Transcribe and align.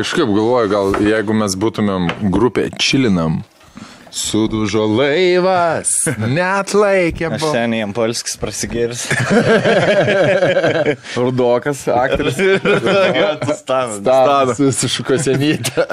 kažkaip 0.00 0.30
galvoju, 0.32 0.68
gal 0.72 0.94
jeigu 1.04 1.34
mes 1.36 1.54
būtumėm 1.60 2.06
grupė 2.32 2.70
čilinam, 2.80 3.42
sudužo 4.10 4.86
laivas, 4.90 5.92
net 6.38 6.74
laikė. 6.74 7.28
Aš 7.36 7.44
seniai 7.52 7.84
jam 7.84 7.92
polskis 7.96 8.36
prasigėris. 8.40 9.06
Rudokas, 11.16 11.88
aktorius. 11.88 12.34
Stanas. 13.60 13.96
Stanas 14.00 14.56
susišuko 14.56 15.18
senytę. 15.22 15.86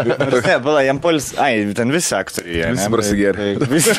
Ne, 0.48 0.58
pala, 0.64 0.82
jam 0.86 1.00
polis. 1.04 1.32
Ai, 1.42 1.66
ten 1.78 1.92
visi 1.94 2.16
aktoriai. 2.18 2.74
Visi 2.76 2.88
ne? 2.88 2.92
prasigėrė. 2.98 3.48
Visi, 3.70 3.96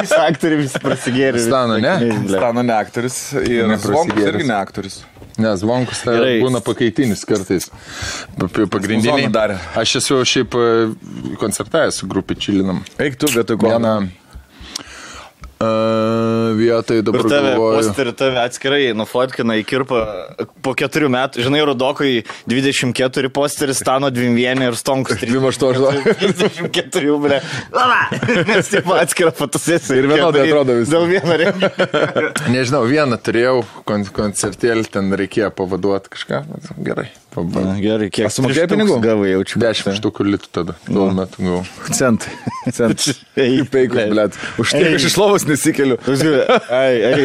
visi 0.00 0.18
aktoriai, 0.18 0.60
visi 0.64 0.82
prasigėrė. 0.82 1.44
Stano, 1.46 1.78
ne? 1.82 1.96
Stano 2.32 2.64
ne 2.66 2.76
aktorius 2.76 3.18
ir. 3.44 3.72
Zvonkus 3.82 4.22
irgi 4.28 4.48
ne 4.48 4.56
aktorius. 4.58 5.02
Nes 5.40 5.62
Vonkus 5.64 6.02
tai 6.04 6.12
Gerai. 6.18 6.32
būna 6.42 6.60
pakaitinis 6.60 7.22
kartais. 7.24 7.70
Pa- 8.36 8.50
pa- 8.52 8.66
Pagrindiniai. 8.74 9.22
Zoną 9.24 9.30
darė. 9.32 9.54
Aš 9.80 9.94
esu 10.02 10.18
šiaip 10.28 10.52
e, 10.60 10.66
koncertavęs 11.40 12.02
su 12.02 12.08
grupė 12.10 12.36
čilinam. 12.36 12.82
Eik 13.00 13.16
tu 13.16 13.30
vietoj 13.42 13.60
ko. 13.60 13.72
Vieną 13.74 13.94
uh, 15.62 16.56
vietoj 16.58 17.02
dabar 17.06 17.22
Ir 17.22 17.30
tave, 17.30 17.52
posterį 17.58 18.14
tave 18.18 18.40
atskirai 18.42 18.80
nufotkina 18.96 19.56
į 19.60 19.64
kirpą 19.68 20.00
po 20.64 20.74
keturių 20.78 21.10
metų. 21.12 21.44
Žinai, 21.46 21.62
Rudokai 21.68 22.12
24 22.50 23.32
posteris, 23.34 23.80
Stano 23.82 24.10
21 24.14 24.66
ir 24.68 24.78
Stonkus 24.78 25.22
28. 25.22 26.02
24, 26.42 27.16
ble. 27.22 27.40
Nes 28.50 28.72
taip 28.72 28.92
atskira 28.96 29.34
fotosesija. 29.36 30.00
Ir 30.00 30.10
vienodai 30.10 30.46
atrodo 30.46 30.78
visi. 30.80 30.94
Dėl 30.94 31.08
vieno 31.10 31.40
renginio. 31.44 31.72
Nežinau, 32.52 32.84
vieną 32.88 33.20
turėjau 33.22 33.58
kon 33.88 34.06
koncertėlį, 34.16 34.88
ten 34.92 35.12
reikėjo 35.18 35.52
pavaduoti 35.56 36.16
kažką. 36.16 36.44
Gerai. 36.82 37.10
Pabandžiau. 37.32 37.80
Gerai, 37.82 38.08
kiek 38.14 38.32
sumokėjai 38.32 38.68
pinigų? 38.70 38.98
Gavai, 39.04 39.32
jaučiu. 39.32 39.62
Dešimt 39.62 39.98
štukų 39.98 40.26
litų 40.28 40.50
tada. 40.58 40.76
Tuo 40.86 41.08
metu 41.16 41.42
gavau. 41.42 41.62
Centai. 41.90 42.34
Centai. 42.76 43.16
Ei, 43.40 43.62
Peikus, 43.72 44.04
blėt. 44.12 44.38
Už 44.62 44.74
tiek 44.76 44.96
aš 44.98 45.08
iš 45.10 45.18
lovos 45.20 45.46
nesikeliu. 45.48 45.98
Ai, 46.68 46.94
ai. 47.10 47.20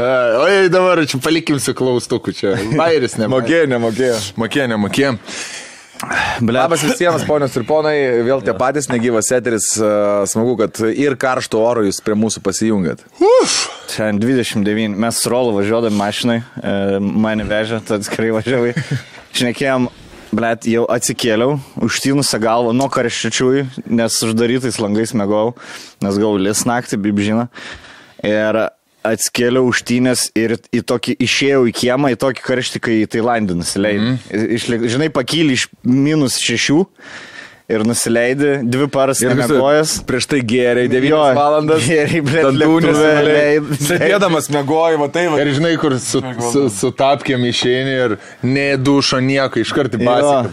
Oi, 0.44 0.68
dabar 0.72 1.04
čia 1.08 1.20
palikim 1.22 1.60
su 1.62 1.76
klaustuku 1.76 2.34
čia. 2.36 2.56
Bairis 2.78 3.18
nemokė. 3.20 3.40
Mokėjo, 3.40 3.66
nemokėjo. 3.74 4.20
Mokė, 4.40 5.10
nemokė. 6.02 6.52
Labas 6.56 6.84
visiems, 6.84 7.24
ponios 7.28 7.54
ir 7.58 7.64
ponai, 7.68 7.94
vėl 8.26 8.42
tie 8.44 8.54
patys 8.56 8.88
negyvas 8.90 9.30
eteris. 9.36 9.72
a, 9.80 10.24
Smagu, 10.30 10.56
kad 10.60 10.80
ir 10.90 11.16
karšto 11.20 11.60
oro 11.62 11.84
jūs 11.86 12.00
prie 12.04 12.16
mūsų 12.18 12.42
pasijungiat. 12.44 13.04
Šiandien 13.90 14.20
29. 14.22 14.98
Mes 15.00 15.20
su 15.20 15.32
Rolu 15.32 15.56
važiuodami 15.58 15.98
mašinai, 15.98 16.38
e, 16.40 17.00
mane 17.00 17.46
vežė, 17.48 17.82
tad 17.86 18.06
skrai 18.06 18.30
važiavai. 18.34 18.74
Šnekėjom, 19.36 19.88
blėt, 20.34 20.66
jau 20.70 20.86
atsikėliau, 20.90 21.58
užtynusią 21.82 22.40
galvą 22.42 22.74
nuo 22.76 22.88
karščiųjų, 22.92 23.66
nes 23.90 24.18
uždarytais 24.26 24.80
langais 24.82 25.14
mėgau, 25.14 25.54
nes 26.04 26.20
gavau 26.20 26.38
lis 26.40 26.64
naktį, 26.68 27.00
bibžina. 27.08 27.48
Ir 28.26 28.66
atskėliau 29.06 29.70
užtynės 29.70 30.28
ir 30.38 30.56
į 30.74 30.82
tokį 30.88 31.16
išėjau 31.24 31.64
į 31.70 31.74
kiemą, 31.82 32.12
į 32.14 32.20
tokį 32.20 32.44
karštį, 32.46 32.82
kai 32.84 32.96
į 33.02 33.08
Tailandą 33.14 33.56
nusileidai. 33.58 34.16
Mm. 34.16 34.86
Žinai, 34.92 35.10
pakyli 35.14 35.56
iš 35.56 35.68
minus 35.86 36.38
šešių 36.42 36.80
ir 37.70 37.84
nusileidai, 37.86 38.54
dvi 38.66 38.88
paras 38.90 39.20
Ir 39.22 39.30
nemegojęs. 39.34 39.92
Prieš 40.08 40.26
tai 40.32 40.40
geriai, 40.52 40.88
9 40.90 41.10
Jo, 41.12 41.20
valandas. 41.38 41.84
lėktuve 42.58 42.82
nesivalei. 42.88 43.34
leid- 43.36 43.70
Sėdėdamas 43.86 44.50
mėgoji, 44.54 44.98
va 45.00 45.08
tai 45.14 45.26
va. 45.32 45.38
Ir 45.44 45.52
žinai, 45.58 45.72
kur 45.80 45.94
su, 46.02 46.22
su, 46.50 46.64
su 46.74 46.90
tapkėm 46.98 47.46
išeini 47.50 47.94
ir 48.04 48.16
nedušo 48.42 49.20
nieko, 49.22 49.60
iš 49.62 49.72
karto 49.76 50.00
basė. 50.02 50.50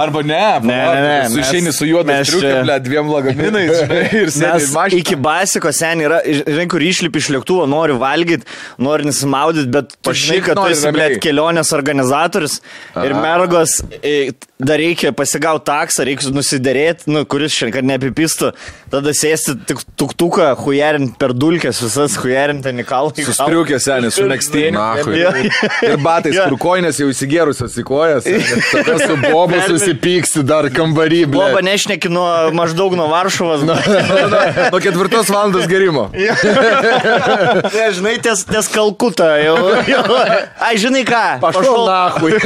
Arba 0.00 0.22
ne, 0.24 0.40
Ne, 0.64 0.76
ne, 0.94 1.00
ne, 1.04 1.28
Su 1.30 1.40
išeini 1.42 1.72
su 1.76 1.84
juodu 1.88 2.08
ble, 2.64 2.78
dviem 2.86 3.10
lagaminais, 3.12 3.82
ir 4.22 4.30
mašinai. 4.32 5.00
iki 5.02 5.16
basiko 5.20 5.72
sen 5.76 6.00
yra, 6.06 6.22
žinai, 6.24 6.66
kur 6.72 6.80
išlipi 6.80 7.20
iš 7.20 7.28
lėktuvo, 7.34 7.66
nori 7.68 7.92
valgyti, 8.00 8.46
nori 8.78 9.04
nesimaudyti, 9.10 9.68
bet 9.74 9.92
kad 10.46 10.56
tu 10.56 10.66
esi, 10.72 10.88
blėt, 10.94 11.18
kelionės 11.24 11.74
organizatorius 11.76 12.60
ir 13.04 13.12
mergos, 13.18 13.80
e, 14.02 14.32
dar 14.66 14.80
reikia 14.80 15.12
pasigauti 15.16 15.66
taksą, 15.68 16.04
reikia 16.08 16.32
nusidėrėti, 16.34 17.08
nu, 17.12 17.24
kuris 17.28 17.54
šiandien, 17.54 17.74
kad 17.76 17.88
neapipistų, 17.88 18.50
tada 18.92 19.14
sėsti 19.16 19.56
tik 19.68 19.82
tuktuką, 20.00 20.50
hujerint 20.64 21.16
per 21.20 21.34
dulkes, 21.36 21.80
visas 21.84 22.16
hujerint 22.20 22.64
ten 22.64 22.80
į 22.82 22.86
kalną. 22.88 23.24
Su 23.24 23.34
striukė 23.36 23.78
senis, 23.82 24.16
su. 24.16 24.24
Jo. 25.14 25.30
Ir 25.84 25.96
batais, 26.02 26.36
kur 26.38 26.56
koinės 26.60 26.98
jau 27.00 27.08
įsigėrusios 27.12 27.76
į 27.80 27.84
kojas. 27.86 28.28
Tada 28.70 28.96
su 29.02 29.16
bobu 29.22 29.60
susipyksti 29.68 30.44
dar 30.46 30.68
kambarį. 30.74 31.24
Boba 31.34 31.60
nešneki 31.64 32.10
nuo 32.12 32.28
maždaug 32.56 32.96
nuo 32.98 33.08
Varšuvos. 33.12 33.64
Nu. 33.66 33.76
Nuo 34.72 34.80
ketvirtos 34.82 35.30
valandos 35.32 35.68
gerimo. 35.70 36.08
Ne, 36.14 37.86
žinai, 37.96 38.16
ties, 38.24 38.44
ties 38.48 38.70
Kalkuta 38.72 39.28
jau. 39.42 39.56
jau. 39.88 40.18
Ai, 40.64 40.74
žinai 40.80 41.04
ką? 41.08 41.24
Pašol 41.44 41.84
nahui. 41.88 42.32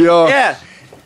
Jo. 0.00 0.19
Ne, 0.28 0.56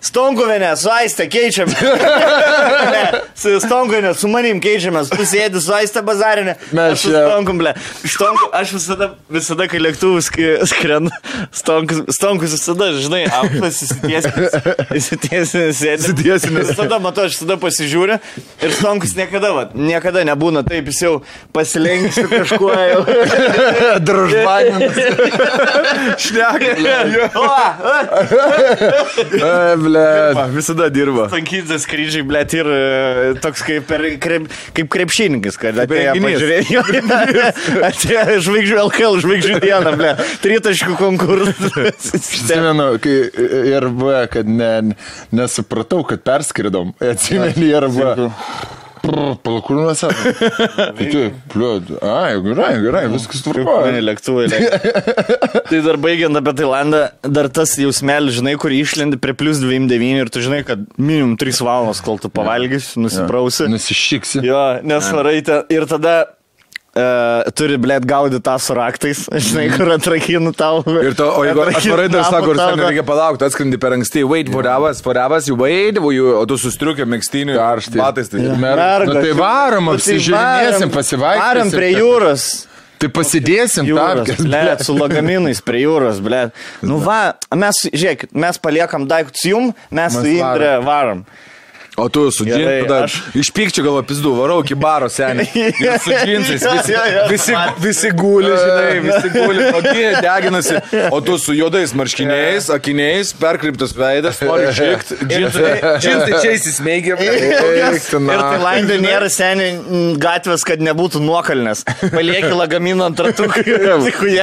Stonkuvinė, 0.04 0.68
su 0.76 0.90
Aiste 0.92 1.24
keičiam. 1.32 1.70
ne, 1.72 3.04
su 3.40 3.54
Stonkuvinė, 3.64 4.10
su 4.18 4.28
manim 4.28 4.60
keičiamės. 4.64 5.08
Tu 5.14 5.24
sėdi 5.28 5.62
su 5.64 5.72
Aiste 5.76 6.02
bazarinė. 6.04 6.56
Mes 6.76 7.00
čia- 7.04 7.24
Stonkum, 7.30 7.58
ble. 7.62 7.72
Stonku, 8.04 8.50
aš 8.54 8.74
visada, 8.76 9.08
visada, 9.32 9.66
kai 9.72 9.80
lėktuvus 9.80 10.28
skrendu, 10.68 11.10
Stonkus, 11.56 12.02
stonkus 12.18 12.52
visada, 12.58 12.90
žinai, 13.00 13.22
aplas 13.32 13.80
įsitiesinęs. 13.86 14.58
Įsitiesinęs 15.00 15.80
sėdi. 15.80 16.02
Įsitiesinęs. 16.04 16.70
Visada 16.74 16.98
matau, 17.02 17.24
aš 17.30 17.40
tada 17.40 17.56
pasižiūriu 17.62 18.18
ir 18.64 18.74
Stonkus 18.76 19.16
niekada, 19.16 19.52
va, 19.56 19.64
niekada 19.74 20.24
nebūna 20.28 20.62
taip, 20.68 20.88
jis 20.92 21.00
jau 21.06 21.14
pasilenkęs 21.56 22.20
su 22.20 22.26
kažkuo 22.30 22.72
jau. 22.76 23.02
Dražbaninas. 24.06 24.94
Šneka. 26.24 26.70
O, 27.34 27.48
o, 29.40 29.93
Ble. 29.94 30.46
Visada 30.54 30.88
dirba. 30.92 31.28
Lankytas 31.32 31.84
skrydžiai, 31.86 32.24
blėt, 32.26 32.54
ir 32.58 32.68
e, 32.68 32.80
toks 33.44 33.64
kaip, 33.66 33.86
per, 33.88 34.04
krep, 34.22 34.48
kaip 34.76 34.90
krepšininkas, 34.92 35.58
kad 35.60 35.78
atėjo 35.84 36.14
pažiūrėti. 36.24 36.78
atėjo 37.90 38.38
žvaigždžių 38.48 38.78
LKL, 38.84 39.18
žvaigždžių 39.24 39.60
dieną, 39.64 39.96
blė. 40.00 40.14
Tritaškų 40.44 40.98
konkursas. 41.00 42.12
Atsimenu, 42.20 42.88
kai 43.02 43.18
ir 43.74 43.90
buvo, 43.90 44.22
kad 44.32 44.48
ne, 44.48 44.72
nesupratau, 45.34 46.04
kad 46.08 46.24
perskridom. 46.26 46.94
Atsimenu, 47.02 47.68
ir 47.70 47.90
buvo. 47.92 48.32
Palakūnuose. 49.04 50.08
Tai 50.96 51.06
tu, 51.12 51.22
pliud, 51.52 51.90
ai, 52.02 52.34
gerai, 52.44 52.70
gerai, 52.82 53.02
viskas 53.12 53.42
tvarkoja. 53.44 54.00
lėktuvai. 54.04 54.46
lėk- 54.52 55.64
tai 55.70 55.80
dar 55.84 55.98
baigiant 56.00 56.38
apie 56.40 56.54
Tailandą, 56.60 57.02
dar 57.22 57.48
tas 57.52 57.74
jausmelis, 57.80 58.38
žinai, 58.40 58.56
kur 58.60 58.72
išlendi 58.74 59.18
prie 59.20 59.36
plus 59.36 59.60
29 59.62 60.24
ir 60.24 60.32
tu 60.32 60.40
žinai, 60.44 60.62
kad 60.66 60.86
minimum 60.96 61.36
3 61.40 61.60
valandos, 61.66 62.00
kol 62.04 62.18
tu 62.22 62.30
pavalgysi, 62.32 62.96
nusiprausi. 63.04 63.68
Nusišyksi. 63.72 64.42
Jo, 64.46 64.62
nesvarai. 64.86 65.38
Ir 65.74 65.86
tada 65.90 66.16
uh, 66.96 67.44
turi, 67.58 67.76
blėt, 67.80 68.06
gaudyti 68.08 68.40
tą 68.44 68.54
su 68.62 68.74
raktais, 68.76 69.24
žinai, 69.48 69.66
kur 69.74 69.90
atrakinu 69.94 70.52
tau. 70.56 70.82
Ir 71.02 71.14
to, 71.18 71.26
o 71.30 71.44
jeigu 71.46 71.64
atrakinu 71.66 71.94
atvarai 71.94 72.08
dar 72.12 72.26
sako, 72.30 72.52
ir 72.54 72.60
ten 72.62 72.82
reikia 72.86 73.04
palaukti, 73.06 73.46
atskrendi 73.48 73.78
per 73.82 73.96
anksti, 73.98 74.24
wait 74.28 74.50
for 74.52 74.66
hours, 74.66 75.48
you 75.48 75.56
wait, 75.60 75.98
you, 76.14 76.28
o 76.38 76.44
tu 76.46 76.58
sustriukė 76.60 77.06
mėgstinių 77.08 77.56
Karštai. 77.58 77.98
batais. 78.00 78.28
Tai. 78.32 78.40
Mer- 78.54 78.78
Mergos, 78.78 79.14
nu 79.14 79.20
tai 79.24 79.32
varom, 79.38 79.84
nu 79.90 79.96
tai 79.98 80.02
apsižiūrėsim, 80.02 80.86
varom- 80.86 80.94
pasivaikščiosim. 80.94 81.48
Varom 81.48 81.74
prie 81.74 81.90
jūros. 81.98 82.46
Tai 83.04 83.08
pasidėsim 83.12 83.84
Jūros, 83.90 84.20
tapkės. 84.22 84.38
blėt, 84.46 84.82
su 84.86 84.94
lagaminais 84.96 85.58
prie 85.66 85.82
jūros, 85.82 86.20
blėt. 86.24 86.54
Nu 86.86 87.00
va, 87.02 87.34
mes, 87.52 87.82
žiūrėk, 87.90 88.30
mes 88.32 88.56
paliekam 88.62 89.04
daiktus 89.10 89.42
jum, 89.50 89.72
mes 89.90 90.14
su 90.14 90.22
Mes 90.22 90.38
Indre 90.38 90.70
varom. 90.86 91.24
O 91.96 92.08
tu 92.10 92.30
su 92.34 92.42
džinsais, 92.44 92.90
aš- 92.90 93.20
iš 93.38 93.50
pykčio 93.54 93.84
galvo 93.86 94.00
pizdu, 94.02 94.32
varau 94.34 94.64
iki 94.64 94.74
baro 94.74 95.06
seniai. 95.08 95.46
Ir 95.54 95.98
su 96.02 96.10
džinsais, 96.10 96.64
visi, 96.66 96.94
visi, 97.30 97.52
visi 97.78 98.10
guli, 98.10 98.50
žinai, 98.50 98.96
visi 99.04 99.28
guli, 99.30 99.66
tokie 99.72 100.08
deginasi. 100.24 100.80
O 101.14 101.20
tu 101.22 101.36
su 101.38 101.54
juodais 101.54 101.94
marškiniais, 101.94 102.66
akiniais, 102.74 103.30
perkreiptas 103.38 103.94
veidas, 103.94 104.40
nori 104.42 104.72
žikti, 104.74 105.20
džinsai 105.30 106.40
čia 106.42 106.56
įsismeigia. 106.56 107.14
Ir 107.14 108.02
tai 108.10 108.58
laimė 108.64 108.98
nėra 109.04 109.30
seniai 109.30 109.76
mm, 109.78 110.18
gatvės, 110.26 110.66
kad 110.66 110.82
nebūtų 110.82 111.22
nuokalnės. 111.22 111.84
Palieki 112.10 112.50
lagaminą 112.58 113.06
ant 113.12 113.22
ratukų. 113.28 113.62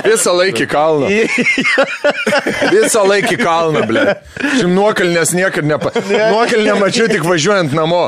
Visą 0.07 0.37
laikį 0.39 0.69
kalną. 0.71 1.11
Visą 2.71 3.03
laikį 3.11 3.37
kalną, 3.43 3.83
ble. 3.91 4.07
Šim 4.55 4.71
nuokalnės 4.79 5.35
niekad 5.35 5.67
nepa... 5.67 5.91
Nuokalnę 6.31 6.79
mačiau 6.79 7.11
tik 7.11 7.23
važiuoju 7.27 7.40
važiuojant 7.41 7.73
namo. 7.73 8.01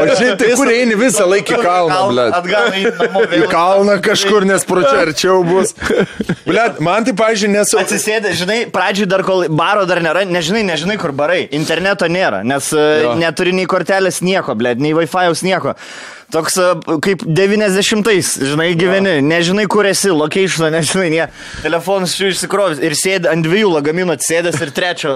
O 0.00 0.04
šiaip 0.18 0.38
tai 0.40 0.50
kur 0.58 0.70
eini 0.72 0.96
visą 0.98 1.26
laiką 1.30 1.56
į 1.56 1.62
kalną, 1.64 2.00
ble. 2.10 2.26
Atgal 2.36 2.76
į 2.76 2.84
namo 2.98 3.22
Į 3.24 3.30
vėl. 3.32 3.46
kalną 3.52 3.96
kažkur, 4.04 4.46
nes 4.48 4.66
pro 4.68 4.82
čia 4.84 5.04
arčiau 5.06 5.42
bus. 5.46 5.74
Ble, 6.46 6.66
man 6.82 7.06
tai, 7.06 7.14
pažiūrėjau, 7.18 7.54
nesu... 7.54 7.78
Atsisėdė, 7.80 8.34
žinai, 8.38 8.60
pradžiai 8.72 9.08
dar 9.10 9.24
kol 9.26 9.46
baro 9.48 9.86
dar 9.88 10.02
nėra, 10.04 10.24
nežinai, 10.28 10.64
nežinai, 10.72 10.98
kur 11.00 11.14
barai. 11.16 11.44
Interneto 11.56 12.08
nėra, 12.10 12.42
nes 12.46 12.72
jo. 12.74 12.86
Jo. 13.04 13.18
neturi 13.20 13.54
nei 13.56 13.68
kortelės 13.70 14.20
nieko, 14.24 14.56
blė, 14.58 14.74
nei 14.80 14.94
Wi-Fi 14.96 15.30
nieko. 15.46 15.76
Toks 16.30 16.56
e, 16.62 16.68
kaip 17.02 17.24
90-ais, 17.26 18.28
žinai, 18.52 18.68
gyveni, 18.78 19.16
nežinai, 19.26 19.66
kur 19.70 19.86
esi, 19.88 20.12
location, 20.14 20.68
nežinai, 20.76 21.08
ne. 21.14 21.26
Telefonas 21.64 22.14
čia 22.16 22.30
išsikrovęs 22.30 22.82
ir 22.86 22.94
sėdi 22.98 23.30
ant 23.30 23.46
dviejų 23.46 23.72
lagaminų 23.74 24.14
atsėdęs 24.14 24.60
ir 24.62 24.72
trečio. 24.76 25.14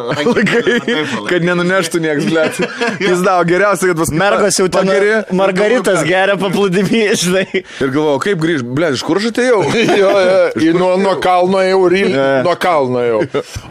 Kad 1.30 1.46
nenuneštų 1.46 2.02
nieks, 2.02 2.28
ble. 2.30 2.46
Jis 3.04 3.22
davo 3.24 3.44
geriausia, 3.48 3.90
kad 3.90 4.00
pas 4.00 4.10
Mergos 4.14 4.58
jau 4.58 4.66
ten 4.72 4.90
pageri. 4.90 5.12
margaritas 5.36 6.02
geria 6.06 6.36
paplūdimį, 6.40 7.02
žinai. 7.20 7.46
Ir 7.62 7.92
galvoju, 7.94 8.20
kaip 8.24 8.42
grįž, 8.42 8.64
ble, 8.66 8.90
iš 8.96 9.04
kur 9.06 9.20
aš 9.20 9.30
atėjau? 9.30 9.60
Jo, 9.94 10.10
jo, 10.60 10.74
nuo, 10.76 10.90
nuo 11.00 11.14
kalno 11.22 11.62
jau, 11.64 11.80
ryl, 11.90 12.12
nuo 12.44 12.54
kalno 12.60 13.02
jau. 13.04 13.22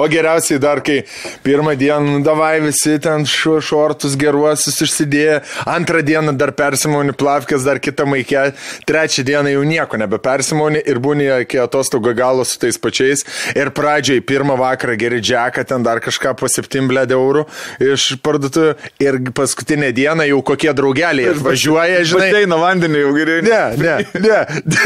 O 0.01 0.07
geriausiai 0.11 0.61
dar, 0.63 0.81
kai 0.85 1.01
pirmą 1.45 1.75
dieną 1.79 2.17
nu, 2.17 2.23
davai 2.25 2.55
visi 2.63 2.97
ten 3.03 3.25
šortus 3.27 4.17
geruosius 4.19 4.81
išsidėję, 4.85 5.39
antrą 5.69 6.03
dieną 6.05 6.35
dar 6.39 6.53
persimoni 6.57 7.15
plavkės, 7.33 7.65
dar 7.65 7.79
kitą 7.81 8.05
maikę, 8.05 8.51
trečią 8.85 9.23
dieną 9.25 9.49
jau 9.53 9.63
nieko 9.65 9.97
nebepersimoni 9.97 10.83
ir 10.85 10.99
būni 11.01 11.25
iki 11.43 11.57
atostogų 11.63 12.13
galo 12.17 12.45
su 12.45 12.59
tais 12.61 12.77
pačiais. 12.77 13.23
Ir 13.57 13.71
pradžiai 13.73 14.21
pirmą 14.21 14.57
vakarą 14.59 14.95
geri 14.99 15.21
džeką, 15.23 15.65
ten 15.65 15.83
dar 15.83 16.01
kažką 16.03 16.35
po 16.37 16.49
7 16.51 16.87
bled 16.89 17.13
eurų 17.13 17.45
iš 17.81 18.13
parduotuvų 18.23 18.75
ir 19.01 19.19
paskutinę 19.33 19.91
dieną 19.95 20.27
jau 20.29 20.41
kokie 20.45 20.73
draugeliai 20.73 21.31
atvažiuoja, 21.33 22.03
žinai. 22.05 22.29
Ateina 22.33 22.59
vandenį 22.61 23.01
jau 23.01 23.13
geriau. 23.17 23.45
Ne, 23.47 23.63
ne, 23.81 23.95
ne. 24.21 24.41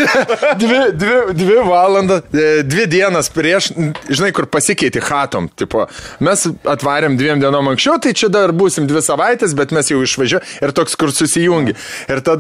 Dvi, 0.61 0.79
dvi, 0.97 1.17
dvi 1.37 1.57
valandas, 1.67 2.23
e, 2.33 2.63
dvi 2.65 2.85
dienas 2.89 3.29
prieš, 3.33 3.69
žinai, 4.09 4.31
kur 4.35 4.47
pasikeitė 4.51 5.01
hatom. 5.05 5.49
Tipo, 5.59 5.85
mes 6.23 6.45
atvarėm 6.67 7.17
dviem 7.19 7.41
dienom 7.41 7.71
anksčiau, 7.73 7.97
tai 8.01 8.13
čia 8.17 8.29
dar 8.33 8.53
būsim 8.55 8.87
dvi 8.89 9.03
savaitės, 9.05 9.55
bet 9.57 9.73
mes 9.75 9.91
jau 9.91 9.99
išvažiuojame 10.05 10.65
ir 10.65 10.73
toks, 10.77 10.95
kur 10.99 11.13
susijungi. 11.13 11.75
Ir 12.11 12.21
tada 12.25 12.36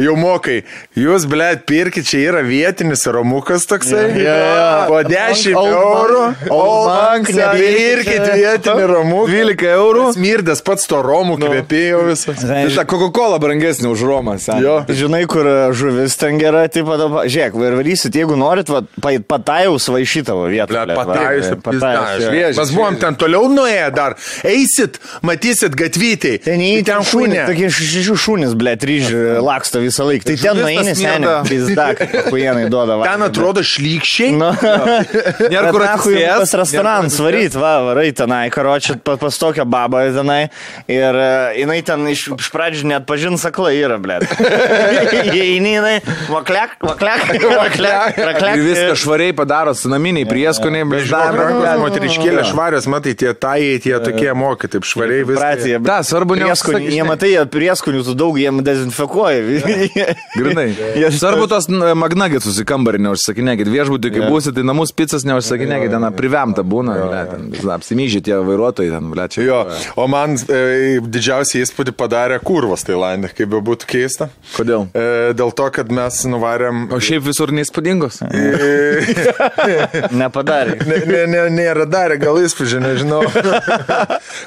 jau 0.00 0.14
mokai, 0.18 0.60
jūs, 0.98 1.26
blėt, 1.30 1.64
pirkit, 1.68 2.06
čia 2.08 2.22
yra 2.30 2.42
vietinis 2.46 3.04
romukas 3.12 3.66
toksai. 3.70 4.06
Jo, 4.18 4.24
jo, 4.24 4.36
jo. 4.56 4.68
Po 4.90 5.00
10 5.06 5.56
Old 5.60 5.74
eurų. 5.74 6.22
Old 6.50 6.88
Bank, 6.90 7.30
Pirkit 7.30 8.26
vietinį 8.34 8.86
romuką. 8.90 9.30
12 9.30 9.70
eurų. 9.76 10.04
Smirdės 10.16 10.62
pats 10.66 10.86
to 10.90 11.00
romų 11.04 11.38
kvepėjo 11.40 12.02
visas. 12.08 12.40
Žinai, 12.40 12.62
Tai 12.68 12.76
ta 12.80 12.84
Coca-Cola 12.90 13.38
brangesnė 13.42 13.90
už 13.92 14.02
Romą. 14.08 14.36
Žinai, 14.40 15.22
kur 15.30 15.46
žuvis 15.76 16.16
ten 16.20 16.38
gera, 16.40 16.66
tai 16.72 16.82
dabar, 16.86 17.26
žiūrėk, 17.30 17.56
ir 17.66 17.76
varysit, 17.78 18.14
jeigu 18.16 18.36
norit, 18.38 18.68
va, 18.72 18.82
pa- 19.02 19.16
patajaus 19.34 19.88
va 19.92 20.00
į 20.02 20.06
šitą 20.08 20.36
va 20.38 20.48
vietą. 20.52 20.84
Ble, 20.86 20.96
patajus, 20.98 21.50
Patajus. 21.64 22.58
Mes 22.58 22.72
buvom 22.74 22.96
ten 23.00 23.16
toliau 23.20 23.48
nuėję 23.52 23.88
dar. 23.94 24.16
Eisit, 24.46 24.98
matysit 25.26 25.74
gatvytėj. 25.78 26.38
Ten 26.46 26.60
į 26.64 26.84
ten 26.86 27.04
šunė. 27.06 27.44
tokie 27.48 27.68
šešių 27.72 28.16
šunys, 28.24 28.54
ble, 28.58 28.76
trys 28.80 29.10
laksto 29.44 29.80
visą 29.82 30.06
laiką. 30.08 30.24
Tai 30.30 30.36
ten 30.40 30.60
tas 30.60 30.98
seniai, 30.98 31.34
pizdak, 31.48 32.02
kujienai 32.30 32.68
duoda. 32.72 32.96
va. 33.00 33.08
Ten 33.10 33.24
atrodo 33.26 33.62
šlykščiai. 33.66 34.32
Nu, 34.40 34.50
Nėra 35.50 35.70
kur 35.74 35.84
restoranus 35.84 36.74
nėra 36.74 36.94
kur 37.10 37.26
varyt, 37.26 37.56
va, 37.58 37.72
varai 37.88 38.08
tenai, 38.16 38.42
karočią, 38.54 38.98
pas, 39.04 39.18
pas 39.20 39.38
tokią 39.40 39.66
babą 39.70 40.02
tenai. 40.14 40.40
Ir 40.90 41.18
e, 41.20 41.30
jinai 41.60 41.80
ten 41.86 42.06
iš, 42.10 42.26
iš 42.36 42.50
pradžių 42.54 42.90
net 42.94 43.06
pažins 43.08 43.44
aklai 43.48 43.76
yra, 43.80 43.98
ble. 44.02 44.18
Įeini, 45.30 45.74
jinai, 45.76 45.94
vaklek, 46.30 46.76
vaklek, 46.84 47.26
vaklek, 47.44 48.20
vaklek. 48.20 48.56
Ir 48.56 48.64
viską 48.66 48.96
švariai 49.02 49.34
padaro, 49.36 49.74
su 49.78 49.90
naminiai 49.92 50.28
prieskoniai, 50.28 50.86
bet 50.90 51.08
dar. 51.10 51.36
moteriškėlė 51.80 52.46
švarios, 52.50 52.88
matai, 52.90 53.14
tie 53.18 53.32
tajai, 53.34 53.78
tie 53.84 53.96
tokie 54.02 54.30
mokai, 54.36 54.70
taip 54.72 54.86
švariai. 54.88 55.26
Pracija, 55.30 55.80
Ta, 55.84 56.00
svarbu 56.06 56.38
neužsakyt. 56.40 56.88
jie 56.92 57.04
matai, 57.06 57.32
prieskonių 57.50 58.04
tu 58.06 58.14
daug, 58.18 58.38
jiem 58.40 58.62
dezinfekuoja. 58.64 59.09
Grinai. 60.38 60.68
Svarbu 61.14 61.46
tos 61.50 61.68
magnagets 61.98 62.46
susikambarį 62.48 63.02
neužsakinėkit. 63.06 63.70
Viešbutį, 63.70 64.12
kai 64.14 64.28
būsit, 64.30 64.56
tai 64.56 64.64
namus 64.66 64.92
pizzas 64.96 65.26
neužsakinėkit, 65.28 65.92
ten 65.92 66.06
privemta 66.16 66.64
būna. 66.66 66.96
Apsimyžė 67.76 68.22
tie 68.26 68.38
vairuotojai, 68.46 68.92
ten, 68.94 69.10
ble, 69.12 69.26
čia. 69.32 69.44
Jo, 69.46 69.60
o 70.00 70.06
man 70.10 70.36
e, 70.36 71.00
didžiausią 71.02 71.62
įspūdį 71.64 71.94
padarė 71.98 72.40
kurvas 72.44 72.84
Tailandė, 72.86 73.32
kaip 73.34 73.52
be 73.52 73.62
būtų 73.70 73.88
keista. 73.90 74.30
Kodėl? 74.56 74.88
E, 74.94 75.32
dėl 75.38 75.54
to, 75.56 75.68
kad 75.74 75.92
mes 75.94 76.22
nuvarėm... 76.30 76.88
O 76.94 77.00
šiaip 77.02 77.26
visur 77.26 77.52
neįspūdingos. 77.56 78.22
Nepadarė. 80.20 80.78
ne, 80.86 81.00
ne, 81.06 81.24
ne, 81.30 81.46
nėra 81.60 81.86
darę, 81.90 82.18
gal 82.20 82.40
įspūdžio, 82.42 82.82
nežinau. 82.84 83.24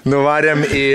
Nuvarėm 0.09 0.65
į 0.67 0.85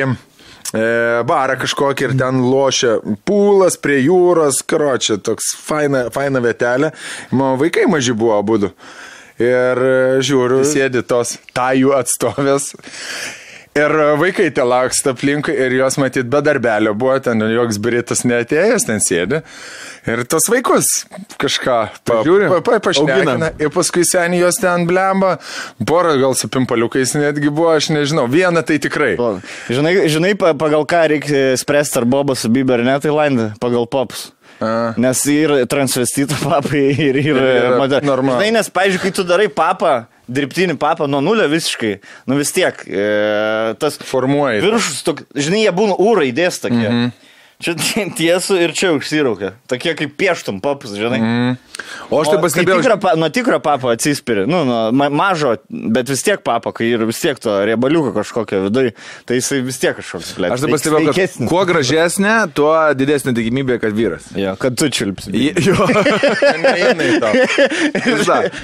barą 0.73 1.57
kažkokį 1.63 2.09
ir 2.09 2.15
ten 2.21 2.43
lošia 2.45 2.99
pūlas 3.29 3.79
prie 3.81 4.03
jūros, 4.05 4.61
karočią, 4.69 5.17
toks 5.25 5.55
faina, 5.57 6.09
faina 6.13 6.43
vietelė. 6.45 6.93
Mano 7.31 7.57
vaikai 7.61 7.87
maži 7.89 8.13
buvo 8.13 8.37
abu. 8.37 8.59
Ir 9.39 9.79
e, 9.87 10.21
žiūriu, 10.27 10.65
sėdi 10.67 11.05
tos 11.07 11.37
tajų 11.55 11.93
atstovės. 11.95 12.73
Ir 13.79 13.93
vaikai 14.19 14.49
te 14.55 14.65
laksta 14.67 15.13
aplinkui 15.15 15.55
ir 15.55 15.75
jos 15.79 15.99
matyt 16.01 16.27
be 16.33 16.41
darbelio 16.43 16.95
buvo, 16.99 17.15
ten 17.23 17.43
joks 17.53 17.79
britas 17.85 18.25
neatėjęs, 18.27 18.87
ten 18.89 19.03
sėdi. 19.05 19.43
Ir 20.09 20.23
tos 20.31 20.47
vaikus 20.51 20.89
kažką 21.39 21.77
pa, 22.09 22.21
pa, 22.49 22.61
pa, 22.65 22.79
pašnekina. 22.89 23.51
Ir 23.61 23.71
paskui 23.75 24.07
seniai 24.09 24.41
jos 24.41 24.59
ten 24.63 24.87
blemba. 24.89 25.35
Porą 25.87 26.15
gal 26.21 26.35
su 26.39 26.49
pimpaliukais 26.53 27.13
netgi 27.19 27.51
buvo, 27.53 27.71
aš 27.77 27.91
nežinau. 27.95 28.25
Vieną 28.33 28.65
tai 28.67 28.79
tikrai. 28.83 29.13
Žinai, 29.69 29.95
žinai 30.11 30.33
pa- 30.41 30.55
pagal 30.59 30.87
ką 30.89 31.05
reikia 31.15 31.45
spręsti, 31.61 32.01
ar 32.01 32.09
Bobas 32.09 32.43
su 32.45 32.49
Bieber, 32.53 32.81
ne 32.87 32.97
Tailandė, 33.05 33.53
pagal 33.63 33.87
popus. 33.91 34.31
A. 34.61 34.93
Nes 34.97 35.21
ir 35.31 35.53
transvestito 35.71 36.35
papai, 36.43 36.91
ir 36.99 37.17
Ir 37.17 37.37
yra 37.37 37.77
moter- 37.79 38.03
normalu. 38.03 38.41
Žinai, 38.41 38.53
nes, 38.59 38.71
pavyzdžiui, 38.75 39.03
kai 39.03 39.13
tu 39.15 39.23
darai 39.25 39.49
papą, 39.49 40.07
dirbtinį 40.29 40.75
papą 40.79 41.07
nuo 41.09 41.21
nulio 41.25 41.47
visiškai, 41.49 41.93
nu 42.27 42.37
vis 42.37 42.51
tiek, 42.53 42.75
e, 42.89 43.75
tas 43.79 43.97
Formuoji. 44.03 44.61
viršus, 44.65 45.03
tok, 45.07 45.23
žinai, 45.35 45.63
jie 45.67 45.73
būna 45.73 45.95
ūrai 46.03 46.33
dės 46.35 46.59
tokie. 46.61 46.89
Mm 46.89 46.95
-hmm. 47.07 47.13
Čia 47.59 47.73
tiesų 48.15 48.55
ir 48.63 48.71
čia 48.79 48.93
užsiraukia. 48.95 49.49
Tokie 49.67 49.91
kaip 49.99 50.13
pieštum 50.21 50.61
papus, 50.63 50.93
žinai. 50.95 51.19
Mm. 51.19 51.57
O 52.11 52.21
aš 52.23 52.29
tai 52.31 52.39
pastebėjau. 52.43 52.77
Tikro, 52.83 52.97
pa, 53.03 53.13
nuo 53.19 53.29
tikro 53.35 53.59
papo 53.63 53.91
atsispiri, 53.91 54.45
nu, 54.51 54.61
nuo 54.67 54.79
ma 54.95 55.09
mažo, 55.11 55.57
bet 55.71 56.07
vis 56.11 56.23
tiek 56.27 56.39
papo, 56.47 56.71
kai 56.75 56.87
ir 56.93 57.03
vis 57.09 57.19
tiek 57.23 57.39
to 57.43 57.57
riebaliuko 57.67 58.13
kažkokio 58.15 58.61
viduje, 58.69 58.93
tai 59.27 59.39
jisai 59.41 59.59
vis 59.67 59.79
tiek 59.83 59.95
kažkoks, 59.99 60.33
ble. 60.39 60.51
Aš 60.55 60.63
tai 60.65 60.71
pastebėjau, 60.71 61.15
kad 61.19 61.51
kuo 61.51 61.65
gražesnė, 61.67 62.35
tuo 62.55 62.73
didesnė 62.99 63.35
tikimybė, 63.39 63.81
kad 63.83 63.95
vyras. 63.99 64.31
Jo, 64.39 64.55
kad 64.59 64.79
tu 64.79 64.91
čiulpsi. 64.95 65.35
Į- 65.49 65.55
Jo. 65.69 65.75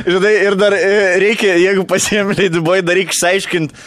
Žinai, 0.06 0.32
ir 0.46 0.56
dar 0.58 0.74
e, 0.76 1.18
reikia, 1.22 1.54
jeigu 1.60 1.84
pasiemi 1.88 2.34
leidyboj, 2.38 2.82
dar 2.86 2.98
reikia 2.98 3.14
išsiaiškinti, 3.14 3.82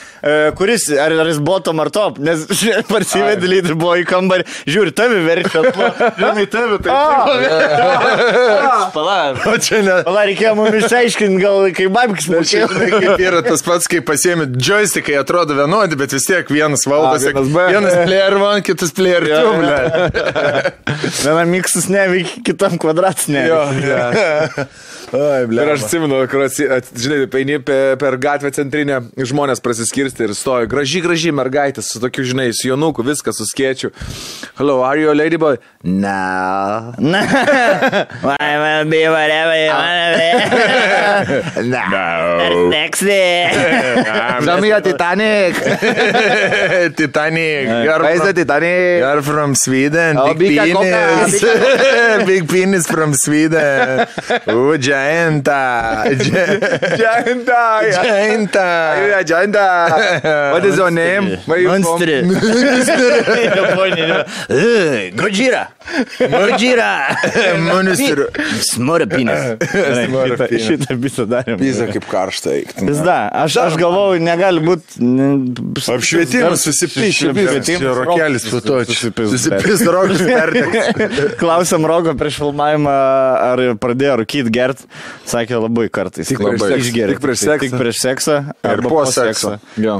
kuris, 0.59 0.87
ar, 0.99 1.15
ar 1.23 1.29
jis 1.31 1.39
bottom 1.43 1.79
ar 1.83 1.91
top, 1.93 2.19
nes 2.23 2.45
parsivedi 2.91 3.49
leidyboj 3.51 4.03
į 4.03 4.07
kambarį, 4.09 4.47
žiūri, 4.69 4.95
tavi 4.97 5.19
verčia, 5.25 5.61
žinai, 6.17 6.45
tavi 6.51 6.79
tai. 6.83 6.95
Pala, 8.93 9.17
O 9.47 9.55
čia 9.61 9.81
ne. 9.85 9.97
pala, 10.07 10.23
reikėjo 10.29 10.53
mums 10.57 10.77
išsiaiškinti, 10.81 11.39
gal 11.41 11.67
kaip 11.77 11.93
babkis 11.95 12.27
mokėjo. 12.31 12.67
žinai, 12.73 12.89
kaip 13.05 13.23
yra 13.27 13.41
tas 13.45 13.63
pats, 13.65 13.87
kai 13.91 14.01
pasiemi 14.05 14.47
joystickai, 14.57 15.17
atrodo 15.21 15.57
vienodi, 15.57 15.97
bet 15.99 16.13
vis 16.15 16.25
tiek 16.27 16.49
vienas 16.53 16.85
valdosi. 16.89 17.29
A, 17.29 17.35
vienas 17.35 17.51
B. 17.53 17.67
Vienas 17.73 17.97
player 18.07 18.37
one, 18.41 18.63
kitas 18.65 18.93
player 18.97 19.27
two, 19.27 19.53
ble. 19.61 19.79
Vienam 21.21 21.53
miksus 21.53 21.89
neveikia, 21.93 22.43
kitam 22.51 22.77
kvadratas 22.81 23.29
neveikia. 23.31 24.67
Oi, 25.07 25.45
ble. 25.47 25.63
Ir 25.63 25.69
aš 25.71 25.85
atsimenu, 25.85 26.17
kur, 26.27 26.41
žinai, 26.51 27.21
eini 27.39 27.61
per, 27.63 27.95
per 28.01 28.17
gatvę 28.19 28.51
centrinę, 28.51 28.97
žmonės 29.15 29.61
prasiskirsti 29.63 30.25
ir 30.25 30.33
stovi. 30.35 30.67
Graži, 30.67 30.99
graži 31.05 31.31
mergaitė 31.31 31.83
su 31.85 32.01
tokiu, 32.03 32.25
žinai, 32.27 32.49
su 32.51 32.67
jonuku, 32.67 33.05
viskas 33.07 33.39
suskiečiu. 33.39 33.93
Hello, 34.59 34.81
are 34.83 34.99
you 34.99 35.07
a 35.11 35.15
ladyboy? 35.15 35.61
No. 35.83 36.91
Na, 36.99 37.21
I 38.35 38.51
will 38.59 38.89
be 38.91 39.07
whatever 39.07 39.55
you 39.55 39.71
wanna 39.71 40.07
be. 40.19 40.27
Na. 41.71 41.83
No. 41.87 42.71
Sexy. 42.71 43.23
Žemėje 44.43 44.81
Titanic. 44.89 45.55
Titanic. 46.99 47.71
From, 47.95 48.33
Titanic? 48.35 48.99
you're 48.99 49.21
from 49.21 49.55
Sweden. 49.55 50.17
Oh, 50.17 50.33
big 50.33 50.57
big 50.59 50.75
penis. 50.75 51.41
big 52.27 52.47
penis 52.49 52.87
from 52.87 53.13
Sweden. 53.13 54.05
Oh, 54.47 54.75
Jayanta. 54.97 55.61
Jayanta. 56.97 57.61
Jayanta. 57.97 58.65
Jayanta. 59.29 59.65
What 60.53 60.65
is 60.65 60.77
your 60.77 60.91
name? 60.91 61.37
Where 61.45 61.59
you 61.59 61.69
Monster. 61.69 62.21
from? 62.21 62.33
Monster. 62.33 63.11
Gojira. 65.21 65.63
Gojira. 66.19 66.91
Monster. 67.67 68.19
Smora 68.61 69.05
pinas. 69.05 69.57
Šitą 70.67 70.97
visą 71.01 71.27
darėm. 71.29 71.59
Pizą 71.61 71.87
kaip 71.93 72.07
karštą. 72.09 72.55
Pizda. 72.81 73.17
Aš, 73.43 73.57
aš 73.67 73.77
galvojau, 73.79 74.21
negali 74.23 74.63
būti. 74.65 74.99
Apšvietimas 75.97 76.65
susipyšė. 76.67 77.33
Rokelis 78.01 78.47
su 78.49 78.61
to 78.65 78.81
susipyšė. 78.87 79.61
Klausėm 81.41 81.85
Rogo 81.87 82.15
prieš 82.19 82.41
filmavimą, 82.41 82.97
ar 83.51 83.63
pradėjo 83.81 84.19
rūkyti 84.23 84.53
gert. 84.53 84.86
Sakė 85.27 85.59
labai 85.61 85.89
kartais. 85.93 86.29
Tik 86.29 86.39
prieš 86.43 86.63
seksą. 86.63 86.79
Išgeria. 86.85 87.11
Tik 87.15 87.25
prieš 87.25 87.43
seksą. 87.43 87.59
Tik 87.65 87.75
prieš 87.81 88.05
seksą. 88.05 88.39
Ir 88.71 88.87
po 88.87 89.03
sekso. 89.11 89.57
Jo. 89.79 89.99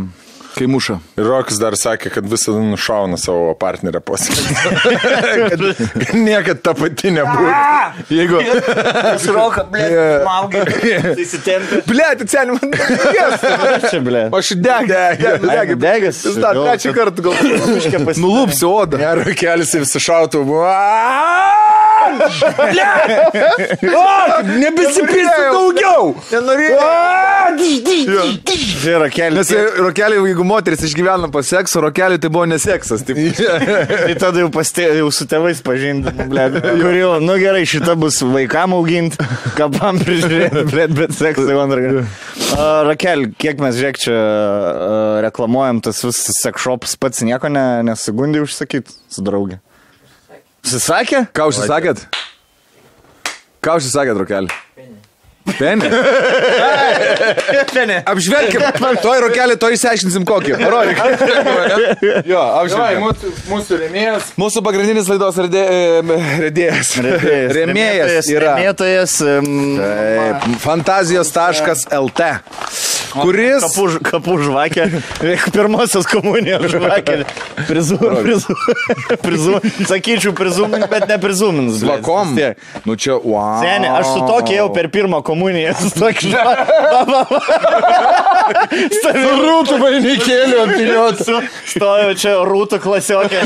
Kai 0.58 0.65
muša. 0.67 0.96
Ir 1.20 1.27
Rokas 1.29 1.60
dar 1.62 1.75
sakė, 1.77 2.10
kad 2.15 2.25
visada 2.29 2.58
nušauna 2.65 3.17
savo 3.22 3.51
partnerę 3.60 4.00
kad, 5.51 5.62
kad 5.62 6.15
niekad 6.17 6.63
ta 6.65 6.74
pati 6.74 7.12
nebūtų. 7.13 7.51
Jeigu... 8.10 8.39
Roka, 9.36 9.67
blė, 9.70 9.86
maugai. 10.25 10.63
Įsitempė. 11.22 11.84
Ble, 11.89 12.10
tu 12.17 12.29
sen 12.32 12.56
man. 12.56 12.74
Čia, 13.86 14.01
blė. 14.01 14.25
Aš 14.34 14.56
deg. 14.58 14.89
Deg. 14.89 15.46
Ai, 15.46 15.75
degas. 15.77 16.24
Jis 16.25 16.41
dar 16.41 16.58
trečią 16.58 16.96
kartą 16.98 17.27
gal. 17.29 18.17
Nulupsi 18.17 18.65
odą. 18.65 19.01
Ne, 19.01 19.13
Rokelis 19.22 19.77
ir 19.77 19.86
sušautų. 19.94 20.46
Nebesipilsiu 24.48 25.48
daugiau. 25.54 26.16
Nenorėjau. 26.32 26.80
Čia 28.78 29.10
kelias. 29.14 29.52
Nes 29.52 29.80
rokelį, 29.82 30.20
jeigu 30.30 30.46
moteris 30.48 30.84
išgyvena 30.88 31.30
po 31.34 31.42
sekso, 31.46 31.82
rokelį 31.84 32.20
tai 32.24 32.32
buvo 32.34 32.46
neseksas. 32.50 33.04
Taip. 33.08 33.20
Tai 33.38 34.16
tada 34.22 34.44
jau, 34.44 34.50
pastė, 34.54 34.88
jau 35.00 35.10
su 35.14 35.28
tėvais 35.30 35.62
pažinti, 35.66 36.14
blė. 36.30 36.48
Kur 36.82 36.94
jau, 36.98 37.12
nu 37.24 37.38
gerai, 37.42 37.66
šita 37.70 37.98
bus 38.00 38.20
vaikam 38.26 38.76
auginti, 38.78 39.20
kapam 39.58 40.00
prižiūrėti, 40.02 40.66
blė, 40.72 40.88
bet 40.98 41.16
seksai 41.18 41.58
man 41.58 41.74
dar. 41.74 41.80
Rakel, 42.88 43.28
kiek 43.42 43.60
mes 43.62 43.76
žiūrėk 43.78 43.98
čia 44.02 44.18
reklamuojam 45.28 45.82
tas 45.86 46.04
visas 46.06 46.42
sekšopas, 46.44 46.96
pats 47.02 47.26
nieko 47.28 47.52
ne, 47.52 47.66
nesigundė 47.88 48.44
užsakyti 48.46 48.96
su 49.12 49.26
draugė. 49.26 49.60
Susisakė? 50.67 51.25
Ką 51.31 51.47
užsisakėt? 51.51 52.07
Ką 53.63 53.77
užsisakėt, 53.79 54.17
rokelį? 54.19 54.50
Penį. 55.55 55.88
Penė. 57.71 58.01
Apžvelkim. 58.12 58.65
Toj 59.00 59.21
rokelį, 59.24 59.55
to 59.62 59.69
išsiaiškinsim 59.71 60.25
kokį. 60.27 60.57
Parodyk. 60.59 61.00
Jo, 62.27 62.41
apžvelkim. 62.59 63.05
mūsų, 63.05 63.31
mūsų 63.47 63.79
remėjas. 63.86 64.33
Mūsų 64.41 64.63
pagrindinis 64.65 65.07
laidos 65.12 65.39
redė, 65.45 65.63
e, 65.63 66.19
redėjas. 66.43 66.91
Remėjas 67.55 68.27
yra. 68.33 68.57
Remėtojas. 68.57 69.17
Taip, 69.24 70.50
Fantazijos.lt. 70.65 72.31
Kuris. 73.14 73.64
Kapų, 73.66 73.86
kapų 74.06 74.36
žvakė. 74.46 74.88
Pirmosios 75.56 76.08
komunijos 76.10 76.68
žvakė. 76.74 77.18
Prizum, 77.68 78.04
prizum, 78.22 78.56
prizum, 79.24 79.58
sakyčiau, 79.90 80.34
prizumint, 80.38 80.88
bet 80.92 81.08
ne 81.10 81.18
prizumins. 81.22 81.82
tiek. 82.38 82.62
Nu 82.88 82.98
čia, 83.00 83.18
wow. 83.18 83.62
Seniai, 83.64 83.94
aš 84.00 84.12
su 84.14 84.22
tokia 84.28 84.60
jau 84.62 84.68
per 84.76 84.90
pirmą 84.94 85.22
komuniją. 85.26 85.74
Žvakė. 85.98 86.34
Rūtų 89.18 89.80
vainikėlių 89.82 90.62
apiliuotų. 90.66 91.40
Stojau 91.74 92.14
čia 92.20 92.36
rūtų 92.48 92.82
klasiokė. 92.84 93.44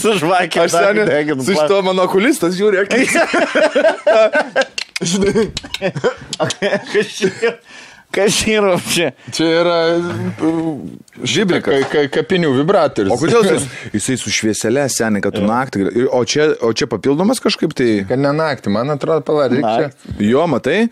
Su 0.00 0.16
žvakė. 0.20 0.64
Aš 0.66 0.78
seniai. 0.78 1.38
Su 1.42 1.56
šito 1.56 1.82
mano 1.86 2.06
okulistas 2.08 2.56
žiūrėk. 2.58 2.94
Je... 5.02 5.50
Kas 8.16 8.32
čia 8.40 8.58
yra 8.62 8.76
čia? 8.88 9.10
Čia 9.36 9.46
yra 9.60 9.76
Žibrikas. 11.26 11.84
ka, 11.86 11.88
ka, 11.92 12.02
kapinių 12.12 12.50
vibratorius. 12.58 13.12
O 13.14 13.16
kodėl 13.20 13.44
jis, 13.48 13.64
jisai 13.96 14.16
su 14.20 14.32
švieselė 14.32 14.84
seniai, 14.92 15.22
kad 15.24 15.36
tu 15.36 15.42
naktį. 15.44 15.82
gali- 15.84 16.04
O 16.16 16.20
čia, 16.28 16.48
o 16.64 16.70
čia 16.76 16.88
papildomas 16.90 17.40
kažkaip 17.44 17.72
tai. 17.76 17.88
Kad 18.08 18.20
ne 18.20 18.32
naktį, 18.36 18.72
man 18.74 18.92
atrodo, 18.94 19.24
palauk, 19.26 19.54
čia. 19.56 19.90
Jo, 20.22 20.44
matai, 20.50 20.86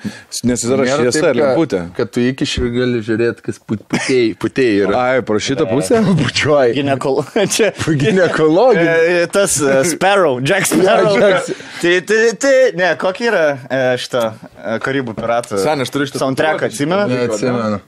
nes 0.45 0.65
jis 0.65 0.71
yra 0.73 0.87
šviesa 0.89 1.31
ir 1.33 1.39
lemputė. 1.41 1.83
Kad, 1.97 2.13
tu 2.15 2.25
iki 2.25 2.49
šiol 2.49 2.71
gali 2.75 3.03
žiūrėti, 3.05 3.45
kas 3.45 3.61
put- 3.61 3.85
putėjai 3.93 4.33
putėjai 4.45 4.79
yra. 4.87 5.03
Ai, 5.15 5.23
pro 5.29 5.41
šitą 5.41 5.69
pusę? 5.71 6.01
Bučiuoji. 6.23 6.77
Ginekolo. 6.81 7.27
Čia. 7.55 7.73
Ginekologija. 7.85 8.97
E, 9.25 9.27
Tas 9.35 9.57
e, 9.61 9.81
Sparrow, 9.93 10.41
Jack 10.45 10.67
Sparrow. 10.71 11.17
Jack- 11.21 11.53
Tai, 11.85 11.95
tai, 12.09 12.21
tai, 12.41 12.55
ne, 12.79 12.93
kokį 13.01 13.27
yra 13.29 13.45
e, 13.69 13.81
šitą 14.01 14.21
e, 14.33 14.77
Karibų 14.85 15.13
piratų? 15.19 15.59
Seni, 15.61 15.85
aš 15.85 15.91
turiu 15.93 16.07
šitą 16.09 16.23
Soundtracką, 16.23 16.71
atsimena? 16.71 17.05
Neatsimenu. 17.15 17.81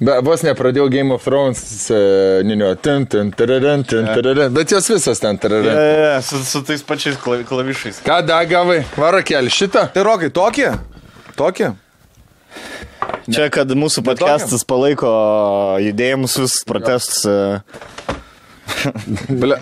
Be, 0.00 0.14
vos 0.24 0.40
nepradėjau 0.40 0.86
Game 0.92 1.12
of 1.12 1.24
Thrones, 1.24 1.60
uh, 1.92 2.40
ninio, 2.48 2.70
ten, 2.80 3.04
ten, 3.06 3.28
tararen, 3.36 3.82
ten, 3.84 4.06
tararen, 4.08 4.48
bet 4.56 4.72
jos 4.72 4.88
visos 4.88 5.20
ten, 5.20 5.36
E, 5.36 5.42
tararen. 5.42 5.76
e, 5.76 6.22
su, 6.24 6.40
su 6.44 6.62
tais 6.64 6.80
pačiais 6.82 7.18
klavi- 7.20 7.44
klavišais. 7.44 8.00
Ką 8.06 8.22
dagavai? 8.24 8.78
Varo 8.96 9.20
keli 9.22 9.52
šitą? 9.52 9.90
Tai 9.92 10.02
rokai, 10.08 10.30
tokie? 10.32 10.70
Tokie? 11.36 11.74
Čia, 13.30 13.50
kad 13.52 13.68
mūsų 13.76 14.02
podcastas 14.06 14.64
palaiko 14.66 15.10
judėjimus, 15.84 16.64
protestus. 16.66 17.20
e, 17.28 17.60
Ble... 19.42 19.56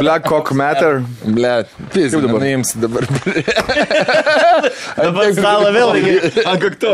Black 0.00 0.24
Cock 0.28 0.52
Matter. 0.56 1.02
Ble, 1.24 1.52
pizda, 1.92 2.20
dabar 2.24 2.40
naims 2.44 2.72
dabar. 2.80 3.04
Dabar 4.96 5.32
stalą 5.36 5.72
vėl 5.76 5.92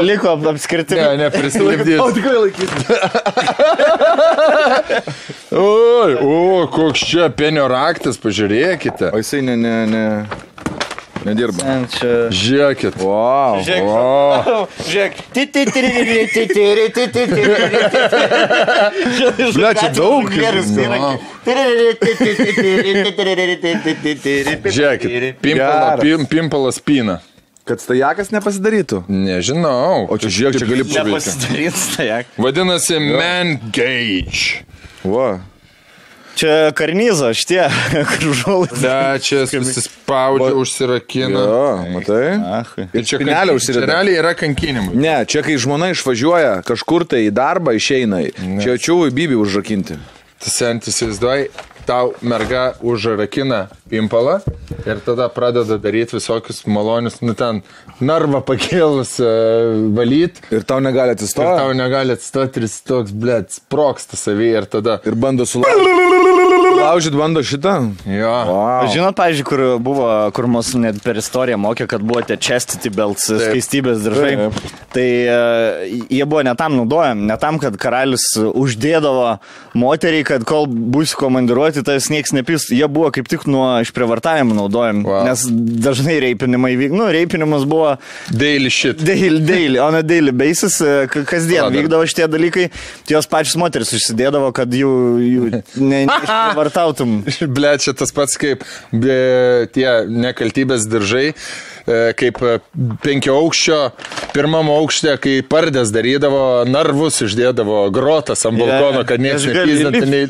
liko 0.09 0.33
ap- 0.35 0.47
apskritai. 0.55 0.99
Ne, 1.00 1.25
neprisilipdys. 1.25 1.99
tikrai 2.17 2.37
laikyti. 2.47 2.83
Oi, 5.52 6.14
o, 6.21 6.67
koks 6.73 7.05
čia 7.12 7.29
penio 7.37 7.67
raktas, 7.71 8.17
pažiūrėkite. 8.23 9.12
O 9.12 9.21
jisai 9.21 9.43
ne, 9.47 9.57
ne, 9.61 9.75
ne. 9.91 10.07
Nedirba. 11.26 11.87
Čia... 11.93 12.29
Žiūrėkit. 12.35 12.97
Wow. 13.00 13.61
Žiūrėk. 13.67 13.85
Wow. 13.87 14.69
Žiūrėk. 14.88 15.12
Ble, 19.57 19.71
čia 19.79 19.88
daug. 19.95 20.26
Žiūrėkit. 24.67 25.38
Pimpalas, 25.43 26.00
pim, 26.02 26.26
pimpalas 26.31 26.79
pina. 26.83 27.21
Kad 27.62 27.79
stajakas 27.79 28.33
nepasidarytų? 28.35 29.05
Nežinau. 29.07 30.11
O 30.11 30.19
čia 30.19 30.26
žiūrėk, 30.35 30.59
čia 30.59 30.67
gali 30.67 30.83
padaryti. 30.83 31.14
Nepasidaryti 31.14 31.79
stajakas. 31.79 32.35
Vadinasi, 32.43 32.99
man 32.99 33.55
gauge. 33.71 34.67
Wow. 35.07 35.38
Čia 36.39 36.73
karnyzo, 36.77 37.29
šitie, 37.37 37.65
kur 38.11 38.29
užuolai. 38.33 38.69
Da, 38.81 39.19
čia 39.23 39.45
susispaudžia, 39.51 40.55
užsirakina. 40.57 41.43
Jo, 41.45 41.67
matai? 41.93 42.23
Ahui. 42.61 42.87
Ir 42.93 43.05
čia 43.09 43.21
čia 43.21 43.57
užsideda. 43.57 43.89
realiai 43.93 44.21
yra 44.23 44.33
kankinimai. 44.39 44.97
Ne, 44.97 45.17
čia 45.29 45.45
kai 45.45 45.59
žmona 45.61 45.93
išvažiuoja 45.93 46.62
kažkur 46.69 47.05
tai 47.09 47.27
į 47.29 47.35
darbą, 47.37 47.77
išeina. 47.79 48.23
Čia 48.62 48.79
čiūvui 48.81 49.12
bibi 49.15 49.37
užrakinti. 49.39 49.99
Senti 50.43 50.91
įsivaizduoji, 50.91 51.51
tau 51.87 52.12
merga 52.23 52.73
užrakina 52.83 53.67
pimpalą 53.91 54.39
ir 54.87 55.01
tada 55.05 55.29
pradeda 55.33 55.79
daryti 55.83 56.17
visokius 56.17 56.62
malonius, 56.67 57.21
nu 57.23 57.35
ten, 57.39 57.62
narvą 58.01 58.41
pakėlus 58.47 59.17
uh, 59.23 59.77
valyti. 59.97 60.43
Ir 60.55 60.67
tau 60.69 60.81
negali 60.83 61.15
Ir 61.15 61.19
atsistoti. 61.19 61.53
tau 61.61 61.75
negali 61.77 62.17
atstoti 62.17 62.61
ir 62.62 62.69
jis 62.69 62.79
toks, 62.89 63.15
blėt, 63.15 63.53
sproksta 63.61 64.19
savį 64.19 64.51
ir 64.62 64.69
tada 64.73 64.99
Ir 65.07 65.15
bando 65.19 65.47
sulaužyti. 65.49 66.32
Laužyt 66.83 67.15
bando 67.17 67.43
šitą? 67.47 67.75
Jo. 68.07 68.33
Wow. 68.49 68.89
Žinot, 68.93 69.17
pavyzdžiui, 69.19 69.47
kur 69.47 69.62
buvo, 69.83 70.07
kur 70.35 70.49
mus 70.51 70.73
net 70.79 70.99
per 71.05 71.19
istoriją 71.21 71.59
mokė, 71.62 71.87
kad 71.91 72.03
buvo 72.05 72.23
tie 72.27 72.37
chastity 72.37 72.91
belts, 72.93 73.29
skaistybės 73.31 74.03
diržai. 74.05 74.33
Taip. 74.51 74.73
Tai 74.93 75.07
uh, 75.07 75.87
jie 76.12 76.25
buvo 76.29 76.43
ne 76.45 76.53
tam 76.59 76.75
naudojami, 76.81 77.27
ne 77.31 77.37
tam, 77.41 77.57
kad 77.62 77.77
karalius 77.81 78.27
uždėdavo 78.39 79.39
moteriai, 79.79 80.25
kad 80.27 80.45
kol 80.49 80.67
bus 80.69 81.15
komandiruoti, 81.19 81.85
tas 81.87 82.11
nieks 82.12 82.35
nepys. 82.37 82.69
Jie 82.75 82.89
buvo 82.93 83.11
kaip 83.15 83.31
tik 83.31 83.47
nuo 83.51 83.69
išprievartavimo 83.85 84.57
naudojami. 84.59 85.05
Wow. 85.09 85.25
Nes 85.31 85.47
dažnai 85.87 86.19
reipinimai 86.27 86.75
vyk, 86.81 86.93
nu, 86.97 87.09
reipinimas 87.15 87.65
buvo 87.69 87.95
Daily 88.33 88.71
shit. 88.73 89.01
daily, 89.03 89.41
daily, 89.47 89.79
on 89.83 89.95
a 89.99 90.03
daily 90.03 90.33
basis, 90.33 90.81
e, 90.81 91.07
ka- 91.11 91.25
kasdien 91.29 91.65
Ladar. 91.67 91.79
vykdavo 91.79 92.07
šitie 92.09 92.29
dalykai, 92.31 92.69
tai 93.07 93.17
jos 93.17 93.27
pačios 93.31 93.57
moteris 93.61 93.93
užsidėdavo, 93.97 94.53
kad 94.57 94.73
jų, 94.73 94.93
jų 95.25 95.51
ne, 95.83 96.03
neišvartautum. 96.73 97.25
Ble, 97.55 97.79
čia 97.79 97.93
tas 97.93 98.12
pats 98.12 98.37
kaip 98.41 98.64
be, 98.93 99.69
tie 99.73 100.05
nekaltybės 100.09 100.88
diržai, 100.88 101.35
kaip 102.19 102.41
e, 102.47 102.57
penkio 103.03 103.37
aukščio, 103.41 103.79
pirmam 104.33 104.71
aukšte, 104.73 105.15
kai 105.23 105.35
pardės 105.47 105.93
darydavo, 105.95 106.43
narvus 106.69 107.23
išdėdavo 107.27 107.85
grotas 107.95 108.45
ant 108.49 108.61
balkono, 108.61 109.05
kad 109.09 109.23
niekas 109.23 109.47
nepyzdintų 109.49 110.05
nei... 110.11 110.23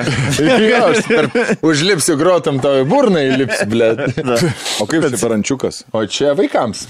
jo, 0.70 0.82
aš 0.90 1.06
per, 1.08 1.30
užlipsiu 1.66 2.18
grotam 2.20 2.60
tavo 2.62 2.84
į 2.84 2.88
burną 2.90 3.24
įlipsiu, 3.32 3.68
ble. 3.70 3.90
O 4.82 4.88
kaip 4.90 5.06
čia 5.06 5.20
parančiukas? 5.20 5.84
O 5.94 6.04
čia 6.10 6.34
vaikams. 6.38 6.86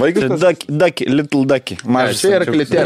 Vaikas? 0.00 0.38
Ducky, 0.38 0.68
ducky, 0.68 1.08
little. 1.08 1.44
Ne, 1.48 1.78
Mažas. 1.84 2.20
čia 2.20 2.34
yra 2.38 2.48
klitė. 2.48 2.84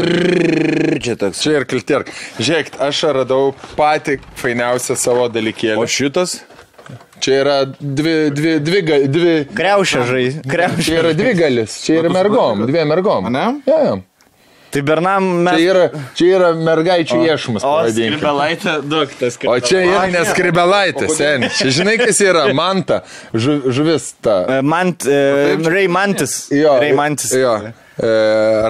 Čia 1.03 1.15
toks. 1.19 1.41
Čia 1.43 1.57
ir 1.59 1.67
klitė. 1.69 2.01
Žiūrėk, 2.39 2.73
aš 2.83 3.03
radau 3.17 3.53
patį 3.77 4.19
fainiausią 4.39 4.97
savo 4.99 5.27
dalykėlį. 5.31 5.79
O 5.81 5.87
šitas? 5.89 6.41
Čia 7.23 7.35
yra 7.39 7.57
dvi, 7.79 8.15
dvi, 8.35 8.55
dvi, 8.59 8.81
dvi, 9.07 9.35
Kriaušė 9.55 10.01
žai. 10.09 10.23
Čia 10.41 10.49
Kriaušė. 10.55 10.95
yra 10.99 11.13
dvi 11.15 11.35
galis, 11.39 11.77
čia 11.85 12.01
yra 12.01 12.09
mergom, 12.11 12.65
dviem 12.67 12.89
mergom. 12.91 13.29
Ane? 13.31 13.45
Ja, 13.69 13.77
ja. 13.87 13.93
Tai 14.73 14.81
Bernam 14.81 15.27
mes. 15.45 15.53
Čia 15.53 15.69
yra, 15.69 15.83
čia 16.17 16.29
yra 16.33 16.47
mergaičių 16.57 17.19
iešmas, 17.27 17.65
O, 17.67 17.73
skribelaitė, 17.93 18.73
duok 18.89 19.13
tas 19.19 19.37
O 19.45 19.53
čia 19.61 19.83
yra 19.85 20.07
neskribelaitė, 20.09 21.11
seniai. 21.13 21.51
Čia 21.53 21.69
žinai, 21.77 21.93
kas 22.01 22.19
yra 22.25 22.47
manta, 22.59 23.03
žu, 23.37 23.59
žuvis 23.69 24.09
ta. 24.25 24.39
Mant, 24.65 25.05
e, 25.05 25.55
Ray 25.69 25.85
Mantis. 25.87 26.47
Jo, 26.51 26.79
Ray 26.81 26.95
Mantis. 26.97 27.35
Jo. 27.37 27.53
E, 27.93 28.11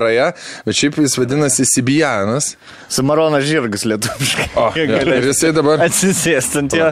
raja, 0.04 0.34
bet 0.68 0.76
šiaip 0.76 1.00
jis 1.00 1.16
vadinasi 1.16 1.64
Sibijanas. 1.72 2.58
Samaronas 2.92 3.48
žirgas 3.48 3.88
lietuviškai. 3.88 4.50
O, 4.60 4.70
ja, 4.76 5.00
ir 5.00 5.30
jisai 5.32 5.54
dabar. 5.56 5.88
Atsisėst 5.88 6.60
ant 6.60 6.76
jo. 6.76 6.92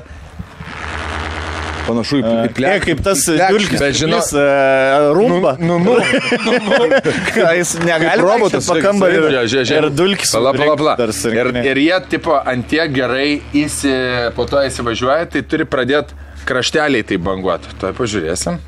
Panašu 1.88 2.20
į, 2.20 2.22
į 2.22 2.32
Jie 2.32 2.50
plekį. 2.58 2.82
kaip 2.86 3.00
tas 3.04 3.22
Plekšnė, 3.26 3.48
dulkis. 3.52 3.82
žinau- 3.98 4.20
žinau. 4.30 5.14
Rumba. 5.18 5.54
Nu, 5.60 5.80
nu, 5.82 5.96
Ką 7.36 7.52
jis 7.58 7.72
negali 7.82 8.22
robotas, 8.22 8.68
po 8.70 8.76
reikia 8.78 8.88
kambarį 8.92 9.16
Jo, 9.18 9.22
žiūrėk, 9.26 9.48
žiūrėk. 9.52 9.88
ir 9.88 9.90
dulkis. 9.98 10.32
Pala, 10.36 10.54
pala, 10.54 10.76
pala. 10.78 10.96
Ir, 11.34 11.50
ir 11.72 11.82
jie, 11.82 11.98
tipo, 12.14 12.36
ant 12.38 12.68
tiek 12.70 12.94
gerai 12.94 13.42
įsi, 13.64 13.94
po 14.38 14.46
to 14.46 14.62
įsivažiuoja, 14.68 15.26
tai 15.34 15.42
turi 15.42 15.66
pradėti 15.66 16.14
krašteliai 16.46 17.04
tai 17.08 17.18
banguoti. 17.18 17.74
Tuoj 17.82 17.94
pažiūrėsim. 17.98 18.60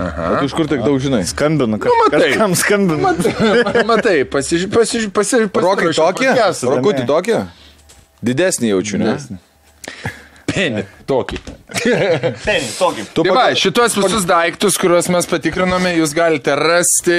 Tu 0.00 0.46
iš 0.46 0.54
kur 0.56 0.64
tiek 0.70 0.80
daug 0.80 0.96
žinai? 1.02 1.24
Skambinu, 1.28 1.76
Nu, 1.76 1.92
matai. 2.06 2.30
kažkam 2.30 2.54
skambinu. 2.56 3.02
Matai, 3.04 3.84
matai 3.84 4.16
pasižiūrėk, 4.24 4.72
pasižiūrėk, 4.78 5.12
pasižiūrėk. 5.18 5.60
Rokai 5.66 5.92
tokie? 5.92 6.30
Rokutį 6.70 7.04
tokie? 7.10 7.40
Didesnį 8.24 8.70
jaučiu, 8.72 8.96
ne? 9.02 9.18
Penį. 10.50 10.82
Tokį. 11.08 11.38
Penį, 12.44 12.68
tokį. 12.78 13.04
Tu 13.14 13.22
Tai 13.24 13.32
pagal- 13.32 13.56
šitos 13.58 13.96
visus 13.98 14.24
daiktus, 14.28 14.76
kuriuos 14.80 15.08
mes 15.12 15.26
patikrinome, 15.30 15.92
jūs 15.98 16.12
galite 16.16 16.54
rasti 16.58 17.18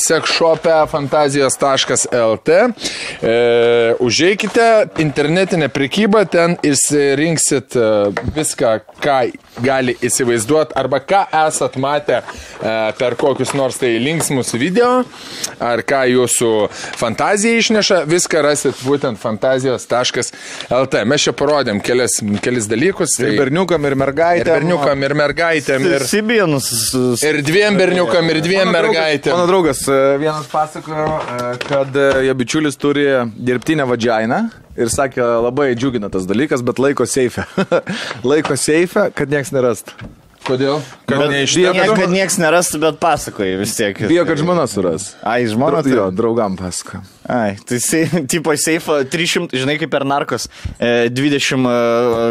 sekšope 0.00 0.74
fantazijos.lt. 0.92 2.48
E, 3.22 3.34
užeikite 4.00 4.68
internetinę 5.04 5.68
prekybą, 5.72 6.24
ten 6.30 6.56
išsirinksit 6.66 7.76
e, 7.76 7.88
viską, 8.36 8.76
ką 9.04 9.18
gali 9.58 9.96
įsivaizduoti 10.04 10.76
arba 10.78 11.00
ką 11.02 11.24
esat 11.46 11.76
matę 11.82 12.20
e, 12.20 12.74
per 12.98 13.16
kokius 13.20 13.52
nors 13.58 13.78
tai 13.80 13.96
linksmus 14.02 14.52
video, 14.58 15.02
ar 15.60 15.82
ką 15.86 16.02
jūsų 16.10 16.50
fantazija 17.00 17.60
išneša, 17.60 18.02
viską 18.10 18.42
rasit 18.46 18.78
būtent 18.86 19.20
fantazijos.lt. 19.20 21.02
Mes 21.10 21.26
čia 21.26 21.34
parodėm 21.36 21.80
kelias, 21.84 22.20
kelis 22.44 22.68
dalykus. 22.70 23.16
Ir 23.20 23.30
Tai 23.30 23.36
berniukam, 23.44 23.84
ir 23.86 23.94
ir 23.94 24.00
mergaitėm. 24.00 24.52
berniukam, 24.54 25.04
ir 25.06 25.14
mergaitėm, 25.18 25.86
ir, 25.90 26.06
Sibienus. 26.08 26.70
ir 27.26 27.40
dviem 27.46 27.76
berniukam, 27.78 28.30
ir 28.32 28.40
dviem 28.44 28.72
mergaitėm. 28.72 29.34
Mano 29.36 29.50
draugas 29.50 29.82
e, 29.88 30.00
vienas 30.22 30.48
pasakojo, 30.50 31.06
e, 31.20 31.52
kad 31.66 32.00
jo 32.26 32.34
bičiulis 32.40 32.78
turi 32.80 33.06
dirbtinę 33.36 33.86
vadžiainą 33.90 34.44
ir 34.78 34.90
sakė, 34.92 35.22
labai 35.46 35.72
džiugina 35.74 36.10
tas 36.12 36.26
dalykas, 36.28 36.64
bet 36.66 36.80
laiko 36.82 37.06
seife. 37.08 37.46
laiko 38.30 38.56
seife, 38.60 39.08
kad 39.16 39.32
nieks 39.32 39.54
nerastų. 39.54 40.10
Kodėl? 40.46 40.80
Kad 41.04 41.20
Nie, 41.20 41.42
neištėktų. 41.42 41.94
kad 41.98 42.12
nieks 42.14 42.38
nerastų, 42.40 42.80
bet 42.86 43.00
pasakoji 43.02 43.58
vis 43.60 43.74
tiek. 43.76 43.98
Bijo, 44.08 44.24
kad 44.26 44.40
žmona 44.40 44.64
suras. 44.70 45.12
Ai, 45.20 45.44
žmona. 45.50 45.82
Jo, 45.84 46.08
Tai... 46.08 46.16
draugam 46.16 46.56
pasako. 46.58 47.02
Ai, 47.28 47.56
tai 47.66 47.78
sei, 47.78 48.06
tipo 48.32 48.54
seifo 48.56 48.96
300, 49.04 49.56
žinai, 49.60 49.76
kaip 49.80 49.90
per 49.92 50.06
narkos, 50.08 50.46
e, 50.80 51.10
20 51.12 51.68
e, 51.68 51.74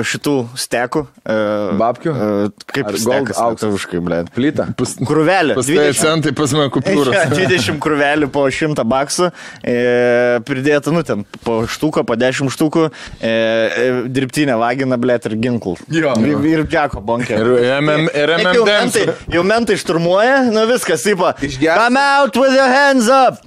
šitų 0.10 0.36
stekų. 0.58 1.04
E, 1.24 1.36
Babkių? 1.80 2.14
E, 2.14 2.50
kaip 2.74 2.90
gold, 2.96 3.30
auksas? 3.30 3.70
lietuviškai, 3.70 4.02
blė. 4.04 4.20
Plyta. 4.34 4.70
Krūvelė. 4.80 5.58
Pas 5.60 5.70
tai 5.70 5.78
20. 5.78 6.00
centai 6.00 6.34
pas 6.38 6.56
mane 6.58 6.74
kupūros. 6.74 7.14
Ja, 7.20 7.26
20 7.28 7.80
krūvelių 7.84 8.30
po 8.32 8.46
100 8.54 8.84
baksų, 8.88 9.30
e, 9.68 9.76
pridėta, 10.48 10.94
nu, 10.96 11.04
ten 11.06 11.26
po 11.44 11.62
štuką, 11.70 12.06
po 12.08 12.16
10 12.20 12.52
štukų, 12.54 12.86
e, 13.20 13.30
e, 13.30 13.88
dirbtinę 14.10 14.56
vaginą, 14.60 14.98
blėt, 15.02 15.28
ir 15.30 15.36
ginklų. 15.42 15.76
Jo. 15.94 16.14
Ir, 16.24 16.46
ir 16.48 16.64
džeko 16.70 17.04
bonkė. 17.06 17.40
Ir, 17.40 17.52
MM, 17.80 18.08
ir 18.14 18.34
Taip 18.40 18.46
Jau 18.56 18.64
MMD. 18.64 18.70
mentai, 18.70 19.06
jau 19.36 19.44
mentai 19.46 19.78
šturmuoja, 19.82 20.40
nu 20.54 20.64
viskas, 20.70 21.04
taip. 21.06 21.20
Išgersi? 21.20 21.76
Come 21.76 22.00
out 22.00 22.40
with 22.40 22.56
your 22.56 22.70
hands 22.72 23.10
up. 23.12 23.44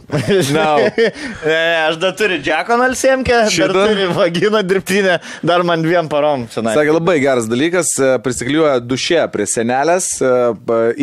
No. 0.52 0.76
ne, 1.44 1.62
aš 1.88 1.98
dar 2.02 2.14
turiu 2.18 2.38
džeko 2.42 2.76
nalsiemkę, 2.80 3.38
dar 3.50 3.74
turiu 3.74 4.08
vaginą 4.16 4.62
dirbtinę, 4.66 5.18
dar 5.42 5.64
man 5.66 5.82
dviem 5.84 6.08
parom. 6.12 6.46
Čionai. 6.52 6.74
Sakė, 6.76 6.94
labai 6.96 7.16
geras 7.22 7.48
dalykas, 7.50 7.92
e, 7.98 8.12
prisikliuoja 8.24 8.78
duše 8.84 9.24
prie 9.32 9.46
senelės, 9.50 10.08
e, 10.22 10.32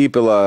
įpila 0.06 0.40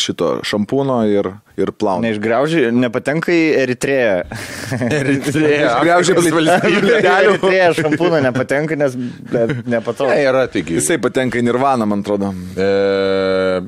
šito 0.00 0.34
šampūno 0.46 0.98
ir, 1.10 1.30
ir 1.60 1.72
plauna. 1.76 2.06
Neišgraužiai, 2.08 2.72
nepatenka 2.74 3.32
į 3.34 3.42
Eritreją. 3.62 4.16
Eritreja. 5.00 5.72
Išgraužė 5.78 6.16
Afrikos 6.16 6.30
valstybė. 6.38 6.98
Eritreja 7.02 7.72
šampūną 7.80 8.22
nepatenka, 8.28 8.78
nes 8.80 8.96
bet 9.32 9.56
nepatogu. 9.66 10.12
Ne, 10.12 10.22
yra 10.28 10.46
taigi. 10.52 10.78
Jisai 10.80 11.00
patenka 11.02 11.40
į 11.40 11.46
nirvaną, 11.48 11.88
man 11.88 12.04
atrodo. 12.04 12.32
E, 12.56 12.70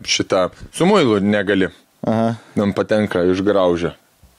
šitą. 0.08 0.48
Su 0.74 0.88
muilu 0.88 1.20
negali. 1.24 1.70
Aha. 2.04 2.34
Man 2.60 2.74
patenka 2.76 3.22
išgraužę. 3.32 3.94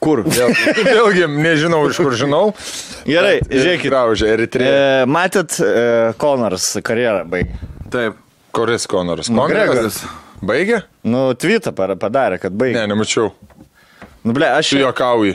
Kur? 0.06 0.22
Vėlgi, 0.30 0.74
vėlgi, 0.96 1.26
nežinau, 1.34 1.80
iš 1.90 1.98
kur 2.04 2.14
žinau. 2.18 2.44
Gerai, 3.08 3.40
Bet 3.42 3.56
žiūrėkit. 3.56 3.88
Graužė, 3.90 4.28
Eritreja. 4.36 4.76
E, 4.76 5.08
matėt, 5.10 5.58
e, 5.66 6.14
Konors 6.22 6.68
karjerą 6.86 7.24
baigė. 7.32 7.58
Taip. 7.94 8.22
Kuris 8.56 8.86
Konoras? 8.88 9.28
Makgregoras. 9.36 9.98
Baigė? 10.46 10.84
Nu, 11.04 11.26
tweetą 11.36 11.74
padarė, 11.76 12.38
kad 12.40 12.54
baigė. 12.56 12.78
Ne, 12.78 12.86
nemačiau. 12.94 13.34
Nu, 14.24 14.32
ble, 14.32 14.48
aš 14.48 14.70
Tu 14.76 14.80
juokauji. 14.80 15.34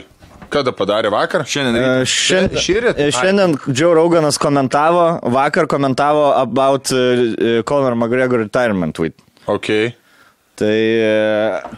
Kada 0.51 0.73
padarė 0.75 1.11
vakar? 1.13 1.43
Šiandien 1.47 1.77
E, 1.77 1.83
ryte. 1.83 2.09
Šiandien, 2.11 2.63
Šįryt? 2.65 3.01
šiandien 3.15 3.53
Joe 3.77 3.91
Roganas 3.95 4.39
komentavo, 4.41 5.03
vakar 5.35 5.67
komentavo 5.71 6.31
about 6.39 6.89
Conor 7.69 7.95
McGregor 7.99 8.41
retirement 8.43 8.95
tweet. 8.97 9.15
Ok. 9.51 9.69
Tai 10.59 10.73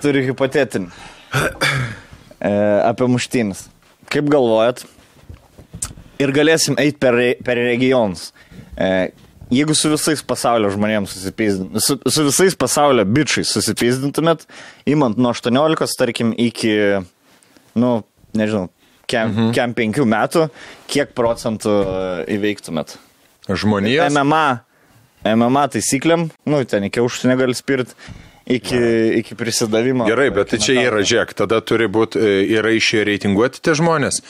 turiu 0.02 0.24
hipotetinį. 0.30 0.90
Uh, 2.44 2.82
apie 2.84 3.08
muštynis. 3.08 3.68
Kaip 4.12 4.28
galvojat? 4.32 4.84
Ir 6.20 6.34
galėsim 6.36 6.76
eiti 6.82 7.00
per, 7.00 7.16
per 7.46 7.60
regionus. 7.62 8.32
Uh, 8.76 9.08
jeigu 9.54 9.76
su 9.78 9.92
visais 9.92 10.24
pasaulio 10.26 10.72
žmonėms 10.74 11.14
susipizdintumėt, 11.16 11.86
su, 11.86 11.98
su 12.16 12.26
visais 12.28 12.58
pasaulio 12.60 13.06
bičiais 13.08 13.52
susipizdintumėt, 13.56 14.46
imant 14.90 15.20
nuo 15.22 15.34
18, 15.36 15.98
tarkim, 16.00 16.34
iki, 16.40 16.74
nu, 17.80 17.94
nežinau, 18.38 18.68
kem, 19.10 19.32
mhm. 19.32 19.54
kem 19.56 19.76
5 19.78 20.04
metų, 20.16 20.46
kiek 20.92 21.16
procentų 21.18 21.74
e, 21.80 21.96
įveiktumėt? 22.38 22.98
Žmonijos. 23.50 24.14
MMA, 24.14 24.46
MMA 25.34 25.66
taisyklėm, 25.76 26.30
nu, 26.50 26.62
ten 26.70 26.88
iki 26.88 27.04
užsienio 27.04 27.38
gali 27.40 27.58
spirt, 27.58 27.96
iki, 28.48 28.80
iki 29.22 29.36
prisidavimo. 29.40 30.06
Gerai, 30.10 30.30
bet 30.36 30.52
tai 30.54 30.60
čia 30.60 30.76
yra, 30.88 31.04
žiūrėk, 31.06 31.34
tada 31.38 31.62
turi 31.62 31.88
būti, 31.88 32.20
yra 32.58 32.74
išėję 32.76 33.08
reitinguoti 33.12 33.64
tie 33.64 33.74
žmonės. 33.80 34.22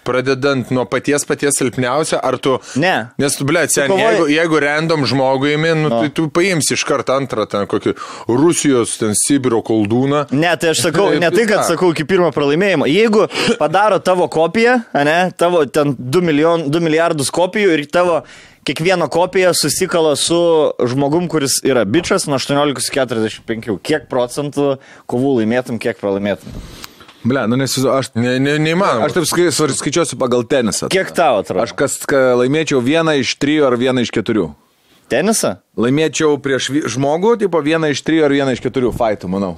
pradedant 0.00 0.70
nuo 0.72 0.86
paties 0.88 1.26
paties 1.28 1.58
silpniausio, 1.58 2.18
ar 2.24 2.38
tu... 2.40 2.54
Ne. 2.80 3.10
Nes 3.20 3.34
tu, 3.36 3.44
ble, 3.44 3.66
sen, 3.68 3.90
kovoji- 3.90 4.00
jeigu, 4.06 4.26
jeigu 4.32 4.60
random 4.64 5.04
žmogų 5.06 5.50
įimi, 5.52 5.74
nu, 5.76 5.90
tai 5.92 6.08
tu 6.16 6.24
paimsi 6.32 6.72
iš 6.74 6.84
karto 6.88 7.12
antrą 7.12 7.44
ten 7.46 7.68
kokį 7.68 7.92
Rusijos, 8.32 8.96
ten 8.98 9.12
Sibiro 9.14 9.60
koldūną. 9.62 10.24
Ne, 10.32 10.54
tai 10.56 10.72
aš 10.72 10.86
sakau, 10.88 11.10
ne 11.22 11.28
tai, 11.30 11.44
kad 11.46 11.68
sakau 11.68 11.92
iki 11.92 12.08
pirmo 12.08 12.32
pralaimėjimo. 12.34 12.88
Jeigu 12.90 13.26
padaro 13.60 14.00
tavo 14.02 14.26
kopiją, 14.32 14.78
ne, 15.04 15.18
tavo 15.36 15.66
ten 15.68 15.92
2, 16.00 16.24
milijon, 16.32 16.66
2 16.72 16.82
milijardus 16.88 17.30
kopijų 17.36 17.76
ir 17.76 17.84
tavo 17.92 18.22
kiekviena 18.68 19.08
kopija 19.12 19.52
susikala 19.56 20.16
su 20.16 20.38
žmogum, 20.86 21.28
kuris 21.28 21.60
yra 21.66 21.84
bičias 21.84 22.26
nuo 22.30 22.38
18 22.38 22.76
iki 22.76 22.98
45. 22.98 23.78
Kiek 23.82 24.06
procentų 24.10 24.76
kovų 25.10 25.40
laimėtum, 25.40 25.80
kiek 25.82 26.00
pralaimėtum? 26.00 26.54
Ble, 27.20 27.42
nu 27.52 27.58
nes 27.60 27.74
aš... 27.76 28.14
Ne, 28.16 28.38
ne, 28.40 28.56
neįmanoma. 28.62 29.04
Aš 29.04 29.18
taip 29.18 29.26
skai- 29.28 29.50
skaičiuosiu 29.52 30.16
pagal 30.20 30.46
tenisą. 30.48 30.88
Kiek 30.92 31.10
tau 31.12 31.42
atrodo? 31.42 31.66
Aš 31.66 31.74
kas 31.76 31.98
ka, 32.08 32.30
laimėčiau 32.40 32.80
vieną 32.84 33.18
iš 33.20 33.34
trijų 33.40 33.66
ar 33.68 33.76
vieną 33.80 34.06
iš 34.06 34.12
keturių. 34.14 34.46
Tenisą? 35.12 35.58
Laimėčiau 35.76 36.38
prieš 36.40 36.70
žmogų, 36.94 37.34
tipo 37.42 37.60
vieną 37.60 37.90
iš 37.92 38.00
trijų 38.06 38.24
ar 38.24 38.36
vieną 38.38 38.54
iš 38.56 38.62
keturių 38.64 38.94
faitų, 38.96 39.28
manau. 39.32 39.56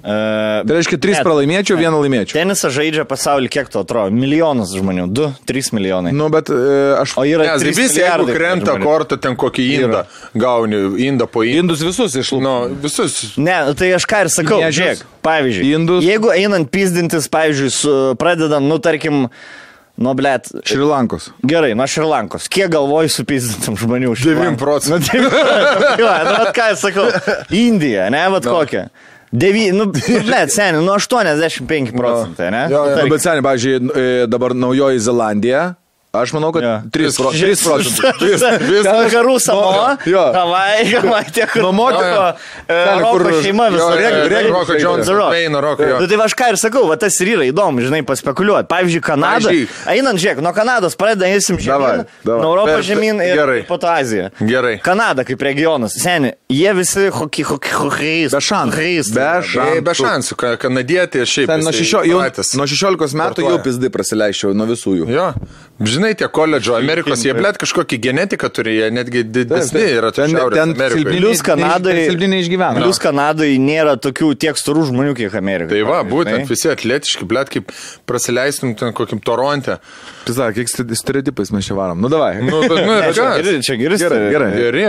Uh, 0.00 0.64
Tai 0.64 0.76
reiškia, 0.78 0.96
trys 0.96 1.18
Ne. 1.18 1.24
pralaimėčiau, 1.26 1.76
vieną 1.76 1.98
laimėčiau. 2.00 2.32
Tenisą 2.38 2.70
žaidžia 2.72 3.04
pasaulyje, 3.04 3.50
kiek 3.52 3.68
to 3.68 3.82
atrodo? 3.84 4.08
Milijonus 4.16 4.72
žmonių. 4.72 5.04
2-3 5.12 5.74
milijonai. 5.76 6.12
Nu, 6.16 6.30
bet 6.32 6.48
e, 6.48 6.56
aš... 6.96 7.12
O 7.20 7.24
yra 7.28 7.44
Nes 7.50 7.60
3 7.66 7.74
vis, 7.76 7.96
jeigu 8.00 8.24
krenta 8.32 8.78
žmonių. 8.78 8.86
kortą, 8.86 9.18
ten 9.20 9.36
kokį 9.36 9.66
indą 9.76 10.00
gauni, 10.32 10.80
indą 11.04 11.28
po 11.28 11.44
indą. 11.44 11.60
Indus 11.66 11.84
visus 11.84 12.16
išlūkau. 12.16 12.40
Nu, 12.40 12.54
visus. 12.80 13.18
Ne, 13.36 13.58
nu 13.68 13.76
tai 13.76 13.90
aš 13.98 14.08
ką 14.08 14.22
ir 14.24 14.32
sakau, 14.32 14.62
Miežius, 14.62 14.78
žiūrėk, 14.80 15.04
pavyzdžiui, 15.28 15.68
indus. 15.76 16.08
jeigu 16.08 16.32
einant 16.32 16.72
pizdintis, 16.72 17.28
pavyzdžiui, 17.36 17.70
su, 17.76 17.94
pradedam, 18.20 18.64
nu 18.72 18.80
tarkim, 18.80 19.26
nu 20.00 20.16
blėt, 20.16 20.48
Šrilankos. 20.64 21.28
gerai, 21.44 21.74
nuo 21.76 21.84
Šrilankos, 21.84 22.48
kiek 22.48 22.72
galvoji 22.72 23.12
supizdintam 23.12 23.76
žmonių 23.76 24.14
už 24.16 24.24
9 24.32 24.56
procentų. 24.64 25.12
Nu, 25.20 25.28
tai, 25.28 26.08
nu, 26.24 26.40
ką 26.56 26.72
aš 26.72 26.84
sakau, 26.88 27.06
Indija, 27.68 28.08
ne, 28.08 28.24
vat 28.32 28.48
no. 28.48 28.56
kokia. 28.62 28.88
Devy, 29.30 29.68
nu, 29.74 29.86
blėt, 30.28 30.50
seniai, 30.50 30.80
nu 30.82 30.90
85 30.96 31.92
procentai, 31.94 32.50
ne? 32.50 32.64
Jo, 32.70 32.80
jo. 32.80 32.82
Nu, 32.82 32.88
Nu, 32.90 32.96
tarkim, 32.96 33.14
bet 33.14 33.24
seniai, 33.26 33.44
pavyzdžiui, 33.46 33.76
e, 33.94 34.08
dabar 34.30 34.56
naujoji 34.58 35.04
Zelandija. 35.06 35.62
Aš 36.12 36.32
manau, 36.34 36.50
kad 36.52 36.62
Jo. 36.64 36.70
3, 36.90 37.16
pro, 37.16 37.30
3 37.30 37.60
procentų. 37.62 38.28
Vakarų 38.82 39.36
Samoa, 39.40 39.92
Jo. 40.10 40.24
Havai, 40.34 40.82
Havai, 40.90 41.20
tiek 41.30 41.46
kur 41.52 41.62
e, 42.34 42.34
Ten, 42.66 42.98
Roko 42.98 43.12
kur- 43.20 43.36
šeima 43.44 43.68
reg- 43.70 43.78
jo, 43.78 44.50
Roko 44.50 44.74
Jones. 44.80 45.06
Veino 45.30 45.60
Roko. 45.62 45.86
Nu, 46.00 46.08
tai 46.10 46.18
aš 46.24 46.34
ką 46.34 46.48
ir 46.50 46.58
sakau, 46.58 46.82
va 46.90 46.96
tas 46.98 47.14
ir 47.22 47.30
yra 47.36 47.46
įdomu, 47.46 47.84
žinai, 47.86 48.02
paspekuliuoti. 48.02 48.66
Pavyzdžiui, 48.72 49.02
Kanada. 49.06 49.52
Einant, 49.86 50.18
žiūrėk, 50.18 50.42
nuo 50.42 50.52
Kanados 50.56 50.98
pradeda 50.98 51.30
eisim 51.30 51.60
žemyn, 51.62 52.02
nuo 52.26 52.42
Europos 52.42 52.74
Per- 52.80 52.88
žemyn 52.90 53.22
ir 53.22 53.36
gerai. 53.38 53.60
po 53.70 53.78
to 53.78 53.86
Aziją. 53.86 54.32
Gerai. 54.42 54.80
Kanada 54.82 55.22
kaip 55.24 55.40
regionas. 55.46 55.94
Seniai, 55.94 56.34
jie 56.50 56.74
visi 56.74 57.06
hoki, 57.14 57.46
hoki, 57.46 57.70
hokiais. 57.70 58.34
Be 58.34 58.42
šansų. 58.42 59.14
Be 59.14 59.30
šansų. 59.46 59.80
Be 59.86 59.94
šansų, 60.02 60.34
ka- 60.42 60.56
kanadietė 60.66 61.22
šiaip. 61.22 61.46
Nuo, 61.54 61.70
jisai 61.70 61.84
šešio, 61.84 62.02
jau, 62.10 62.18
pratęs. 62.18 62.54
nuo 62.58 62.66
16 62.66 63.14
metų 63.14 63.46
jau 63.46 63.58
pizdai 63.62 63.90
prasileičiau 63.94 64.54
nuo 64.58 64.66
visų 64.66 64.98
jų. 65.04 65.08
Jo, 65.14 65.30
žinai, 66.00 66.14
tie 66.16 66.28
koledžo 66.32 66.74
Amerikos, 66.78 67.20
jie 67.26 67.34
blėt 67.36 67.58
kažkokį 67.60 67.98
genetiką 68.08 68.48
turi, 68.56 68.78
jie 68.80 68.88
netgi 68.90 69.22
didesni 69.28 69.82
yra 69.98 70.10
Ten- 70.16 70.32
ten, 70.32 70.72
Plius 71.04 71.42
Kanadai. 71.44 72.06
Silpni 72.08 72.28
neišgyvena. 72.32 72.80
Plius 72.80 72.98
Kanadai 73.02 73.52
nėra 73.60 73.98
tokių 74.00 74.32
tiek 74.40 74.56
storų 74.56 74.86
žmonių, 74.90 75.14
kiek 75.18 75.36
Amerikoje. 75.36 75.76
Tai 75.76 75.82
va, 75.90 76.00
būtent 76.08 76.46
žinai. 76.46 76.48
visi 76.48 76.70
atletiški, 76.72 77.28
blėt, 77.28 77.52
kaip 77.52 77.70
prasileistum 78.08 78.72
ten 78.80 78.94
kokiam 78.96 79.20
Toronte. 79.22 79.76
Pisa, 80.24 80.50
kiek 80.56 80.68
stereotipais 80.70 81.52
mes 81.52 81.66
čia 81.66 81.74
varom. 81.78 82.00
Nu, 82.00 82.08
davai. 82.12 82.40
Nu, 82.42 82.60
bet, 82.64 82.76
nu, 82.80 82.92
Ne, 83.00 83.08
ir 83.10 83.14
čia 83.16 83.28
geri, 83.36 83.62
čia 83.62 83.76
geri. 83.78 83.96
Gerai, 83.96 83.98
stereotipai. 83.98 84.32
gerai. 84.34 84.50
Geri, 84.56 84.82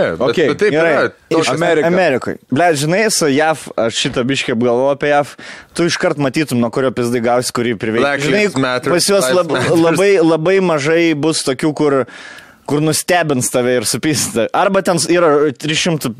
bet, 0.48 0.58
taip 0.60 0.74
Gerai, 0.74 0.92
yra. 1.30 1.52
Amerika. 1.52 1.86
Amerikoje. 1.88 2.36
Ble, 2.52 2.68
žinai, 2.82 3.02
su 3.14 3.28
JAV, 3.32 3.66
aš 3.86 4.00
šitą 4.02 4.24
biškę 4.28 4.54
apgalvoju 4.56 4.92
apie 4.96 5.10
JAV, 5.12 5.34
tu 5.76 5.86
iškart 5.88 6.20
matytum, 6.22 6.60
nuo 6.62 6.70
kurio 6.74 6.90
pizdai 6.94 7.22
gausi, 7.24 7.52
kurį 7.56 7.72
Black 7.76 7.82
priveikia. 7.82 8.50
Žinai, 8.52 8.82
pas 8.86 9.08
juos 9.08 9.28
lab, 9.36 9.52
labai, 9.72 10.10
labai 10.22 10.56
mažai 10.64 11.01
bus 11.18 11.44
tokių, 11.46 11.74
kur 11.78 12.00
kur 12.66 12.80
nustebins 12.82 13.50
tave 13.50 13.74
ir 13.80 13.86
supysite. 13.88 14.46
Arba 14.54 14.82
ten 14.86 15.00
yra 15.12 15.50
300, 15.58 16.12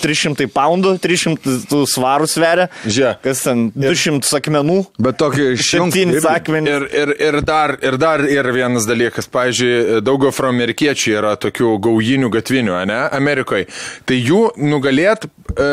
300 0.00 0.48
poundų, 0.54 0.94
300 1.02 1.56
tų 1.70 1.82
svarų 1.90 2.28
sveria. 2.30 2.68
Žiūrėk. 2.86 3.20
Kas 3.26 3.44
ten 3.44 3.66
200 3.76 4.32
akmenų. 4.40 4.78
Bet 5.02 5.20
tokį 5.20 5.50
išjungti. 5.58 6.06
akmenys. 6.30 6.72
Ir, 6.72 6.88
ir, 7.02 7.14
ir, 7.28 7.40
dar, 7.46 7.76
ir 7.84 7.98
dar 8.00 8.24
ir 8.26 8.50
vienas 8.56 8.88
dalykas, 8.88 9.28
pavyzdžiui, 9.30 10.00
daug 10.06 10.24
afroamerikiečių 10.30 11.16
yra 11.20 11.34
tokių 11.40 11.76
gaujinių 11.86 12.32
gatvinių, 12.32 12.78
ne, 12.90 13.00
Amerikoje. 13.20 13.68
Tai 14.08 14.18
jų 14.18 14.46
nugalėt 14.58 15.28
e, 15.28 15.70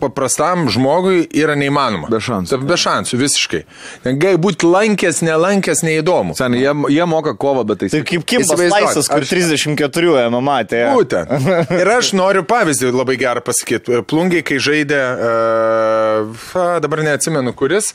paprastam 0.00 0.68
žmogui 0.72 1.24
yra 1.36 1.56
neįmanoma. 1.58 2.08
Be 2.12 2.20
šansų. 2.22 2.60
Be 2.68 2.78
šansų, 2.78 3.18
visiškai. 3.20 3.60
Gali 4.06 4.38
būti 4.40 4.68
lankęs, 4.68 5.20
nelankęs, 5.26 5.82
neįdomu. 5.86 6.36
Seniai, 6.38 6.62
jie, 6.62 6.74
jie 6.96 7.08
moka 7.10 7.34
kovą, 7.38 7.64
bet 7.68 7.82
tai... 7.82 7.90
Tai 7.92 8.02
kaip 8.06 8.26
Kimbas 8.28 8.62
Laisas, 8.62 9.10
kur 9.10 9.24
aš- 9.24 9.32
34 9.34 10.28
MMA. 10.30 10.58
Tai... 10.70 10.84
Būtent. 10.98 11.34
Ir 11.80 11.92
aš 11.96 12.12
noriu 12.18 12.44
pavyzdį 12.48 12.92
labai 12.94 13.18
gerą 13.20 13.42
pasakyti. 13.44 14.00
Plungiai, 14.08 14.44
kai 14.46 14.60
žaidė, 14.62 15.02
uh, 15.28 16.78
dabar 16.84 17.04
neatsimenu 17.06 17.54
kuris, 17.58 17.92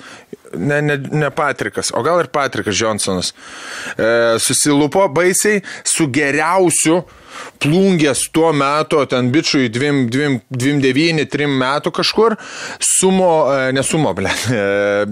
ne, 0.54 0.82
ne, 0.86 0.98
ne 0.98 1.32
Patrikas, 1.34 1.94
o 1.96 2.04
gal 2.06 2.22
ir 2.24 2.30
Patrikas 2.34 2.78
Johnsonas, 2.78 3.34
uh, 3.34 4.36
susilupo 4.44 5.08
baisiai 5.14 5.64
su 5.88 6.08
geriausiu 6.14 7.04
plungės 7.64 8.26
tuo 8.34 8.52
metu, 8.56 9.02
ten 9.10 9.30
bičiui 9.34 9.70
29-3 9.74 11.50
metų 11.50 11.94
kažkur, 11.96 12.38
sumo, 12.84 13.32
e, 13.54 13.72
nesumo, 13.76 14.14
ble, 14.18 14.32
e, 14.58 14.64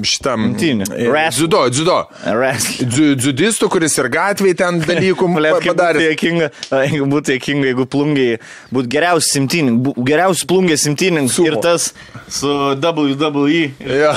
šitam. 0.07 0.51
Imtynių. 0.51 0.89
e. 0.95 1.37
Dziudo, 1.37 1.63
dziudo. 1.73 1.99
Dzudistų, 3.21 3.69
kuris 3.71 3.97
ir 4.01 4.11
gatvėje 4.13 4.59
ten 4.63 4.81
dalykų 4.89 5.29
padarė. 5.65 6.09
jeigu 6.11 7.07
būtų 7.11 7.37
juokinga, 7.37 7.71
jeigu 7.71 7.87
plungiai 7.91 8.39
būtų 8.73 8.91
geriausias 8.91 9.31
simtininkas, 9.35 9.97
geriausias 10.07 10.47
plungės 10.49 10.85
simtininkas 10.87 11.39
ir 11.43 11.57
tas 11.63 11.91
su 12.31 12.51
WWE. 12.81 13.71
Ja. 13.79 14.13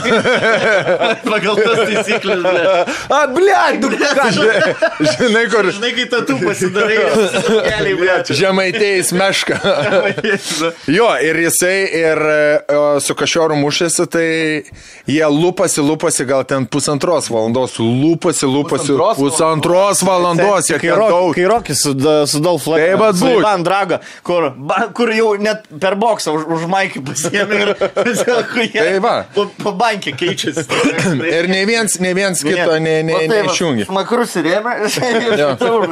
Pagal 1.30 1.58
tas 1.58 1.80
taisyklės, 1.88 2.42
ble. 2.44 2.64
A, 3.10 3.20
blėt, 3.34 3.80
du 3.82 3.90
Žinai, 3.94 5.44
kur 5.52 5.70
Žinai, 5.70 5.92
kai 5.96 6.06
tatu 6.12 6.38
pasidarai, 6.42 6.98
ble. 7.14 7.93
Žemaitėjais 8.34 9.12
meška. 9.16 9.58
jo, 10.90 11.08
ir 11.22 11.40
jisai 11.44 11.76
ir 12.00 12.22
e, 12.30 12.38
su 13.04 13.16
kažioru 13.18 13.56
mušėsi, 13.60 14.06
tai 14.10 14.26
jie 15.10 15.24
lupasi, 15.30 15.82
lupasi 15.84 16.26
gal 16.28 16.44
ten 16.48 16.66
pusantros 16.66 17.30
valandos, 17.32 17.78
lupasi, 17.78 18.46
lupasi 18.46 18.92
Pusantros 18.94 19.18
pusantros 19.18 20.02
valandos, 20.06 20.68
jie 20.70 20.78
Kai, 20.78 20.88
ten 20.88 20.98
Rock, 20.98 21.10
daug. 21.10 21.34
kai 21.34 21.46
Rokis 21.50 21.82
su, 21.84 21.94
su 22.30 22.40
Dolph 22.44 22.64
Tai 22.64 22.72
Lundgren, 22.74 22.98
vat 23.00 23.18
su 23.18 23.26
būt. 23.28 23.38
Ivan 23.40 23.66
Drago, 23.66 23.98
kur, 24.26 24.48
ba, 24.56 24.80
kur 24.96 25.12
jau 25.14 25.34
net 25.40 25.66
per 25.80 25.96
boksą 26.00 26.34
už, 26.36 26.46
už 26.56 26.66
Maikį 26.70 27.04
pasiėmė 27.06 27.60
ir 27.64 27.72
tiesiog 28.04 28.54
Tai 28.74 29.72
bankį 29.84 30.14
keičiasi. 30.18 30.64
Ir 31.34 31.48
ne 31.50 31.62
viens, 31.68 31.96
ne 32.00 32.12
viens 32.16 32.40
kito 32.44 32.78
ne, 32.82 32.96
ne, 33.06 33.16
neišjungia. 33.30 33.86
Makrus 33.94 34.34
įrėmė 34.40 34.74
ir 34.84 34.90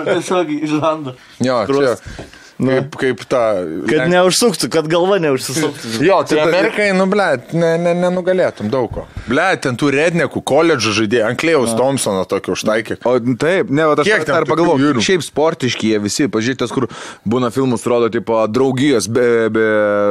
tiesiog 0.11 0.53
išranda. 0.59 1.15
Jo, 1.43 1.59
čia. 1.69 1.92
Sure. 2.01 2.42
Kaip, 2.63 2.97
kaip 3.01 3.23
ta. 3.31 3.43
Kad 3.89 4.11
neužsuktų, 4.13 4.69
kad 4.73 4.89
galva 4.91 5.19
neužsisuktų. 5.23 5.93
Jo, 6.09 6.21
tai 6.29 6.41
Amerikai, 6.43 6.89
nu, 6.97 7.07
ble, 7.11 7.27
ne, 7.57 7.73
ne, 7.81 7.95
nenugalėtum 7.99 8.71
daug 8.73 8.91
ko. 8.95 9.07
Ble, 9.29 9.45
ten 9.63 9.77
tų 9.79 9.91
rednekų 9.95 10.43
koledžų 10.47 10.95
žaidėjų, 11.01 11.25
Anklėjaus 11.31 11.75
Thompsono 11.79 12.25
tokio 12.29 12.55
užtaikė. 12.57 12.99
O 13.09 13.17
taip, 13.41 13.71
ne, 13.73 13.87
o 13.91 13.97
aš 13.97 14.09
Kiek 14.09 14.27
dar 14.29 14.47
vyrų? 14.47 15.03
šiaip 15.05 15.25
sportiški 15.27 15.93
jie 15.95 16.01
visi, 16.03 16.29
pažiūrėkite, 16.33 16.69
kur 16.75 16.89
būna 17.29 17.51
filmus, 17.55 17.87
rodo, 17.89 18.11
tipo, 18.13 18.39
draugijos, 18.51 19.09
be, 19.13 19.27
be, 19.53 19.67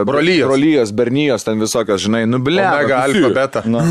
Brolijos. 0.08 0.48
brolijos, 0.50 0.94
bernijos, 0.96 1.46
ten 1.48 1.60
visokios, 1.62 2.02
žinai, 2.06 2.24
nu, 2.30 2.40
ble. 2.44 2.64
Omega, 2.64 3.04
alfa, 3.06 3.32
beta. 3.36 3.64
Na. 3.70 3.84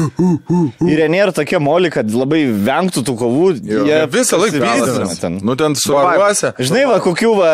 Ir 0.87 1.05
jie 1.05 1.09
nėra 1.13 1.35
tokie 1.37 1.61
moli, 1.63 1.91
kad 1.93 2.09
labai 2.15 2.43
vengtų 2.51 3.05
tų 3.07 3.17
kovų. 3.21 3.49
Jo. 3.61 3.85
Jie 3.89 4.01
Jie 4.01 4.07
visą 4.15 4.39
laiką 4.41 4.61
vyzdina. 4.63 5.07
ten. 5.21 5.39
Nu, 5.45 5.57
ten 5.59 5.75
su 5.79 5.93
Baruose. 5.95 6.53
Žinai, 6.61 6.85
va, 6.89 6.99
kokių 7.05 7.33
va, 7.39 7.51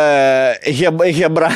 heb, 0.66 0.95
hebra, 1.04 1.50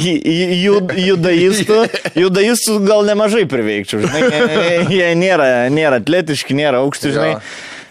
jud, 0.66 0.92
judaistų, 0.96 1.80
judaistų 2.18 2.78
gal 2.86 3.04
nemažai 3.08 3.44
priveikčiau, 3.50 4.02
žinai, 4.04 4.22
jie- 4.30 4.86
jie 4.98 5.10
nėra, 5.18 5.50
nėra 5.72 6.00
atletiški, 6.02 6.56
nėra 6.58 6.82
aukšti, 6.84 7.12
žinai. 7.16 7.32
Jo. 7.36 7.42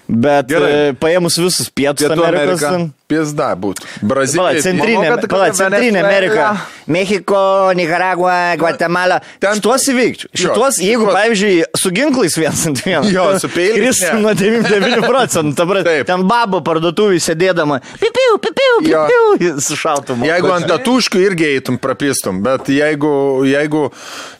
Bet 0.09 0.47
Gerai. 0.49 0.69
e, 0.89 0.93
paėmus 0.97 1.35
visus 1.37 1.67
pietus 1.69 2.07
Pietų 2.07 2.23
Amerikos, 2.25 2.63
Amerika. 2.65 2.93
Brazilija. 3.09 4.61
centrinė, 4.61 4.99
manau, 5.01 5.15
kad 5.17 5.29
pala, 5.31 5.47
kokia 5.49 5.57
centrinė 5.63 6.01
Venesuela. 6.03 6.09
Amerika, 6.09 6.45
Mexiko, 6.87 7.73
Nicaragua, 7.77 8.55
Guatemala. 8.61 9.19
Ten- 9.41 9.57
Šitos 9.57 9.87
įveikčiau. 9.91 10.29
Jo, 10.33 10.39
Šitos, 10.43 10.77
jeigu, 10.81 11.05
šitos- 11.07 11.17
pavyzdžiui, 11.17 11.63
su 11.77 11.91
ginklais 11.91 12.37
vienas 12.37 12.65
ant 12.69 12.81
vieno. 12.85 13.03
Jo, 13.09 13.25
su 13.39 13.49
peiliais, 13.49 13.97
Kris 13.99 14.13
nuo 14.21 14.33
99 14.33 15.01
procentų. 15.09 16.05
Ten 16.05 16.27
babo 16.27 16.61
parduotuvį 16.61 17.19
sėdėdama. 17.23 17.79
Pipiu, 17.99 18.37
pipiu, 18.45 18.75
Jo. 18.89 19.05
pipiu. 19.09 19.59
Su 19.61 19.75
šautumu. 19.75 20.25
Jeigu 20.29 20.51
ant 20.53 20.67
tatuškių 20.69 21.23
irgi 21.25 21.49
eitum, 21.55 21.77
prapistum, 21.81 22.43
bet 22.43 22.69
jeigu, 22.69 23.43
jeigu 23.49 23.91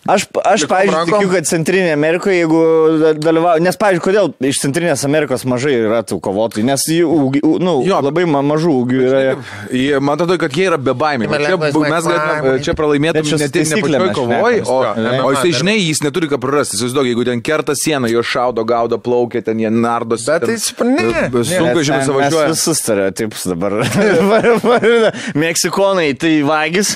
Aš, 0.09 0.25
aš 0.45 0.63
pavyzdžiui, 0.65 0.93
rankom? 0.95 1.19
tikiu, 1.19 1.31
kad 1.33 1.43
Centrinė 1.49 1.91
Amerikoje, 1.93 2.39
jeigu 2.43 2.61
dalyvauja, 3.19 3.61
nes, 3.61 3.75
pavyzdžiui, 3.77 4.05
kodėl 4.05 4.33
iš 4.49 4.61
Centrinės 4.63 5.03
Amerikos 5.05 5.43
mažai 5.45 5.73
yra 5.85 6.01
tų 6.03 6.19
kovotojų, 6.21 6.63
nes 6.65 6.81
jų, 6.89 7.59
nu, 7.61 7.83
Jo. 7.85 7.99
labai 8.01 8.25
ma 8.25 8.41
mažų 8.59 8.73
ūgių 8.83 8.99
yra. 9.07 9.19
Jie, 9.71 9.99
man 10.03 10.15
atrodo, 10.17 10.37
kad 10.41 10.55
jie 10.55 10.67
yra 10.69 10.77
be 10.81 10.93
baimės. 10.97 11.31
Čia, 11.31 11.57
mes 11.59 12.07
galėtume 12.09 12.55
čia 12.63 12.75
čia 13.29 13.39
ne 13.39 13.47
tik 13.53 13.69
ne 13.71 13.79
pačioj 13.79 14.13
kovoj, 14.17 14.59
o, 14.67 14.77
o 15.23 15.31
jisai, 15.33 15.51
žinai, 15.61 15.77
jis 15.79 16.03
neturi 16.03 16.29
ką 16.31 16.39
prarasti. 16.41 16.77
Įsivaizduok, 16.79 17.09
jeigu 17.09 17.25
ten 17.27 17.41
kerta 17.45 17.75
sieną, 17.77 18.09
jo 18.11 18.23
šaudo, 18.25 18.65
gaudo, 18.67 18.99
plaukia, 19.01 19.41
ten 19.45 19.59
jie 19.61 19.71
nardos. 19.73 20.25
Bet 20.27 20.45
tai. 20.47 20.57
Sunkvežimis 20.59 22.05
Mes 22.05 22.11
važiuoja. 22.15 22.47
visus 22.51 22.81
stereotipus 22.83 23.45
dabar. 23.49 23.79
Meksikonai 25.43 26.13
tai 26.19 26.33
vagis. 26.47 26.95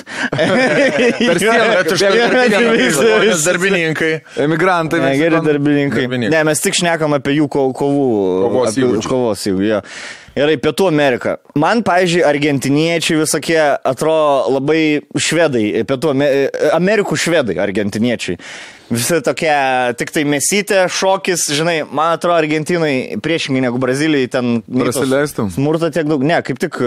per 1.28 1.40
sieną 1.40 1.64
darbininkai. 3.48 4.12
Emigrantai. 4.44 5.00
Geri 5.18 5.40
darbininkai. 5.44 6.08
Ne, 6.28 6.44
mes 6.46 6.62
tik 6.64 6.76
šnekam 6.78 7.16
apie 7.16 7.38
jų 7.38 7.48
ko- 7.52 7.70
kovų. 7.76 8.10
Kovos 8.48 8.78
įgūdžius. 8.80 9.10
Kovos 9.10 9.48
įgūdžių. 9.50 9.80
Gerai, 10.34 10.56
Pietų 10.58 10.88
Amerika. 10.90 11.36
Man, 11.54 11.84
pavyzdžiui, 11.86 12.24
argentiniečiai 12.26 13.20
visokie 13.20 13.58
atrodo 13.86 14.56
labai 14.56 14.80
švedai, 15.14 15.84
Pietų 15.86 16.10
Ame- 16.10 16.30
Amerikų 16.74 17.18
švedai, 17.22 17.54
argentiniečiai. 17.62 18.40
Visi 18.90 19.20
tokie, 19.24 19.52
tik 20.00 20.10
tai 20.12 20.26
mesytė, 20.28 20.82
šokis, 20.90 21.46
žinai, 21.54 21.76
man 21.86 22.16
atrodo, 22.18 22.40
Argentinai 22.42 23.20
priešingai 23.22 23.62
negu 23.68 23.78
Brazilijai 23.80 24.32
ten... 24.34 24.58
Prasileistų? 24.66 25.48
Smurto 25.54 25.88
tiek 25.94 26.10
daug, 26.10 26.26
ne, 26.26 26.42
kaip 26.44 26.58
tik... 26.62 26.82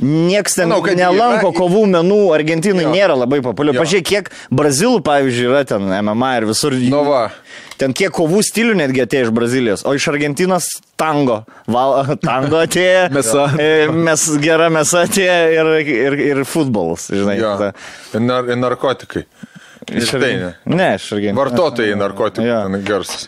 Niekas 0.00 0.54
ten 0.56 0.68
Manau, 0.68 0.82
nelanko 0.96 1.50
yra- 1.52 1.56
kovų 1.58 1.82
menų, 1.92 2.20
Argentinai 2.34 2.82
Jo. 2.86 2.92
nėra 2.94 3.14
labai 3.18 3.40
populiaru. 3.44 3.78
Pažiūrėk, 3.78 4.04
kiek 4.08 4.30
Brazilų, 4.50 5.02
pavyzdžiui, 5.04 5.46
yra 5.50 5.64
ten 5.68 5.82
MMA 5.82 6.30
ir 6.40 6.46
visur. 6.48 6.72
Nu 6.72 7.04
va. 7.04 7.30
Ten 7.78 7.92
kiek 7.92 8.10
kovų 8.10 8.40
stilių 8.42 8.74
netgi 8.78 9.02
atėjo 9.04 9.28
iš 9.28 9.30
Brazilijos, 9.36 9.84
o 9.84 9.94
iš 9.94 10.08
Argentinos 10.08 10.64
tango. 10.96 11.44
Val, 11.66 12.16
tango 12.22 12.56
atėjo. 12.64 13.10
Mėsa. 13.14 13.46
e, 13.60 13.88
Mes 13.92 14.26
gera 14.42 14.68
mėsa 14.70 15.04
atėjo 15.06 15.38
ir, 15.52 15.92
ir, 15.92 16.18
ir 16.32 16.44
futbolas, 16.44 17.08
žinai. 17.12 17.38
Ta- 17.38 17.72
Ir 18.14 18.20
nar, 18.20 18.42
narkotikai. 18.44 19.24
Iš 19.90 20.10
tai 20.14 20.28
ne. 20.38 20.48
Ne, 20.70 20.88
iš 20.94 21.08
Argentinos. 21.16 21.38
Vartotojai 21.40 21.96
narkotikų 21.98 22.44
Jo. 22.46 22.58
ten 22.68 22.84
garsus. 22.86 23.24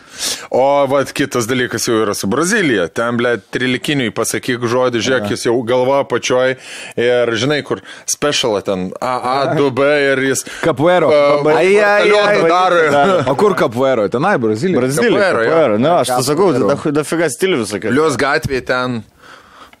O 0.55 0.63
vat 0.87 1.09
kitas 1.11 1.49
dalykas 1.49 1.83
jau 1.89 1.97
yra 1.99 2.13
su 2.15 2.29
Brazilija. 2.31 2.85
Ten, 2.87 3.17
ble, 3.19 3.33
trilikiniui 3.51 4.13
pasakyk 4.15 4.63
žodį, 4.71 5.01
žiūrėk, 5.03 5.27
jis 5.33 5.43
jau 5.49 5.55
galva 5.67 6.03
pačioj 6.07 6.55
ir 6.95 7.33
žinai, 7.35 7.59
kur 7.67 7.81
specialą 8.07 8.61
ten 8.63 8.85
A, 9.03 9.15
A, 9.19 9.55
2B 9.57 9.89
ir 10.13 10.23
jis. 10.29 10.45
Ai, 10.63 11.35
batalionu 11.43 12.47
daro. 12.47 13.17
O 13.31 13.35
kur 13.35 13.55
kapuero? 13.57 14.07
Tenai, 14.11 14.37
Brazilija. 14.39 14.79
Brazilija. 14.79 15.11
Capoeira, 15.11 15.43
jo. 15.43 15.51
Capoeira. 15.51 15.77
Ne, 15.81 15.91
aš 15.99 16.13
tai 16.13 16.21
sakau, 16.29 16.53
Capoeiro. 16.53 16.79
da, 16.85 16.95
da 17.01 17.03
figa 17.07 17.29
stilių 17.35 17.59
visokių. 17.65 17.91
Plius 17.91 18.17
gatvėje 18.21 18.65
ten. 18.71 19.01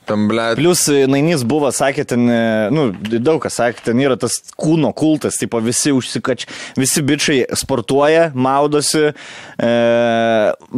Tam, 0.05 0.27
ble. 0.29 0.43
Plius 0.59 0.83
e, 0.91 1.05
Nainys 1.09 1.41
buvo, 1.47 1.71
sakė, 1.73 2.05
ten, 2.09 2.27
e, 2.29 2.39
nu, 2.73 2.87
daug 3.17 3.39
kas 3.43 3.57
sakė, 3.57 3.81
ten 3.87 4.01
yra 4.03 4.17
tas 4.21 4.37
kūno 4.59 4.91
kultas, 4.97 5.39
tipo 5.41 5.57
visi 5.65 5.93
užsikač, 5.95 6.45
visi 6.77 7.01
bičiai 7.05 7.45
sportuoja, 7.57 8.27
maudosi, 8.37 9.07
e, 9.11 9.71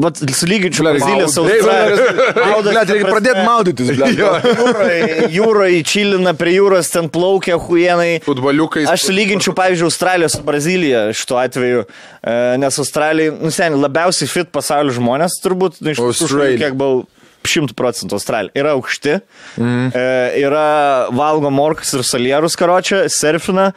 vat, 0.06 0.22
sulyginčiau 0.40 0.88
maud- 0.88 1.26
Australija. 1.28 2.62
Blet, 2.64 2.90
reikia 2.94 3.12
pradėti 3.12 3.44
maudytis, 3.48 3.92
blet. 3.98 4.16
Jūroje 4.18 5.28
jūroj 5.38 5.78
čilina 5.88 6.34
prie 6.38 6.56
jūros, 6.58 6.92
ten 6.94 7.10
plaukia 7.14 7.58
huienai. 7.62 8.22
Futboliukais. 8.26 8.88
Aš 8.92 9.08
sulyginčiau, 9.10 9.56
pavyzdžiui, 9.58 9.90
Australiją 9.92 10.32
su 10.34 10.42
Brazilija 10.48 11.04
šituo 11.18 11.40
atveju, 11.42 11.84
e, 12.24 12.38
nes 12.64 12.80
Australija, 12.84 13.36
nu, 13.42 13.52
seniai, 13.54 13.82
labiausiai 13.88 14.32
fit 14.32 14.52
pasaulio 14.56 14.96
žmonės, 14.96 15.40
turbūt, 15.44 15.82
nu, 15.84 15.94
iš 15.94 16.04
Australia. 16.08 16.58
kiek 16.68 16.80
buvau. 16.80 17.06
Šimtų 17.48 17.76
procentų 17.78 18.18
Australija. 18.18 18.54
Yra 18.58 18.74
aukšti, 18.78 19.20
mm. 19.60 19.88
e, 19.96 20.04
yra 20.44 20.68
valgo 21.16 21.52
morkus 21.54 21.94
ir 21.96 22.04
salierus 22.08 22.58
karočią, 22.60 23.04
surfina, 23.14 23.70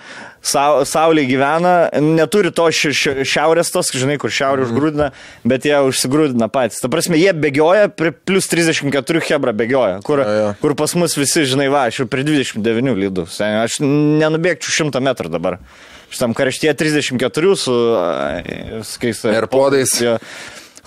sau, 0.42 0.82
saulė 0.88 1.26
gyvena, 1.28 1.74
neturi 2.02 2.52
to 2.54 2.66
ši, 2.74 2.92
ši, 2.96 3.14
šiaurės 3.28 3.72
tos, 3.74 3.92
žinai, 3.94 4.18
kur 4.20 4.32
šiaurė 4.34 4.64
mm. 4.64 4.70
užgrūdina, 4.70 5.10
bet 5.52 5.68
jie 5.68 5.76
užsigrūdina 5.88 6.50
patys. 6.52 6.82
Ta 6.82 6.90
prasme, 6.92 7.18
jie 7.20 7.32
bėgioja, 7.36 7.90
plus 7.94 8.50
34 8.52 9.24
hebra 9.30 9.54
bėgioja, 9.56 10.00
kur, 10.06 10.24
Jo, 10.24 10.36
jo. 10.36 10.50
kur 10.60 10.76
pas 10.78 10.94
mus 10.98 11.16
visi, 11.18 11.46
žinai, 11.48 11.70
va, 11.72 11.86
aš 11.90 12.02
jau 12.02 12.10
prie 12.10 12.26
29 12.26 12.96
lydų. 13.04 13.26
Aš 13.50 13.80
nenubėgčiau 13.84 14.90
100 14.90 15.02
metrų 15.10 15.32
dabar. 15.32 15.60
Šitam 16.10 16.34
karštyje 16.34 16.74
34 16.74 17.52
su, 17.56 17.74
ai, 17.94 18.40
su 18.86 18.98
keista. 19.02 19.30
Airpodais. 19.30 19.94
Jo. 20.02 20.16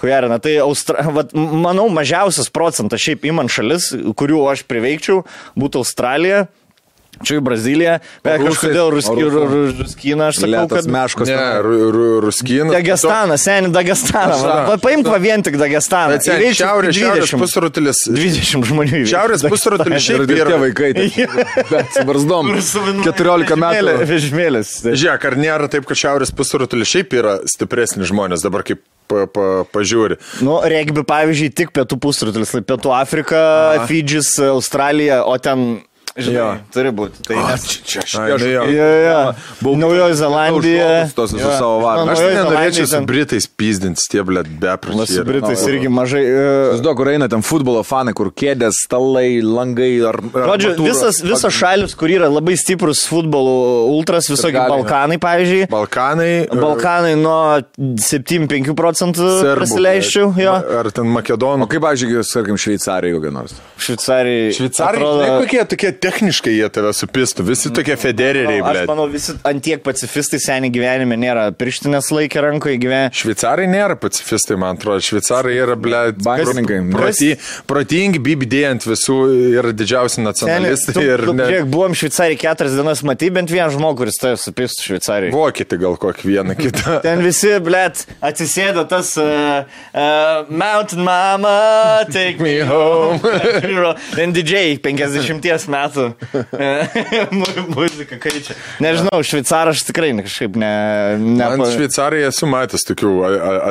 Hujarina, 0.04 0.40
tai 0.44 0.58
Austra... 0.64 1.06
Vat, 1.18 1.32
manau, 1.34 1.88
mažiausias 1.94 2.52
procentas 2.54 3.04
šiaip 3.04 3.26
įman 3.32 3.52
šalis, 3.52 3.92
kurių 4.20 4.44
aš 4.52 4.66
priveikčiau, 4.70 5.24
būtų 5.60 5.84
Australija. 5.84 6.46
Čia 7.24 7.40
į 7.40 7.44
Braziliją, 7.48 7.98
bet 8.26 8.42
rusai? 8.42 8.52
kažkodėl 8.54 8.84
O 8.84 8.94
Ruski- 8.94 9.26
Ruskiną 9.80 10.28
aš 10.30 10.42
sakau, 10.44 10.64
kad... 10.72 10.90
meškos. 10.96 11.32
Ne, 11.32 11.40
ru, 11.66 11.78
ru, 11.96 12.06
ruskinas. 12.28 12.74
Dagestanas, 12.76 13.46
seniai 13.48 13.74
Dagestaną. 13.74 14.38
Va, 14.44 14.78
Paimk 14.84 15.10
va 15.10 15.20
vien 15.24 15.44
tik 15.46 15.58
Dagestaną. 15.62 16.18
Bet 16.18 16.28
seniai, 16.28 16.54
šiaurės, 16.58 16.98
šiaurės 17.00 17.32
20 17.32 17.44
pusrutulis. 17.44 18.04
20 18.12 18.70
žmonių. 18.72 19.04
Šiaurės 19.10 19.46
pusrutulis 19.48 20.08
šiaip 20.08 20.26
ir 20.28 20.52
tie 20.52 20.60
vaikai. 20.68 20.92
barzdom. 22.08 22.54
14 23.04 23.58
metų. 23.60 23.98
Vežmėlis. 24.10 24.74
Žiūrėk, 24.88 25.30
ar 25.30 25.38
nėra 25.40 25.70
taip, 25.72 25.88
kad 25.90 26.00
šiaurės 26.00 26.34
pusrutulis 26.36 26.90
šiaip 26.92 27.16
yra 27.20 27.38
stipresni 27.50 28.08
žmonės 28.08 28.44
dabar 28.46 28.66
kaip 28.68 28.82
pa, 29.10 29.26
pa, 29.28 29.48
pažiūri. 29.74 30.18
Nu, 30.46 30.60
regbi, 30.70 31.04
pavyzdžiui, 31.08 31.52
tik 31.56 31.74
pietų 31.76 32.00
pusrutulis, 32.04 32.54
tai 32.56 32.64
pietų 32.66 32.94
Afrika, 32.96 33.42
Fidžis, 33.90 34.36
Australija, 34.50 35.24
o 35.28 35.36
ten, 35.42 35.82
žinai, 36.18 36.36
Jo. 36.36 36.48
turi 36.74 36.92
būti. 36.94 37.24
Tai 37.28 37.36
nes... 37.50 37.64
Čia 37.84 38.02
aš 38.06 38.16
Ai, 38.22 38.28
nu 38.38 38.48
jo. 38.52 38.64
Jo, 38.70 38.88
jo. 39.04 39.76
Naujoji 39.84 40.16
Zelandija. 40.20 40.90
Tos 41.16 41.34
visus 41.34 41.56
savo. 41.58 41.80
Na, 42.06 42.14
Aš 42.14 42.20
tai 42.22 42.34
nenorėčiau 42.36 42.86
Zelandija 42.86 42.86
su 42.86 42.96
ten- 42.96 43.08
Britais 43.10 43.48
pizdinti, 43.48 44.06
tie, 44.12 44.22
blėt, 44.28 44.48
Va, 44.62 44.76
beprašiai. 44.78 45.18
Su 45.20 45.24
Britais 45.28 45.64
irgi 45.70 45.90
mažai. 45.90 46.22
e, 46.24 46.44
Įsivaizduok, 46.74 46.96
kur 47.00 47.08
eina 47.14 47.28
ten 47.32 47.42
futbolo 47.46 47.82
fanai, 47.88 48.14
kur 48.14 48.30
kėdės, 48.32 48.84
stalai, 48.86 49.42
langai 49.42 49.92
ar... 50.06 50.20
Žodžiu, 50.22 50.74
visas, 50.86 51.22
visas 51.26 51.54
šalis, 51.54 51.96
kur 51.98 52.12
yra 52.14 52.30
labai 52.30 52.56
stiprus 52.62 53.04
futbolo 53.10 53.88
ultras, 53.94 54.30
visokie. 54.30 54.58
Balkanai, 54.58 55.18
pavyzdžiui. 55.22 55.68
Balkanai. 55.72 56.32
Balkanai 56.54 57.16
nuo 57.20 57.60
7-5 57.80 58.74
procentų 58.78 59.28
jo. 60.40 60.54
Ar 60.80 60.90
ten 60.96 61.10
Makedonų. 61.14 61.66
O 61.66 61.70
kaip, 61.72 61.82
pavyzdžiui, 61.86 62.22
sakykim, 62.28 62.58
Šveicarijai 62.64 63.16
kokia 63.18 63.32
nors. 63.34 63.56
Šveicarijai. 63.82 64.54
Šveicarai, 64.58 65.02
atrodo- 65.02 65.40
kokie 65.44 65.64
tokie 65.74 65.92
techniškai 66.04 66.54
jie 66.58 66.68
tave 66.74 66.92
supistų, 66.96 67.46
visi 67.48 67.72
tokie 67.74 67.96
federeriai, 68.00 68.60
Aš 68.62 68.68
blėt. 68.70 68.90
manau, 68.92 69.06
visi 69.12 69.36
antiek 69.48 69.82
pacifistai 69.86 70.40
seniai 70.44 70.72
gyvenime 70.74 71.16
nėra 71.20 71.46
pirštinės 71.56 72.10
laikė 72.14 72.44
rankoje 72.44 72.78
gyvenę. 72.84 73.12
Šveicarai 73.16 73.68
nėra 73.72 73.96
pacifistai, 74.00 74.58
man 74.60 74.76
atrodo. 74.78 75.04
Šveicarai 75.08 75.56
yra, 75.62 75.78
blėt, 75.80 76.20
Bankininkai. 76.24 76.80
Proti, 76.94 77.32
protingi, 77.70 78.20
bibidėjai 78.24 78.72
ant 78.76 78.88
visų 78.88 79.18
yra 79.60 79.72
didžiausi 79.76 80.20
Seniai, 80.20 80.28
nacionalistai. 80.32 80.94
tu, 80.98 81.04
Ir 81.14 81.24
tu, 81.28 81.34
ne, 81.38 81.48
žiūrėk, 81.50 81.70
buvom 81.72 81.96
Šveicarijai 81.98 82.40
keturias 82.44 82.76
dienas, 82.78 83.04
matai 83.08 83.30
bent 83.36 83.52
vieną 83.54 83.70
žmogų, 83.78 84.04
kuris 84.04 84.20
tave 84.22 84.38
supistų 84.42 84.88
Šveicarijai. 84.90 85.34
vokietį 85.36 85.80
gal 85.84 85.98
kokį 86.02 86.30
vieną 86.32 86.58
kitą. 86.60 86.98
Ten 87.06 87.24
visi, 87.26 87.54
blėt, 87.64 88.04
atsisėdo 88.24 88.84
tas 88.90 89.14
uh, 89.22 89.64
uh, 89.94 90.50
Mountain 90.50 91.04
Mama, 91.06 92.06
take 92.12 92.40
me 92.44 92.58
home. 92.68 93.20
Ten 94.18 94.34
didžiai 94.36 94.78
50 94.84 95.70
metų 95.70 95.93
mu- 97.40 97.66
muzika 97.76 98.18
kaičia. 98.22 98.56
Nežinau, 98.84 99.22
šveicaras 99.26 99.84
tikrai 99.88 100.12
kažkaip 100.20 100.58
ne... 100.60 100.72
ne 101.22 101.48
Ant 101.48 101.66
Šveicarijai 101.74 102.30
esu 102.30 102.50
matęs 102.50 102.86
tokių 102.90 103.14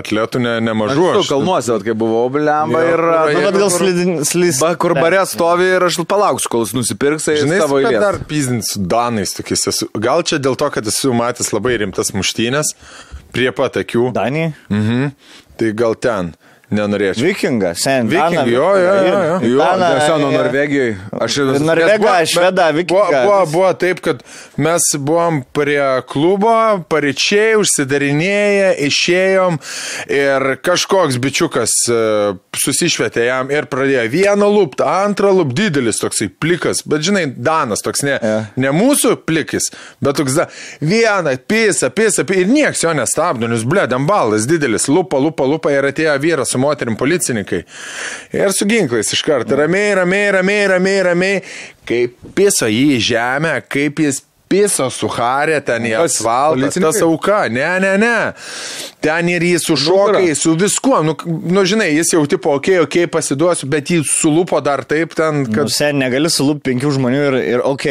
atletų 0.00 0.42
ne, 0.42 0.54
nemažų. 0.64 1.08
Aš 1.20 1.30
kalnuose, 1.32 1.78
kai 1.86 1.96
buvau, 1.98 2.26
blemba 2.32 2.82
ir... 2.88 3.04
Nu, 3.32 3.44
bet 3.46 3.58
gal 3.58 3.72
slys. 4.26 4.60
Ba, 4.62 4.74
kur 4.80 4.96
bare 4.98 5.24
stovi 5.28 5.70
ir 5.76 5.86
aš 5.88 6.00
palauksiu, 6.08 6.50
kol 6.52 6.66
jis 6.66 6.74
nusipirks, 6.76 7.28
tai 7.28 7.38
Žinai, 7.40 7.62
savo 7.64 7.80
eilės. 7.80 8.00
dar 8.02 8.20
pizdinti 8.28 8.68
su 8.68 8.82
Danais 8.92 9.34
tokiais 9.36 9.66
esu. 9.72 9.88
Gal 10.02 10.24
čia 10.28 10.40
dėl 10.42 10.58
to, 10.60 10.68
kad 10.74 10.88
esu 10.88 11.14
matęs 11.16 11.52
labai 11.54 11.78
rimtas 11.82 12.12
muštynės 12.16 12.74
prie 13.32 13.50
pat 13.56 13.80
akių. 13.80 14.10
Danija? 14.16 14.52
Mhm. 14.72 15.12
Tai 15.60 15.72
gal 15.78 15.94
ten. 16.00 16.32
Nenorėčiau. 16.74 17.24
Vikinga, 17.26 17.74
sen. 17.78 18.08
Vikingai, 18.10 18.50
jo, 18.52 18.68
jo, 18.80 18.94
jo, 19.06 19.20
jo. 19.28 19.36
Jo, 19.52 19.68
nes 19.80 20.02
seno 20.06 20.30
e, 20.30 20.36
Norvegijoje. 20.36 20.96
Aš 21.22 21.36
ir 21.42 21.52
Norvega, 21.62 21.98
Buvo- 22.02 22.26
šveda, 22.32 22.66
Buvo, 22.72 22.78
vikinga. 22.80 23.22
buvo, 23.26 23.40
buvo 23.52 23.72
taip, 23.78 24.00
kad 24.04 24.22
mes 24.56 24.88
buvom 24.98 25.42
prie 25.54 25.84
klubo, 26.10 26.54
pareičiai, 26.90 27.54
užsidarinėję, 27.60 28.70
išėjom 28.88 29.58
ir 30.12 30.46
kažkoks 30.64 31.18
bičiukas 31.22 31.74
e, 31.92 32.00
susišvietė 32.58 33.26
jam 33.28 33.50
ir 33.52 33.66
pradėjo 33.70 34.06
vieną 34.12 34.48
lūptą, 34.56 34.86
antrą 35.06 35.32
lūptą, 35.36 35.54
didelis 35.62 36.00
toksai 36.02 36.28
plikas, 36.40 36.82
bet 36.88 37.04
žinai, 37.06 37.26
Danas 37.42 37.82
toks 37.84 38.02
ne, 38.06 38.18
Jo. 38.22 38.38
ne 38.60 38.70
mūsų 38.76 39.16
plikis, 39.26 39.70
bet 40.02 40.16
toks 40.20 40.36
da, 40.38 40.46
vieną, 40.80 41.34
pisa, 41.48 41.90
pisa, 41.90 42.24
pisa 42.28 42.40
ir 42.42 42.50
nieks 42.50 42.82
jo 42.84 42.92
nestabdo, 42.96 43.48
nes 43.50 43.64
ble, 43.68 43.84
dambalas 43.90 44.46
didelis, 44.48 44.88
lupa, 44.92 45.18
lupa, 45.20 45.44
lupa 45.48 45.72
ir 45.74 45.88
atėjo 45.90 46.14
vyras 46.22 46.52
su 46.54 46.60
moterim 46.62 46.98
policininkai. 46.98 47.62
Ir 48.38 48.54
su 48.56 48.68
ginklais 48.70 49.12
iš 49.12 49.24
karto, 49.26 49.58
ramiai, 49.58 49.94
ramiai, 50.00 50.34
ramiai, 50.38 50.66
ramiai, 50.76 51.06
ramiai, 51.10 51.40
kaip 51.88 52.18
piso 52.38 52.70
jį 52.70 52.92
į 52.96 53.00
žemę, 53.12 53.56
kaip 53.72 54.04
jis 54.06 54.22
piso 54.52 54.88
suharė 54.92 55.60
ten 55.64 55.86
į 55.88 55.94
asfaltą, 56.02 56.68
tas 56.76 57.00
auka, 57.04 57.46
ne, 57.52 57.68
ne, 57.82 57.92
ne. 58.00 58.16
Ten 59.02 59.30
ir 59.32 59.44
jį 59.48 59.60
su 59.62 59.76
šokai, 59.80 60.34
su 60.38 60.52
viskuo, 60.60 61.00
nu, 61.06 61.16
nu 61.24 61.64
žinai, 61.68 61.88
jis 61.96 62.12
jau 62.14 62.22
tipo, 62.28 62.52
okei, 62.58 62.76
okay, 62.76 62.84
okei, 62.84 63.06
okay, 63.06 63.12
pasiduosiu, 63.16 63.70
bet 63.72 63.92
jį 63.94 64.02
sulupo 64.08 64.60
dar 64.64 64.84
taip 64.88 65.16
ten, 65.18 65.46
Nu, 65.46 65.54
kad... 65.56 65.72
sen, 65.72 65.98
negali 66.02 66.30
sulūpti 66.30 66.68
penkių 66.68 66.92
žmonių 66.98 67.24
ir, 67.30 67.38
ir 67.54 67.64
ok. 67.66 67.88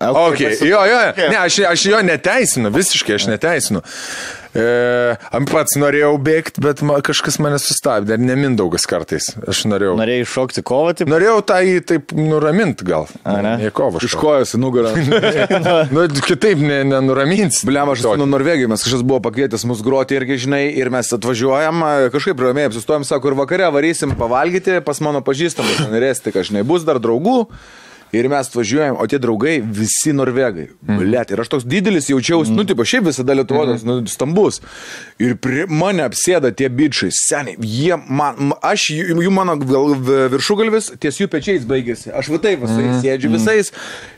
Okay, 0.00 0.54
jo, 0.64 0.80
jo, 0.88 0.98
Okay. 1.10 1.28
ne, 1.28 1.38
aš, 1.44 1.60
aš 1.68 1.86
jo 1.90 1.98
neteisinu, 2.06 2.70
visiškai 2.74 3.18
aš 3.18 3.26
neteisinu. 3.30 3.82
E, 4.50 5.14
pats 5.50 5.76
norėjau 5.78 6.14
bėgti, 6.22 6.62
bet 6.64 6.82
ma, 6.86 6.96
kažkas 7.04 7.38
mane 7.42 7.60
sustabdė, 7.62 8.16
ir 8.16 8.24
nemindaugas 8.24 8.86
kartais. 8.90 9.30
Aš 9.50 9.62
norėjau. 9.70 9.94
Norėjai 10.00 10.26
šokti 10.26 10.64
kovą, 10.66 10.94
taip. 10.98 11.10
Norėjau 11.12 11.36
tą 11.46 11.60
jį 11.62 11.82
taip 11.86 12.14
nuramint 12.16 12.82
gal. 12.86 13.06
Ne? 13.24 13.70
Kovą. 13.74 14.02
Iš 14.06 14.16
kojos 14.18 14.56
į 14.56 14.62
nugarą. 14.62 14.94
Nu, 15.90 16.04
kitaip 16.24 16.60
ne, 16.62 16.80
nenuramins. 16.86 17.60
Bliam, 17.66 17.90
aš 17.92 18.02
esu 18.02 18.14
nuo 18.18 18.26
Norvegijos, 18.28 18.70
mes 18.70 18.84
kažkas 18.84 19.02
buvo 19.06 19.20
pakvietęs 19.24 19.64
mus 19.68 19.82
groti 19.84 20.16
irgi, 20.18 20.38
žinai, 20.46 20.62
ir 20.78 20.90
mes 20.92 21.08
atvažiuojam, 21.14 21.84
kažkaip 22.14 22.42
ramiai 22.42 22.68
apsistojam, 22.70 23.04
sako, 23.06 23.32
ir 23.32 23.38
vakare 23.38 23.68
varysim 23.74 24.14
pavalgyti 24.18 24.80
pas 24.86 25.00
mano 25.04 25.22
pažįstamus, 25.26 25.84
norėsite, 25.92 26.34
kad 26.34 26.48
žinai, 26.48 26.64
bus 26.66 26.86
dar 26.88 27.00
draugų. 27.02 27.44
Ir 28.12 28.28
mes 28.28 28.48
atvažiuojam, 28.48 28.96
o 28.98 29.06
tie 29.06 29.20
draugai 29.22 29.60
visi 29.62 30.12
norvegai. 30.16 30.68
Mm. 30.82 30.98
Blet, 30.98 31.30
ir 31.30 31.42
aš 31.44 31.50
toks 31.52 31.66
didelis 31.68 32.10
jaučiausi, 32.10 32.50
mm. 32.50 32.58
nu, 32.58 32.64
tipo, 32.66 32.86
šiaip 32.86 33.06
visada 33.06 33.36
lietuvodas, 33.38 33.84
mm. 33.84 34.00
nu, 34.02 34.10
stambus. 34.10 34.58
Ir 35.22 35.36
prie 35.38 35.66
mane 35.70 36.02
apsėda 36.02 36.50
tie 36.56 36.66
bičiai, 36.72 37.12
seniai, 37.14 37.54
jie 37.62 37.94
man, 38.08 38.40
ma- 38.50 38.58
aš, 38.66 38.88
jų, 38.96 39.30
mano 39.34 39.54
gal 39.62 39.94
viršugalvis, 40.34 40.90
ties 41.02 41.20
jų 41.22 41.28
pečiais 41.30 41.66
baigėsi. 41.70 42.10
Aš 42.10 42.32
va 42.34 42.40
taip 42.42 42.64
visais, 42.64 42.82
mm. 42.82 42.98
sėdžiu 43.04 43.30
visais. 43.36 43.72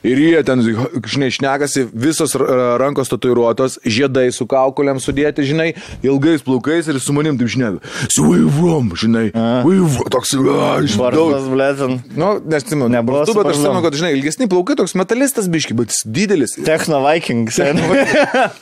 Ir 0.09 0.23
jie 0.25 0.41
ten, 0.49 0.65
žinai, 0.65 1.29
šnekasi, 1.35 1.85
visos 1.93 2.37
rankos 2.81 3.13
tatuiruotos, 3.13 3.77
žiedai 3.85 4.31
su 4.33 4.49
kaukolėm 4.49 5.03
sudėti, 5.03 5.45
žinai, 5.53 5.73
ilgais 6.01 6.45
plaukais 6.47 6.89
ir 6.89 7.01
su 7.03 7.13
manim 7.13 7.37
taip 7.41 7.53
žinai. 7.53 7.75
You 8.17 8.49
from, 8.51 8.91
žinai, 8.99 9.29
from, 9.35 10.09
toks, 10.13 10.33
iš 10.87 10.97
Vardas, 10.99 11.47
blėtin. 11.51 11.99
Nu, 12.17 12.35
nesimenu, 12.41 12.89
Nebuvo 12.93 13.21
bet 13.21 13.29
aš 13.29 13.35
supratau. 13.35 13.82
Žinau, 13.83 13.91
kad, 13.91 13.99
žinai, 13.99 14.13
ilgesni 14.17 14.49
plaukai, 14.49 14.77
toks 14.79 14.95
metalistas 14.99 15.49
biški, 15.51 15.75
bet 15.75 15.93
jis 15.93 16.03
didelis. 16.07 16.55
Techno 16.65 17.03
Viking, 17.05 17.51
sen. 17.57 17.81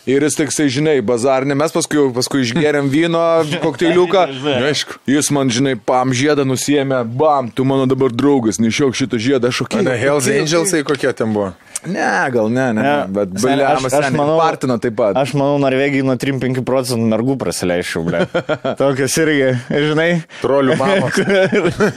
Ir 0.08 0.24
jis 0.24 0.38
toksai, 0.38 0.68
žinai, 0.72 1.00
bazarnė, 1.04 1.56
mes 1.58 1.72
paskui, 1.74 2.08
paskui 2.16 2.44
išgeriam 2.46 2.88
vyno, 2.92 3.20
kokteiliuką. 3.62 4.26
Aišku. 4.70 5.00
Jis 5.10 5.30
man, 5.34 5.52
žinai, 5.52 5.76
pam 5.76 6.14
žiedą 6.16 6.46
nusėmė, 6.48 7.02
bam, 7.04 7.50
tu 7.52 7.66
mano 7.68 7.88
dabar 7.90 8.12
draugas, 8.14 8.60
nešiok 8.62 8.96
šitą 8.96 9.20
žiedą, 9.20 9.52
aš 9.52 9.64
okei. 9.66 9.84
Ne, 9.86 9.96
Hells 10.00 10.30
Angelsai 10.30 10.84
kokie 10.86 11.12
ten 11.16 11.34
buvo. 11.36 11.52
Ne, 11.86 12.30
gal 12.32 12.50
ne, 12.52 12.66
ne, 12.76 12.82
ne 12.82 12.94
bet 13.08 13.30
Sen, 13.40 13.54
Biliamas, 13.54 13.94
aš 13.96 14.10
manau, 14.12 14.36
Partino 14.40 14.76
taip 14.82 14.96
pat. 14.98 15.16
Aš 15.16 15.32
manau, 15.38 15.56
Norvegijai 15.62 16.04
nuo 16.04 16.16
3-5 16.20 16.60
procentų 16.66 17.08
mergų 17.08 17.36
prasileičiau, 17.40 18.04
ble. 18.04 18.24
Tokias 18.80 19.16
irgi, 19.22 19.52
žinai. 19.88 20.08
Trolių 20.42 20.76
mamos. 20.80 21.20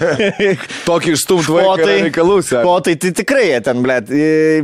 Tokį 0.89 1.15
išstumtų 1.17 1.57
vaiką 1.59 1.89
sek. 2.47 2.61
Ko 2.63 2.77
tai, 2.85 2.95
tai 3.01 3.11
tikrai 3.19 3.47
ten, 3.65 3.83
ble, 3.83 3.99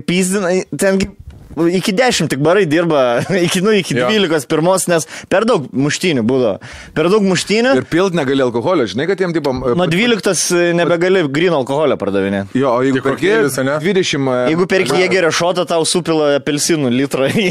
pyzdina, 0.08 0.55
ten 0.79 1.03
gi 1.03 1.12
iki 1.57 1.93
10 1.95 2.29
tik 2.31 2.43
barai 2.45 2.65
dirba, 2.69 3.21
iki, 3.47 3.62
nu, 3.65 3.73
iki 3.75 3.97
Jo. 3.99 4.07
12 4.07 4.47
pirmos, 4.47 4.85
nes 4.88 5.07
per 5.31 5.45
daug 5.49 5.65
muštynių 5.75 6.23
būdavo. 6.27 6.59
Per 6.95 7.09
daug 7.12 7.25
muštynių. 7.25 7.73
Ir 7.81 7.88
pilt 7.89 8.15
negali 8.15 8.43
alkoholio, 8.45 8.85
žinai, 8.89 9.09
kad 9.09 9.19
jiem 9.19 9.33
taip... 9.35 9.49
Nuo 9.49 9.88
12 9.89 10.75
nebegali 10.77 11.25
grino 11.33 11.59
alkoholio 11.59 11.97
pardavinėti. 11.99 12.55
Jo, 12.59 12.77
o 12.77 12.85
jeigu 12.85 13.01
perki 13.03 13.27
kokteilis, 13.27 13.57
ane? 13.59 13.75
20... 13.83 14.29
Jeigu 14.53 14.67
perki 14.69 15.01
jėgerio 15.03 15.31
šotą, 15.35 15.65
tau 15.69 15.85
supila 15.89 16.35
apelsinų 16.38 16.91
litrą 16.93 17.29
į, 17.33 17.49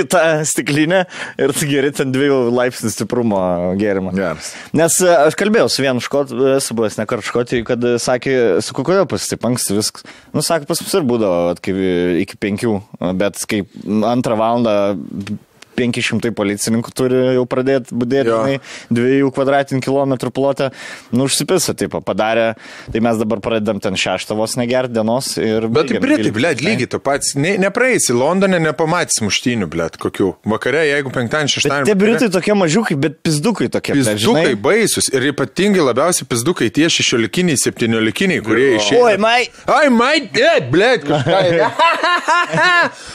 į 0.00 0.06
tą 0.10 0.24
stiklinę 0.48 1.04
ir 1.40 1.54
tu 1.56 1.68
geri 1.70 1.90
ten 1.96 2.12
dviejų 2.14 2.38
laipsnių 2.54 2.92
stiprumo 2.94 3.40
gėrimą. 3.80 4.14
Geras. 4.16 4.52
Nes 4.76 4.96
e, 5.02 5.10
aš 5.28 5.36
kalbėjau 5.40 5.68
su 5.72 5.84
vienu 5.84 6.02
škotu, 6.04 6.38
esu 6.56 6.76
buvęs 6.78 6.98
ne 7.00 7.06
kartą 7.10 7.26
škotijai, 7.26 7.64
kad 7.68 7.84
e, 7.86 7.96
sakė, 8.02 8.34
su 8.64 8.76
kodėl 8.76 9.06
pas 9.10 9.26
taip 9.30 9.46
anksti 9.48 9.76
viskas. 9.78 10.06
Nu, 10.34 10.44
sakė, 10.46 10.68
pas 10.70 10.80
mus 10.82 10.96
ir 10.96 11.06
būdavo 11.08 11.54
e, 11.54 11.90
iki 12.24 12.38
penkių, 12.40 12.76
bet 13.20 13.29
kaip 13.50 13.68
antrą 14.06 14.36
valandą 14.36 14.96
500 15.80 16.32
policininkų 16.36 16.92
turi 16.96 17.20
jau 17.38 17.44
pradėti 17.50 17.96
būdėti, 17.96 18.28
Jo. 18.30 18.38
žinai, 18.44 18.60
dviejų 18.92 19.30
kvadratinių 19.36 19.82
kilometrų 19.84 20.30
plotą, 20.36 20.70
nu, 21.16 21.26
užsipisa, 21.26 21.74
taip, 21.78 21.96
padarė, 22.06 22.50
tai 22.92 23.02
mes 23.04 23.18
dabar 23.20 23.40
pradedam 23.44 23.80
ten 23.82 23.96
šeštą 23.98 24.36
vos 24.38 24.56
negerti 24.60 24.94
dienos 24.98 25.32
ir... 25.40 25.66
Bet 25.72 25.90
tai 25.90 26.00
12, 26.02 26.32
blėt, 26.36 26.62
lygiai 26.64 26.90
tu 26.92 27.00
pats, 27.02 27.32
ne, 27.40 27.56
nepraeisi 27.62 28.14
Londone, 28.16 28.60
nepamatys 28.62 29.22
muštynių, 29.24 29.68
blėt, 29.72 29.98
kokių. 30.02 30.30
Vakare, 30.50 30.84
jeigu 30.90 31.12
penktadienį, 31.14 31.54
šeštadienį. 31.56 31.88
tie 31.88 31.96
britai 31.98 32.30
tokie 32.34 32.56
mažiukai, 32.58 32.98
bet 33.00 33.20
pizdukai 33.24 33.70
tokie. 33.72 33.96
Pizdukai 33.96 34.44
žinai. 34.52 34.60
baisus 34.60 35.08
ir 35.12 35.30
ypatingai 35.32 35.84
labiausiai 35.88 36.28
pizdukai 36.30 36.70
tie 36.74 36.88
šešiolikiniai, 36.92 37.58
septyniolikiniai, 37.60 38.42
kurie 38.44 38.74
išėjo. 38.78 39.04
Oi, 39.08 39.16
mai, 39.22 39.40
Ai, 39.70 39.88
mai, 39.92 40.16
blėt, 40.70 41.06
kažką. 41.08 41.70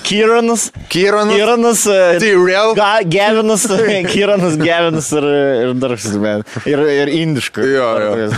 Kyranas. 0.03 0.71
Kyranas. 0.91 1.35
Kyranas. 1.35 1.85
e, 1.87 2.19
Tyrell. 2.55 2.73
Ga, 2.75 2.89
Gevinas, 3.03 3.65
Kyranas, 4.13 4.55
Gevinas 4.59 5.11
ir, 5.11 5.27
ir 5.67 5.73
dar 5.81 5.95
kažkas, 5.95 6.17
bet. 6.23 6.57
Ir, 6.69 6.79
ir 6.95 7.11
indiškai. 7.19 7.67
Jo, 7.75 7.87
jo. 7.99 8.29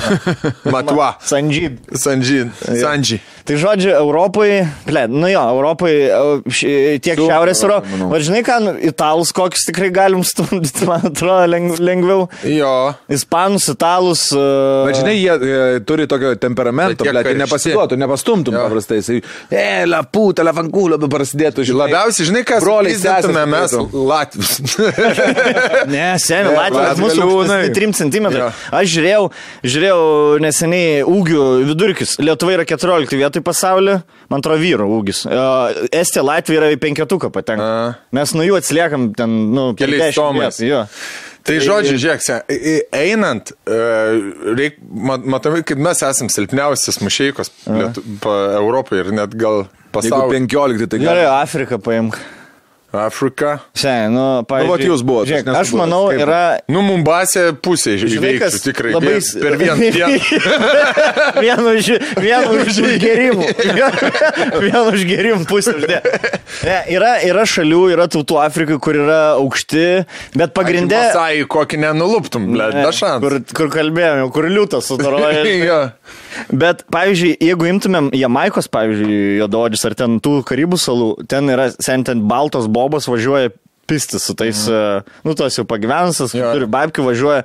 Matua. 0.73 1.13
Sanžyd. 1.23 1.77
Sanji. 1.97 2.47
Sanji. 2.81 3.19
Tai 3.47 3.55
žodžiu, 3.55 3.93
Europai, 3.95 4.65
ble, 4.83 5.05
nu 5.07 5.29
jo, 5.31 5.39
Europai 5.53 5.91
e, 6.11 6.17
ši- 6.51 6.71
tiek 6.99 7.15
Super, 7.15 7.29
šiaurės 7.31 7.61
Europai. 7.63 7.91
manau. 7.93 8.09
Va, 8.11 8.19
žinai, 8.19 8.41
ką, 8.43 8.57
nu, 8.65 8.73
italus 8.89 9.29
kokius 9.31 9.63
tikrai 9.69 9.87
galim 9.95 10.19
stumdyti, 10.27 10.83
man 10.89 11.05
atrodo, 11.07 11.45
leng, 11.47 11.69
lengviau. 11.79 12.25
Jo. 12.43 12.73
Ispanus, 13.07 13.69
italus. 13.71 14.25
e, 14.35 14.43
Bet 14.89 14.99
žinai, 14.99 15.13
jie 15.15 15.37
e, 15.37 15.79
turi 15.87 16.09
tokio 16.11 16.33
temperamento, 16.43 17.07
bet 17.07 17.21
tai 17.29 17.37
nepasiduotų, 17.39 17.99
nepastumtum 18.03 18.57
Jo. 18.57 18.65
paprastai. 18.67 18.99
Jisai, 18.99 19.21
e, 19.47 19.63
la 19.87 20.01
puta, 20.03 20.43
la 20.43 20.51
fankulio, 20.57 20.99
be 20.99 21.07
prasidėtų, 21.15 21.63
žinai. 21.71 21.85
Labiausiai, 21.85 22.27
žinai, 22.33 22.43
kas 22.51 22.65
Broliai, 22.67 22.99
sesės 22.99 23.31
mes 23.31 23.77
Latvius. 24.07 24.57
Ne, 25.87 26.07
seniai, 26.19 26.51
Ne, 26.51 26.55
Latvijas 26.57 26.99
mūsų 26.99 27.19
Latgaliūnai. 27.21 27.57
aukštesni 27.67 27.75
3 27.77 27.97
cm. 27.99 28.27
Jo. 28.37 28.47
Aš 28.79 28.89
žiūrėjau, 28.93 29.21
žiūrėjau 29.73 30.01
neseniai 30.43 31.03
ūgių 31.07 31.45
vidurkis. 31.69 32.15
Lietuva 32.21 32.57
yra 32.57 32.65
14 32.67 33.15
vietoj 33.21 33.43
pasaulyje, 33.47 34.01
man 34.31 34.43
atrodo, 34.43 34.59
vyro 34.61 34.87
ūgis. 34.97 35.23
Estija, 35.95 36.25
Latvija 36.27 36.61
yra 36.63 36.73
į 36.75 36.79
penketuką 36.83 37.31
patenka. 37.33 37.63
A. 37.67 37.95
Mes 38.15 38.35
nuo 38.37 38.45
jų 38.47 38.59
atsiliekam 38.59 39.09
ten, 39.17 39.37
nu, 39.55 39.69
Keliais 39.79 40.11
10 40.11 40.19
tomais. 40.19 40.61
Tai 41.47 41.55
žodžiu, 41.63 41.95
žiūrėk, 41.95 42.25
e- 42.51 42.57
e- 42.73 43.03
einant, 43.07 43.53
e, 43.63 43.75
reik, 44.57 44.81
mat- 44.83 45.23
matomai, 45.31 45.61
kad 45.63 45.79
mes 45.79 46.01
esame 46.03 46.27
silpniausias 46.33 46.99
mušeikos 46.99 47.53
Europoje 48.27 49.05
ir 49.05 49.13
net 49.15 49.31
gal 49.39 49.63
pasaulyje. 49.95 50.41
15, 50.49 50.89
tai 50.91 50.99
Gerai, 50.99 51.23
gali. 51.23 51.29
Afriką 51.39 51.79
paimk. 51.79 52.19
Afrika. 53.05 53.53
Šiandien, 53.77 54.13
nu, 54.17 54.25
pavyzdžiui. 54.49 54.71
vat 54.73 54.83
jūs 54.87 55.03
buvot, 55.07 55.25
aš 55.27 55.31
Žiūrėk, 55.31 55.49
aš 55.53 55.71
buvęs. 55.71 55.77
manau, 55.81 56.01
Kaip? 56.11 56.21
yra 56.25 56.41
Nu, 56.73 56.81
Mumbasė 56.87 57.43
pusė 57.63 57.95
įveiktų 58.01 58.61
tikrai 58.65 58.93
labai 58.95 59.17
per 59.43 59.57
vieną 59.61 59.89
dieną. 59.97 60.19
Vienu 61.41 61.73
už, 61.77 61.89
vienu 62.21 62.57
už 62.63 62.79
gerimų. 63.03 63.47
Vienu 64.65 64.83
už 64.93 65.03
gerimų 65.09 65.45
pusę. 65.49 65.73
Ne, 65.77 66.77
yra, 66.93 67.13
yra 67.27 67.43
šalių, 67.47 67.81
yra 67.93 68.07
tautų 68.11 68.39
Afrikai, 68.43 68.77
kur 68.83 68.97
yra 68.97 69.19
aukšti, 69.37 69.83
bet 70.37 70.53
pagrindė... 70.57 70.99
Masai, 71.09 71.43
kokį 71.49 71.79
nenuluptum, 71.85 72.47
ble, 72.53 72.69
Ne, 72.73 72.83
da 72.87 72.91
šansų. 72.95 73.21
kur, 73.23 73.37
kur 73.61 73.71
kalbėjome, 73.77 74.27
kur 74.35 74.49
liūtas 74.51 74.89
sutaroja. 74.91 75.43
Jo. 75.67 75.77
Bet, 76.53 76.83
pavyzdžiui, 76.93 77.33
jeigu 77.43 77.65
imtumėm 77.67 78.07
Jamaikos, 78.15 78.67
pavyzdžiui, 78.71 79.37
Jododžius 79.41 79.83
ar 79.89 79.95
ten 79.99 80.17
tų 80.23 80.37
Karibų 80.47 80.77
salų, 80.79 81.07
ten 81.31 81.49
yra, 81.51 81.65
sen 81.83 82.03
ten 82.07 82.21
baltos 82.29 82.67
bobos 82.87 83.11
važiuoja 83.11 83.51
pistis 83.87 84.25
su 84.27 84.33
tais, 84.35 84.65
mm. 84.67 85.07
nu, 85.27 85.35
tos 85.39 85.55
jau 85.59 85.63
pagyvenusios, 85.67 86.33
Jo. 86.35 86.51
turi 86.55 86.67
babkių 86.67 87.05
važiuoja. 87.11 87.43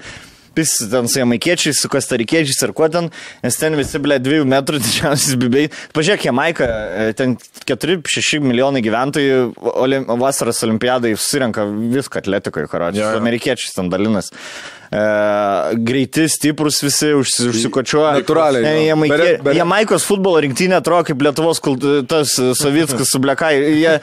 pis 0.53 0.75
ten 0.93 1.07
su 1.09 1.17
jamaikiečiais, 1.17 1.79
su 1.81 1.89
kostarikiečiais 1.89 2.59
ir 2.67 2.75
kuo 2.77 2.85
ten, 2.93 3.07
nes 3.41 3.57
ten 3.57 3.73
visi, 3.79 3.97
ble, 4.05 4.19
dviejų 4.21 4.45
metrų 4.53 4.81
didžiausias 4.85 5.39
bibiai. 5.41 5.71
Pažiūrėk, 5.97 6.27
Jamaika, 6.29 6.67
e, 6.69 7.07
ten 7.17 7.39
4-6 7.65 8.43
milijonai 8.45 8.83
gyventojų 8.85 9.39
olim, 9.73 10.05
vasaros 10.21 10.61
olimpiadai 10.67 11.15
susirenka 11.17 11.65
viską 11.95 12.21
atletikoje, 12.21 12.69
karočiui, 12.69 13.01
Jo, 13.01 13.15
su 13.15 13.17
jo. 13.17 13.23
amerikiečiais 13.25 13.73
ten 13.79 13.89
dalinas. 13.89 14.29
E, 14.93 15.75
greiti, 15.89 16.29
stiprus 16.29 16.83
visi, 16.85 17.07
užsi- 17.17 17.49
užsikočiuoja. 17.49 18.11
Natūraliai, 18.19 18.63
Ne, 18.63 18.73
jo. 18.77 18.89
Jamaikė, 18.93 19.17
Bere- 19.17 19.39
bere- 19.47 19.57
Jamaikos 19.57 20.05
futbolo 20.05 20.41
rinktinė 20.45 20.77
atrodo 20.83 21.07
kaip 21.09 21.23
Lietuvos 21.25 21.61
kult, 21.65 21.81
tas 22.11 22.35
Savickas 22.61 23.09
su 23.09 23.19
Blekai. 23.23 23.55
Jie, 23.81 23.95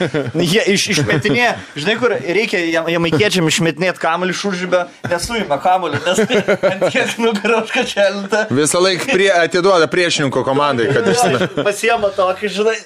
jie 0.49 0.63
iš, 0.73 0.87
išmetinė, 0.95 1.51
žinai, 1.77 1.95
kur 2.01 2.15
reikia 2.17 2.57
jam- 2.73 2.89
jamaikiečiam 2.89 3.45
išmetinėti 3.51 4.01
kamuolį 4.01 4.33
šužybę, 4.39 4.81
nesuima 5.11 5.59
kamuolį, 5.61 6.01
nes 6.07 6.23
tai 6.25 6.41
ant 6.71 6.87
tiek 6.91 7.13
nugarą 7.21 7.61
užkačelintą. 7.67 8.41
Visą 8.49 8.81
laiką 8.81 9.11
prie, 9.13 9.29
atiduoda 9.43 9.85
priešininko 9.93 10.41
komandai, 10.47 10.89
kad 10.93 11.05
išsime. 11.13 11.51
Pasiema 11.69 12.09
tokį, 12.17 12.49
žinai. 12.57 12.77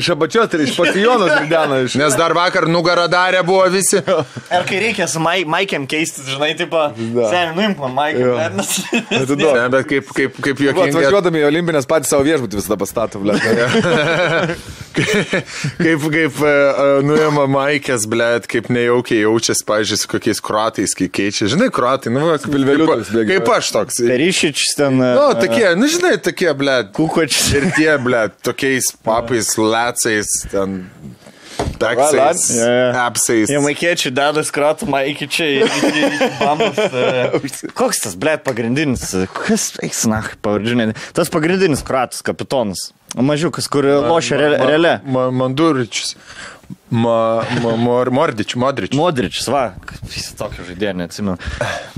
Iš 0.00 0.10
apačios 0.16 0.48
ir 0.56 0.64
iš 0.64 0.72
pasijonos 0.80 1.36
ridena. 1.42 1.82
Iš... 1.84 1.98
Nes 2.00 2.16
dar 2.16 2.32
vakar 2.32 2.64
nugarą 2.72 3.04
darė 3.12 3.44
buvo 3.44 3.68
visi. 3.68 4.00
Ir 4.00 4.64
kai 4.68 4.80
reikia 4.88 5.06
su 5.12 5.20
Mai, 5.20 5.42
Maikiam 5.44 5.84
keistis, 5.86 6.24
žinai, 6.32 6.54
tipo, 6.56 6.80
seniai 7.34 7.54
nuimk 7.58 7.82
man 7.82 7.94
Maikiam. 7.98 8.28
Jo. 8.30 8.36
ne, 8.38 8.48
nes- 8.62 8.78
Atiduok. 9.20 9.54
Ne, 9.58 9.66
bet 9.74 9.88
kaip, 9.90 10.14
kaip, 10.16 10.40
kaip 10.48 10.62
juokinga. 10.68 10.88
Atvažiuodami 10.94 11.42
į 11.42 11.48
Olimpinės 11.50 11.88
patys 11.90 12.14
savo 12.14 12.24
viešbutį 12.30 12.60
visada 12.62 12.78
pastato, 12.80 13.20
ble. 13.22 13.34
kaip, 14.94 16.04
kaip 16.14 16.38
uh, 16.42 17.02
nuima 17.06 17.46
Maikės, 17.50 18.06
blėt, 18.10 18.46
kaip 18.50 18.68
nejaukiai 18.72 19.24
jaučiasi, 19.24 19.64
pažiūrėjau, 19.68 20.00
su 20.04 20.10
kokiais 20.14 20.40
kruatais, 20.44 20.94
kai 20.98 21.08
keičia. 21.12 21.48
Žinai, 21.52 21.70
kruatai, 21.74 22.12
nu, 22.14 22.24
kaip, 22.38 22.48
Pilveliukas 22.54 23.08
kaip, 23.10 23.16
bėga. 23.18 23.38
kaip 23.40 23.52
aš 23.56 23.72
toks. 23.76 24.00
Perišič 24.06 24.64
ten. 24.78 25.00
e, 25.02 25.12
Nu, 25.18 25.26
tokie, 25.40 25.66
nu, 25.78 25.88
žinai, 25.90 26.14
tokie, 26.22 26.50
blėt. 26.58 26.92
Kukočius. 26.96 27.50
Ir 27.58 27.68
tie, 27.76 27.90
blėt, 28.02 28.38
tokiais 28.46 28.92
papais, 29.06 29.54
lecais, 29.58 30.30
ten. 30.52 30.84
Jo, 32.54 32.68
jo. 32.68 32.88
apsais. 33.04 33.52
Jamaikiečiai 33.52 34.12
deda 34.14 34.44
skratumą 34.46 35.02
iki 35.10 35.28
čia. 35.30 35.48
Iki, 35.66 35.92
iki 36.08 36.28
bambus, 36.40 36.78
e. 36.78 37.70
Koks 37.76 38.04
tas, 38.06 38.16
blėt, 38.20 38.44
pagrindinis? 38.46 39.06
Kas, 39.34 39.72
eis, 39.84 40.04
na, 40.10 40.22
pavardžių, 40.44 40.90
tas 41.16 41.32
pagrindinis 41.34 41.84
kratus, 41.86 42.24
kapitonas. 42.26 42.90
Mažiukas, 43.14 43.68
kur 43.70 43.86
lošia 43.86 44.40
re, 44.40 44.48
Ma- 45.06 45.30
Manduričius. 45.30 46.16
Ma, 46.90 47.44
ma, 47.62 47.74
mor, 47.76 48.10
mordič, 48.14 48.54
modrič. 48.58 48.94
Modričius, 48.96 49.46
va, 49.52 49.64
jis 50.10 50.32
tokio 50.38 50.64
žaidėjo, 50.66 50.94
neatsimenu. 50.98 51.36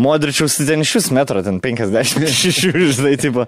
Modričius 0.03 0.57
tai 0.59 0.66
ten 0.72 0.85
iš 0.85 0.95
vis 0.99 1.09
metro, 1.14 1.43
ten 1.47 1.61
56, 1.62 2.72
žinai, 2.97 3.14
tipo. 3.20 3.47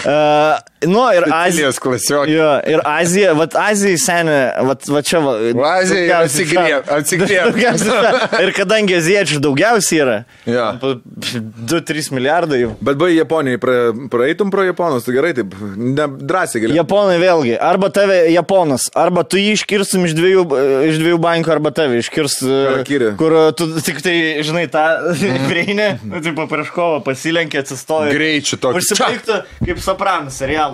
Uh, 0.00 0.56
nu 0.88 1.02
ir. 1.14 1.26
Azijos 1.34 1.78
klasiokė. 1.82 2.30
Jo, 2.32 2.50
ir 2.72 2.80
Azija, 2.88 3.32
va 3.36 3.46
Azija 3.66 3.98
seniai, 4.00 4.64
va, 4.68 4.76
va 4.94 5.02
čia 5.02 5.20
va. 5.24 5.34
Azija 5.76 6.20
daugiausiai- 7.50 8.42
Ir 8.44 8.52
kadangi 8.56 8.96
aziečių 8.98 9.40
daugiausiai 9.44 10.00
yra, 10.04 10.16
Jo. 10.46 10.66
2-3 11.70 12.10
milijardai 12.14 12.60
jų. 12.64 12.70
Bet 12.84 12.96
buvai 13.00 13.14
Japonijai, 13.16 13.58
pra, 13.62 13.74
praeitum 14.12 14.50
pro 14.52 14.64
Japonus, 14.66 15.04
tai 15.06 15.14
gerai, 15.16 15.32
taip, 15.36 15.54
ne, 15.76 16.06
drąsiai 16.30 16.62
gali. 16.64 16.76
Japonai 16.78 17.18
vėlgi, 17.22 17.56
arba 17.60 17.90
tave 17.94 18.18
Japonas, 18.32 18.88
arba 18.94 19.24
tu 19.24 19.36
jį 19.40 19.54
iškirstum 19.58 20.06
iš 20.08 20.14
dviejų, 20.18 20.44
iš 20.90 21.00
dviejų 21.02 21.20
bankų, 21.22 21.52
arba 21.56 21.72
tave 21.76 22.00
iškirs, 22.02 22.38
e, 22.46 22.60
Harakiri. 22.70 23.12
kur 23.20 23.32
e, 23.36 23.44
tu 23.58 23.68
tik 23.80 24.00
tai, 24.04 24.16
žinai, 24.46 24.66
tą 24.72 24.84
prieini, 25.50 25.90
taip 26.24 26.40
prieš 26.50 26.72
kovą 26.74 27.02
pasilenkė, 27.06 27.64
atsistoja. 27.64 28.12
Greičiu 28.16 28.56
tokį. 28.62 28.80
Užsibaigtų 28.80 29.40
kaip 29.66 29.78
sopranas 29.84 30.38
serialas. 30.40 30.69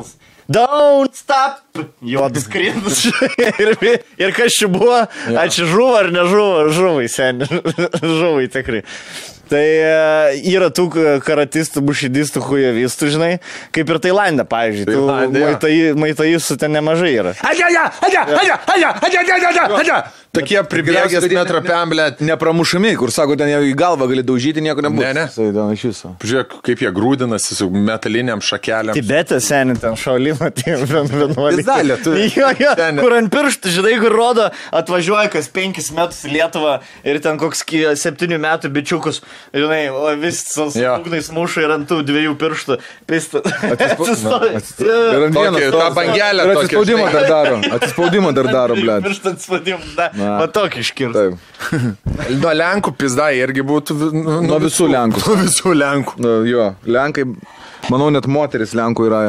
Don't 0.49 1.15
stop! 1.15 1.63
Juodas 2.01 2.47
krintas. 2.53 3.05
ir, 3.59 3.73
ir 4.19 4.35
kas 4.37 4.55
čia 4.55 4.69
buvo? 4.71 5.01
Ja. 5.27 5.43
Ačiū 5.47 5.67
žuvo 5.67 5.97
ar 5.99 6.13
nežuvo? 6.15 6.69
Žuvai, 6.71 7.09
seniai. 7.11 7.63
žuvai 8.21 8.47
tikrai. 8.53 8.85
Tai 9.47 9.63
e, 9.63 9.91
yra 10.51 10.73
tų 10.75 10.89
karatistų, 11.23 11.79
bušidistų, 11.87 12.41
hujavistų, 12.49 13.11
žinai, 13.15 13.29
kaip 13.75 13.93
ir 13.95 14.01
Tailandė, 14.03 14.43
pavyzdžiui. 14.51 14.97
Maitai- 15.37 15.93
Maitaisų 16.03 16.57
ten 16.59 16.75
nemažai 16.75 17.13
yra. 17.15 17.35
Aja, 17.47 17.69
aja, 17.71 17.85
aja, 18.09 18.25
aja, 18.43 18.57
aja, 18.75 18.91
aja, 19.07 19.23
aja, 19.23 19.53
aja, 19.53 19.69
aja. 19.85 20.01
Tokie 20.37 20.61
pribėgęs 20.69 21.17
kad 21.21 21.31
jie 21.33 21.39
metro 21.39 21.61
ne- 21.63 21.69
pem, 21.69 21.91
blėt. 21.95 22.21
Nepramušami, 22.21 22.93
kur 23.01 23.11
sako, 23.15 23.37
ten 23.41 23.49
jau 23.51 23.61
į 23.65 23.73
galvą 23.79 24.09
gali 24.11 24.23
daužyti, 24.27 24.61
nieko 24.65 24.85
nebus. 24.85 25.01
Ne, 25.05 25.13
ne. 25.17 25.27
Tai 25.35 25.47
ten 25.57 25.73
iš 25.77 25.85
viso. 25.91 26.13
Žiūrėk, 26.23 26.57
kaip 26.67 26.83
jie 26.85 26.91
grūdinasi 26.97 27.57
su 27.59 27.69
metaliniam 27.71 28.41
šakelėm. 28.45 28.95
Tibetė 28.99 29.41
seniai 29.43 29.79
ten 29.81 29.97
šaulimo, 29.97 30.51
tai 30.57 30.77
vienuoliai. 30.83 31.57
Pizda, 31.63 31.79
lietuviai. 31.91 32.31
Jo, 32.37 32.51
jo, 32.61 32.75
Ten- 32.77 32.99
kur 33.01 33.15
ant 33.17 33.31
pirštų, 33.33 33.73
žinai, 33.79 33.95
kur 34.03 34.13
rodo, 34.13 34.51
atvažiuoja 34.77 35.31
kas 35.33 35.49
penkis 35.49 35.91
metus 35.97 36.23
į 36.29 36.35
Lietuvą 36.37 36.77
ir 37.07 37.19
ten 37.25 37.39
koks 37.41 37.63
ki- 37.65 37.85
septynių 37.97 38.39
metų 38.43 38.69
bičiukus, 38.77 39.23
žinai, 39.55 39.83
o 39.91 40.13
vis 40.21 40.43
Jo. 40.57 40.69
sūgnais 41.01 41.31
muša 41.33 41.65
ir 41.65 41.71
ant 41.79 41.89
tų 41.89 42.03
dviejų 42.07 42.35
pirštų 42.41 42.79
pistą. 43.09 43.41
Atsispaudimą 46.17 47.11
dar 47.13 47.29
daro. 47.29 47.61
Atsispaudimą 47.77 48.33
dar 48.37 48.49
daro, 48.53 48.75
ble. 48.79 48.99
Pirštą 49.05 49.33
atspaudim, 49.37 49.81
da, 49.97 50.11
Na. 50.17 50.26
Va 50.41 50.47
tokį 50.53 50.83
iškirti. 50.85 51.15
Taip. 51.17 51.35
Nuo 52.43 52.53
Lenkų 52.61 52.93
pizda 52.99 53.31
irgi 53.35 53.63
būtų. 53.67 53.97
vi- 54.03 54.13
Nu, 54.23 54.39
Nuo 54.47 54.59
visų 54.63 54.89
Lenkų. 54.93 55.23
Nuo 55.27 55.37
visų 55.43 55.75
Lenkų. 55.83 56.17
Nu, 56.25 56.33
jo, 56.49 56.71
Lenkai, 56.87 57.25
manau, 57.91 58.11
net 58.15 58.27
moteris 58.27 58.75
Lenkų 58.77 59.07
yra. 59.11 59.23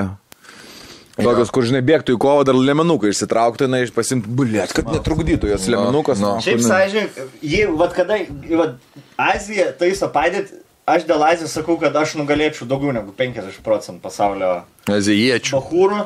Tokios, 1.18 1.50
kur, 1.50 1.66
žinai, 1.66 1.80
bėgtų 1.82 2.14
į 2.14 2.20
kovą, 2.22 2.44
dar 2.46 2.54
lemenuką 2.62 3.10
išsitrauktų, 3.10 3.66
na, 3.74 3.80
pasimtų, 3.90 4.30
bulėt, 4.38 4.70
kad 4.78 4.86
netrukdytų 4.94 5.50
jos 5.50 5.66
lemenukas. 5.74 6.20
no. 6.22 6.36
Šiaip, 6.46 6.62
sąžinik, 6.62 7.16
jei, 7.42 7.64
vad 7.74 7.96
kada, 7.98 8.20
vad, 8.52 8.76
Azija 9.18 9.72
taiso 9.80 10.12
padėti, 10.14 10.60
aš 10.88 11.06
dėl 11.08 11.24
Azijos 11.28 11.54
sakau, 11.58 11.76
kad 11.82 11.96
aš 12.00 12.16
nugalėčiau 12.20 12.68
daugiau 12.70 12.94
negu 12.96 13.14
50 13.16 13.60
procentų 13.66 14.02
pasaulio 14.04 14.52
Azijiečių. 14.88 15.58
bahūrų 15.58 16.02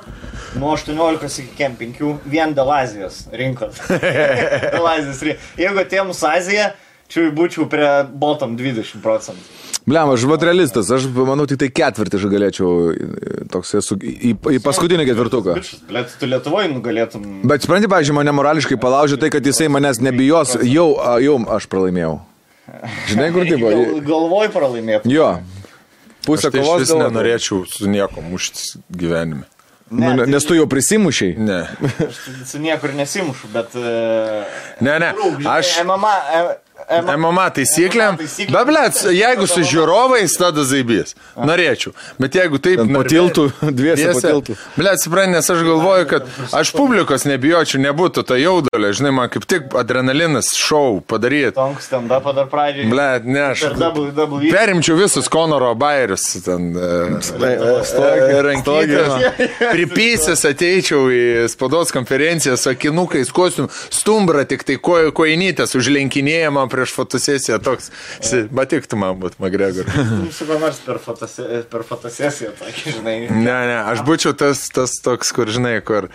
nuo 0.61 0.73
18 0.75 1.43
iki 1.45 1.57
kem 1.57 1.77
5 1.79 2.03
vien 2.25 2.55
dėl 2.57 2.71
Azijos 2.73 3.25
rinkos. 3.31 3.81
dėl 4.75 4.87
Azijos 4.95 5.21
rinkos. 5.27 5.51
Jeigu 5.61 5.83
atėmus 5.85 6.23
Aziją, 6.25 6.71
čia 7.11 7.27
būčiau 7.35 7.67
prie 7.69 7.91
bottom 8.09 8.57
20 8.57 9.03
procentų. 9.05 9.59
Bliam, 9.81 10.11
aš 10.13 10.27
vat 10.29 10.43
realistas, 10.45 10.91
aš 10.93 11.07
manau, 11.09 11.47
tik 11.49 11.57
tai 11.63 11.71
ketvirtį 11.73 12.19
aš 12.19 12.25
galėčiau, 12.29 12.73
toks 13.49 13.73
esu, 13.79 13.97
į, 13.97 14.35
į 14.37 14.59
paskutinį 14.61 15.07
ketvirtuką. 15.09 15.55
Bet 15.89 16.13
tu 16.21 16.29
Lietuvoje 16.29 16.69
nugalėtum. 16.69 17.25
Bet 17.49 17.65
supranti, 17.65 17.89
pažiūrėjau, 17.89 18.19
mane 18.19 18.35
morališkai 18.37 18.77
palaužė 18.81 19.17
tai, 19.21 19.31
kad 19.33 19.45
jisai 19.45 19.71
manęs 19.73 19.97
nebijos, 20.05 20.53
jau, 20.69 20.91
jau 21.25 21.39
aš 21.57 21.65
pralaimėjau. 21.71 22.19
Žinai, 23.09 23.31
kur 23.35 23.45
tai 23.47 23.57
buvo? 23.63 23.71
Gal, 23.71 24.01
galvoj 24.07 24.51
pralaimėtum. 24.53 25.11
Jo. 25.11 25.31
Pusę 26.25 26.51
tai 26.53 26.61
kovos 26.61 26.85
galvodavau. 26.85 27.07
nenorėčiau 27.09 27.63
su 27.65 27.89
nieko 27.89 28.21
muštis 28.21 28.75
gyvenime. 28.93 29.47
Nu, 29.91 30.13
Ne, 30.15 30.23
nes 30.29 30.45
tu 30.47 30.55
jau 30.55 30.67
prisimušiai. 30.71 31.33
Ne. 31.35 31.65
Aš 32.07 32.19
su 32.47 32.59
niekur 32.63 32.93
nesimušu, 32.95 33.49
bet... 33.51 33.73
Uh, 33.75 34.45
Ne, 34.79 34.99
ne. 35.03 35.09
Aš- 35.51 35.81
MMA... 35.83 36.13
e- 36.37 36.45
MMA 36.45 36.51
MMA 36.99 37.47
taisyklėm. 37.57 38.19
taisyklėm. 38.19 38.55
Bet, 38.55 38.67
blėt, 38.69 39.01
jeigu 39.15 39.47
su 39.49 39.63
žiūrovais, 39.67 40.35
tada 40.39 40.65
zaibys. 40.67 41.15
Norėčiau. 41.37 41.93
Bet 42.21 42.35
jeigu 42.37 42.59
taip... 42.63 42.83
Ten 42.83 43.07
tiltu, 43.09 43.47
dviese 43.79 44.13
tiltu. 44.19 44.57
Blėt, 44.77 45.03
supranti, 45.03 45.35
nes 45.37 45.51
aš 45.53 45.63
galvoju, 45.67 46.07
kad 46.11 46.29
aš 46.57 46.73
publikos 46.75 47.25
nebijočiau, 47.29 47.81
nebūtų 47.85 48.25
to 48.27 48.37
jaudulio. 48.39 48.91
Žinai, 48.95 49.13
man 49.15 49.31
kaip 49.31 49.47
tik 49.49 49.75
adrenalinas 49.77 50.51
šou 50.57 51.01
padaryti. 51.07 51.55
Tonks 51.57 51.87
stand-upą 51.89 52.35
dar 52.37 52.49
pradžiai. 52.51 52.89
Blėt, 52.91 53.27
ne, 53.29 53.43
aš... 53.51 53.65
WWE. 53.79 54.51
Perimčiau 54.51 54.97
visus 54.99 55.29
Konoro 55.31 55.71
bairius. 55.79 56.25
Ten, 56.45 56.71
Stogį, 57.21 58.41
rankytės. 58.45 59.41
Pripysęs 59.73 60.45
ateičiau 60.49 61.07
į 61.11 61.23
spaudos 61.51 61.93
konferenciją 61.95 62.57
su 62.59 62.71
akinukais, 62.71 63.31
kostium, 63.35 63.69
stumbra 63.93 64.45
tik 64.49 64.65
tai 64.67 64.77
ko, 64.81 64.97
koinytės 65.15 65.75
užlenkinėjama 65.79 66.65
prieš 66.81 66.95
fotosesiją. 66.97 67.61
Toks, 67.63 67.91
si- 68.25 68.43
batiktų 68.49 68.97
man 68.99 69.21
būt, 69.21 69.37
McGregor. 69.39 69.85
Su 70.33 70.49
kuo 70.49 70.57
nors 70.59 70.81
per, 70.83 70.99
fotose, 71.03 71.63
per 71.69 71.85
fotosesiją, 71.87 72.51
tokį, 72.59 72.95
žinai. 72.97 73.15
Ne, 73.29 73.57
ne, 73.69 73.77
aš 73.93 74.01
būčiau 74.07 74.33
tas, 74.37 74.65
tas 74.73 74.97
toks, 75.05 75.31
kur, 75.37 75.51
žinai, 75.53 75.77
kur. 75.85 76.09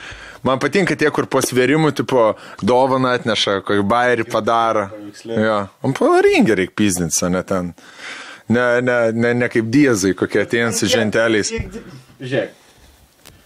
Man 0.46 0.60
patinka 0.62 0.94
tie, 0.98 1.08
kur 1.14 1.26
po 1.30 1.40
svėrimų, 1.42 1.94
tipo, 2.02 2.26
dovaną 2.62 3.14
atneša, 3.16 3.60
kokį 3.66 3.86
bairį 3.90 4.28
padaro. 4.30 4.88
Jo, 5.24 5.56
man 5.82 5.96
pavaringi 5.96 6.54
reikia 6.60 6.76
pizdinti, 6.82 7.18
o 7.26 7.30
ne 7.32 7.42
ten. 7.46 7.72
Ne, 8.48 8.66
ne, 8.84 8.98
ne, 9.10 9.32
ne 9.34 9.48
kaip 9.50 9.66
diezai, 9.74 10.12
kokie 10.14 10.44
ateina 10.44 10.70
su 10.76 10.86
ženteliais. 10.90 11.50
Žiūrėk. 12.20 12.65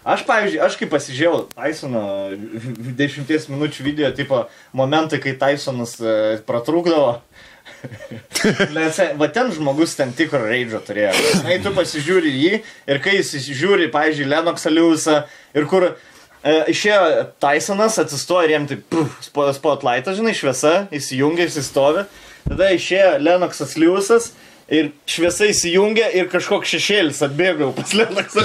Aš, 0.00 0.24
pavyzdžiui, 0.24 0.62
aš 0.64 0.78
kaip 0.80 0.92
pasižiūrėjau 0.94 1.40
Tysono 1.52 2.02
10 2.96 3.50
minučių 3.52 3.84
video, 3.84 4.08
tipo, 4.16 4.46
momentai, 4.72 5.20
kai 5.20 5.34
Tysonas 5.36 5.98
e, 6.00 6.38
pratrūkdavo, 6.48 7.18
Bet, 8.74 8.98
va 9.16 9.28
ten 9.32 9.50
žmogus 9.54 9.94
ten 9.98 10.12
tikro 10.16 10.40
reidžo 10.44 10.80
turėjo. 10.84 11.12
Na, 11.44 11.56
tu 11.62 11.72
pasižiūri 11.76 12.32
jį 12.32 12.52
ir 12.60 13.00
kai 13.02 13.18
jis 13.18 13.34
žiūri, 13.46 13.90
pavyzdžiui, 13.92 14.28
Lenoxą 14.30 14.72
Liusą 14.72 15.16
ir 15.56 15.68
kur 15.70 15.86
e, 15.90 15.92
išėjo 16.72 17.26
Tysonas, 17.42 17.98
atsistoja 18.02 18.48
ir 18.48 18.56
jam 18.56 18.68
taip, 18.70 18.98
spotlightą, 19.56 20.16
žinai, 20.16 20.36
šviesa, 20.36 20.74
įsijungia, 20.96 21.48
įsistovi. 21.50 22.06
Tada 22.48 22.70
išėjo 22.76 23.16
Lenoxas 23.22 23.76
Liusas. 23.80 24.32
Ir 24.70 24.92
šviesa 25.10 25.48
įsijungia 25.50 26.12
ir 26.14 26.28
kažkoks 26.30 26.70
šešėlis 26.76 27.18
atbėgo 27.26 27.72
pas 27.74 27.90
Liusą. 27.90 28.44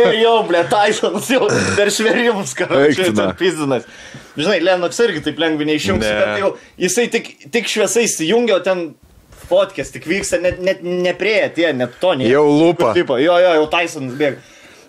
ir 0.00 0.14
jau, 0.22 0.36
ble, 0.48 0.62
Tysonas 0.70 1.28
jau 1.30 1.48
per 1.76 1.90
šverimus, 1.92 2.54
na. 2.56 2.86
ten 2.96 3.34
pizdinas. 3.36 3.84
Žinai, 4.36 4.58
Lenox 4.64 5.00
irgi 5.04 5.22
taip 5.24 5.38
lengvai 5.40 5.68
neišjungs, 5.70 6.04
Ne. 6.04 6.14
bet 6.20 6.40
jau 6.40 6.50
jisai 6.80 7.06
tik, 7.12 7.30
tik 7.52 7.68
šviesai 7.68 8.06
įsijungia, 8.08 8.58
o 8.58 8.64
ten 8.64 8.82
fotkės 9.46 9.92
tik 9.94 10.08
vyksta, 10.08 10.40
net, 10.42 10.58
net 10.64 10.80
neprieė 10.84 11.52
tie, 11.54 11.70
net 11.76 11.96
to 12.00 12.14
ne. 12.18 12.26
Jau 12.28 12.44
lupa. 12.48 12.92
Tipo, 12.96 13.20
jo, 13.22 13.36
jo, 13.40 13.52
jau 13.60 13.66
Tysonas 13.76 14.16
bėga. 14.18 14.40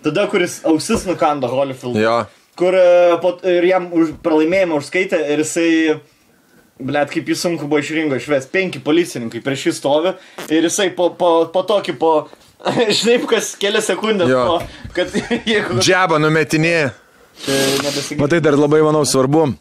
Tada, 0.04 0.24
kuris 0.30 0.60
ausis 0.68 1.04
nukando 1.08 1.48
Holyfield. 1.50 1.96
Jo. 2.00 2.18
Kur 2.58 2.74
e, 2.74 3.18
po, 3.22 3.36
ir 3.46 3.64
jam 3.68 3.88
už 3.94 4.16
pralaimėjimą 4.24 4.80
užskaitė 4.80 5.20
ir 5.34 5.44
jisai, 5.44 5.70
blėt, 6.78 7.12
kaip 7.12 7.28
jis 7.30 7.42
sunku 7.44 7.68
buvo 7.68 7.82
išrinko 7.82 8.18
išves, 8.18 8.48
penki 8.52 8.82
policininkai 8.84 9.42
prieš 9.44 9.68
jį 9.68 9.74
stovi 9.76 10.14
ir 10.54 10.68
jisai 10.68 10.90
po, 10.96 11.10
po, 11.18 11.32
po 11.52 11.64
tokį, 11.66 11.96
po, 12.00 12.12
žinai, 12.98 13.18
kas 13.30 13.54
kelias 13.60 13.90
sekundės, 13.90 14.30
Jo. 14.32 14.44
po, 14.48 14.90
kad 14.96 15.14
jeigu... 15.52 15.80
Džebą 15.82 16.20
numetinė. 16.22 16.90
Nebesigirdė. 17.48 18.18
Matai, 18.18 18.40
dar 18.42 18.58
labai, 18.58 18.80
manau, 18.82 19.04
svarbu. 19.06 19.52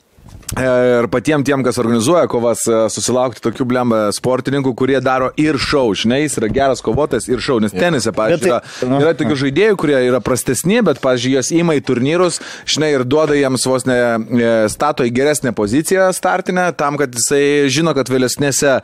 E, 0.58 0.66
Ir 1.02 1.08
patiems 1.12 1.46
tiem, 1.46 1.62
kas 1.64 1.78
organizuoja 1.82 2.28
kovas, 2.32 2.64
e, 2.68 2.78
susilaukti 2.94 3.42
tokių 3.44 3.66
blemba 3.68 4.00
sportininkų, 4.16 4.74
kurie 4.80 5.00
daro 5.04 5.32
ir 5.38 5.58
šau, 5.62 5.92
žinai, 5.98 6.22
jis 6.26 6.38
yra 6.42 6.50
geras 6.54 6.82
kovotojas 6.82 7.28
ir 7.30 7.40
šau, 7.44 7.60
nes 7.62 7.72
tenise, 7.76 8.12
pavyzdžiui, 8.16 8.50
yra, 8.52 8.62
tai- 8.80 8.90
nu. 8.90 9.00
yra 9.04 9.14
tokių 9.20 9.38
žaidėjų, 9.44 9.76
kurie 9.78 9.98
yra 10.08 10.20
prastesni, 10.24 10.80
bet, 10.84 11.00
pavyzdžiui, 11.04 11.34
jos 11.38 11.52
įima 11.52 11.76
į 11.78 11.84
turnyrus, 11.90 12.40
žinai, 12.66 12.94
ir 12.96 13.04
duoda 13.06 13.34
jiems 13.38 13.66
vos 13.70 13.86
ne 13.86 13.98
e, 13.98 14.54
stato 14.70 15.04
į 15.08 15.12
geresnę 15.14 15.54
poziciją 15.56 16.10
startinę, 16.16 16.72
tam, 16.78 16.98
kad 16.98 17.12
jisai 17.14 17.70
žino, 17.70 17.94
kad 17.98 18.08
vėlesnėse, 18.10 18.78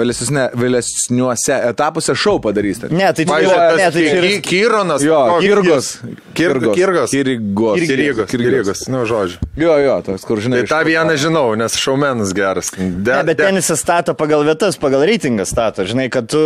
vėlesnėse, 0.00 0.46
vėlesniuose 0.60 1.56
etapuose 1.70 2.14
šau 2.18 2.38
padarys. 2.42 2.80
Ne, 2.90 3.10
tai 3.16 3.26
čia 3.28 3.38
yra, 3.44 3.68
ne, 3.76 3.90
tai 3.94 4.04
yra... 4.06 4.22
Ky- 4.26 4.40
Kyronas. 4.50 5.04
Jo, 5.04 5.18
koks- 5.34 5.44
Kirgos. 5.46 5.88
Kirgos. 6.34 6.74
Kirgos. 6.76 7.10
Kirgos. 7.14 7.78
Kirgos. 7.86 8.30
Kirgos. 8.30 8.82
Nu, 8.92 9.04
žodžiu. 9.08 9.38
Jo, 9.60 9.76
jo, 9.82 9.96
toks, 10.06 10.24
kur 10.28 10.39
žinai. 10.42 10.62
Tai 10.64 10.70
tą 10.72 10.80
vieną 10.88 11.16
žinau, 11.20 11.44
nes 11.60 11.76
šaumenas 11.78 12.32
geras. 12.36 12.70
De, 12.76 13.12
Ne, 13.14 13.22
bet 13.28 13.38
tenisą 13.40 13.76
stato 13.78 14.14
pagal 14.18 14.44
vietas, 14.48 14.78
pagal 14.80 15.04
reitingą 15.08 15.44
stato. 15.48 15.84
Žinai, 15.86 16.08
kad 16.12 16.28
tu 16.30 16.40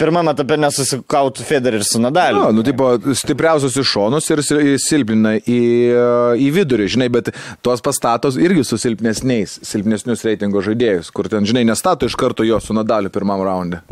pirmam 0.00 0.30
etape 0.32 0.56
nesusikautų 0.62 1.44
Federer 1.46 1.84
su 1.86 2.00
Nadaliu. 2.02 2.44
Jo, 2.46 2.52
nu, 2.56 2.62
tipo, 2.66 2.92
stipriausius 3.18 3.76
iš 3.82 3.90
šonus 3.96 4.30
ir 4.30 4.42
sil- 4.46 4.76
silpnina 4.82 5.36
į, 5.42 5.58
į 6.42 6.48
vidurį, 6.56 6.86
žinai, 6.96 7.10
bet 7.12 7.32
tos 7.66 7.82
pastatos 7.84 8.38
irgi 8.40 8.64
su 8.66 8.78
silpnesniais, 8.80 9.58
silpnesnius 9.66 10.24
reitingo 10.26 10.62
žaidėjus, 10.64 11.10
kur 11.14 11.28
ten, 11.32 11.44
žinai, 11.48 11.64
nestato 11.68 12.06
iš 12.06 12.16
karto 12.18 12.46
jo 12.46 12.60
su 12.60 12.74
Nadaliu 12.76 13.10
pirmam 13.10 13.42
raunde. 13.46 13.82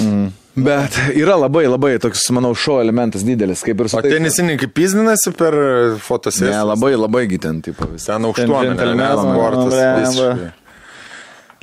Mm. 0.00 0.30
Bet 0.54 0.96
yra 1.18 1.34
labai, 1.34 1.64
labai 1.66 1.96
toks, 1.98 2.28
manau, 2.34 2.52
šio 2.54 2.76
elementas 2.82 3.24
didelis, 3.26 3.64
kaip 3.66 3.80
ir 3.82 3.88
su 3.90 3.98
O 3.98 4.02
tenisininkai 4.04 4.68
pizdinasi 4.70 5.32
per 5.34 5.56
fotosesiją. 6.02 6.52
Ne, 6.52 6.60
labai, 6.70 6.92
labai 6.94 7.24
tipo, 7.64 7.88
vis. 7.90 8.06
Ten 8.06 8.28
aukštuomenė, 8.28 8.68
ne, 8.70 8.76
džentelmenų, 8.78 9.24
sportas. 9.34 10.60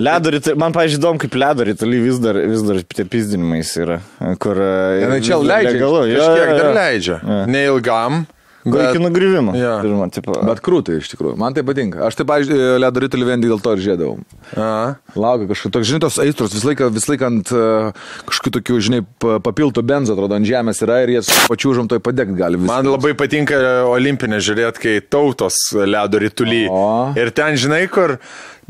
Ledo 0.01 0.31
ritulį, 0.33 0.57
man, 0.57 0.73
pažiūrėjau, 0.75 0.99
įdomu, 0.99 1.21
kaip 1.21 1.35
ledo 1.37 1.65
ritulį 1.67 2.01
vis 2.03 2.19
dar, 2.23 2.39
vis 2.51 2.63
dar 2.65 2.81
tie 2.83 3.05
pizdinimais 3.07 3.71
yra. 3.79 3.99
Kur... 4.41 4.59
e, 4.59 5.07
vis 5.13 5.27
dar 5.29 5.43
leidžia, 5.45 5.73
legalu, 5.77 6.03
jo, 6.09 6.27
jo, 6.39 6.45
dar 6.57 6.71
leidžia. 6.75 7.17
Jo. 7.21 7.41
Neilgam. 7.51 8.23
Iki 8.65 9.01
nugrįvimo. 9.01 9.55
Jo. 9.57 9.73
Pirma, 9.81 10.07
tipo, 10.13 10.35
Bet 10.45 10.61
krūtai, 10.61 10.99
iš 11.01 11.09
tikrųjų. 11.13 11.33
Man 11.41 11.55
tai 11.57 11.63
patinka. 11.65 12.03
Aš 12.05 12.19
tai, 12.19 12.27
pavyzdžiui, 12.29 12.59
ledo 12.83 13.03
rytulį 13.03 13.27
vien 13.31 13.41
dėl 13.43 13.61
to 13.63 13.73
ir 13.73 13.81
žiedavau. 13.81 14.19
A. 14.53 14.99
Laukia 15.17 15.49
kažkokia, 15.49 15.73
toks, 15.77 15.89
žinai, 15.89 16.01
tos 16.05 16.19
aistros 16.21 16.53
vis 16.53 16.67
laiką, 16.67 16.91
vis 16.93 17.09
laiką 17.09 17.29
ant 17.31 17.53
uh, 17.55 18.05
kažkokių 18.29 18.53
tokių, 18.59 18.79
žinai, 18.87 19.01
pa- 19.23 19.39
papiltų 19.43 19.83
benzo, 19.87 20.13
atrodo, 20.13 20.37
ant 20.37 20.47
žemės 20.47 20.83
yra 20.85 21.01
ir 21.05 21.15
jie 21.15 21.25
su 21.25 21.35
pačiūžom 21.49 21.89
toj 21.91 22.03
padegti 22.05 22.37
gali. 22.37 22.61
Vis. 22.61 22.69
Man 22.69 22.91
labai 22.91 23.15
patinka 23.17 23.57
olimpinė 23.89 24.41
žiūrėti, 24.45 24.85
kai 24.85 24.95
tautos 25.01 25.57
ledo 25.73 26.21
rytulį. 26.21 26.63
O. 26.69 26.85
Ir 27.17 27.33
ten, 27.35 27.57
žinai, 27.59 27.83
kur 27.91 28.19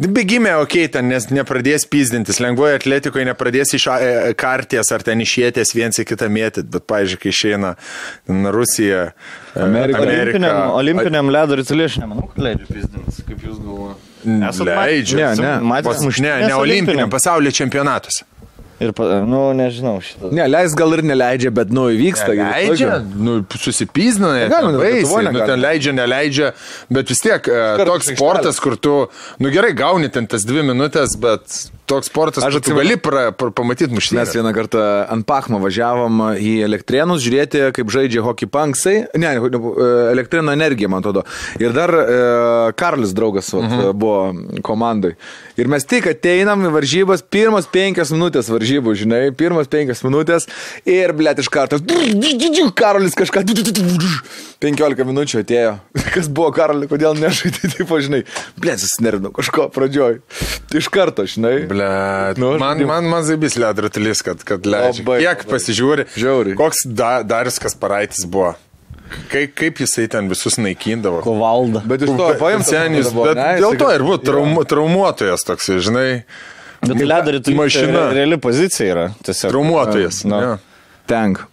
bėgime, 0.02 0.56
okei, 0.62 0.88
okay, 0.88 0.94
ten 0.96 1.12
nes 1.12 1.28
nepradės 1.34 1.86
pyzdintis, 1.92 2.39
lengvoje 2.42 2.80
atletikoje 2.80 3.28
nepradės 3.28 3.76
iš 3.78 3.88
e, 3.92 4.34
karties 4.39 4.92
ar 4.96 5.06
ten 5.06 5.22
išėties 5.22 5.76
viens 5.78 6.00
į 6.02 6.08
kitą 6.10 6.30
mėtyt, 6.32 6.70
bet, 6.72 6.88
pažiūrėk, 6.89 7.28
išeina 7.30 7.76
Rusija, 8.56 9.12
e, 9.12 9.41
Amerika. 9.56 9.99
Olimpiniam, 10.02 10.72
olimpiniam 10.80 11.30
ledo 11.30 11.56
ritulį 11.60 11.84
aš 11.89 11.97
nemanau, 12.04 12.28
kad 12.34 12.43
leidžia 12.45 12.68
pizdintis, 12.72 13.22
kaip 13.28 13.39
jūs 13.43 13.58
galvojate. 13.60 13.99
Leidžia. 14.66 15.18
Ne, 15.18 15.36
ne. 15.41 15.60
Pas- 15.89 15.97
Ne, 16.22 16.47
ne 16.47 16.54
olimpiniam, 16.62 17.10
pasaulio 17.10 17.52
čempionatuose. 17.52 18.24
Ir, 18.82 18.92
nu, 19.30 19.42
nežinau 19.54 20.00
šitą. 20.02 20.32
Ne, 20.34 20.48
leis 20.50 20.74
gal 20.80 20.96
ir 20.98 21.04
neleidžia, 21.06 21.52
bet, 21.54 21.70
nu, 21.70 21.84
įvyksta. 21.94 22.34
Leidžia, 22.34 22.96
nu, 23.16 23.40
susipyzdina, 23.54 24.32
Galima, 24.50 24.72
ten 24.72 24.80
bet 24.80 24.96
baisiai, 24.98 25.34
nu, 25.36 25.44
ten 25.52 25.62
leidžia, 25.62 25.94
neleidžia, 26.00 26.50
bet 26.90 27.12
vis 27.14 27.22
tiek 27.22 27.46
e, 27.46 27.60
Kartais 27.78 27.92
toks 27.92 28.10
sportas, 28.18 28.60
kur 28.64 28.78
tu, 28.82 28.96
nu 29.40 29.52
gerai, 29.54 29.76
gauni 29.78 30.10
ten 30.10 30.26
tas 30.32 30.42
dvi 30.50 30.64
minutės, 30.72 31.14
bet 31.22 31.46
toks 31.92 32.08
sportas, 32.08 32.46
Aš 32.48 32.58
atsimenu- 32.62 32.80
gali 32.82 32.96
pra, 33.04 33.24
pra, 33.36 33.52
pamatyti 33.52 33.92
Mes 33.92 34.00
muštynę. 34.00 34.24
vieną 34.34 34.54
kartą 34.56 34.82
ant 35.12 35.26
Pachmo 35.28 35.60
važiavom 35.60 36.22
į 36.40 36.54
Elektrėnus 36.64 37.20
žiūrėti, 37.26 37.66
kaip 37.76 37.90
žaidžia 37.92 38.24
hockey 38.24 38.48
punksai. 38.48 38.94
Ne, 39.20 39.34
ne, 39.36 39.60
elektrino 40.14 40.54
energija, 40.56 40.88
man 40.88 41.04
atrodo. 41.04 41.26
Ir 41.60 41.74
dar 41.76 41.92
e, 41.92 42.72
Karlis 42.80 43.12
draugas 43.14 43.52
vat, 43.54 43.68
Mhm. 43.68 43.92
buvo 44.00 44.62
komandai. 44.64 45.14
Ir 45.60 45.68
mes 45.68 45.84
tik 45.84 46.08
ateinam 46.08 46.64
į 46.64 46.72
varžybas, 46.72 47.22
pirmas 47.30 47.68
penkias 47.68 48.10
minutės 48.16 48.48
varžybų, 48.72 48.94
žinai, 48.96 49.22
pirmas 49.36 49.68
penkias 49.68 50.02
minutės 50.06 50.46
ir, 50.88 51.12
blėt, 51.14 51.40
iš 51.44 51.50
karto. 51.52 51.80
Karolis 52.76 53.16
kažką. 53.18 53.44
15 54.62 55.06
minučių 55.08 55.42
atėjo. 55.42 55.74
Kas 56.14 56.28
buvo 56.30 56.52
Karoli, 56.56 56.88
kodėl 56.90 57.16
nežaidai, 57.18 57.72
taip, 57.74 57.92
žinai. 58.06 58.22
Blėt, 58.62 58.82
susinervinau 58.84 59.32
kažko 59.36 59.68
pradžioj. 59.74 60.20
Iš 60.78 60.90
karto, 60.94 61.26
žinai. 61.30 61.56
Ble, 61.70 61.88
Nu, 62.42 62.54
man, 62.62 62.80
man, 62.88 63.08
man 63.10 63.24
zaibys 63.28 63.58
ledrutilis, 63.60 64.22
kad, 64.26 64.44
kad 64.48 64.66
leidžia. 64.70 65.02
Labai, 65.04 65.18
Kiek 65.24 65.46
pasižiūri, 65.50 66.06
Žiauriai. 66.16 66.56
koks 66.60 66.86
da, 66.88 67.22
Darius 67.28 67.58
Kasparaitis 67.62 68.26
buvo. 68.30 68.54
Kaip, 69.32 69.52
kaip 69.60 69.82
jisai 69.84 70.06
ten 70.08 70.30
visus 70.32 70.56
naikindavo. 70.62 71.20
Kovalda. 71.26 71.82
Bet 71.84 72.06
iš 72.06 72.14
to 72.16 72.30
paimtas. 72.40 72.70
Senis, 72.72 73.10
bet 73.12 73.36
ne, 73.36 73.50
dėl 73.60 73.76
to 73.76 73.90
kad- 73.90 73.98
ir 73.98 74.06
buvo 74.08 74.20
traum, 74.24 74.54
traumuotojas 74.72 75.44
toks, 75.48 75.68
žinai. 75.84 76.22
Bet 76.82 77.02
ledo 77.06 77.32
ritulį 77.38 77.56
Mašina. 77.60 78.08
reali 78.16 78.38
pozicija 78.42 78.94
yra. 78.96 79.08
Tiesiog. 79.26 79.52
Traumuotojas. 79.54 80.24
Na. 80.26 80.42
jo. 80.46 80.58
Tank. 81.06 81.44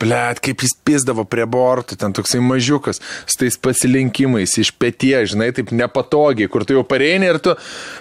Blet, 0.00 0.40
kaip 0.44 0.60
jis 0.60 0.74
pizdavo 0.84 1.24
prie 1.24 1.46
bortų, 1.48 1.96
ten 1.96 2.12
toksai 2.16 2.40
mažiukas, 2.44 3.00
su 3.26 3.38
tais 3.40 3.56
pasilinkimais 3.56 4.56
iš 4.60 4.72
pėtie, 4.76 5.16
žinai, 5.30 5.50
taip 5.56 5.70
nepatogiai, 5.72 6.50
kur 6.52 6.64
tu 6.68 6.76
jau 6.76 6.82
pareini 6.84 7.30
ir 7.30 7.38
tu 7.40 7.54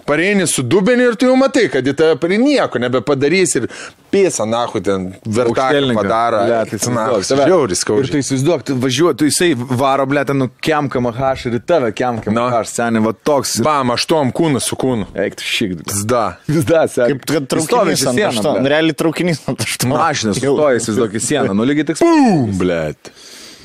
pareini 0.08 0.48
su 0.48 0.64
dubeniu 0.64 1.12
ir 1.12 1.16
tu 1.20 1.30
jau 1.30 1.38
matai, 1.40 1.70
kad 1.72 1.88
į 1.88 1.94
tave 1.96 2.18
prie 2.20 2.38
nieko 2.42 2.82
nebepadarys 2.84 3.56
ir 3.62 3.70
pėsa, 4.12 4.46
nahu, 4.48 4.80
ten 4.84 5.10
Aukštielninką. 5.28 5.96
padaro. 6.02 6.42
Blet, 6.48 6.74
tai 6.76 6.94
na, 6.94 7.06
įsivaizduok, 7.08 7.26
tave- 7.32 7.48
žiauris 7.50 7.72
Ir 7.72 7.80
tu 7.80 7.86
skaudžiai. 7.86 8.22
įsivaizduok, 8.24 8.64
tu 8.68 8.76
važiuoji, 8.84 9.18
tu 9.20 9.26
jisai 9.30 9.50
varo, 9.56 10.06
blė, 10.08 10.26
ten 10.28 10.40
nukiam 10.40 10.88
KMH 10.92 11.48
ir 11.50 11.58
į 11.60 11.62
tave 11.68 11.92
kiam 11.96 12.20
KMH, 12.24 12.36
Na. 12.36 12.64
seniai, 12.64 13.04
va 13.04 13.12
toks. 13.14 13.58
Bam, 13.66 13.92
aštuom 13.96 14.32
kūnų 14.36 14.62
su 14.64 14.76
kūnu. 14.80 15.08
Eik, 15.16 15.36
tu 15.40 15.44
šik. 15.48 15.74
Zda. 15.92 16.38
Dar, 16.48 16.88
seniai. 16.92 17.20
Kaip 17.20 17.48
traukinys 17.52 18.06
ant 18.08 18.20
aštuonių. 18.30 18.68
Realiai 18.76 18.96
traukinys 18.96 19.42
ant 19.52 19.60
aštuonių. 19.68 19.96
Mašinas 20.00 20.40
sustoja, 20.40 20.80
įsivaizduok, 20.80 21.18
į 21.20 21.24
sieną. 21.28 21.56
Nu, 21.56 21.68
lygiai 21.68 21.85
tik. 21.86 22.02
Bum, 22.04 22.58
blet. 22.58 23.12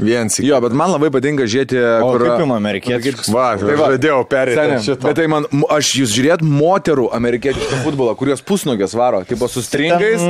Viens 0.01 0.38
Jo, 0.40 0.59
bet 0.64 0.72
man 0.76 0.92
labai 0.94 1.11
patinka 1.12 1.44
žiūrėti, 1.51 1.78
O 2.01 2.12
kur... 2.14 2.24
kaip 2.24 2.42
jums 2.44 2.57
amerikiečius? 2.57 3.28
Va, 3.34 3.53
Tai 3.61 3.76
va. 3.78 3.90
žadėjau 3.94 4.20
perėti 4.30 4.96
bet 5.05 5.18
tai 5.18 5.26
man, 5.30 5.46
aš 5.72 5.92
jūs 6.01 6.14
žiūrėt 6.16 6.44
moterų 6.46 7.09
amerikietišką 7.18 7.80
futbolą, 7.84 8.14
kurios 8.18 8.42
pusnogės 8.46 8.94
varo, 8.96 9.22
tipo 9.28 9.48
su 9.51 9.62
stringais. 9.64 10.22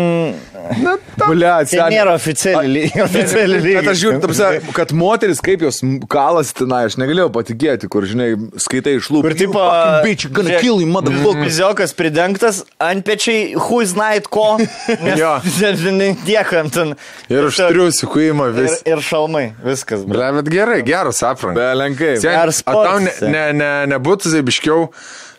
Na, 0.81 0.97
ta, 1.19 1.29
Blia, 1.31 1.57
Tai 1.71 1.89
nėra 1.93 2.15
oficiali 2.19 2.71
lyga. 2.71 3.05
Oficiali 3.09 3.61
lyga. 3.63 3.83
Bet 3.85 3.93
aš 3.95 4.01
žiūriu, 4.03 4.21
tamsa, 4.25 4.51
kad 4.77 4.93
moteris 4.97 5.43
kaip 5.45 5.65
jos 5.67 5.81
kalas 6.11 6.53
tenai, 6.57 6.85
aš 6.91 6.99
negalėjau 7.01 7.31
patikėti, 7.35 7.89
kur, 7.91 8.07
žinai, 8.09 8.33
skaitai 8.61 8.97
iš 8.99 9.11
lūpų. 9.15 9.25
Kur 9.29 9.37
tipo... 9.39 9.65
Bitch, 10.07 10.29
gonna 10.35 10.59
kill 10.63 10.81
you, 10.83 10.89
motherfucker. 10.91 11.47
Viziokas 11.47 11.95
pridengtas, 11.97 12.63
ant 12.83 13.05
pečiai, 13.07 13.55
who 13.59 13.81
is 13.85 13.95
night 13.99 14.29
ko. 14.31 14.57
Jo. 15.21 15.37
Tiekam 16.27 16.71
ten. 16.73 16.95
ir 17.31 17.47
už 17.49 17.59
triusių 17.61 18.09
kuimą 18.13 18.51
Ir, 18.51 18.57
vis. 18.61 18.77
ir 18.89 19.01
šalmai, 19.05 19.51
viskas. 19.65 20.05
ble. 20.05 20.19
Ble, 20.19 20.31
bet 20.41 20.53
gerai, 20.53 20.79
geras 20.87 21.23
apranga. 21.27 21.59
Be 21.61 21.73
lenkai. 21.79 22.15
Sen, 22.23 22.37
Ar 22.37 22.53
o 22.53 22.85
tau 22.85 23.01
ne, 23.05 23.17
ne, 23.33 23.45
ne, 23.57 23.73
nebūtų 23.95 24.35
zaibiškiau 24.37 24.87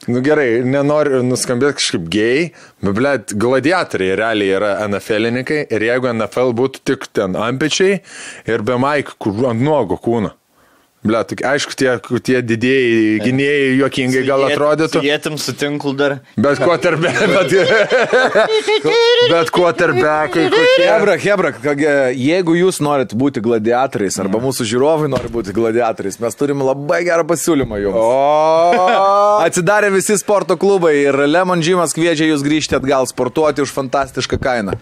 Nu 0.10 0.18
gerai, 0.26 0.64
nenoriu 0.66 1.20
nuskambėti 1.22 1.78
kažkaip 1.78 2.06
gėjai, 2.10 2.46
bet, 2.82 2.94
blėt, 2.98 3.34
gladiatoriai 3.38 4.16
realiai 4.18 4.56
yra 4.58 4.72
NFLininkai 4.88 5.60
ir 5.70 5.86
jeigu 5.86 6.10
NFL 6.10 6.56
būtų 6.58 6.82
tik 6.90 7.06
ten 7.14 7.38
ampečiai 7.38 8.00
ir 8.50 8.64
be 8.66 8.80
maikų 8.82 9.20
kur 9.22 9.44
ant 9.52 9.62
nuogo 9.62 10.00
kūno. 10.02 10.34
Ble, 11.02 11.18
tik 11.26 11.40
aišku, 11.42 11.74
tie, 11.74 11.96
tie 12.22 12.44
didėjai 12.46 13.22
gynėjai 13.24 13.70
juokingai 13.80 14.20
gal 14.28 14.44
atrodytų. 14.46 15.02
Jėtim 15.02 15.40
sutinku 15.42 15.96
dar. 15.98 16.20
Bet 16.38 16.62
quarterback, 16.62 17.18
bet, 17.26 17.56
bet 19.32 19.50
quarterbackai 19.56 20.46
kokie. 20.54 20.86
Hebra, 20.86 21.16
Hebra, 21.18 21.52
jeigu 22.14 22.54
jūs 22.60 22.78
norit 22.86 23.18
būti 23.18 23.42
gladiatoriais 23.42 24.20
arba 24.22 24.44
mūsų 24.46 24.70
žiūrovai 24.76 25.10
nori 25.10 25.34
būti 25.34 25.58
gladiatoriais, 25.58 26.22
mes 26.22 26.38
turim 26.38 26.62
labai 26.68 27.02
gerą 27.10 27.26
pasiūlymą 27.34 27.82
jums. 27.82 27.98
O, 27.98 28.86
Atsidarė 29.48 29.90
visi 29.98 30.20
sporto 30.22 30.54
klubai 30.54 31.00
ir 31.08 31.18
Lemon 31.26 31.66
Gymas 31.66 31.98
kviečia 31.98 32.30
jūs 32.30 32.46
grįžti 32.46 32.78
atgal 32.78 33.10
sportuoti 33.10 33.66
už 33.66 33.74
fantastišką 33.74 34.38
kainą. 34.38 34.78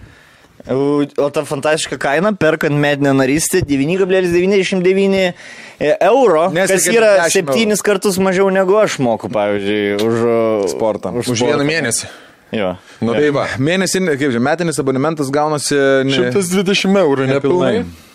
O 0.68 1.30
ta 1.32 1.46
fantastiška 1.48 1.96
kaina, 2.02 2.34
perkant 2.36 2.76
medinę 2.76 3.14
narystę, 3.16 3.62
9,99 3.64 5.34
euro, 6.00 6.50
kas 6.52 6.72
Nesiekia 6.72 6.98
yra 7.00 7.12
10 7.24 7.24
eurų. 7.24 7.32
septynis 7.38 7.82
kartus 7.86 8.20
mažiau 8.20 8.50
negu 8.52 8.76
aš 8.82 8.98
moku, 9.00 9.30
pavyzdžiui, 9.32 9.96
už 10.04 10.16
Sportą. 10.74 11.14
Už, 11.16 11.32
už 11.32 11.46
vieną 11.48 11.64
mėnesį. 11.64 12.10
Jo. 12.52 12.74
Nu 13.06 13.14
tai 13.14 13.30
va. 13.32 13.46
Mėnesį, 13.62 14.04
kaip 14.18 14.32
žinia, 14.34 14.44
metinis 14.50 14.80
abonementas 14.82 15.30
gaunasi 15.32 15.78
ne, 16.10 16.32
120 16.34 16.98
eurų 16.98 17.30
nepilnai. 17.30 17.74
nepilnai. 17.80 18.09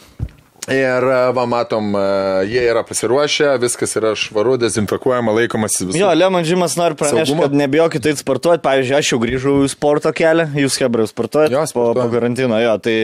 Ir 0.73 1.05
e, 1.05 1.17
va, 1.37 1.45
matom, 1.51 1.91
e, 1.93 2.05
jie 2.49 2.63
yra 2.71 2.81
pasiruošę, 2.89 3.51
viskas 3.61 3.93
yra 4.01 4.15
švaru, 4.17 4.57
dezinfekuojama, 4.63 5.35
laikomasi 5.37 5.91
visų. 5.91 5.99
Jo, 6.01 6.13
Lemon 6.17 6.47
Džimas 6.47 6.79
nori 6.81 6.97
pranešti, 6.97 7.37
kad 7.37 7.57
nebijokit 7.61 8.09
eit 8.09 8.21
sportuoti. 8.23 8.65
Pavyzdžiui, 8.65 8.97
aš 8.97 9.11
jau 9.13 9.19
grįžau 9.21 9.59
į 9.67 9.73
sporto 9.75 10.15
kelią, 10.17 10.49
jūs 10.65 10.79
Hebra 10.81 11.05
sportuojate 11.11 11.67
po, 11.77 11.91
po 11.99 12.07
karantino. 12.13 12.57
Jo, 12.63 12.79
tai 12.81 12.97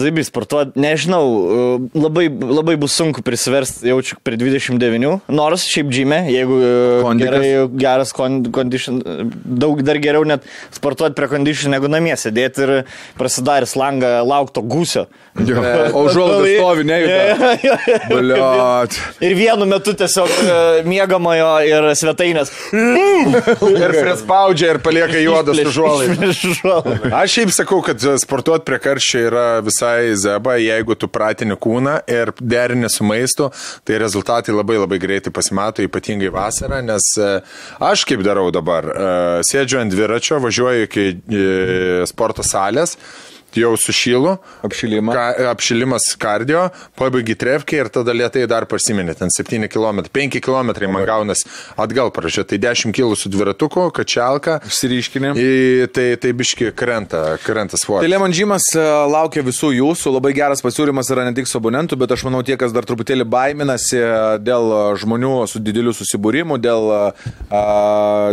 Zaibis 0.00 0.28
sportuoti, 0.30 0.78
nežinau, 0.80 1.24
e, 1.24 1.98
labai, 2.00 2.26
labai 2.30 2.76
bus 2.80 2.94
sunku 2.96 3.22
prisiversti, 3.26 3.88
jaučiu 3.90 4.16
prie 4.24 4.38
29, 4.40 5.20
nors 5.28 5.66
šiaip 5.68 5.90
džime, 5.92 6.22
jeigu 6.32 6.58
e, 6.64 6.70
Kondikas. 7.04 7.34
gerai, 7.36 7.50
geras 7.82 8.14
kon- 8.16 8.42
condition, 8.54 9.00
e, 9.04 9.28
daug 9.60 9.82
dar 9.86 10.00
geriau 10.02 10.24
net 10.28 10.46
sportuoti 10.74 11.16
prie 11.18 11.28
condition 11.32 11.74
negu 11.74 11.90
namie 11.92 12.16
sėdėti 12.18 12.64
ir 12.66 12.72
prasidaręs 13.20 13.76
langą 13.78 14.12
laukto 14.26 14.62
gūsio. 14.64 15.06
O 15.40 16.04
užuolaidas 16.08 16.56
stovi, 16.58 16.84
nejuda. 16.88 17.56
Bliot. 18.10 18.96
Ir 19.22 19.34
vienu 19.38 19.66
metu 19.70 19.94
tiesiog 19.96 20.32
e, 20.42 20.56
miegamojo 20.88 21.50
ir 21.68 21.90
svetainės. 21.98 22.50
Ir 23.70 23.92
prispaudžia 23.94 24.72
ir 24.74 24.78
palieka 24.82 25.20
juodas 25.22 25.58
užuolaidas. 25.70 26.40
Aš 27.14 27.34
šiaip 27.36 27.52
sakau, 27.54 27.80
kad 27.84 28.02
sportuoti 28.22 28.66
prie 28.66 28.78
karščio 28.82 29.22
yra 29.28 29.44
visai 29.64 29.89
zeba, 30.18 30.56
jeigu 30.60 30.96
tu 30.98 31.08
pratini 31.08 31.56
kūną 31.60 31.96
ir 32.10 32.32
derini 32.40 32.90
su 32.90 33.06
maistu, 33.06 33.50
tai 33.84 33.98
rezultatai 34.02 34.54
labai 34.54 34.78
labai 34.80 35.00
greitai 35.02 35.32
pasimato, 35.34 35.84
ypatingai 35.86 36.30
vasarą, 36.34 36.82
nes 36.86 37.10
e, 37.18 37.32
aš 37.90 38.04
kaip 38.08 38.24
darau 38.26 38.48
dabar, 38.54 38.90
e, 38.90 39.10
sėdžiu 39.46 39.80
ant 39.82 39.94
dviračio, 39.94 40.40
važiuoju 40.44 40.88
iki 40.88 41.08
e, 41.10 41.44
sporto 42.10 42.46
salės. 42.46 42.96
Jau 43.56 43.72
sušylu. 43.80 44.36
Apšilimą. 44.66 45.14
Ka, 45.16 45.24
apšilimas 45.54 46.10
kardio, 46.20 46.68
pabaigi 46.98 47.34
trefkį 47.40 47.80
ir 47.80 47.90
tada 47.92 48.14
lietai 48.14 48.44
dar 48.50 48.66
parsiminė, 48.70 49.16
ten 49.18 49.32
7 49.32 49.66
km, 49.72 50.04
5 50.12 50.40
km 50.44 50.74
man 50.92 51.06
gaunas 51.08 51.46
atgal 51.80 52.12
parašė, 52.14 52.44
tai 52.46 52.60
10 52.62 52.94
kg 52.94 53.16
su 53.18 53.32
dviratuku, 53.32 53.88
kačialka. 53.96 54.60
Išsiriškinė. 54.68 55.34
Į, 55.34 55.50
tai, 55.94 56.06
tai 56.20 56.34
biški 56.36 56.70
krenta, 56.76 57.24
krenta 57.42 57.70
Tai 57.70 57.78
svoris. 57.78 58.10
Lemon 58.10 58.32
Gymas 58.34 58.64
e, 58.74 58.82
laukia 59.10 59.42
visų 59.46 59.70
jūsų, 59.76 60.10
labai 60.16 60.32
geras 60.34 60.62
pasiūlymas 60.64 61.10
yra 61.14 61.26
ne 61.28 61.34
tik 61.36 61.46
su 61.46 61.58
abonentu, 61.60 61.98
bet 62.00 62.10
aš 62.10 62.24
manau 62.26 62.42
tie, 62.46 62.56
kas 62.58 62.74
dar 62.74 62.86
truputėlį 62.88 63.26
baiminasi 63.30 64.00
dėl 64.42 64.74
e, 64.74 64.80
žmonių 65.02 65.34
su 65.50 65.62
dideliu 65.62 65.94
susibūrimu, 65.94 66.58
dėl 66.62 66.90
e, 66.90 67.00
a, 67.54 67.62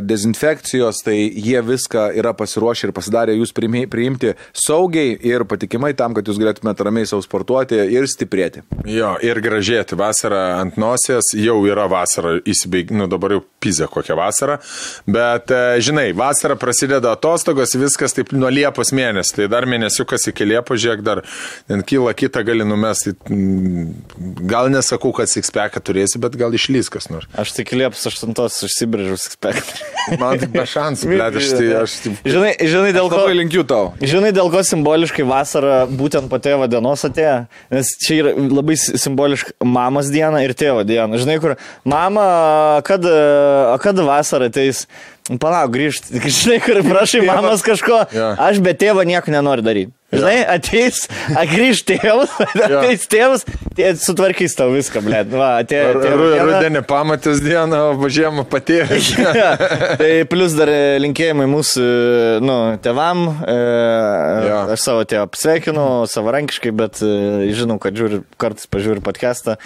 dezinfekcijos, 0.01 1.03
tai 1.05 1.19
jie 1.29 1.61
viską 1.61 2.07
yra 2.17 2.33
pasiruošę 2.37 2.89
ir 2.89 2.95
pasidarę 2.97 3.37
jūs 3.37 3.53
priimti 3.53 4.33
saugiai 4.57 5.06
ir 5.27 5.45
patikimai 5.49 5.93
tam, 5.97 6.13
kad 6.17 6.27
jūs 6.27 6.39
galėtumėte 6.41 6.85
ramiai 6.87 7.07
savo 7.09 7.23
sportuoti 7.25 7.79
ir 7.93 8.07
stiprėti. 8.09 8.63
Jo, 8.89 9.15
ir 9.23 9.39
gražėti. 9.43 9.97
Vasara 9.99 10.41
ant 10.61 10.77
nosies, 10.81 11.31
jau 11.37 11.57
yra 11.69 11.87
vasara 11.91 12.37
įsibaig, 12.47 12.91
nu 12.95 13.07
dabar 13.11 13.37
jau 13.37 13.41
pizė 13.63 13.87
kokia 13.91 14.17
vasara. 14.19 14.59
Bet, 15.09 15.51
e, 15.53 15.79
žinai, 15.83 16.09
vasara 16.17 16.57
prasideda 16.59 17.13
atostogos, 17.17 17.75
viskas 17.79 18.15
taip 18.17 18.31
nuo 18.35 18.51
Liepos 18.53 18.93
mėnesio. 18.95 19.37
Tai 19.41 19.47
dar 19.51 19.67
mėnesiukas 19.69 20.29
iki 20.31 20.47
Liepos, 20.47 20.81
žiūrėk, 20.83 21.03
dar 21.05 21.23
ten 21.67 21.83
kyla 21.87 22.13
kitą 22.17 22.43
gali 22.47 22.65
numesti. 22.67 23.15
Mm, 23.29 23.93
Gal 24.47 24.69
nesakau, 24.73 25.11
kad 25.15 25.29
sikspeką 25.29 25.81
turėsi, 25.83 26.19
bet 26.21 26.35
gal 26.39 26.53
išlys 26.55 26.89
kas 26.93 27.09
nors. 27.11 27.27
Aš 27.37 27.51
tik 27.57 27.71
Liepos 27.77 28.05
8 28.09 28.33
užsibrėžiau 28.67 29.17
spektrą. 29.19 29.85
Man 30.21 30.39
tai 30.41 30.47
be 30.51 30.63
šansų, 30.67 31.09
bet 31.19 31.37
aš 31.41 31.49
tai... 31.57 31.67
Aš, 31.81 31.95
tai 32.03 32.13
Žinai, 32.27 32.51
žinai, 32.63 32.91
dėl 32.95 33.09
ko, 33.11 33.19
Labai 33.21 33.35
linkiu 33.37 33.63
tau. 33.67 33.91
žinai, 34.01 34.31
dėl 34.35 34.49
ko 34.53 34.61
simboliškai 34.65 34.96
vasara 35.27 35.85
būtent 35.89 36.29
po 36.29 36.39
tėvo 36.41 36.67
dienos 36.67 37.05
atėjo? 37.05 37.47
Nes 37.71 37.91
čia 38.01 38.15
yra 38.21 38.33
labai 38.37 38.77
simboliška 38.77 39.65
mamos 39.65 40.09
diena 40.13 40.41
ir 40.43 40.53
tėvo 40.57 40.85
diena. 40.87 41.17
Žinai, 41.17 41.37
kur 41.43 41.55
mama, 41.85 42.81
kad, 42.87 43.05
kad 43.83 43.95
vasara 44.07 44.49
ateis. 44.49 44.87
Palauk, 45.35 45.73
grįžt. 45.75 46.07
Žinai, 46.39 46.61
kur 46.63 46.79
prašai 46.87 47.25
mamos 47.27 47.63
kažko. 47.65 48.05
Jo. 48.15 48.31
Aš 48.39 48.61
be 48.63 48.71
tėvo 48.77 49.03
nieko 49.07 49.33
nenoriu 49.33 49.65
daryti. 49.65 49.91
Žinai, 50.07 50.37
ateis, 50.47 51.01
grįž 51.35 51.81
tėvas, 51.83 52.31
ateis 52.55 53.01
tėvas, 53.11 53.41
tie 53.75 53.89
sutvarkys 53.99 54.55
tau 54.55 54.69
viską, 54.71 55.01
blė. 55.03 55.25
Rudenį 55.27 56.81
pamatęs 56.87 57.41
dieną, 57.43 57.81
o 57.91 58.07
žiemą 58.07 58.45
patėjęs. 58.47 59.09
tai 59.99 60.11
plus 60.31 60.55
dar 60.55 60.71
e, 60.71 60.79
linkėjimai 61.03 61.49
mūsų, 61.51 61.89
nu, 62.39 62.57
tevam. 62.87 63.25
E, 63.43 63.57
Jo. 64.47 64.63
Aš 64.77 64.85
savo 64.85 65.03
tėvą 65.11 65.27
sveikinu 65.35 65.83
savarankiškai, 66.07 66.71
bet 66.71 67.03
e, 67.03 67.51
žinau, 67.57 67.75
kad 67.83 67.99
žiūri, 67.99 68.23
kartais 68.39 68.71
pažiūri 68.71 69.03
podcastą. 69.03 69.57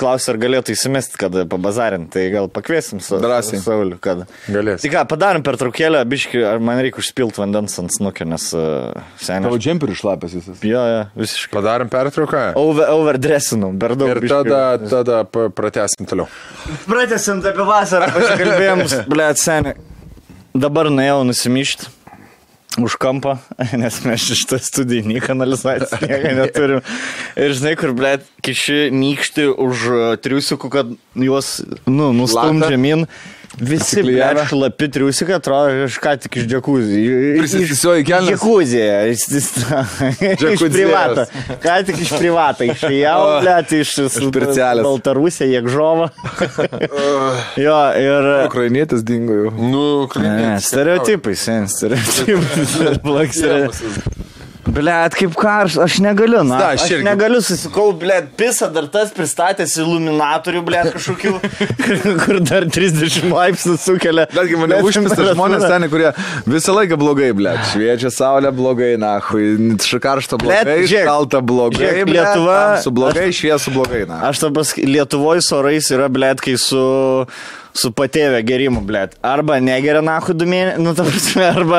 Klausiu, 0.00 0.32
ar 0.32 0.38
galėtų 0.40 0.72
įsimesti, 0.72 1.18
kad 1.20 1.34
pabazarinti. 1.52 2.10
Tai 2.14 2.22
gal 2.32 2.48
pakviesim 2.52 3.00
su 3.04 3.18
Drąsiai. 3.20 3.60
Sauliu, 3.62 3.98
kad. 4.02 4.24
Galės. 4.48 4.80
Tai 4.82 4.90
ką, 4.94 5.04
padarom 5.10 5.44
per 5.44 5.58
traukėlę, 5.60 6.00
biški, 6.08 6.40
ar 6.48 6.62
man 6.64 6.80
reikia 6.82 7.02
užpilti 7.02 7.42
vandens 7.42 7.76
ant 7.82 7.92
snukio, 7.92 8.26
nes 8.32 8.48
uh, 8.56 8.96
seniai. 9.20 9.50
Tavo 9.50 9.60
džemperių 9.60 9.96
šlapės 10.00 10.36
visas. 10.38 10.64
Jo, 10.66 10.82
jo, 10.88 11.04
visiškai. 11.20 11.52
Padarom 11.58 11.92
pertrauką. 11.92 12.44
Over, 12.60 12.88
overdressinau, 12.96 13.72
per 13.80 13.96
daug. 14.00 14.14
Ir 14.14 14.22
biškį. 14.24 14.42
tada, 14.50 14.92
tada 14.92 15.48
pratęsim 15.60 16.08
toliau. 16.08 16.28
Pratęsint 16.88 17.52
apie 17.52 17.68
vasarą, 17.68 18.12
pasikalbėjom, 18.16 18.86
blėt, 19.12 19.44
seniai. 19.44 19.76
Dabar 20.52 20.90
nuėjau 20.92 21.22
nusimyšti 21.28 21.92
už 22.80 22.96
kampą, 23.00 23.36
nes 23.82 24.00
mes 24.06 24.24
šitą 24.32 24.58
studiją 24.62 25.06
nei 25.10 25.20
kanalizacijos 25.24 26.00
nieko 26.06 26.32
neturim. 26.38 26.82
Ir 27.36 27.54
žinai, 27.58 27.74
kur, 27.80 27.92
blėt, 27.96 28.26
kiši 28.44 28.88
nykšti 28.94 29.48
už 29.52 29.86
triusikų, 30.24 30.72
kad 30.72 30.96
juos, 31.18 31.58
nu, 31.86 32.12
nustum 32.16 32.64
žemyn. 32.64 33.06
Visi, 33.60 34.00
šlapi 34.48 34.88
triusikai, 34.88 35.34
atrodo, 35.36 35.84
aš 35.84 35.98
ką 36.02 36.14
tik 36.24 36.38
iš 36.40 36.46
džekuzį. 36.48 37.02
Prisisisioji 37.36 38.06
kelnes? 38.08 38.30
Džekuzį, 38.32 38.80
iš, 40.54 40.64
privato. 40.72 41.26
Ką 41.62 41.76
tik 41.88 42.00
iš 42.06 42.14
privato, 42.16 42.64
išėjau, 42.72 43.18
blėt, 43.44 43.74
iš, 43.82 43.92
iš 44.08 44.16
pircelės. 44.32 44.86
Baltarusija, 44.86 45.50
Jekžova. 45.58 46.08
jo, 47.66 47.78
ir... 48.00 48.30
Ukrainietis 48.48 49.04
dingo 49.06 49.36
jau. 49.42 49.52
Nu, 49.60 49.86
Ne, 50.22 50.60
stereotipai, 50.68 51.36
sen, 51.36 51.68
stereotipai. 51.68 52.66
Blet, 54.72 55.14
kaip 55.18 55.34
karšta, 55.36 55.82
aš 55.84 55.98
negaliu, 56.04 56.40
na. 56.48 56.58
Da, 56.60 56.68
Aš, 56.74 56.84
aš 56.86 56.92
irgi. 56.96 57.04
negaliu 57.06 57.40
susikau, 57.44 57.90
blet, 57.98 58.30
pisa 58.38 58.68
dar 58.72 58.86
tas 58.92 59.10
pristatęs 59.12 59.74
iluminatorių, 59.82 60.62
blet, 60.64 60.90
kažkokių, 60.94 61.32
kur 62.22 62.38
dar 62.48 62.64
30 62.72 63.26
laipsnių 63.32 63.76
sukelia. 63.82 64.24
Betgi 64.32 64.56
mane 64.60 64.78
blet, 64.80 64.96
temperatūra. 64.96 65.34
žmonės 65.36 65.66
ten, 65.68 65.86
kurie 65.92 66.12
visą 66.48 66.76
laiką 66.78 66.98
blogai, 67.00 67.30
ble. 67.36 67.52
Šviečia 67.72 68.12
saulė 68.14 68.52
blogai, 68.56 68.92
na, 69.02 69.16
hui, 69.28 69.50
karšta 70.02 70.38
blogai, 70.40 70.62
Blet, 70.70 70.88
šalta 70.92 71.42
blogai, 71.44 71.82
žiūrėk, 71.82 72.06
blet, 72.08 72.22
Lietuva- 72.22 72.60
Su 72.86 72.94
blogai, 72.94 73.26
šviesu 73.36 73.74
blogai, 73.76 74.04
na. 74.08 74.22
Aš 74.30 74.40
dabar 74.46 74.64
Lietuvoje 74.78 75.44
su 75.44 75.56
orais 75.58 75.90
yra, 75.92 76.08
blet, 76.12 76.40
kai 76.42 76.56
su 76.60 76.80
su 77.72 77.88
patėvė 77.96 78.42
gerimu, 78.44 78.82
blet. 78.84 79.14
Arba 79.24 79.56
negeria 79.64 80.02
nahu 80.04 80.34
du 80.36 80.44
mėnesius, 80.48 80.80
nu, 80.84 80.92
ta 80.96 81.06
prasme, 81.08 81.46
arba, 81.48 81.78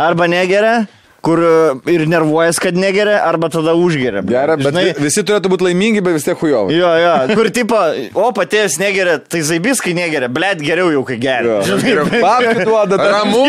arba 0.00 0.28
negeria, 0.32 0.86
kur 1.24 1.40
e, 1.42 1.92
ir 1.92 2.04
nervuojas, 2.08 2.58
kad 2.62 2.76
negeria, 2.78 3.18
arba 3.26 3.48
tada 3.52 3.74
užgeria. 3.78 4.22
Gerai, 4.26 4.56
bet 4.60 4.70
Žinai, 4.70 4.84
visi 5.00 5.24
turėtų 5.26 5.50
būti 5.52 5.66
laimingi, 5.68 6.02
bet 6.04 6.16
vis 6.16 6.26
tiek 6.26 6.38
hujovai. 6.40 6.74
Jo, 6.76 6.92
jo, 7.02 7.14
kur 7.38 7.50
tipo, 7.54 7.80
o 8.14 8.28
patės 8.36 8.78
negeria, 8.82 9.18
tai 9.18 9.42
zaibiskai 9.46 9.94
negeria, 9.96 10.30
blėt 10.32 10.62
geriau 10.64 10.92
jau 10.94 11.02
kai 11.08 11.18
geria. 11.22 11.58
Žinai, 11.68 12.22
Babkių 12.22 12.66
duoda, 12.68 13.00
bet 13.00 13.12
Ramu, 13.16 13.44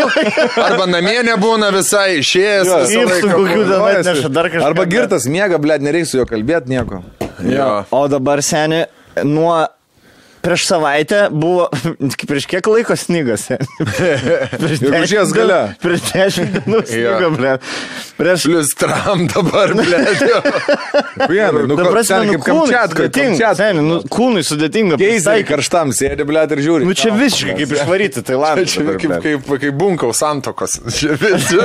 arba 0.66 0.90
namie 0.90 1.20
nebūna 1.28 1.72
visai 1.76 2.20
išėjęs. 2.24 2.74
Laiką 2.98 3.32
kokių 3.34 3.64
ten 3.64 3.88
atneša 3.92 4.34
dar 4.34 4.52
kažką. 4.52 4.68
Arba 4.72 4.88
girtas 4.90 5.30
miega, 5.32 5.62
blėt, 5.62 5.86
nereikia 5.86 6.12
su 6.12 6.22
juo 6.22 6.28
kalbėti 6.30 6.74
nieko. 6.74 7.04
Jo. 7.46 7.72
O 7.94 8.06
dabar 8.12 8.42
seniai, 8.46 8.88
nuo 9.28 9.54
prieš 10.48 10.68
savaitę 10.68 11.28
buvo, 11.32 11.68
prieš 12.30 12.46
kiek 12.48 12.68
laiko 12.72 12.96
snygas? 12.96 13.50
prieš 14.62 14.80
Gegužės 14.80 15.34
gale. 15.36 15.60
Prieš 15.84 16.06
dešimt 16.14 16.54
dienų 16.56 16.84
snygo, 16.88 17.32
ble. 17.36 17.56
Prieš... 18.18 18.46
Plius 18.48 18.72
tram 18.80 19.26
dabar, 19.30 19.74
blėt. 19.76 20.24
Vienai, 21.28 21.66
nu, 21.68 21.76
prasme, 21.78 22.08
ten 22.08 22.30
nu, 22.30 22.38
kaip 22.38 22.46
Kamčiatkai, 22.48 23.10
Kamčiatkai. 23.14 23.68
nu, 23.82 24.00
kūnui 24.10 24.46
sudėtinga. 24.48 24.98
Prisitaikyt. 25.02 25.50
karštam 25.52 25.92
sėdi, 25.96 26.24
blėt, 26.28 26.56
ir 26.56 26.64
žiūri. 26.64 26.88
Nu 26.88 26.96
čia 26.98 27.12
visiškai 27.18 27.58
kaip 27.60 27.76
išvaryti 27.76 28.24
Tailandą. 28.26 28.66
Čia 28.72 28.86
dabar, 28.88 29.02
kaip, 29.04 29.16
kaip, 29.28 29.52
kaip 29.66 29.78
bunkau 29.78 30.14
santokos. 30.16 30.80
Čia 30.98 31.18
visi. 31.20 31.60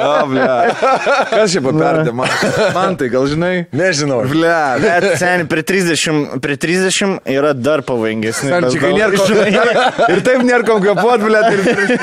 O, 0.00 0.14
blėt. 0.30 0.86
Kas 1.34 1.52
čia 1.52 1.60
paperdė? 1.64 2.14
Man, 2.16 2.32
man 2.76 2.96
tai 3.00 3.10
gal 3.12 3.26
žinai? 3.30 3.52
Nežinau. 3.76 4.22
Blėt. 4.30 4.86
Bet 4.86 5.08
seniai, 5.20 5.48
prie 5.50 5.66
30, 5.66 6.38
prie 6.44 6.56
30 6.60 6.99
yra 7.28 7.52
dar 7.56 7.82
pavojingesni. 7.86 8.50
Ten 8.52 8.66
tas 8.66 8.74
čia 8.74 8.80
kai 8.82 8.90
gal- 8.90 8.98
nėra 8.98 9.12
ko. 9.16 9.24
Ir 10.14 10.22
taip 10.26 10.42
nėra 10.46 10.66
kom 10.68 10.82
kapuot, 10.84 11.24
prieš. 11.26 11.94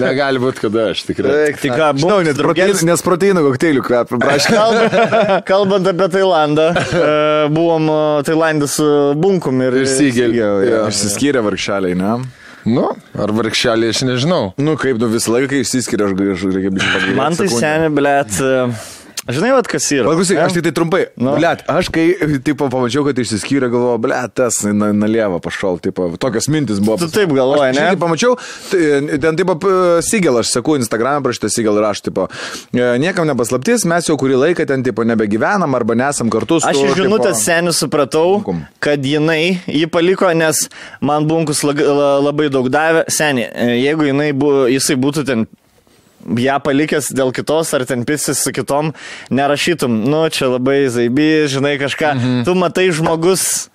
Negali 0.00 0.42
būti, 0.42 0.62
kada 0.66 0.88
aš 0.92 1.04
tikrai. 1.08 1.34
Tai 1.60 1.70
ką, 1.72 1.90
mums 2.02 2.26
nes 2.28 2.40
protein- 2.40 2.84
nes 2.90 3.04
proteino 3.06 3.44
kokteilių 3.46 3.84
kvepia, 3.86 4.18
prašau. 4.22 4.56
Kalbant, 4.56 5.44
kalbant 5.48 5.90
apie 5.92 6.08
Tailandą, 6.16 6.66
e, 6.76 7.04
buvom 7.54 7.90
e, 7.92 8.00
Tailandė 8.28 8.68
su 8.70 8.88
bunkum 9.20 9.62
ir, 9.66 9.78
Ir. 9.86 10.34
Jo. 10.36 10.82
Išsiskyrė 10.90 11.42
vargšeliai, 11.46 11.96
ne? 11.98 12.16
Nu, 12.66 12.88
ar 13.14 13.30
vargšelė, 13.30 13.92
aš 13.94 14.00
nežinau. 14.08 14.48
Nu, 14.58 14.72
kaip, 14.80 14.98
nu 14.98 15.06
visą 15.12 15.30
laiką, 15.36 15.52
kai 15.52 15.60
išsiskiria, 15.62 16.08
aš 16.10 16.16
biškai 16.18 16.62
pagalvoti. 16.74 17.14
Man 17.14 17.36
tai 17.38 17.46
seniai, 17.52 17.92
blėt. 17.94 18.40
e, 18.42 18.95
Žinai, 19.26 19.50
vad 19.56 19.66
kas 19.66 19.88
yra. 19.90 20.06
Paklausyk, 20.06 20.38
aš 20.38 20.52
tik 20.54 20.62
tai 20.68 20.70
trumpai. 20.76 21.00
Nu. 21.18 21.32
Blet, 21.34 21.64
aš 21.66 21.88
kai, 21.90 22.04
tipo, 22.46 22.68
pamačiau, 22.70 23.02
kad 23.08 23.18
išsiskyrė, 23.18 23.66
galvoju, 23.72 23.98
blet, 24.04 24.30
tas 24.38 24.60
na- 24.70 24.92
nalieva 24.94 25.40
pašal, 25.42 25.80
tipo, 25.82 26.06
tokios 26.22 26.46
mintis 26.52 26.78
buvo. 26.78 26.94
Tu 27.02 27.08
taip 27.10 27.32
galvoji, 27.34 27.72
Aš 27.72 27.80
ne? 27.80 27.88
kai 27.90 27.98
pamačiau, 28.04 28.36
tai, 28.70 29.18
ten, 29.24 29.36
tipo, 29.40 29.56
Sigel, 30.06 30.38
aš 30.38 30.52
sakau, 30.54 30.76
Instagram 30.78 31.26
prašytą 31.26 31.50
Sigel 31.50 31.80
raštų, 31.82 32.06
tipo, 32.12 32.28
e, 32.70 32.86
niekam 33.02 33.26
nepaslaptis, 33.26 33.82
mes 33.90 34.06
jau 34.06 34.14
kurį 34.20 34.38
laiką 34.44 34.66
ten, 34.70 34.86
tipo, 34.86 35.02
nebegyvenam 35.02 35.74
arba 35.74 35.98
nesam 35.98 36.30
kartu 36.30 36.60
su... 36.62 36.70
Aš 36.70 36.84
iš 36.86 36.94
žinutės 37.02 37.42
seniai 37.42 37.74
supratau, 37.74 38.38
Bunkum. 38.38 38.62
kad 38.78 39.02
jinai 39.02 39.58
jį 39.66 39.90
paliko, 39.90 40.30
nes 40.38 40.68
man 41.02 41.26
bunkus 41.26 41.64
labai 41.66 42.46
daug 42.54 42.70
davė. 42.70 43.02
Seniai, 43.10 43.50
e, 43.50 43.70
jeigu 43.82 44.06
jinai 44.12 44.30
bu, 44.36 44.54
jisai 44.70 44.94
būtų 45.02 45.26
ten 45.26 45.48
ją 46.34 46.56
palikęs 46.64 47.12
dėl 47.14 47.32
kitos 47.36 47.72
ar 47.76 47.84
ten 47.86 48.04
pisis 48.08 48.42
su 48.42 48.52
kitom, 48.56 48.92
nerašytum, 49.30 50.02
nu 50.10 50.24
čia 50.30 50.50
labai 50.56 50.86
zaibi, 50.90 51.46
žinai 51.50 51.76
kažką. 51.82 52.14
Mhm. 52.18 52.44
Tu 52.48 52.54
matai 52.58 52.90
žmogus 52.90 53.68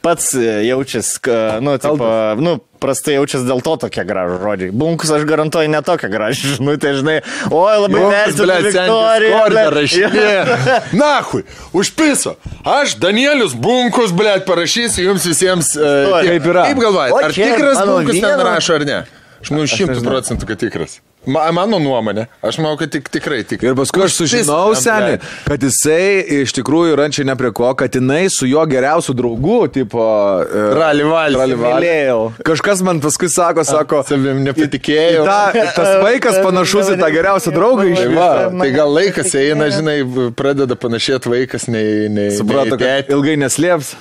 pats 0.00 0.30
e, 0.38 0.62
jaučias, 0.68 1.18
ka- 1.18 1.58
nu, 1.60 1.72
tipo, 1.82 2.06
nu, 2.38 2.52
prastai 2.78 3.16
jaučias 3.16 3.42
dėl 3.42 3.58
to 3.66 3.72
tokie 3.82 4.04
gražų 4.06 4.36
žodžiai. 4.44 4.70
Bunkus 4.70 5.10
aš 5.10 5.24
garantuoju 5.26 5.68
ne 5.72 5.80
tokia 5.82 6.08
graži 6.12 6.52
žinutė, 6.54 6.92
žinai. 7.00 7.16
Oi, 7.50 7.74
labai 7.82 8.04
vertinu 8.06 8.46
Viktoriją. 8.68 9.40
blet. 9.50 9.70
rašinė. 9.74 10.56
Nahui, 11.02 11.42
užpiso. 11.74 12.36
Aš, 12.62 12.94
Danielius 13.02 13.58
Bunkus, 13.58 14.14
blėt, 14.14 14.46
parašysiu 14.46 15.08
jums 15.10 15.26
visiems. 15.26 15.74
Uh. 15.76 16.14
Kaip 16.22 16.46
yra. 16.54 16.68
Kaip 16.70 16.82
galvojate, 16.86 17.24
ar 17.26 17.34
tikras 17.34 17.82
Bunkus 17.90 18.22
ten 18.22 18.46
rašo 18.48 18.78
ar 18.78 18.86
ne? 18.88 19.00
Aš 19.38 19.52
manau, 19.54 19.68
šimtų 19.70 20.02
procentų, 20.02 20.48
kad 20.48 20.58
tikras. 20.60 20.98
Ma, 21.28 21.42
mano 21.52 21.76
nuomonė, 21.82 22.24
aš 22.46 22.56
manau, 22.62 22.76
kad 22.80 22.92
tik, 22.94 23.08
tikrai 23.12 23.40
tikras. 23.46 23.68
Ir 23.68 23.76
paskui 23.76 24.04
aš 24.06 24.14
sužinau, 24.16 24.70
seniai, 24.78 25.18
kad 25.44 25.62
jisai 25.66 26.22
iš 26.40 26.54
tikrųjų 26.56 26.94
rančiai 26.98 27.26
ne 27.28 27.34
prie 27.38 27.50
ko, 27.54 27.68
kad 27.78 27.98
jinai 27.98 28.24
su 28.32 28.48
jo 28.48 28.62
geriausiu 28.70 29.12
draugu, 29.18 29.58
tipo... 29.74 30.02
e, 30.46 30.64
valį. 30.78 31.06
Rali 31.10 31.40
valį. 31.42 31.58
Mylėjau. 31.62 32.20
Kažkas 32.48 32.82
man 32.86 33.02
paskui 33.04 33.28
sako, 33.34 33.66
sako, 33.68 34.02
Savim 34.08 34.44
nepatikėjau. 34.46 35.26
ta, 35.28 35.66
tas 35.76 35.90
vaikas 36.06 36.38
panašus 36.46 36.94
į 36.94 37.00
tą 37.02 37.10
geriausią 37.12 37.54
draugą 37.54 37.88
iš 37.92 38.04
va, 38.14 38.30
tai 38.54 38.70
gal 38.74 38.94
laikas 38.94 39.34
eina, 39.38 39.68
žinai, 39.74 39.98
pradeda 40.38 40.78
panašėti 40.78 41.34
vaikas 41.34 41.68
nei... 41.68 42.06
nei 42.14 42.30
Suprato, 42.38 42.78
nei 42.78 43.02
kad 43.02 43.12
ilgai 43.18 43.36
neslėps. 43.42 43.96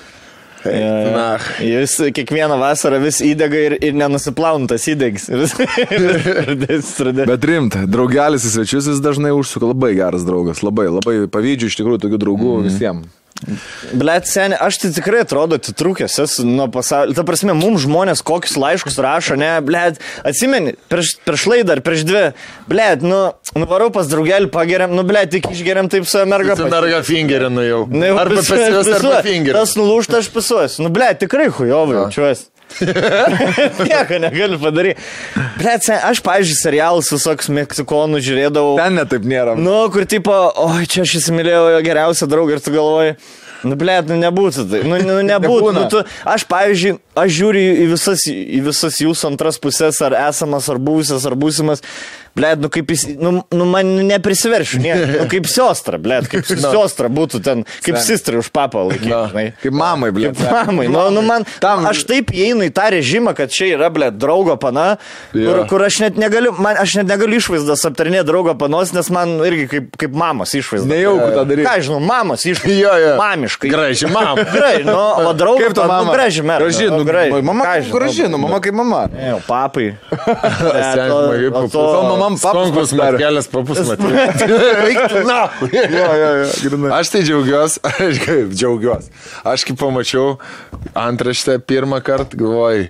Na, 1.18 1.28
Jis 1.64 1.98
kiekvieną 2.16 2.58
vasarą 2.62 3.00
vis 3.04 3.22
įdega 3.26 3.62
ir, 3.70 3.78
ir 3.84 3.98
nenusiplauntas 3.98 4.88
įdegs. 4.94 5.30
Bet... 7.28 7.48
Rimta, 7.48 7.86
draugelis 7.90 8.48
į 8.48 8.56
svečius 8.58 8.90
jis 8.92 9.04
dažnai 9.04 9.34
užsuka 9.36 9.72
labai 9.72 9.94
geras 9.98 10.26
draugas, 10.28 10.64
labai, 10.66 10.90
labai 10.92 11.20
pavydžiu 11.32 11.72
iš 11.72 11.80
tikrųjų 11.80 12.04
tokių 12.06 12.22
draugų 12.26 12.52
mm. 12.58 12.68
visiems. 12.68 13.16
Blet, 13.94 14.26
seniai, 14.28 14.58
aš 14.66 14.80
tai 14.82 14.90
tikrai 14.96 15.22
atrodo 15.24 15.58
atitrūkęs 15.60 16.18
esu 16.24 16.46
nuo 16.48 16.66
pasaulio. 16.74 17.14
Ta 17.18 17.24
prasme, 17.28 17.54
mums 17.58 17.84
žmonės 17.86 18.24
kokius 18.26 18.58
laiškus 18.60 18.98
rašo, 19.04 19.38
ne, 19.40 19.52
blet, 19.66 20.02
atsimeni, 20.28 20.74
prieš, 20.92 21.16
prieš 21.28 21.46
laidą 21.52 21.78
ar 21.78 21.84
prieš 21.86 22.04
dvi, 22.08 22.24
blet, 22.70 23.06
nu, 23.06 23.22
nuvarau 23.58 23.92
pas 23.94 24.10
draugelį, 24.10 24.50
pageriam, 24.54 24.96
nu, 24.98 25.06
blet, 25.08 25.32
tik 25.36 25.50
išgeriam 25.54 25.90
taip 25.94 26.10
su 26.10 26.26
merga. 26.30 26.58
tu 26.58 26.68
merga 26.72 27.04
fingerinu 27.06 27.66
jau. 27.68 27.82
Nu, 27.94 28.04
jau 28.10 28.20
Arba 28.24 28.42
pisuoju, 28.42 28.66
pas 28.66 28.76
juos, 28.76 28.94
arba 29.00 29.24
fingerinu. 29.26 29.58
Tas 29.60 29.78
nulūšta, 29.80 30.22
aš 30.24 30.32
pisuosiu. 30.34 30.88
Nu, 30.88 30.94
ble, 30.94 31.14
tikrai 31.22 31.50
hujovai 31.54 32.02
jaučiuosi. 32.02 32.50
Nieko 33.88 34.20
negaliu 34.22 34.60
padaryti. 34.62 35.02
Ble, 35.58 35.74
aš, 35.98 36.22
pavyzdžiui, 36.26 36.60
serialus 36.60 37.12
visokius 37.14 37.50
meksikonų 37.58 38.22
žiūrėdavau. 38.28 38.78
Ten 38.80 39.00
netaip 39.00 39.28
nėra. 39.28 39.58
Nu, 39.60 39.80
kur 39.94 40.06
tipo, 40.10 40.36
oi, 40.68 40.86
čia 40.90 41.06
aš 41.08 41.18
įsimylėjau 41.22 41.68
jo 41.76 41.84
geriausią 41.88 42.30
draugą 42.30 42.58
ir 42.58 42.64
tu 42.64 42.76
galvoji. 42.76 43.18
Nu, 43.66 43.74
ble, 43.80 43.96
nu 44.06 44.20
nebūtų 44.22 44.68
tai. 44.70 44.84
Nu, 44.86 45.00
nu 45.02 45.18
nebūtų. 45.32 45.74
Nu, 45.76 45.88
tu, 45.92 46.04
aš, 46.28 46.46
pavyzdžiui, 46.52 46.98
aš 47.18 47.34
žiūriu 47.40 47.66
į 47.66 47.90
visas, 47.96 48.28
į 48.30 48.62
visas 48.68 49.02
jūsų 49.02 49.32
antras 49.32 49.58
pusės, 49.62 50.02
ar 50.06 50.18
esamas, 50.28 50.70
ar 50.70 50.82
buvusias, 50.82 51.26
ar 51.28 51.38
būsimas. 51.40 51.84
Ble, 52.38 52.52
nu 52.62 52.70
kaip 52.70 52.92
jis, 52.94 53.04
nu, 53.18 53.32
nu 53.50 53.66
man 53.66 53.88
neprisiveršiu, 54.06 54.80
ne. 54.84 54.94
Nu, 55.18 55.26
kaip 55.32 55.48
siostra, 55.50 55.98
ble, 56.02 56.20
kaip 56.30 56.46
siostra 56.46 57.10
būtų 57.10 57.40
ten, 57.42 57.64
kaip 57.82 57.98
Sen. 57.98 58.04
sistri 58.06 58.38
už 58.38 58.52
papą 58.54 58.84
laikyti. 58.92 59.10
Na. 59.10 59.24
žinai. 59.32 59.46
Kaip 59.64 59.74
mamai, 59.74 60.12
blė. 60.14 60.32
Kaip 60.38 60.70
mamai, 60.70 60.86
nu, 60.94 61.08
nu 61.16 61.24
man, 61.26 61.48
Tam- 61.64 61.88
aš 61.90 62.04
taip 62.10 62.30
įeinu 62.36 62.68
į 62.68 62.72
tą 62.78 62.86
režimą, 62.94 63.34
kad 63.38 63.50
čia 63.50 63.72
yra, 63.74 63.90
ble, 63.90 64.12
draugo 64.14 64.54
pana, 64.62 64.98
Jo. 65.34 65.50
kur, 65.50 65.64
kur 65.72 65.86
aš 65.88 66.00
net 66.06 66.20
negaliu, 66.22 66.54
man, 66.62 66.78
aš 66.78 67.00
net 67.02 67.10
negaliu 67.10 67.42
išvaizdas 67.42 67.82
aptarinėti 67.90 68.28
draugo 68.30 68.54
panos, 68.60 68.94
nes 68.94 69.10
man 69.10 69.34
irgi 69.48 69.66
kaip, 69.74 69.90
kaip 69.98 70.14
mamos 70.14 70.54
išvaizda. 70.54 70.88
Nejauku 70.94 71.32
tą 71.34 71.46
daryti. 71.50 71.66
Ką 71.66 71.76
žinau, 71.90 72.00
mamos 72.06 72.46
išvaizda. 72.46 72.78
Jo, 72.78 72.94
jo. 73.02 73.16
Mamiškai. 73.18 73.70
Graži 73.74 74.08
mama. 74.14 74.46
Graži, 74.54 74.84
nu, 74.86 74.94
o 75.26 75.34
draugo 75.34 75.64
Kaip 75.66 75.74
tu 75.74 75.82
mama? 75.90 76.04
nu, 76.06 76.14
graži, 76.14 76.42
merga. 76.46 76.64
Graži, 76.68 76.90
nu, 76.94 77.02
graži. 77.08 77.42
mama 77.42 77.66
graži, 77.92 78.30
nu, 78.30 78.38
mama 78.38 78.62
kaip 78.62 78.78
mama. 78.78 79.08
Ne, 79.14 79.34
papai. 79.48 79.96
Sen, 80.14 81.12
O- 81.12 81.22
žmogai, 81.24 81.50
o 82.36 82.38
papus- 82.38 82.42
to- 82.42 82.50
O 82.50 82.56
mamam 82.58 82.68
papas 82.68 82.68
Skonkus 82.68 82.92
pasidarė. 82.92 83.18
matkelės 83.18 83.48
papus 83.54 83.80
matė. 83.90 84.10
Eiktų, 84.90 85.22
na. 85.28 85.40
Jo, 85.72 86.08
jo, 86.18 86.32
jo. 86.42 86.92
Aš 86.98 87.14
tai 87.14 87.22
džiaugiuosi, 87.24 87.80
aš 88.08 88.20
kaip 88.26 88.52
džiaugiuosi. 88.58 89.14
Aš 89.48 89.64
kaip 89.70 89.80
pamačiau 89.80 90.36
antraštę 90.98 91.60
pirmą 91.64 92.02
kartą, 92.04 92.38
galvoj, 92.40 92.90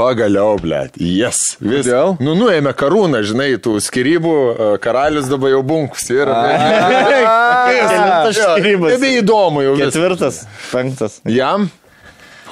pagaliau, 0.00 0.54
blėt, 0.62 0.94
jes. 1.02 1.36
Vis. 1.60 1.82
Kodėl? 1.84 2.14
Nu, 2.24 2.32
nuėmė 2.38 2.72
karūną, 2.78 3.20
žinai, 3.26 3.50
tų 3.60 3.74
skirybų, 3.84 4.34
e, 4.54 4.68
karalius 4.80 5.26
dabar 5.28 5.50
jau 5.52 5.60
bunkus 5.66 6.06
yra. 6.14 6.38
Kelintas 7.70 8.38
skyrybas. 8.40 8.94
Nebe 8.96 9.10
įdomu 9.18 9.64
jau. 9.66 9.74
Ketvirtas, 9.80 10.44
penktas. 10.70 11.18
Jam? 11.28 11.68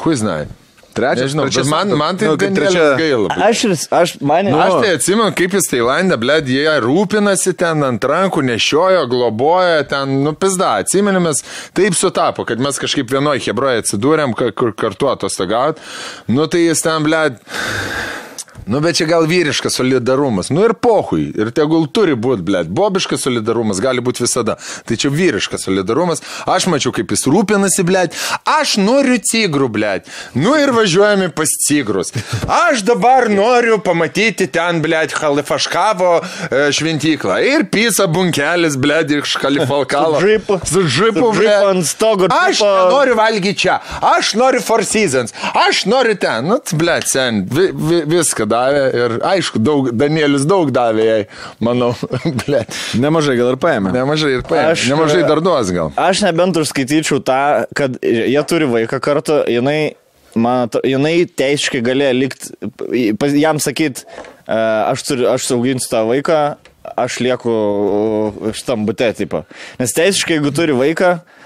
Huiznai. 0.03 0.45
Trečias, 0.99 1.29
Nežinau, 1.31 1.47
trečias- 1.47 1.69
bet 1.69 1.73
man, 1.73 1.95
man 2.01 2.19
tai 2.21 2.27
nu, 2.29 2.37
nu, 2.37 2.51
trečia 2.59 2.85
gaila. 2.99 3.29
Aš, 3.49 3.65
aš, 3.91 4.15
man, 4.21 4.51
Nu, 4.51 4.59
aš 4.59 4.75
tai 4.83 4.93
atsimenu, 4.97 5.31
kaip 5.39 5.55
jis 5.59 5.71
Tailandė, 5.71 6.19
blėd, 6.21 6.51
jie 6.51 6.75
rūpinasi 6.85 7.55
ten 7.59 7.85
ant 7.87 8.03
rankų, 8.13 8.43
nešiojo, 8.51 9.05
globoja, 9.11 9.83
ten, 9.89 10.19
nu, 10.27 10.33
pizda, 10.35 10.75
atsimenimės, 10.83 11.45
taip 11.79 11.95
sutapo, 11.99 12.45
kad 12.49 12.59
mes 12.63 12.79
kažkaip 12.83 13.11
vienoje 13.13 13.47
hebroje 13.47 13.85
atsidūrėm, 13.85 14.35
kur 14.35 14.73
kartu 14.75 15.11
atostogaut, 15.15 15.79
nu, 16.29 16.47
tai 16.51 16.67
jis 16.67 16.83
ten, 16.83 17.07
blėd, 17.07 17.39
Nu, 18.69 18.81
bet 18.85 18.99
čia 19.01 19.07
gal 19.09 19.25
vyriškas 19.25 19.79
solidarumas. 19.79 20.51
Nu 20.53 20.61
ir 20.67 20.75
pohui. 20.77 21.31
Ir 21.33 21.49
tegul 21.57 21.87
turi 21.89 22.13
būti, 22.13 22.45
blėt. 22.45 22.69
Bobiškas 22.69 23.23
solidarumas 23.25 23.81
gali 23.81 24.03
būti 24.05 24.27
visada. 24.27 24.59
Tai 24.85 24.99
čia 25.01 25.09
vyriškas 25.09 25.65
solidarumas. 25.65 26.21
Aš 26.45 26.67
mačiau, 26.69 26.93
kaip 26.93 27.15
jis 27.15 27.25
rūpinasi, 27.33 27.85
blėt. 27.89 28.17
Aš 28.45 28.77
noriu 28.83 29.17
tigrų, 29.25 29.71
blėt. 29.73 30.11
Nu 30.37 30.53
ir 30.61 30.75
važiuojame 30.77 31.31
pas 31.33 31.55
tigrus. 31.65 32.13
Aš 32.45 32.85
dabar 32.85 33.31
noriu 33.33 33.79
pamatyti 33.85 34.51
ten, 34.53 34.83
blėt, 34.85 35.17
Halifaškavo 35.17 36.13
e, 36.21 36.61
šventyklą. 36.77 37.39
Ir 37.49 37.65
pisa 37.73 38.05
bunkelis, 38.13 38.77
blėt, 38.77 39.17
iš 39.17 39.39
Halifalkalo. 39.41 40.21
Džipu. 40.21 40.61
Su 40.69 40.85
džipu 40.85 41.33
blėt. 41.39 41.71
ant 41.71 41.89
stogo, 41.89 42.29
Aš 42.37 42.61
noriu 42.93 43.17
valgyti 43.17 43.65
čia. 43.65 43.81
Aš 44.13 44.35
noriu 44.37 44.61
Four 44.65 44.85
Seasons. 44.85 45.33
Aš 45.57 45.87
noriu 45.89 46.21
ten. 46.21 46.53
Nu, 46.53 46.61
blėt, 46.77 47.09
sen. 47.09 47.47
Vi, 47.49 47.71
vi, 47.73 48.05
viską 48.13 48.49
davė. 48.59 48.83
Ir 48.99 49.17
aišku, 49.31 49.63
daug, 49.63 49.89
Danielis 49.97 50.45
daug 50.49 50.71
davė 50.75 51.07
jai, 51.09 51.21
manau. 51.65 51.93
Blėt. 52.43 52.75
Nemažai 53.01 53.39
gal 53.39 53.55
ir 53.55 53.61
paėmė. 53.63 53.95
Nemažai 53.97 54.35
ir 54.39 54.45
paėmė. 54.49 54.75
Aš- 54.75 54.89
Nemažai 54.93 55.23
dar 55.29 55.41
duos 55.45 55.71
gal. 55.75 55.93
Aš 55.97 56.23
nebent 56.27 56.59
užskaityčiau 56.61 57.23
tą, 57.25 57.41
kad 57.79 57.97
jie 58.03 58.43
turi 58.51 58.69
vaiką 58.71 59.01
kartu, 59.05 59.41
jinai, 59.51 59.95
man, 60.39 60.67
ato- 60.69 60.83
jinai 60.87 61.23
teisiškai 61.39 61.81
galėjo 61.87 62.15
likti, 62.19 62.53
jam 63.41 63.59
sakyt, 63.63 64.05
aš, 64.49 65.07
turiu, 65.09 65.31
aš 65.33 65.49
sauginsiu 65.51 65.91
tą 65.95 66.05
vaiką, 66.11 66.41
aš 66.99 67.19
lieku 67.25 67.55
šitam 68.57 68.87
bute, 68.89 69.11
tipo. 69.19 69.43
Nes 69.81 69.93
teisiškai, 69.97 70.39
jeigu 70.39 70.53
turi 70.57 70.77
vaiką, 70.77 71.11
e, 71.19 71.38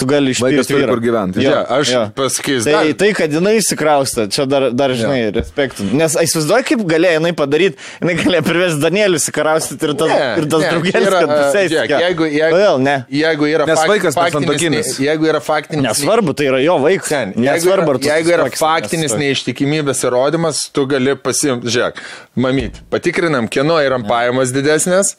tu 0.00 0.06
gali 0.08 0.32
išpirkti. 0.32 0.56
Vaikas 0.56 0.68
turi 0.70 0.86
kur 0.88 1.00
gyventi. 1.04 1.42
Jo, 1.44 1.56
aš 1.76 1.90
pasakysiu 2.16 2.64
Tai, 2.64 2.72
dar. 2.72 2.90
tai, 3.02 3.10
kad 3.18 3.34
jinai 3.36 3.52
įsikraustė, 3.60 4.24
čia 4.32 4.46
dar, 4.48 4.68
dar 4.72 4.94
žinai, 4.96 5.18
ja. 5.26 5.32
respektų. 5.36 5.86
Nes 5.98 6.14
įsivaizduoju, 6.22 6.64
kaip 6.70 6.84
galėjo 6.88 7.18
jinai 7.20 7.32
padaryti, 7.36 7.76
jinai 8.00 8.14
galėjo 8.22 8.44
privesti 8.46 8.80
Danielių 8.86 9.20
įsikraustyti 9.20 9.88
ir 9.90 9.94
tas, 10.00 10.12
Ne, 10.16 10.20
ir 10.40 10.48
tas 10.54 10.64
ne, 10.64 10.70
draugelis, 10.72 11.08
yra, 11.10 11.20
kad 11.20 11.28
e, 11.28 11.36
pusės. 11.42 11.68
žiūrėk, 11.74 11.94
Jeigu, 12.06 12.28
jeigu, 12.32 12.56
Kodėl 12.56 12.80
ne? 12.86 12.96
jeigu 13.20 13.50
yra 13.52 13.66
Nes 13.68 13.78
fak- 13.82 13.92
vaikas 13.92 14.16
faktinis, 14.16 14.46
besantuokinis. 14.48 14.92
ne- 14.98 15.06
jeigu 15.10 15.28
yra 15.32 15.40
faktinis, 15.44 15.84
Nesvarbu, 15.90 16.34
tai 16.40 16.48
yra 16.50 16.62
jo 16.64 16.78
vaikas. 16.86 17.08
Ten, 17.12 17.34
jeigu, 17.36 17.44
Nesvarbu, 17.46 17.90
yra, 17.90 17.96
ar 17.98 18.00
tu 18.00 18.08
jeigu 18.12 18.34
yra 18.38 18.48
faktinis 18.56 19.12
neištikimybės 19.20 20.00
įrodymas, 20.08 20.64
tu 20.72 20.86
gali 20.88 21.16
pasimti, 21.20 21.68
žiūrėk, 21.76 22.00
mamyt, 22.36 22.80
patikrinam, 22.90 23.48
kieno 23.52 23.76
yra 23.84 24.00
pajamos 24.08 24.52
didesnės, 24.56 25.16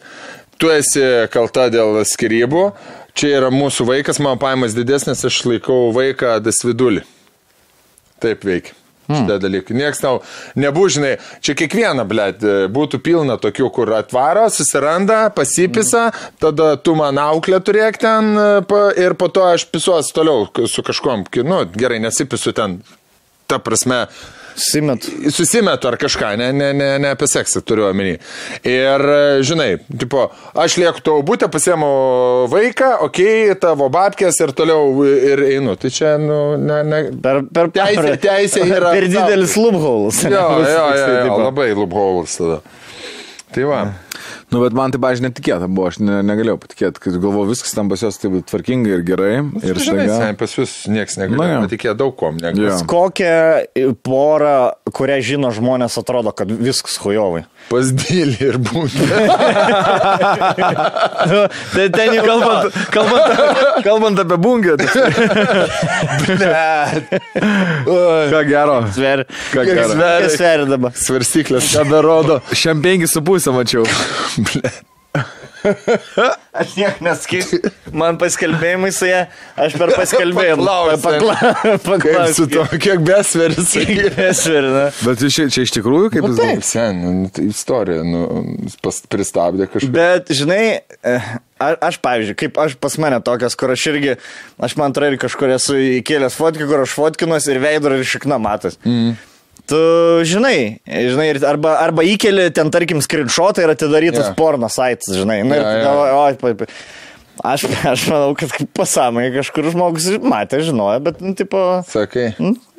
tu 0.57 0.71
esi 0.73 1.03
kalta 1.29 1.67
dėl 1.69 2.01
skirybų, 2.09 2.71
čia 3.17 3.37
yra 3.41 3.53
mūsų 3.53 3.87
vaikas, 3.89 4.21
mano 4.23 4.37
pajamos 4.41 4.77
didesnės, 4.77 5.25
aš 5.27 5.43
laikau 5.49 5.87
vaiką 5.95 6.37
dasvidulį. 6.45 7.05
Taip 8.23 8.45
veikia. 8.45 8.77
Šitie 9.07 9.37
dalykai. 9.39 9.75
Niekas 9.77 10.01
tau 10.03 10.17
nebūžinai. 10.59 11.13
Čia 11.39 11.53
kiekviena, 11.55 12.03
blėt, 12.07 12.41
būtų 12.75 12.99
pilna 13.05 13.37
tokių, 13.39 13.69
kur 13.71 13.93
atvaro, 13.95 14.49
susiranda, 14.51 15.29
pasipisa, 15.31 16.09
tada 16.43 16.73
tu 16.75 16.97
man 16.99 17.19
auklę 17.21 17.61
turėk 17.63 18.01
ten 18.03 18.35
ir 18.99 19.15
po 19.15 19.29
to 19.31 19.45
aš 19.47 19.69
pisuos 19.71 20.11
toliau 20.11 20.49
su 20.67 20.83
kažkom. 20.83 21.23
Nu, 21.47 21.61
gerai, 21.71 22.01
nesipisu 22.03 22.51
ten. 22.57 22.81
Ta 23.47 23.61
prasme, 23.63 24.09
Simet. 24.57 25.05
susimetu 25.29 25.87
ar 25.87 25.97
kažką, 26.01 26.31
ne, 26.41 26.47
ne, 26.51 26.71
ne, 26.73 26.87
ne 26.99 27.11
apie 27.13 27.27
seksą 27.29 27.61
turiu 27.61 27.85
omeny. 27.91 28.15
Ir, 28.65 29.03
e, 29.05 29.19
žinai, 29.45 29.67
tipo, 30.01 30.23
aš 30.57 30.79
lieku 30.81 31.03
tavo 31.05 31.21
būtę, 31.27 31.45
pasiemu 31.53 31.89
vaiką, 32.49 32.89
okei, 33.05 33.51
okay, 33.51 33.59
tavo 33.61 33.85
babkės 33.93 34.39
ir 34.41 34.55
toliau 34.57 35.05
ir 35.05 35.43
einu. 35.51 35.75
Tai 35.77 35.91
čia, 35.93 36.15
nu, 36.17 36.39
ne, 36.57 36.79
ne. 36.83 37.03
Per, 37.21 37.43
per 37.53 37.69
Teisė- 37.77 38.17
teisė 38.23 38.65
yra- 38.65 38.91
Per 38.97 39.05
didelis 39.13 39.53
loopholes. 39.61 40.23
Jo, 40.25 40.31
jo, 40.31 40.65
jo, 40.65 40.89
jo, 40.97 41.23
tipo. 41.27 41.39
labai 41.45 41.69
lubholas 41.77 42.33
tada. 42.41 42.59
Tai 43.53 43.63
va. 43.69 43.81
Nu, 44.47 44.61
bet 44.63 44.71
man 44.77 44.93
tai, 44.93 44.99
pažiūrėjau, 45.03 45.27
netikėta 45.27 45.67
buvo, 45.67 45.89
aš 45.91 45.97
ne, 45.99 46.21
negalėjau 46.23 46.55
patikėti, 46.63 47.01
kad 47.03 47.17
galvoju, 47.19 47.49
viskas 47.51 47.73
tam 47.75 47.89
pas 47.91 47.99
juos 48.05 48.15
taip 48.21 48.37
tvarkingai 48.47 48.93
ir 48.95 49.01
gerai. 49.03 49.31
Ir 49.59 49.73
Ir 49.73 49.81
žinai, 49.83 50.05
staiga. 50.07 50.19
sen, 50.21 50.37
pas 50.39 50.53
jūs 50.55 50.75
niekas 50.87 51.17
Na, 51.19 51.25
negali 51.27 51.49
jo. 51.51 51.63
patikėti 51.65 51.97
daug 51.99 52.15
kom. 52.15 52.37
Jo. 52.39 52.45
Negali. 52.53 52.85
Kokią 52.87 53.91
porą, 54.07 54.53
kurią 54.95 55.17
žino 55.33 55.51
žmonės, 55.51 55.99
atrodo, 55.99 56.31
kad 56.31 56.47
viskas 56.47 56.95
hujovai. 57.03 57.43
Pas 57.67 57.89
dėlį 57.91 58.37
ir 58.47 58.57
būtų. 58.63 59.07
Tai 61.75 61.87
ten 61.93 62.13
jau 62.15 62.23
Kalbant, 62.27 62.77
kalbant, 62.91 63.39
kalbant 63.85 64.19
apie 64.23 64.37
bungę, 64.41 64.75
tai 64.79 64.87
ką 68.31 68.41
gero. 68.47 68.77
Sver. 68.95 69.23
Ką 69.53 69.65
gero. 69.67 70.29
sveria 70.33 70.67
dabar? 70.67 70.95
Svarstyklės, 70.97 71.71
ką 71.75 71.87
berodo. 71.91 72.41
Šiam 72.55 72.83
penki 72.83 73.07
su 73.11 73.23
pusė 73.25 73.55
mačiau. 73.55 73.87
Aš 76.57 76.73
nieko 76.77 77.03
neskaičiu. 77.05 77.59
Man 77.97 78.17
paskelbėjimai 78.21 78.89
su 78.95 79.07
ją, 79.09 79.23
aš 79.59 79.75
per 79.79 79.91
paskelbėjimą. 79.97 80.63
Paklausė. 81.03 82.05
Kaip 82.05 82.35
su 82.37 82.47
to, 82.51 82.63
kiek 82.81 83.03
besveris. 83.05 83.73
Besverina. 84.15 84.85
Bet 85.03 85.23
čia, 85.33 85.47
čia 85.53 85.65
iš 85.67 85.73
tikrųjų 85.77 86.11
kaip 86.15 86.27
Nu, 86.27 86.31
jis 86.33 86.41
taip, 86.41 86.65
sen, 86.67 87.01
nu, 87.03 87.29
tai 87.33 87.47
istorija, 87.51 88.05
nu, 88.07 88.23
pas, 88.85 89.01
pristabdė 89.11 89.69
kažką. 89.73 89.91
Bet, 89.93 90.31
žinai, 90.37 90.61
eh, 91.03 91.29
a- 91.61 91.77
aš, 91.89 91.99
pavyzdžiui, 92.05 92.37
kaip 92.45 92.59
aš 92.63 92.77
pas 92.81 92.97
mane 93.03 93.19
tokias, 93.25 93.57
kur 93.59 93.73
aš 93.75 93.87
irgi, 93.93 94.17
aš 94.57 94.77
man 94.79 94.93
atrodo, 94.95 95.13
ir 95.15 95.21
kažkur 95.21 95.53
esu 95.57 95.77
įkėlęs 95.99 96.37
fotkį, 96.39 96.69
kur 96.69 96.85
aš 96.85 96.95
fotkinuosi 96.97 97.53
ir 97.55 97.61
veidro 97.63 97.97
ir 97.97 98.07
šikna 98.07 98.39
matas. 98.41 98.79
Mm. 98.87 99.17
Tu 99.67 99.79
žinai, 100.23 100.79
žinai, 100.87 101.25
ir 101.33 101.41
arba, 101.43 101.73
arba 101.83 102.05
įkeli 102.07 102.45
ten, 102.55 102.69
tarkim, 102.71 103.01
screenshotą 103.03 103.65
ir 103.65 103.73
atidarytas 103.73 104.29
yeah. 104.29 104.37
porno 104.37 104.69
saitas, 104.71 105.11
žinai. 105.17 105.41
Na, 105.43 105.57
Jo, 105.59 105.65
ir 105.67 105.81
jo. 105.81 105.83
galvoju, 105.89 106.15
oi, 106.23 106.37
pa- 106.39 106.53
pa- 106.63 106.71
Aš, 107.51 107.67
aš 107.85 108.07
manau, 108.09 108.31
kad 108.33 108.49
pasąmonė 108.73 109.27
kažkur 109.35 109.67
žmogus 109.69 110.07
matė, 110.25 110.57
žinojo, 110.65 111.03
bet, 111.05 111.19
nu, 111.21 111.35
tipo... 111.37 111.59
Sakai. 111.85 112.31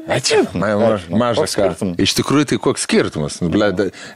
Ačiū. 0.09 0.41
Ma, 0.57 0.73
ma, 0.81 0.89
Nežinau, 0.97 1.19
mažas 1.21 1.39
koks 1.45 1.53
ką. 1.55 1.67
skirtumas? 1.69 2.01
Iš 2.03 2.15
tikrųjų, 2.19 2.47
tai 2.51 2.59
koks 2.65 2.87
skirtumas? 2.89 3.37
Nu, 3.45 3.53
ble, 3.55 3.69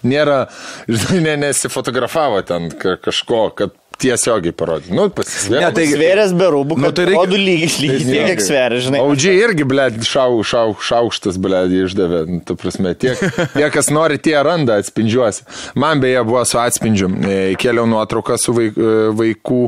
nėra, 0.08 0.38
žinai, 0.90 1.20
ne, 1.28 1.36
nesifotografavo 1.44 2.40
ten 2.48 2.72
ka, 2.74 2.96
kažko, 3.04 3.42
kad 3.54 3.76
tiesiogiai 4.02 4.52
parodė. 4.56 4.90
Nu, 4.94 5.06
pasisvėrė. 5.14 5.60
Ne, 5.62 5.70
tai- 5.76 5.86
Svėrės 5.92 6.32
be 6.38 6.48
rūbų, 6.54 6.76
Nu, 6.82 6.90
tai 6.90 6.92
tai 6.98 7.06
reikia- 7.10 7.20
rodų 7.22 7.38
lygiai, 7.38 7.70
lygiai 7.84 8.04
tiek, 8.08 8.26
kiek 8.32 8.42
sveria, 8.44 8.80
žinai. 8.84 9.00
Audžiai 9.04 9.36
irgi, 9.46 9.64
ble, 9.70 9.86
šau, 10.08 10.40
šau, 10.46 10.74
šaukštas, 10.82 11.38
ble, 11.42 11.62
išdavė. 11.82 12.20
Nu, 12.28 12.40
tu 12.44 12.56
prasme, 12.58 12.94
tie, 12.98 13.14
tie, 13.56 13.66
kas 13.74 13.90
nori, 13.94 14.18
tie 14.18 14.36
randa 14.42 14.78
atspindžiuosi. 14.82 15.42
Man 15.78 16.00
beje 16.02 16.22
buvo 16.26 16.44
su 16.48 16.58
atspindžiu. 16.58 17.08
E, 17.22 17.40
Kėliau 17.62 17.86
nuotrauką 17.86 18.38
su 18.42 18.52
vaik, 18.56 18.76
e, 18.76 18.94
vaikų, 19.18 19.62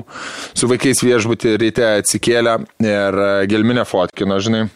su 0.55 0.67
vaikais 0.71 1.03
viešbutį 1.07 1.57
ryte 1.63 1.85
atsikėlę 2.03 2.59
ir 2.83 3.21
e, 3.27 3.47
gelminę 3.51 3.85
fotkino, 3.87 4.41
žinai. 4.43 4.67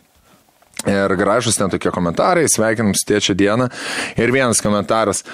Ir 0.87 1.11
gražus 1.19 1.57
ten 1.59 1.67
tokie 1.73 1.91
komentarai, 1.91 2.45
sveikinam 2.47 2.95
su 2.95 3.03
tėčio 3.09 3.35
dieną. 3.35 3.67
Ir 4.15 4.31
vienas 4.31 4.61
komentaras. 4.63 5.25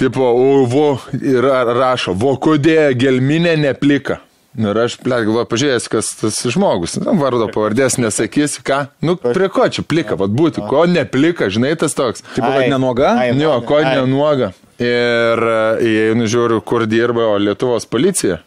Tipo, 0.00 0.32
o, 0.32 0.64
vo, 0.64 0.86
ir 1.20 1.44
rašo, 1.76 2.14
vo, 2.16 2.34
kodėl 2.40 2.94
gelminė 2.96 3.58
neplika. 3.60 4.22
Nu, 4.56 4.72
ir 4.72 4.80
aš, 4.82 4.96
ble, 5.04 5.20
galvoju, 5.28 5.46
pažiūrėjęs, 5.46 5.86
kas 5.92 6.08
tas 6.18 6.38
žmogus. 6.50 6.96
Nu, 6.98 7.12
vardo 7.20 7.46
pavardės 7.52 8.00
nesakysiu, 8.02 8.64
ką. 8.66 8.80
Nu, 9.06 9.14
prie 9.20 9.46
ko 9.52 9.68
čia 9.70 9.84
plika, 9.86 10.16
vad 10.18 10.32
būtų, 10.34 10.64
ko 10.70 10.86
neplika, 10.90 11.46
žinai, 11.52 11.76
tas 11.78 11.94
toks. 11.94 12.24
Tipo, 12.32 12.48
kad 12.48 12.66
nenuoga? 12.72 13.12
Jo, 13.38 13.60
ko 13.68 13.78
nenuoga. 13.84 14.50
Ir 14.80 15.44
jei 15.84 16.16
nužiūriu, 16.16 16.62
kur 16.66 16.88
dirba 16.88 17.28
o 17.30 17.36
Lietuvos 17.38 17.86
policija. 17.86 18.40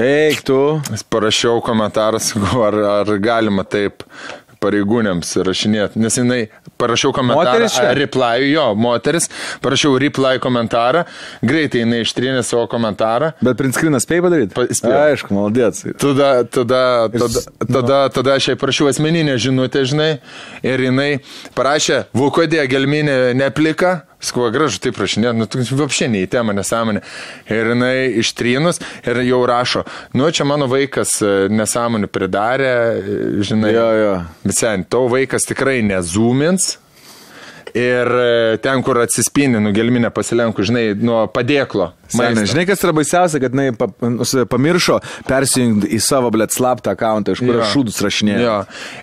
Eik 0.00 0.42
tu. 0.44 0.58
Parašiau 1.12 1.60
komentarą, 1.64 2.18
ar, 2.66 2.80
ar 2.96 3.12
galima 3.22 3.64
taip 3.68 4.02
pareigūnėms 4.62 5.30
rašinėti, 5.46 6.00
nes 6.02 6.16
jinai 6.18 6.40
parašiau 6.80 7.12
komentarą, 7.16 7.52
Moteris 7.52 7.76
čia? 7.76 7.92
reply, 7.96 8.48
jo, 8.52 8.66
moteris, 8.78 9.28
parašiau 9.64 9.96
reply 10.00 10.38
komentarą, 10.42 11.04
greitai 11.44 11.82
jinai 11.84 12.02
ištrynė 12.04 12.42
savo 12.46 12.66
komentarą, 12.72 13.32
Bet 13.44 13.58
prinskrinas 13.60 14.06
spėjai 14.06 14.24
padaryti? 14.26 14.54
Pa- 14.56 14.66
spėjau. 14.70 15.02
Aišku, 15.12 15.36
maldėts. 15.36 15.84
Tada, 16.00 16.30
tada, 16.44 16.82
tada, 17.12 17.44
tada, 17.66 18.00
tada 18.16 18.36
aš 18.40 18.50
jai 18.52 18.58
parašiau 18.60 18.90
asmeninę 18.90 19.36
žinutę, 19.42 19.84
žinai, 19.88 20.10
ir 20.66 20.86
jinai 20.88 21.10
parašė, 21.56 22.04
vukodė 22.16 22.64
gelminė 22.70 23.34
neplika, 23.38 24.02
skuo 24.20 24.48
gražu, 24.54 24.80
taip 24.82 24.98
rašinė, 25.00 25.32
nu, 25.36 25.46
tu 25.50 25.60
vapšė 25.60 26.08
ne 26.12 26.24
į 26.24 26.30
temą 26.32 26.54
nesąmonę. 26.56 27.02
Ir 27.52 27.72
jinai 27.72 27.96
ištrynus 28.22 28.80
ir 29.06 29.20
jau 29.26 29.42
rašo, 29.48 29.84
nu, 30.16 30.30
čia 30.30 30.46
mano 30.48 30.68
vaikas 30.70 31.18
e, 31.22 31.34
nesąmonį 31.52 32.10
pridarė, 32.12 32.72
e, 32.72 33.20
žinai. 33.46 33.74
Jo, 33.76 33.86
jo. 34.00 34.16
Visai, 34.46 34.78
tavo 34.88 35.10
vaikas 35.16 35.48
tikrai 35.48 35.80
nezūmins. 35.86 36.76
Ir 37.76 38.08
e, 38.08 38.56
ten, 38.64 38.80
kur 38.86 38.96
atsispindi, 39.02 39.58
nu 39.60 39.68
gelminė 39.76 40.08
pasilenku, 40.14 40.64
žinai, 40.64 40.94
nuo 40.96 41.26
padėklo. 41.28 41.90
Maisto. 42.16 42.44
žinai, 42.52 42.62
kas 42.68 42.80
yra 42.86 42.92
baisiausia, 42.94 43.40
kad 43.42 43.52
jinai 43.52 43.72
pa- 43.76 43.88
nusi- 44.08 44.44
pamiršo 44.48 45.00
persijungti 45.26 45.90
į 45.92 45.98
savo, 46.00 46.30
blėt, 46.32 46.54
slaptą 46.54 46.94
akantą, 46.94 47.34
iš 47.34 47.42
kur 47.42 47.56
Jo. 47.58 47.60
aš 47.64 47.74
šūdus 47.74 47.98
rašinėjau. 48.06 48.44
Jo. 48.46 48.54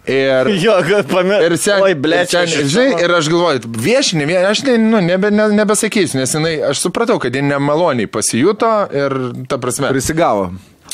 Ir, 0.07 0.49
Jo, 0.65 0.77
kad 0.87 1.11
pamiršau. 1.11 1.45
Ir 1.51 1.57
sen, 1.59 1.83
Oi, 1.85 1.91
ir 1.93 2.27
sen, 2.31 2.47
žinai, 2.71 2.87
ir 3.03 3.13
aš 3.19 3.29
galvoju, 3.33 3.73
viešinį, 3.85 4.27
vie- 4.31 4.41
aš 4.49 4.63
ne, 4.71 4.77
nu, 4.87 5.03
nebe, 5.03 5.29
ne, 5.35 5.49
nebesakysiu, 5.59 6.17
nes 6.23 6.33
jinai, 6.33 6.55
aš 6.71 6.81
supratau, 6.87 7.19
kad 7.21 7.35
ji 7.35 7.43
nemaloniai 7.45 8.07
pasijuto 8.09 8.71
ir, 8.95 9.19
ta 9.51 9.59
prasme, 9.61 9.91
Prisigavo. 9.93 10.49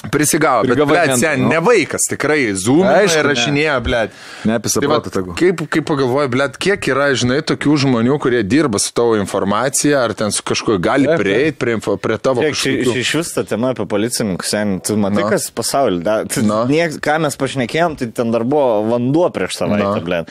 Prisigavo. 0.08 0.64
Bet, 0.64 0.78
blėt, 0.88 1.12
ant- 1.12 1.20
sen, 1.20 1.42
ne 1.52 1.58
vaikas, 1.60 2.06
tikrai, 2.08 2.54
Aišku, 2.88 3.20
ir 3.20 3.28
rašinėja, 3.28 3.74
blėt. 3.84 4.14
Ne 4.48 4.56
apie 4.56 4.70
Tai 4.72 4.80
tegu. 5.12 5.34
kaip, 5.36 5.64
kaip 5.76 5.86
pagalvoju, 5.90 6.30
blėt, 6.32 6.56
kiek 6.58 6.88
yra, 6.88 7.10
žinai, 7.20 7.42
tokių 7.44 7.76
žmonių, 7.84 8.16
kurie 8.24 8.40
dirba 8.48 8.80
su 8.80 8.94
tavo 8.96 9.18
informacija, 9.20 10.06
ar 10.08 10.14
ten 10.16 10.32
su 10.32 10.42
kažkuo 10.48 10.80
gali 10.80 11.06
prieiti 11.20 11.58
prie, 11.60 11.76
prie 12.00 12.18
tavo 12.18 12.42
ši- 12.42 13.02
iš 13.04 13.14
vis 13.20 13.34
ta 13.36 13.44
tema 13.44 13.74
apie 13.76 13.86
policininkus, 13.86 14.48
sen, 14.56 14.80
tu 14.80 14.96
matai, 14.96 15.24
Nu. 15.24 15.30
kas 15.30 15.50
pasaulyje, 15.52 16.04
da, 16.04 16.24
tu, 16.26 16.42
Nu. 16.48 16.64
niek, 16.72 16.96
ką 17.04 17.20
mes 17.22 17.36
pašnekėjom, 17.36 17.98
tai 18.00 18.08
ten 18.08 18.32
dar 18.32 18.44
buvo 18.48 18.88
vanduo 18.88 19.28
prieš 19.36 19.60
savaitę, 19.60 20.00
Nu. 20.00 20.06
ble. 20.06 20.26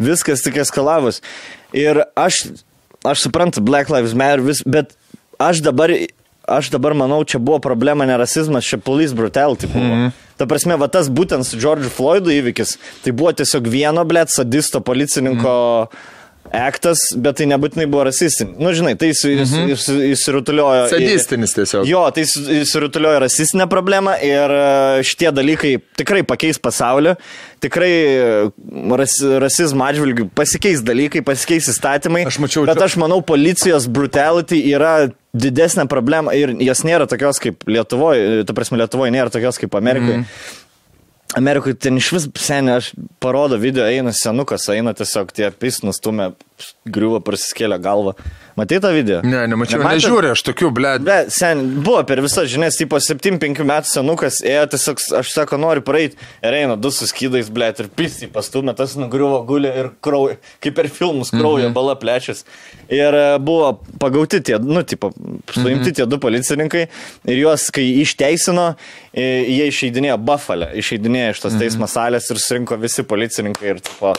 Viskas 0.00 0.42
tik 0.42 0.54
eskalavus. 0.56 1.20
Ir 1.72 2.02
aš, 2.16 2.48
aš 3.04 3.22
suprantu, 3.28 3.62
Black 3.62 3.88
Lives 3.88 4.14
Matter, 4.14 4.40
vis, 4.40 4.62
bet 4.66 4.96
aš 5.38 5.62
dabar, 5.62 5.88
aš 6.48 6.70
dabar 6.70 6.94
manau, 6.94 7.24
čia 7.24 7.38
buvo 7.38 7.58
problema 7.58 8.06
ne 8.06 8.16
rasizmas, 8.16 8.64
čia 8.64 8.78
police 8.78 9.14
brutality 9.14 9.66
buvo. 9.66 9.84
Mm. 9.84 10.06
-hmm. 10.06 10.10
Ta 10.36 10.46
prasme, 10.46 10.76
va 10.76 10.88
tas 10.88 11.08
būtent 11.10 11.44
su 11.44 11.58
George 11.58 11.88
Floydu 11.88 12.30
įvykis, 12.30 12.76
tai 13.04 13.12
buvo 13.12 13.32
tiesiog 13.32 13.66
vieno, 13.66 14.04
ble, 14.04 14.24
sadisto 14.26 14.80
policininko. 14.80 15.88
Mm 15.90 15.96
-hmm. 15.96 16.20
Aktas, 16.52 17.00
bet 17.16 17.38
tai 17.40 17.46
nebūtinai 17.48 17.86
buvo 17.88 18.02
rasistinis. 18.04 18.52
Na, 18.58 18.66
nu, 18.68 18.72
žinai, 18.76 18.92
tai 19.00 19.08
jis, 19.08 19.22
jis, 19.24 19.54
jis, 19.70 19.84
įsirutuliojo. 20.12 20.82
į- 20.84 20.90
Sadistinis 20.92 21.54
tiesiog. 21.56 21.86
Jo, 21.88 22.02
tai 22.12 22.26
surutuliojo 22.68 23.22
rasistinę 23.24 23.64
problemą 23.72 24.18
ir 24.20 24.52
e, 24.52 24.66
šitie 25.08 25.30
dalykai 25.32 25.78
tikrai 25.96 26.20
pakeis 26.28 26.60
pasaulį, 26.60 27.14
tikrai 27.64 27.90
e, 27.90 28.28
ras, 29.00 29.16
rasizmo 29.46 29.86
atžvilgių 29.88 30.28
pasikeis 30.36 30.84
dalykai, 30.84 31.24
pasikeis 31.24 31.70
įstatymai. 31.72 32.26
Aš 32.28 32.38
mačiau 32.44 32.66
Bet 32.68 32.84
aš 32.84 32.98
manau, 33.00 33.22
policijos 33.24 33.88
brutality 33.88 34.60
yra 34.74 35.08
didesnė 35.32 35.86
problema 35.88 36.34
ir 36.36 36.52
jos 36.60 36.84
nėra 36.84 37.06
tokios 37.08 37.40
kaip 37.40 37.64
Lietuvoje, 37.64 38.42
ta 38.44 38.52
prasme 38.52 38.76
Lietuvoje 38.82 39.14
nėra 39.14 39.32
tokios 39.32 39.56
kaip 39.56 39.72
Amerikoje. 39.80 40.20
Mm. 40.20 40.61
Amerikoje 41.36 41.74
ten 41.74 41.96
iš 41.96 42.10
vis 42.12 42.28
seniai, 42.44 42.80
aš 42.82 42.92
parodo 43.22 43.56
video, 43.60 43.86
eina 43.88 44.12
senukas, 44.16 44.68
eina 44.72 44.92
tiesiog 44.96 45.32
tie 45.32 45.50
pisnus 45.50 46.00
stumia, 46.00 46.32
griuvo, 46.88 47.20
prasiskėlė 47.24 47.78
galvą. 47.82 48.14
Matai 48.56 48.80
tą 48.84 48.90
video? 48.92 49.20
Ne, 49.24 49.46
nemačiau, 49.48 49.80
Nematėt? 49.80 50.02
nežiūriu, 50.02 50.32
aš 50.34 50.42
tokių, 50.44 50.68
blėt. 50.76 51.04
Bet 51.06 51.30
sen, 51.32 51.62
buvo 51.84 52.02
per 52.08 52.20
visas 52.20 52.50
žinias, 52.52 52.76
tipo 52.76 52.98
7-5 53.00 53.62
metų 53.64 53.88
senukas, 53.88 54.42
ėjo 54.44 54.66
tiesiog, 54.74 55.00
aš 55.22 55.30
sako, 55.32 55.56
noriu 55.62 55.84
praeiti, 55.86 56.18
ir 56.44 56.56
eina 56.58 56.76
du 56.76 56.90
suskydais, 56.92 57.48
blėt, 57.52 57.80
ir 57.80 57.88
pisi 57.96 58.28
pastumė, 58.32 58.74
tas 58.76 58.92
nugriuvo, 59.00 59.38
gulė 59.48 59.72
ir 59.80 59.88
kraujo, 60.04 60.36
kaip 60.64 60.76
per 60.76 60.90
filmus, 60.92 61.32
kraujo, 61.32 61.62
mm 61.62 61.70
-hmm. 61.70 61.78
bala 61.78 61.96
plečias. 61.96 62.44
Ir 62.92 63.16
e, 63.16 63.38
buvo 63.38 63.80
pagauti 63.98 64.42
tie, 64.42 64.58
nu, 64.58 64.82
tipo, 64.82 65.12
suimti 65.48 65.72
mm 65.72 65.82
-hmm. 65.82 65.94
tie 65.94 66.06
du 66.06 66.18
policininkai, 66.18 66.86
ir 67.24 67.38
juos, 67.38 67.70
kai 67.70 67.88
išteisino, 68.04 68.74
e, 69.14 69.22
jie 69.48 69.66
išeidinėjo 69.72 70.18
Buffalo, 70.18 70.68
išeidinėjo 70.74 71.30
iš 71.30 71.40
tos 71.40 71.58
teismo 71.58 71.86
salės 71.86 72.30
ir 72.30 72.36
surinko 72.38 72.76
visi 72.76 73.02
policininkai 73.02 73.68
ir, 73.68 73.80
tipo, 73.80 74.12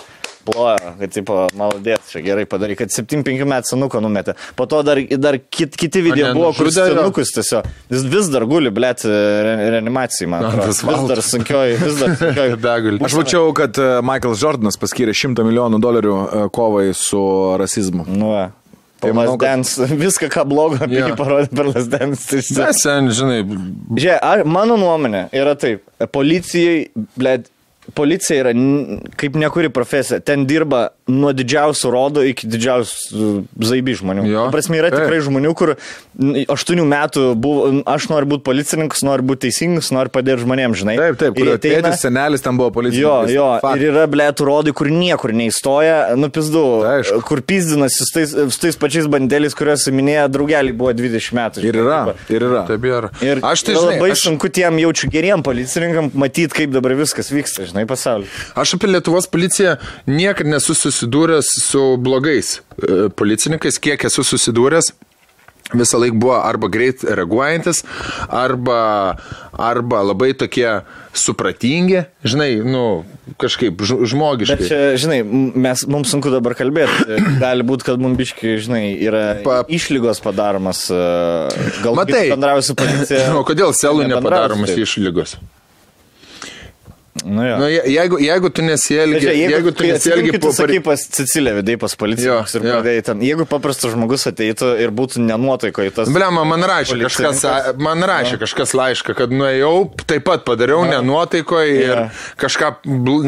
plojo, 0.45 0.93
kad, 0.99 1.11
tipo, 1.13 1.37
maladėt, 1.59 2.03
čia 2.11 2.21
gerai 2.25 2.45
padarai, 2.49 2.75
kad 2.79 2.91
7-5 2.93 3.43
metų 3.49 3.71
senuko 3.73 4.01
numetė. 4.03 4.35
Po 4.59 4.67
to 4.69 4.81
dar, 4.85 4.99
dar 5.19 5.37
kit, 5.41 5.75
kiti 5.79 6.01
video 6.05 6.29
ne, 6.29 6.33
buvo, 6.37 6.53
kur 6.57 6.67
nužudė 6.69 6.87
jo? 6.89 6.97
senukus 6.97 7.33
tiesiog. 7.35 7.69
Jis 7.93 8.07
vis 8.15 8.31
dar 8.33 8.45
guli, 8.49 8.71
blėt, 8.75 9.05
re, 9.07 9.53
reanimacijai, 9.77 10.29
man. 10.33 10.49
Atrodo. 10.49 10.71
Vis 10.73 11.07
dar 11.13 11.23
sunkioj, 11.29 11.77
vis 11.83 12.01
dar 12.01 12.17
sunkioj. 12.19 12.57
Begulį. 12.67 13.01
Aš 13.07 13.15
mačiau, 13.19 13.53
kad 13.57 13.79
e, 13.79 13.87
Michael 14.05 14.35
Jordanas 14.39 14.79
paskyrė 14.81 15.15
100 15.17 15.47
milijonų 15.47 15.79
dolerių 15.83 16.17
e, 16.23 16.43
kovai 16.55 16.89
su 16.97 17.23
rasizmu. 17.61 18.07
Nu. 18.09 18.33
Tai 19.03 19.09
Tai 19.09 19.15
manau, 19.17 19.33
kad- 19.35 19.49
Dance, 19.49 19.83
viską, 20.05 20.29
ką 20.31 20.45
blogo 20.47 20.77
apie 20.79 20.95
Jo. 21.01 21.09
jį 21.11 21.15
parodė 21.19 21.49
per 21.51 21.67
Lasdens. 21.73 22.21
Mes, 22.31 22.77
sen, 22.79 23.09
žinai, 23.11 23.41
Žiūrėk, 23.43 24.19
ar- 24.23 24.45
mano 24.47 24.77
nuomonė 24.79 25.25
yra 25.35 25.57
taip. 25.59 25.83
Policijai, 26.15 26.85
blėt, 27.19 27.49
policija 27.95 28.39
yra 28.45 28.53
kaip 29.19 29.36
nekuri 29.36 29.69
profesija. 29.73 30.19
Ten 30.23 30.45
dirba 30.47 30.89
nuo 31.11 31.34
didžiausių 31.36 31.89
rodo 31.91 32.21
iki 32.23 32.47
didžiausių 32.47 33.31
zaibi 33.59 33.95
žmonių. 33.99 34.23
Jo. 34.31 34.45
Prasme, 34.53 34.77
yra 34.79 34.89
Taip. 34.93 35.03
tikrai 35.03 35.19
žmonių, 35.25 35.51
kur 35.59 35.73
aštuonių 36.53 36.86
metų 36.88 37.23
buvo, 37.43 37.65
aš 37.89 38.07
noriu 38.11 38.29
būti 38.34 38.45
policininkas, 38.47 39.03
noriu 39.05 39.25
būti 39.27 39.47
teisingas, 39.49 39.89
noriu 39.95 40.13
padėti 40.13 40.43
žmonėms, 40.45 40.79
žinai. 40.84 40.95
Taip, 40.99 41.17
taip, 41.19 41.38
Ir 41.38 41.45
kur 41.45 41.51
ateina- 41.57 41.89
tėtis, 41.91 42.03
senelis 42.05 42.41
ten 42.45 42.55
buvo 42.57 42.69
Jo, 42.69 42.75
policininkas. 42.77 43.31
jo, 43.34 43.47
Fakt. 43.61 43.81
ir 43.81 43.91
yra 43.91 44.05
blėtų 44.07 44.47
rodai, 44.47 44.73
kur 44.73 44.88
niekur 44.88 45.34
neįstoja, 45.36 46.15
nu 46.15 46.29
pizdu, 46.29 46.63
Aišku. 46.88 47.21
kur 47.27 47.41
pizdinasi 47.41 48.05
su 48.07 48.13
tais, 48.13 48.29
su 48.53 48.59
tais 48.63 48.75
pačiais 48.77 49.07
bandeliais, 49.11 49.53
kuriuos 49.57 49.88
minėjo 49.91 50.29
draugeliai 50.31 50.71
buvo 50.77 50.93
20 50.93 51.34
metų. 51.34 51.63
Ir 51.67 51.73
yra, 51.84 52.13
ir 52.29 52.41
yra. 52.47 52.63
taip 52.67 52.81
yra. 52.88 53.09
Ir 53.21 53.39
aš 53.43 53.63
tai, 53.63 53.75
žinai, 53.75 53.97
labai 53.99 54.11
aš, 54.15 54.23
sunku 54.29 54.49
tiem 54.49 54.77
jaučiu 54.79 55.09
geriem 55.11 55.43
policininkam 55.43 56.11
matyti, 56.13 56.53
kaip 56.53 56.71
dabar 56.71 56.91
viskas 56.95 57.29
vyksta, 57.34 57.65
žinai, 57.65 57.72
pasaulyje. 57.89 58.30
aš 58.55 58.76
apie 58.78 58.88
Lietuvos 58.93 59.28
policiją 59.28 59.78
niekada 60.07 60.49
nesu 60.55 60.74
susidūręs 60.78 61.49
su 61.69 61.97
blogais 61.97 62.59
e, 62.78 63.09
policininkais, 63.09 63.80
kiek 63.82 64.05
esu 64.09 64.21
susidūręs. 64.24 64.93
Visą 65.74 65.97
laiką 65.97 66.17
buvo 66.19 66.36
arba 66.43 66.67
greit 66.69 67.01
reaguojantis, 67.07 67.80
arba, 68.30 69.15
arba 69.57 70.01
labai 70.05 70.34
tokie 70.38 70.67
supratingi, 71.17 72.03
žinai, 72.28 72.59
nu, 72.67 73.05
kažkaip 73.41 73.82
ž- 73.82 74.03
Bet 74.59 74.67
čia, 74.67 74.82
žinai, 74.99 75.21
mes, 75.55 75.86
mums 75.89 76.11
sunku 76.13 76.30
dabar 76.34 76.53
kalbėti. 76.59 77.17
Gali 77.41 77.65
būti, 77.65 77.88
kad 77.88 77.97
mums 78.03 78.19
biški, 78.19 78.53
žinai, 78.67 78.84
yra 79.07 79.24
Pa- 79.45 79.63
išlygos 79.71 80.21
padaromas. 80.21 80.84
Gal 81.82 81.97
Matai. 81.97 82.28
bendrauju 82.36 82.67
su 82.69 82.76
policija. 82.78 83.32
O 83.39 83.41
kodėl 83.47 83.74
selų 83.74 84.05
nepadaromas 84.11 84.69
taip. 84.76 84.84
Nu, 87.24 87.43
jo. 87.47 87.57
Nu, 87.57 87.67
je- 87.71 87.84
jeigu, 87.93 88.17
jeigu 88.19 88.49
tu 88.51 88.61
nesielgi, 88.67 89.26
jeigu, 89.26 89.51
jeigu 89.53 89.71
tu 89.71 89.84
nesielgi 89.88 90.32
po... 90.38 90.47
po 90.47 90.51
Sakai 90.53 90.80
pas 90.84 90.99
Cecilę 91.07 91.53
vidai 91.55 91.78
pas 91.80 91.95
policininkus 91.95 92.53
Jo, 92.55 92.59
ir 92.59 92.65
jo. 92.67 92.74
pradėjai 92.76 93.03
ten. 93.09 93.21
Jeigu 93.24 93.45
paprastas 93.47 93.93
žmogus 93.93 94.28
ateitų 94.28 94.74
ir 94.84 94.91
būtų 94.91 95.21
nenuotaikoje 95.24 95.93
tas... 95.95 96.11
Blema, 96.11 96.43
man 96.43 96.65
rašė 96.67 96.97
kažkas, 97.05 97.43
man 97.80 98.03
rašė 98.09 98.39
kažkas 98.41 98.74
laišką, 98.76 99.15
kad 99.21 99.32
nuėjau, 99.32 99.71
taip 100.09 100.26
pat 100.28 100.43
padariau 100.47 100.84
nenuotaikoje 100.89 101.71
ir 101.78 101.93
Jo. 101.93 102.03
kažką 102.43 102.74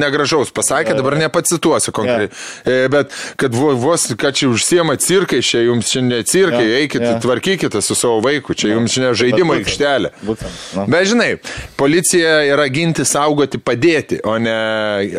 negražaus 0.04 0.52
pasakė, 0.56 0.96
dabar 1.00 1.16
nepacituosiu 1.20 1.94
konkrečiai. 1.96 2.30
E, 2.66 2.82
Bet 2.92 3.16
kad 3.40 3.56
vo- 3.56 3.74
vos, 3.80 4.06
kad 4.20 4.36
čia 4.36 4.50
užsiema 4.52 4.96
cirkai, 5.02 5.40
čia 5.46 5.64
jums 5.70 5.90
čia 5.92 6.02
ne 6.04 6.20
cirkai, 6.28 6.66
Jo, 6.68 6.76
eikit, 6.84 7.02
jo. 7.02 7.16
tvarkykite 7.24 7.82
su 7.82 7.96
savo 7.96 8.20
vaiku, 8.24 8.54
čia 8.58 8.74
jums 8.76 8.92
čia 8.94 9.14
žaidimo 9.16 9.56
aikštelė. 9.56 10.12
nu. 10.28 10.36
Bet 10.92 11.08
žinai, 11.12 11.32
policija 11.80 12.42
yra 12.52 12.68
ginti, 12.72 13.06
saugoti, 13.08 13.58
padėti, 13.58 13.84
o 14.24 14.36
ne 14.42 14.56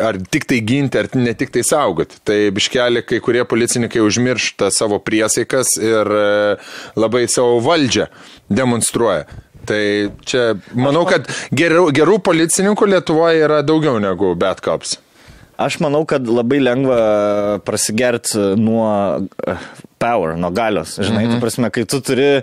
ar 0.03 0.19
tik 0.31 0.45
tai 0.49 0.61
ginti, 0.65 0.99
ar 0.99 1.09
ne 1.15 1.33
tik 1.37 1.51
tai 1.55 1.63
saugoti. 1.67 2.19
Tai 2.27 2.37
biškelį 2.55 3.03
kai 3.07 3.19
kurie 3.23 3.43
policininkai 3.47 4.03
užmiršta 4.03 4.71
savo 4.75 4.99
priesaikas 4.99 5.75
ir 5.81 6.13
e, 6.19 6.29
labai 6.99 7.25
savo 7.31 7.59
valdžią 7.65 8.07
demonstruoja. 8.49 9.25
Tai 9.67 9.81
čia, 10.23 10.53
manau, 10.79 11.03
kad 11.09 11.27
gerų, 11.51 11.89
gerų 11.95 12.21
policininkų 12.23 12.87
Lietuvoje 12.93 13.43
yra 13.43 13.59
daugiau 13.67 13.99
negu 13.99 14.31
bad 14.39 14.63
cops. 14.63 14.95
Aš 15.57 15.79
manau, 15.81 16.03
kad 16.05 16.27
labai 16.29 16.59
lengva 16.61 16.97
prasigerti 17.65 18.53
nuo 18.61 18.87
eh, 19.25 19.69
power, 19.97 20.35
nuo 20.37 20.51
galios. 20.53 20.99
Žinai, 21.01 21.25
mm 21.25 21.31
-hmm. 21.31 21.35
tu 21.35 21.41
prasme, 21.41 21.69
kai 21.69 21.85
tu 21.85 22.01
turi... 22.01 22.41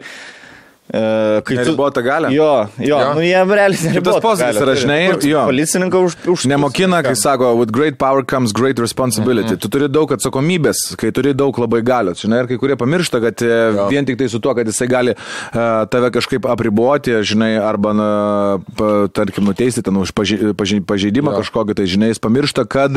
Uh, 0.84 1.40
kai 1.40 1.56
Neribotą 1.56 2.02
galią? 2.04 2.28
Jo, 2.30 2.68
jo, 2.78 2.84
Jo. 2.86 2.98
jo. 3.00 3.14
nu 3.14 3.20
jie 3.24 3.44
realiai 3.44 3.86
neribotą 3.88 4.20
posakis 4.20 4.58
galią 4.58 4.66
yra, 4.66 4.74
žinai, 4.76 4.98
tu 5.16 5.28
jo. 5.30 5.44
Policininką 5.48 6.00
už... 6.04 6.16
už 6.28 6.44
Nemokina, 6.50 6.98
kai 7.02 7.14
sako, 7.16 7.54
with 7.56 7.72
great 7.72 7.96
power 7.96 8.20
comes 8.20 8.52
great 8.52 8.78
responsibility. 8.78 9.48
Mm 9.48 9.56
-hmm. 9.56 9.62
Tu 9.62 9.68
turi 9.68 9.88
daug 9.88 10.12
atsakomybės, 10.12 10.76
kai 11.00 11.10
turi 11.10 11.32
daug 11.34 11.58
labai 11.58 11.80
galios. 11.82 12.20
Žinai, 12.20 12.40
ir 12.42 12.46
kai 12.46 12.58
kurie 12.58 12.76
pamiršta, 12.76 13.20
kad 13.20 13.40
jo. 13.40 13.88
vien 13.88 14.04
tik 14.04 14.18
tai 14.18 14.28
su 14.28 14.38
tuo, 14.38 14.54
kad 14.54 14.66
jisai 14.66 14.88
gali 14.88 15.10
uh, 15.10 15.88
tave 15.88 16.10
kažkaip 16.10 16.46
apriboti, 16.46 17.16
žinai, 17.22 17.56
arba, 17.56 17.92
na, 17.92 18.58
pa, 18.76 19.08
tarkim, 19.08 19.44
nuteisti 19.44 19.82
ten 19.82 19.96
už 19.96 20.12
pažeidimą 20.86 21.30
Jo. 21.32 21.36
kažkokį, 21.40 21.74
tai 21.74 21.86
žinai, 21.86 22.08
jis 22.12 22.20
pamiršta, 22.20 22.64
kad 22.64 22.92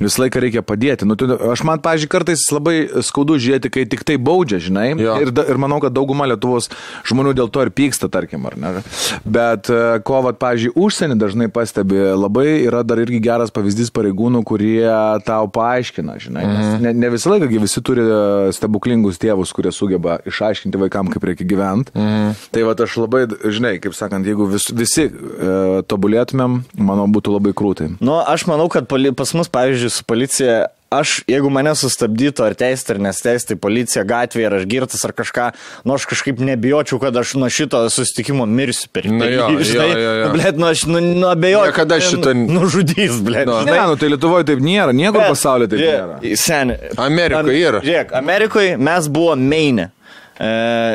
visą 0.00 0.22
laiką 0.24 0.40
reikia 0.40 0.62
padėti. 0.62 1.04
Nu, 1.04 1.14
tu, 1.16 1.28
aš 1.52 1.62
man, 1.64 1.78
pažiūrėjau, 1.84 2.08
kartais 2.08 2.48
labai 2.52 2.88
skaudu 3.02 3.36
žiūrėti, 3.36 3.68
kai 3.70 3.84
tik 3.84 4.04
tai 4.04 4.16
baudžia, 4.16 4.58
žinai. 4.58 4.96
Jo. 4.96 5.20
Ir, 5.20 5.32
ir 5.50 5.56
manau, 5.60 5.80
kad 5.80 5.92
dauguma 5.92 6.26
Lietuvos 6.26 6.70
žmonių 7.04 7.25
žmonių 7.26 7.34
dėl 7.36 7.50
to 7.50 7.64
ir 7.64 7.70
pyksta, 7.74 8.08
tarkim, 8.08 8.46
ar 8.46 8.56
ne. 8.56 8.82
Bet 9.24 9.70
e, 9.70 9.98
ko, 10.06 10.22
vat, 10.22 10.38
pavyzdžiui, 10.38 10.74
užsienį 10.78 11.16
dažnai 11.18 11.48
pastebi, 11.50 11.98
labai 12.14 12.62
yra 12.66 12.82
dar 12.86 13.00
irgi 13.02 13.20
geras 13.22 13.50
pavyzdys 13.50 13.90
pareigūnų, 13.94 14.44
kurie 14.46 14.86
tau 15.26 15.48
paaiškina, 15.50 16.18
žinai. 16.22 16.44
Mhm. 16.46 16.84
ne, 16.84 16.92
ne 16.94 17.10
visą 17.10 17.32
laiką 17.32 17.48
visi 17.50 17.82
turi 17.82 18.04
e, 18.04 18.52
stebuklingus 18.56 19.18
tėvus, 19.18 19.52
kurie 19.56 19.72
sugeba 19.72 20.20
išaiškinti 20.26 20.80
vaikam, 20.80 21.10
kaip 21.12 21.26
reikia 21.26 21.46
gyventi. 21.48 21.94
Mhm. 21.96 22.36
Tai 22.52 22.66
va 22.68 22.76
aš 22.86 22.98
labai, 23.02 23.24
žinai, 23.42 23.76
kaip 23.82 23.96
sakant, 23.96 24.26
jeigu 24.26 24.48
vis, 24.52 24.68
visi 24.76 25.08
e, 25.08 25.82
tobulėtumėm, 25.88 26.60
manau, 26.78 27.08
būtų 27.10 27.36
labai 27.38 27.54
krūtai. 27.56 27.90
Nu, 28.00 28.20
aš 28.22 28.46
manau, 28.50 28.68
kad 28.72 28.86
pas 28.86 29.32
mus, 29.36 29.50
pavyzdžiui, 29.52 29.92
su 29.92 30.06
policija, 30.06 30.66
aš, 30.92 31.20
jeigu 31.28 31.50
mane 31.52 31.72
sustabdytų 31.76 32.44
ar 32.46 32.54
teisti 32.58 32.94
ar 32.94 33.00
nesteisti 33.08 33.56
policija 33.58 34.04
gatvėje, 34.06 34.46
ar 34.48 34.56
aš 34.60 34.66
girtas 34.70 35.04
ar 35.06 35.12
kažką, 35.16 35.48
nu, 35.86 35.96
aš 35.96 36.06
kažkaip 36.10 36.40
nebijočiau, 36.46 37.00
kad 37.02 37.16
aš 37.16 37.34
nuo 37.40 37.48
šito 37.52 37.80
susitikimo 37.92 38.46
mirsiu 38.46 38.90
per 38.94 39.08
Nu 39.10 39.26
jo, 39.26 39.48
jį, 39.56 39.66
žinai. 39.72 39.88
jo, 39.90 39.98
jo, 39.98 40.14
jo. 40.20 40.28
Nu, 40.28 40.32
Blet, 40.36 40.60
nu, 40.60 40.68
aš 40.70 40.84
nu, 40.90 41.02
nu, 41.02 41.26
abejoju. 41.30 41.72
Niekada 41.72 41.98
ten 42.26 42.46
Nužudys, 42.52 43.20
blet. 43.24 43.48
Nu. 43.48 43.60
Ne, 43.66 43.80
nu 43.90 43.98
tai 44.00 44.10
Lietuvoje 44.12 44.46
taip 44.48 44.62
nėra, 44.62 44.94
niekur 44.96 45.22
pasaulyje 45.26 45.72
taip 45.74 45.84
nėra. 45.84 46.36
Seniai. 46.40 46.94
Amerikoje 47.08 47.60
yra. 47.72 47.82
Žiūrėk, 47.84 48.16
Amerikoje 48.20 48.78
mes 48.78 49.10
buvom 49.12 49.46
Meine. 49.50 49.90
E, 50.36 50.48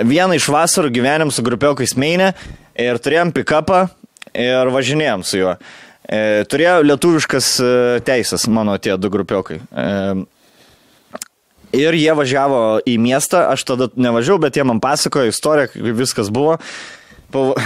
vieną 0.08 0.38
iš 0.38 0.48
vasarų 0.54 0.92
gyvenėm 0.94 1.32
su 1.34 1.44
grupiokais 1.46 1.96
Meine 2.00 2.32
ir 2.80 3.00
turėjom 3.02 3.34
pick-upą 3.36 3.88
ir 4.38 4.72
važinėjom 4.72 5.26
su 5.28 5.42
juo. 5.42 5.56
E, 6.12 6.43
turėjo 6.51 6.82
lietuviškas 6.84 7.49
e, 7.64 7.72
teisės 8.03 8.47
mano 8.51 8.76
tie 8.84 8.97
du 8.99 9.12
grupiokai. 9.14 9.62
E, 9.64 9.89
Ir 11.72 11.95
jie 11.95 12.12
važiavo 12.12 12.82
į 12.84 12.97
miestą, 12.99 13.45
aš 13.53 13.64
tada 13.64 13.88
nevažiavau, 13.95 14.41
bet 14.43 14.57
jie 14.59 14.66
man 14.68 14.82
pasakojo 14.84 15.32
istoriją, 15.32 15.70
kaip 15.72 15.86
viskas 15.95 16.28
buvo. 16.34 16.57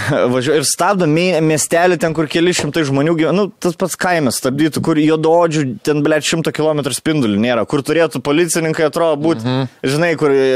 Važiuoju 0.34 0.60
ir 0.62 0.66
stabdo 0.68 1.08
mie- 1.10 1.40
miestelį 1.44 1.98
ten, 2.02 2.14
kur 2.16 2.28
keli 2.30 2.54
šimtai 2.56 2.84
žmonių 2.88 3.14
gyvena, 3.18 3.34
nu, 3.36 3.50
tas 3.62 3.76
pats 3.78 3.98
kaimas 4.00 4.40
stabdytų, 4.40 4.82
kur 4.84 5.00
jododžių 5.00 5.64
ten, 5.86 6.02
ble, 6.04 6.18
šimto 6.22 6.52
kilometrų 6.54 6.96
spindulių 6.96 7.40
nėra, 7.42 7.66
kur 7.68 7.82
turėtų 7.86 8.22
policininkai 8.24 8.86
atrodo 8.88 9.18
būti, 9.22 9.44
mm. 9.44 9.56
-hmm. 9.62 9.92
žinai, 9.94 10.12
kur 10.20 10.34
e, 10.34 10.46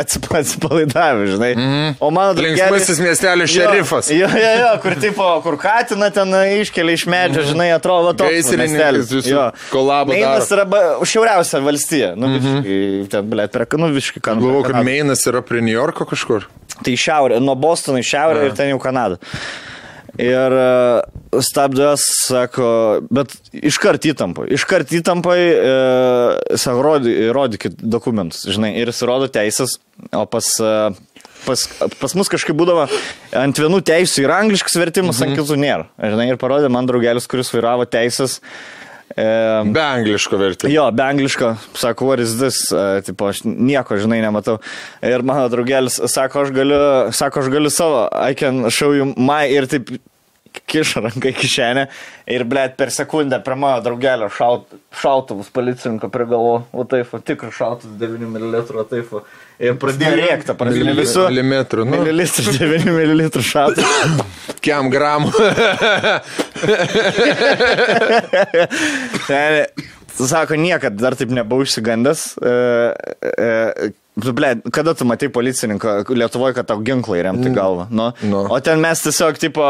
atsip- 0.00 0.28
atsipalaidavę, 0.40 1.26
žinai. 1.34 1.52
Mm 1.56 1.70
-hmm. 1.72 1.94
O 2.00 2.10
mano 2.10 2.40
Linksmasis 2.40 3.00
miestelio 3.00 3.46
šerifas. 3.46 4.10
Jo, 4.10 4.28
jo, 4.28 4.52
jo, 4.60 4.72
kur 4.82 4.94
tipo, 5.00 5.28
kur 5.42 5.58
katiną 5.58 6.10
ten 6.10 6.34
iškelia 6.60 6.92
iš 6.94 7.06
medžio, 7.06 7.42
žinai, 7.42 7.70
atrodo, 7.74 8.12
toks. 8.12 8.56
miestelis. 8.56 9.26
Jo. 9.26 9.50
kolabą 9.70 10.12
Meinas 10.12 10.50
yra 10.50 10.66
šiauriausia 11.04 11.60
valstija, 11.64 12.12
nu, 12.16 12.30
visiškai, 12.36 13.08
ten, 13.10 13.30
ble, 13.30 13.48
per, 13.52 13.66
nu, 13.78 13.90
visiškai 13.94 14.22
kan. 14.22 14.40
Galvoju, 14.40 14.70
kad. 14.70 14.84
Meinas 14.84 15.26
yra 15.26 15.42
prie 15.42 15.62
New 15.64 15.74
Yorko 15.74 16.06
kažkur. 16.08 16.48
Tai 16.82 16.92
į 16.92 16.98
šiaurę, 17.00 17.40
nuo 17.44 17.56
Bostono 17.58 18.00
į 18.02 18.06
šiaurę 18.06 18.48
ir 18.48 18.56
ten 18.58 18.72
jau 18.72 18.80
Kanada. 18.82 19.20
Ir 20.16 20.54
e, 20.56 20.68
stabdęs, 21.44 22.04
sako, 22.24 22.68
bet 23.12 23.34
iškart 23.52 24.06
įtampai. 24.08 24.46
Iškart 24.56 24.94
įtampai, 24.96 25.36
e, 25.52 26.56
sako, 26.56 26.84
rody, 26.86 27.16
rodykit 27.36 27.76
dokumentus, 27.82 28.46
žinai, 28.48 28.72
ir 28.80 28.92
jis 28.92 29.04
rodo 29.08 29.28
teisės, 29.32 29.78
o 30.12 30.24
pas... 30.30 30.54
E, 30.60 30.78
Pas, 31.46 31.60
pas 32.00 32.10
mus 32.18 32.26
kažkaip 32.26 32.56
būdavo 32.58 32.88
ant 33.38 33.58
vienų 33.60 33.78
teisų 33.86 34.24
yra 34.24 34.40
angliškas 34.42 34.74
vertimas, 34.80 35.20
mhm. 35.20 35.28
ant 35.28 35.38
kitų 35.38 35.58
nėra. 35.62 35.84
Žinai, 36.00 36.24
ir 36.32 36.40
parodė 36.42 36.70
man 36.74 36.88
draugelis, 36.88 37.28
kuris 37.30 37.52
vairavo 37.54 37.84
teisės. 37.86 38.40
Be 39.16 39.80
angliško 39.80 40.36
vertimo. 40.36 40.72
Jo, 40.72 40.90
be 40.92 41.02
angliško, 41.06 41.54
sako, 41.74 42.10
what 42.10 42.20
is 42.20 42.36
this, 42.36 42.58
tipo, 43.06 43.30
aš 43.32 43.46
nieko, 43.48 43.96
žinai, 43.96 44.20
nematau. 44.20 44.58
Ir 45.00 45.24
mano 45.24 45.48
draugelis 45.48 45.96
sako, 46.12 46.44
aš 46.44 46.52
galiu, 46.56 46.80
sako, 47.16 47.40
aš 47.46 47.48
galiu 47.54 47.72
savo, 47.72 48.04
I 48.12 48.36
can 48.36 48.68
show 48.68 48.92
you 48.92 49.14
my, 49.16 49.46
ir 49.48 49.70
taip 49.72 49.94
kiša 50.66 51.00
ranką 51.04 51.30
į 51.30 51.34
kišenę 51.38 51.84
ir, 52.34 52.44
blėt, 52.50 52.74
per 52.78 52.90
sekundę 52.90 53.38
prie 53.46 53.54
mano 53.58 53.78
draugelio 53.84 54.26
šaut, 54.34 54.66
šautuvus 55.00 55.48
policininko 55.54 56.08
prie 56.10 56.26
galvo, 56.30 56.56
o 56.74 56.84
taip, 56.90 57.12
o 57.14 57.20
tikrų 57.22 57.52
šautuvus 57.54 57.94
9 58.00 58.26
ml, 58.34 58.56
o 58.82 58.84
taip, 58.90 59.12
o- 59.14 59.22
ir 59.62 59.78
pradėjo 59.80 60.16
rėkti, 60.20 60.56
prasidėjo 60.58 60.90
Mili- 60.90 61.04
visų. 61.04 61.26
milimetrų, 61.30 61.86
nu. 61.86 62.00
Mililitras 62.02 62.50
9 62.58 62.90
ml 62.90 63.22
šautuvus. 63.46 64.24
Kiam 64.66 64.90
gramų. 64.90 65.30
Sako, 70.16 70.56
niekad 70.56 70.96
dar 70.96 71.12
taip 71.18 71.28
nebuvau 71.34 71.66
išsigandęs. 71.66 72.26
E, 72.40 72.52
e, 73.36 73.92
Tu, 74.16 74.32
ble, 74.32 74.54
kada 74.72 74.94
tu 74.96 75.04
matai 75.04 75.28
policininką 75.28 75.98
Lietuvoje, 76.16 76.54
kad 76.56 76.64
tau 76.70 76.78
ginklai 76.80 77.18
remti 77.26 77.50
galvą? 77.52 77.84
Nu. 77.92 78.06
Nu. 78.24 78.46
O 78.48 78.56
ten 78.64 78.80
mes 78.80 79.02
tiesiog, 79.04 79.36
tipo, 79.36 79.66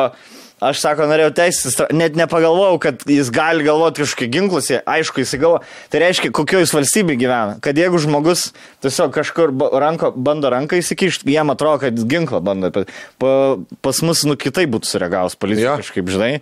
aš 0.65 0.81
sako, 0.81 1.05
norėjau 1.11 1.33
teisės, 1.37 1.75
net 1.93 2.17
nepagalvojau, 2.17 2.79
kad 2.81 3.03
jis 3.11 3.29
gali 3.35 3.67
galvoti 3.67 4.05
kažkokį 4.05 4.29
ginklus, 4.33 4.71
aišku, 4.89 5.21
jis 5.21 5.35
galvo. 5.41 5.61
Tai 5.93 6.01
reiškia, 6.01 6.33
kokioje 6.37 6.65
jis 6.65 6.73
valstybėje 6.77 7.21
gyvena. 7.21 7.59
Kad 7.65 7.77
jeigu 7.77 8.01
žmogus 8.01 8.49
tiesiog 8.85 9.13
kažkur 9.17 9.53
ranko, 9.83 10.13
bando 10.17 10.49
ranką 10.53 10.81
įsikišti, 10.81 11.29
jam 11.35 11.53
atrodo, 11.53 11.83
kad 11.85 11.99
jis 11.99 12.09
ginklą 12.09 12.41
bando. 12.45 12.73
Pa, 13.21 13.35
pas 13.85 14.01
mus, 14.07 14.25
nu, 14.29 14.39
kitai 14.41 14.65
būtų 14.71 14.89
sureagavus 14.89 15.37
policija 15.37 15.75
Jo. 15.75 15.77
kažkaip, 15.83 16.09
žinai. 16.09 16.33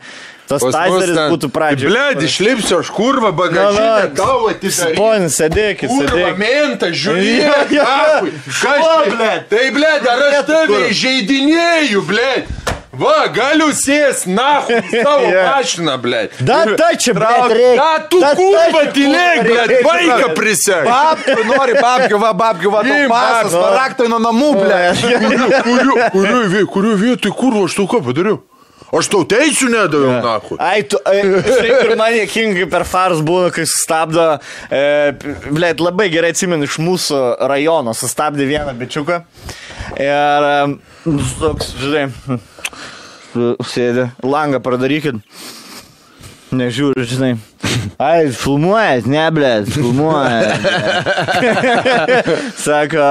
Tas 0.45 0.61
taizeris 0.61 1.17
būtų 1.33 1.49
pradžioje. 1.49 1.89
Bled, 1.89 2.21
išlipsiu 2.27 2.83
aš 2.83 2.91
kurva 2.93 3.31
bagažinę, 3.33 4.11
tavo 4.19 4.51
atidarysiu. 4.53 4.91
Ponis, 4.99 5.39
sėdėkit, 5.41 5.89
Kurva, 5.89 6.11
sėdėkit. 6.11 6.37
menta, 6.43 6.91
žiūrėk, 6.93 7.73
čia? 7.73 7.87
blet. 9.15 9.49
Tai, 9.49 9.65
bled, 9.79 10.11
ar 10.13 10.27
aš 10.29 10.37
tave 10.51 10.67
kur? 10.69 10.85
žaidinėjau, 11.01 12.05
bled. 12.13 12.53
Va, 13.01 13.27
galiu 13.35 13.69
sės, 13.75 14.25
nahu, 14.31 14.79
savo 14.91 15.29
Jo. 15.33 15.43
mašiną, 15.51 15.97
bled. 16.03 16.39
Da, 16.47 16.63
ta 16.79 16.93
čia, 16.99 17.15
blet, 17.17 17.53
reikia. 17.53 17.75
Da, 17.81 18.07
tu 18.11 18.21
čia, 18.23 18.85
tylėk, 18.95 19.45
reikia. 19.51 19.83
vaiką 19.89 20.31
prisek. 20.39 20.87
Babkių, 20.89 21.45
nori 21.51 21.77
babkių, 21.81 22.23
va, 22.23 22.33
babkių, 22.45 22.73
va, 22.75 22.83
Imk 22.95 23.13
pasas, 23.13 23.55
paraktai 23.59 24.09
nuo 24.13 24.23
namų, 24.23 24.51
ble. 24.63 24.81
Kuriu, 25.65 25.95
kuriu, 26.15 26.67
kuriu 26.71 26.97
vietoj, 27.01 27.35
kurva, 27.39 27.65
aš 27.69 27.79
tau 27.81 27.89
ką 27.91 28.03
padariau? 28.05 28.41
Aš 28.95 29.09
tau 29.11 29.25
teisų 29.27 29.73
nedaviau, 29.73 30.21
nahu. 30.23 30.55
Ai, 30.63 30.85
tu, 30.87 31.01
ai, 31.09 31.23
taip 31.43 31.81
ir 31.83 31.95
man 31.99 32.15
jėkingai 32.15 32.69
per 32.71 32.85
fars 32.87 33.23
būna, 33.27 33.49
kai 33.55 33.65
sustabdo, 33.67 34.27
e, 34.71 34.83
blėt, 35.49 35.83
labai 35.83 36.07
gerai 36.13 36.31
atsimenu 36.35 36.69
iš 36.69 36.77
mūsų 36.79 37.23
rajono, 37.51 37.95
sustabdė 37.97 38.47
vieną 38.53 38.75
bičiuką. 38.79 39.19
Ir, 39.99 40.47
e, 40.47 40.94
toks, 41.05 41.75
žinai, 41.77 42.39
sėdė, 43.69 44.09
langą 44.25 44.61
pradarykit. 44.65 45.19
Nežiūriu, 46.55 47.05
žinai. 47.09 47.35
Ai, 47.99 48.31
filmuojat, 48.33 49.09
ne, 49.11 49.25
blėt, 49.35 49.69
filmuojat. 49.75 50.65
Sako, 52.65 53.09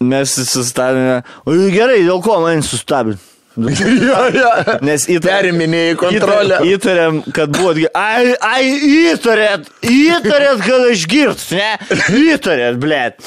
mes 0.00 0.34
sustabdėme. 0.50 1.20
O 1.44 1.54
gerai, 1.70 2.00
dėl 2.06 2.22
ko 2.24 2.40
man 2.42 2.64
sustabdė? 3.56 4.44
Nes 4.88 5.06
įtarėm, 5.08 5.56
Periminėjai 5.56 5.96
kontrolę. 6.00 6.58
Įtarėm, 6.68 7.20
kad 7.36 7.52
buvo. 7.54 7.72
Ai, 7.96 8.34
ai, 8.44 8.64
įtarėt, 9.12 9.68
įtarėt, 9.86 10.62
kad 10.66 10.86
aš 10.90 11.04
girt, 11.10 11.44
ne? 11.56 11.70
Įtarėt, 12.20 12.76
blėt. 12.82 13.14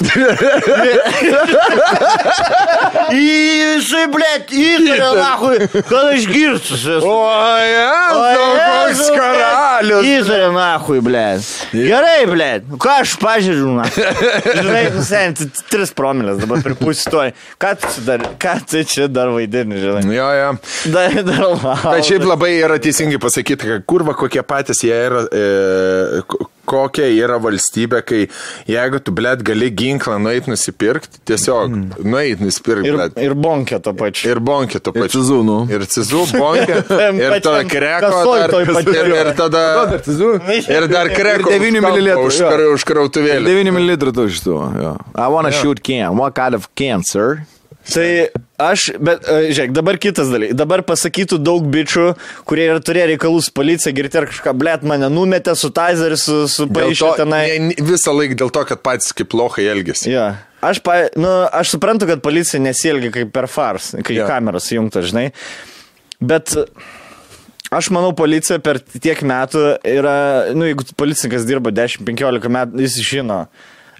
Jisai, 3.10 4.04
blėt, 4.12 4.52
įtarėt, 4.54 5.16
nahui, 5.18 5.58
kad 5.74 6.10
aš 6.12 6.26
girt. 6.30 6.70
O, 7.00 7.14
Jėzus, 7.60 9.00
koks 9.00 9.02
karalius. 9.16 10.08
Įtarė, 10.10 10.48
nahui, 10.54 11.00
blėt. 11.04 11.50
Gerai, 11.74 12.20
blėt. 12.30 12.68
Ką 12.80 12.98
aš 13.04 13.16
pažiūriu, 13.22 13.74
na? 13.78 13.86
Žinai, 13.90 14.84
sen, 15.06 15.36
t- 15.38 15.48
t- 15.50 15.66
tris 15.72 15.92
promilės 15.96 16.40
dabar 16.42 16.62
pripūstoji. 16.64 17.34
Ką 17.60 17.74
tu 17.80 17.92
čia 17.96 18.06
dar, 18.06 18.26
ką 18.40 18.56
tu 18.70 18.84
čia 18.88 19.08
dar 19.10 19.32
vaidini, 19.34 19.80
žinai? 19.82 20.19
Jo, 20.20 20.30
jo. 20.36 20.52
Dar, 20.94 21.18
dar 21.24 21.44
laukiu. 21.48 21.90
Bet 21.96 22.08
šiaip 22.12 22.28
labai 22.28 22.54
yra 22.60 22.78
teisingai 22.82 23.20
pasakyti, 23.22 23.74
kad 23.74 23.84
kurva 23.88 24.16
kokie 24.18 24.44
patys 24.46 24.84
jie 24.84 24.96
yra, 25.08 25.24
e, 25.32 26.22
ko- 26.28 26.48
kokia 26.70 27.08
yra 27.10 27.38
valstybė, 27.42 27.98
kai 28.06 28.20
jeigu 28.70 29.00
tu, 29.02 29.10
blėt, 29.16 29.40
gali 29.46 29.70
ginklą 29.74 30.18
nueit 30.22 30.46
nusipirkti, 30.50 31.18
tiesiog 31.26 31.72
mm. 31.72 32.04
nueit 32.06 32.42
nusipirkti, 32.44 32.90
Ir, 32.90 33.00
ir 33.24 33.34
bonkė 33.34 33.80
to 33.82 33.94
pačiu. 33.98 34.28
Ir 34.30 34.40
bonkė 34.44 34.78
to 34.84 34.92
pačiu. 34.94 35.10
cizų, 35.16 35.40
nu. 35.46 35.56
Ir 35.72 35.86
cizų 35.90 36.24
bonkė. 36.36 36.80
Tam 36.90 37.18
ir 37.24 37.36
tada 37.42 37.64
kreko. 37.66 38.12
Dar, 38.30 38.54
ir, 38.60 39.14
ir 39.16 39.32
tada. 39.38 39.64
Ir 40.60 40.88
dar 40.92 41.10
kreko. 41.14 41.50
Ir 41.50 41.56
devynių 41.56 41.82
mililitrų, 41.88 42.26
Už, 42.30 42.42
jo. 42.44 42.50
kar, 42.52 42.66
už 42.76 42.86
krautuvėlį. 42.86 43.56
9 43.56 43.74
ml 43.74 43.96
tu 44.14 44.28
iš 44.30 44.44
to. 44.46 44.58
I 45.16 45.26
wanna 45.32 45.50
shoot 45.54 45.82
can. 45.82 46.14
What 46.20 46.36
kind 46.38 46.54
of 46.54 46.68
can, 46.78 47.02
sir? 47.06 47.42
Tai 47.90 48.06
aš, 48.60 48.84
bet, 49.02 49.24
e, 49.26 49.50
žiūrėk, 49.54 49.72
dabar 49.76 49.98
kitas 50.00 50.30
dalykas. 50.32 50.56
Dabar 50.58 50.82
pasakytų 50.86 51.38
daug 51.42 51.66
bičių, 51.72 52.04
kurie 52.48 52.68
ir 52.70 52.80
turėjo 52.84 53.08
reikalus 53.12 53.48
su 53.48 53.54
policija, 53.56 53.92
girti 53.96 54.20
ar 54.20 54.28
kažką, 54.30 54.54
blėt, 54.60 54.84
mane 54.86 55.08
numetė 55.12 55.56
su 55.58 55.72
tazeriu, 55.74 56.18
su, 56.20 56.42
su 56.50 56.68
paaiškiu 56.70 57.10
tenai. 57.18 57.42
ne, 57.70 57.74
visą 57.90 58.14
laiką 58.16 58.38
dėl 58.42 58.52
to, 58.54 58.64
kad 58.68 58.82
patys 58.86 59.14
kaip 59.16 59.34
lohai 59.38 59.66
elgesi. 59.72 60.12
Ja. 60.12 60.28
Aš, 60.60 60.82
pa, 60.84 60.98
nu, 61.16 61.28
aš 61.56 61.74
suprantu, 61.76 62.06
kad 62.10 62.20
policija 62.24 62.60
nesielgia 62.60 63.12
kaip 63.14 63.30
per 63.32 63.48
fars, 63.48 63.94
kai 64.04 64.14
Jo. 64.18 64.22
yeah. 64.22 64.28
kameros 64.28 64.68
įjungtos, 64.74 65.08
žinai. 65.08 65.30
Bet 66.20 66.52
aš 67.72 67.88
manau, 67.94 68.12
policija 68.18 68.58
per 68.60 68.82
tiek 68.82 69.22
metų 69.24 69.62
yra, 69.88 70.16
nu, 70.52 70.66
jeigu 70.68 70.84
policininkas 71.00 71.46
dirba 71.48 71.72
10-15 71.72 72.50
metų, 72.52 72.82
jis 72.84 72.98
žino. 73.08 73.44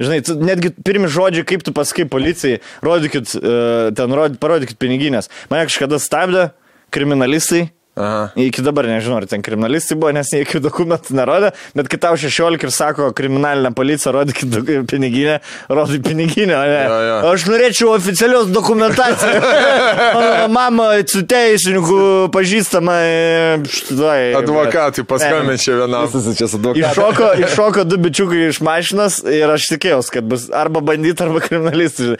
Žinai, 0.00 0.20
tu, 0.24 0.36
netgi 0.40 0.72
pirmi 0.84 1.10
žodžiai, 1.12 1.44
kaip 1.48 1.64
tu 1.66 1.74
pasakai 1.76 2.06
policijai, 2.08 2.62
rodykit, 2.84 3.34
uh, 3.36 3.90
ten 3.96 4.16
rod, 4.16 4.38
parodykit 4.40 4.80
piniginės. 4.80 5.28
Mane 5.52 5.68
kažkada 5.68 6.00
stabdė 6.00 6.48
kriminalistai. 6.94 7.68
Aha. 8.00 8.20
Iki 8.40 8.64
dabar 8.64 8.88
nežinau, 8.88 9.18
ar 9.20 9.26
ten 9.30 9.42
kriminalistai 9.44 9.96
buvo, 10.00 10.12
nes 10.16 10.30
jie 10.32 10.42
jokių 10.44 10.62
dokumentų 10.64 11.16
nerodė, 11.18 11.52
bet 11.76 11.90
kai 11.92 11.98
tau 12.02 12.16
16 12.20 12.64
ir 12.66 12.72
sako 12.74 13.10
kriminalinė 13.16 13.72
policija, 13.76 14.12
rodykit 14.16 14.56
piniginę, 14.90 15.38
rodai 15.68 16.00
piniginę, 16.04 16.56
o 16.56 16.64
ne. 16.70 16.82
Jo, 16.88 17.00
jo. 17.08 17.16
Aš 17.34 17.46
norėčiau 17.50 17.92
oficialios 17.94 18.50
dokumentacijos. 18.54 19.48
Mano 20.16 20.48
mama 20.52 20.88
su 21.06 21.22
teisininku 21.28 22.00
pažįstama. 22.34 22.96
e, 23.04 23.58
štai, 23.68 24.32
Advokatui 24.40 25.04
paskambinčiau 25.08 25.80
vienam. 25.82 26.08
Visas 26.10 26.38
čia 26.38 26.48
su 26.50 26.60
advokatu. 26.60 26.84
Iššoko, 26.84 27.28
iššoko 27.46 27.84
du 27.88 27.98
bičiukai 28.00 28.46
iš 28.48 28.62
mašinos 28.64 29.20
ir 29.28 29.50
aš 29.50 29.68
tikėjausi, 29.74 30.14
kad 30.16 30.30
bus 30.30 30.48
arba 30.54 30.82
bandyti, 30.84 31.22
arba 31.26 31.42
kriminalistai. 31.44 32.16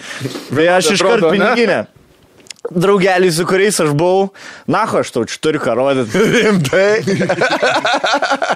Tai 0.51 0.69
aš 0.77 0.94
iškart 0.97 1.24
atrodo, 1.24 1.66
ne? 1.70 1.81
Draugeliai, 2.70 3.32
su 3.34 3.42
kuriais 3.51 3.80
aš 3.82 3.90
buvau, 3.98 4.28
na, 4.70 4.84
aš 4.86 5.10
tau 5.10 5.24
čia 5.26 5.40
turiu 5.42 5.59
ką 5.62 5.72
rodyti. 5.74 6.20
Rimtai. 6.36 7.02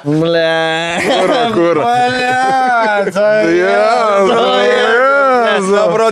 Ble. 0.06 0.44
Kur, 1.02 1.32
kur? 1.56 1.80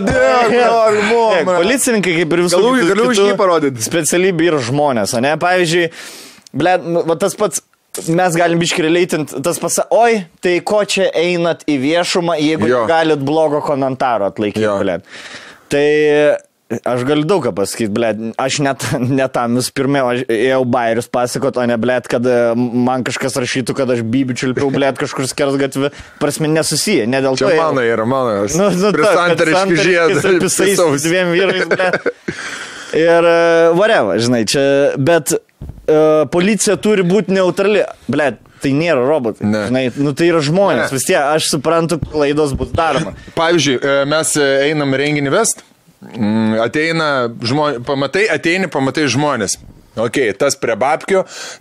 Tiek, 0.03 1.47
Policininkai, 1.47 2.15
kaip 2.21 2.35
ir 2.37 2.43
visų 2.45 2.59
Galų- 2.59 2.87
galiu 2.91 3.07
už 3.11 3.21
jį 3.23 3.35
parodyti. 3.39 3.83
Specialybė 3.85 4.49
yra 4.51 4.59
žmonės, 4.63 5.15
o 5.17 5.21
ne? 5.23 5.33
Pavyzdžiui, 5.41 5.85
ble, 6.59 6.75
nu, 6.83 7.05
va 7.09 7.17
tas 7.21 7.35
pats. 7.39 7.63
Mes 8.09 8.33
galim 8.33 8.57
biškirėleitinti 8.57 9.37
tas 9.45 9.59
pats, 9.61 9.75
oi, 9.93 10.23
tai 10.41 10.55
ko 10.65 10.79
čia 10.89 11.11
einat 11.13 11.61
į 11.69 11.75
viešumą, 11.83 12.39
jeigu 12.41 12.65
Jo. 12.71 12.79
galit 12.89 13.21
blogo 13.21 13.59
komentaro 13.61 14.25
atlaikyti, 14.31 14.65
ble. 14.81 14.95
Tai 15.69 15.83
aš 16.87 17.03
galiu 17.07 17.25
daug 17.27 17.43
ką 17.45 17.53
pasakyti, 17.57 17.91
ble, 17.93 18.11
aš 18.41 18.59
net, 18.65 18.85
net 19.19 19.33
tam 19.35 19.57
visų 19.59 19.73
pirma, 19.77 20.03
aš 20.11 20.25
ėjau 20.31 20.61
bairius 20.73 21.09
pasakot, 21.13 21.57
o 21.59 21.65
ne, 21.69 21.77
ble, 21.81 21.97
kad 22.09 22.27
e, 22.27 22.37
man 22.57 23.05
kažkas 23.07 23.37
rašytų, 23.43 23.75
kad 23.77 23.93
aš 23.95 24.03
bybių 24.15 24.37
čiulpiau, 24.39 24.71
ble, 24.73 24.91
kažkur 24.99 25.27
skers 25.29 25.57
gatvį, 25.61 25.93
prasme 26.21 26.51
nesusiję, 26.51 27.07
ne 27.09 27.23
dėl 27.23 27.39
to. 27.39 27.49
Čia 27.49 27.59
mano 27.61 27.85
yra, 27.85 28.07
mano. 28.09 28.45
Nu, 28.53 28.69
nu, 28.73 28.93
santariškis 28.93 29.83
žiedų. 29.87 30.37
Visais 30.43 31.07
dviem 31.07 31.33
vyrais, 31.35 31.67
ble. 31.71 31.91
Ir 32.93 33.25
uh, 33.25 33.73
whatever, 33.73 34.19
žinai, 34.21 34.43
čia, 34.45 34.61
bet 35.01 35.33
uh, 35.33 36.25
policija 36.29 36.77
turi 36.77 37.01
būti 37.07 37.33
neutrali. 37.33 37.81
Ble, 38.05 38.35
tai 38.63 38.71
nėra 38.77 39.03
robotai. 39.05 39.47
Ne. 39.49 39.65
Žinai, 39.69 39.83
nu 39.99 40.13
tai 40.17 40.29
yra 40.31 40.41
žmonės. 40.45 40.87
Ne. 40.87 40.97
Vis 40.97 41.07
tiek, 41.09 41.19
aš 41.19 41.49
suprantu, 41.51 41.99
klaidos 42.13 42.55
bus 42.57 42.71
daroma. 42.75 43.13
Pavyzdžiui, 43.37 43.77
e, 43.79 43.95
mes 44.09 44.33
e, 44.39 44.49
einam 44.69 44.95
renginį 44.99 45.33
vest, 45.33 45.63
ateina 46.63 47.07
žmonės, 47.43 47.83
pamatai, 47.87 48.25
ateini, 48.31 48.69
pamatai 48.71 49.07
žmonės. 49.11 49.57
Ok, 49.95 50.17
tas 50.39 50.55
prie 50.57 50.73
babkių, 50.79 51.19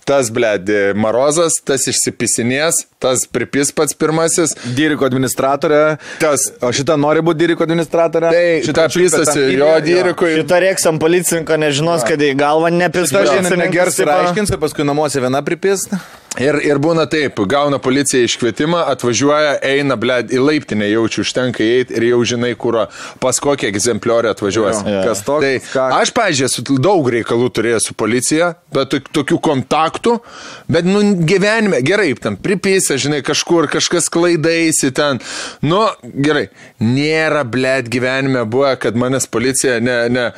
tas, 0.08 0.30
bled, 0.32 0.70
marozas, 0.96 1.58
tas 1.68 1.84
išsipisinės, 1.90 2.78
tas 3.02 3.26
pripis 3.28 3.72
pats 3.76 3.92
pirmasis, 3.98 4.54
Dyriko 4.76 5.04
administratorė. 5.04 5.98
tas, 6.22 6.46
O 6.62 6.70
šita 6.72 6.96
nori 6.96 7.20
būti 7.20 7.42
Dyriko 7.42 7.66
administratorė? 7.66 8.30
tai 8.32 8.46
šitą 8.64 8.86
pisasi 8.94 9.44
jo 9.58 9.68
dyrikui. 9.84 10.32
Šitą 10.40 10.62
rėksam 10.64 10.98
policininko 11.02 11.58
nežinos, 11.60 12.06
kad 12.08 12.18
į 12.24 12.32
galvą 12.40 12.72
nepis. 12.72 13.10
Šitą 13.12 13.24
šiandien 13.26 13.50
policininkas, 13.50 13.68
negers 13.68 13.98
ir 14.00 14.06
tipo, 14.06 14.18
aiškins, 14.22 14.50
ir 14.56 14.62
paskui 14.64 14.84
namuose 14.88 15.20
viena 15.20 15.42
pripis. 15.44 15.84
Ir, 16.40 16.56
ir 16.64 16.78
būna 16.80 17.04
taip, 17.12 17.36
gauna 17.44 17.76
policija 17.76 18.24
iškvietimą, 18.24 18.86
atvažiuoja, 18.94 19.58
eina, 19.68 19.98
bled, 20.00 20.30
į 20.32 20.38
laiptinę 20.40 20.86
jaučiu, 20.88 21.20
užtenka 21.26 21.60
įeiti 21.60 21.92
ir 21.98 22.06
jau 22.08 22.22
žinai, 22.24 22.54
kur, 22.56 22.78
pas 23.20 23.36
kokį 23.44 23.68
egzempliorių 23.68 24.30
atvažiuos. 24.32 24.80
Jo. 24.80 25.02
Kas 25.04 25.20
toks, 25.26 25.44
Tai 25.44 25.52
ką- 25.74 25.90
aš, 26.00 26.14
pažiūrėjau, 26.16 26.78
daug 26.80 27.10
reikalų 27.12 27.50
turėjęs 27.52 27.90
su 27.90 27.92
policija, 28.00 28.21
bet 28.72 28.92
tok- 28.94 29.10
tokių 29.18 29.38
kontaktų, 29.42 30.16
bet, 30.72 30.88
nu, 30.88 31.02
gyvenime, 31.28 31.82
gerai, 31.84 32.12
ten 32.14 32.36
pripisa, 32.36 32.96
žinai, 33.00 33.22
kažkur 33.26 33.68
kažkas 33.72 34.08
klaidaisi 34.12 34.92
ten. 34.94 35.20
Nu, 35.62 35.84
gerai, 36.02 36.48
nėra, 36.80 37.44
bled, 37.48 37.90
gyvenime 37.92 38.44
buvę, 38.48 38.76
kad 38.82 38.98
manęs 38.98 39.28
policija 39.30 39.80
ne, 39.84 39.98
ne, 40.12 40.28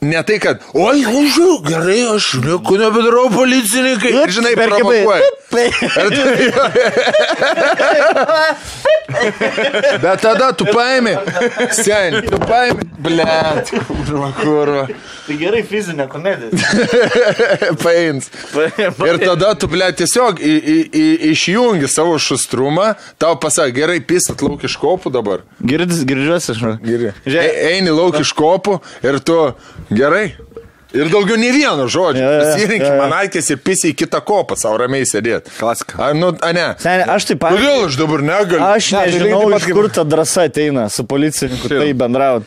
Ne 0.00 0.22
tai, 0.22 0.38
kad, 0.40 0.60
oi, 0.72 1.04
už, 1.04 1.36
gerai, 1.66 2.00
aš 2.14 2.34
nieko 2.44 2.76
nebedarau 2.80 3.28
policininkai. 3.34 4.12
Ir, 4.22 4.30
žinai, 4.32 4.54
per 4.56 4.70
kibai. 4.72 5.04
provokuoja. 5.04 5.44
Bet 10.02 10.20
tada 10.20 10.52
tu 10.52 10.64
paimi, 10.64 11.16
sen, 11.76 12.22
tu 12.26 12.38
paimi, 12.48 12.82
blėt, 13.04 13.70
kur, 14.40 14.72
Tai 15.24 15.34
gerai 15.40 15.62
fizinė 15.64 16.04
komedija. 16.12 16.52
pains. 17.84 18.26
Ir 19.08 19.20
tada 19.22 19.54
tu, 19.56 19.68
blėt, 19.72 19.96
tiesiog 20.02 20.40
į, 20.44 20.52
į, 20.52 20.74
į, 20.84 21.04
išjungi 21.30 21.88
savo 21.88 22.18
šustrumą, 22.20 22.90
tau 23.20 23.38
pasak, 23.40 23.72
gerai, 23.76 24.02
pisat 24.04 24.44
lauk 24.44 24.66
iš 24.68 24.76
kopų 24.80 25.12
dabar. 25.14 25.46
Girdžiuosi, 25.64 26.52
aš 26.52 26.60
žinau. 26.60 26.74
Gerai. 26.84 27.14
E, 27.24 27.46
eini 27.70 27.94
lauk 27.94 28.18
iš 28.20 28.34
kopų 28.36 28.76
ir 29.06 29.16
tu, 29.24 29.38
gerai. 29.90 30.26
Ir 30.94 31.08
daugiau 31.10 31.34
nei 31.34 31.50
vieno 31.50 31.88
žodžio. 31.90 32.22
Jo, 32.22 32.34
jo, 32.36 32.42
Pasirinkti 32.44 32.86
jo, 32.86 32.92
jo. 32.94 32.98
man 33.02 33.14
aikės 33.18 33.48
ir 33.50 33.58
pisi 33.66 33.90
į 33.90 33.96
kitą 33.98 34.20
kopą, 34.22 34.54
savo 34.58 34.78
ramiai 34.78 35.06
sėdėti. 35.10 35.50
Klasika. 35.58 35.98
A, 35.98 36.12
nu, 36.14 36.28
a 36.38 36.50
ne. 36.54 36.68
Seniai, 36.78 37.08
aš 37.16 37.26
taip 37.32 37.40
pat. 37.42 37.56
Kodėl 37.56 37.88
aš 37.88 37.98
dabar 37.98 38.22
negaliu? 38.22 38.60
Aš 38.62 38.92
Ne, 38.94 39.00
tai 39.00 39.16
nežinau, 39.16 39.40
pat 39.50 39.64
iš 39.64 39.74
kur 39.74 39.88
ta 39.90 40.04
drąsa 40.06 40.46
ateina 40.46 40.86
su 40.94 41.02
policininku 41.10 41.72
tai 41.72 41.90
bendrauti. 41.98 42.46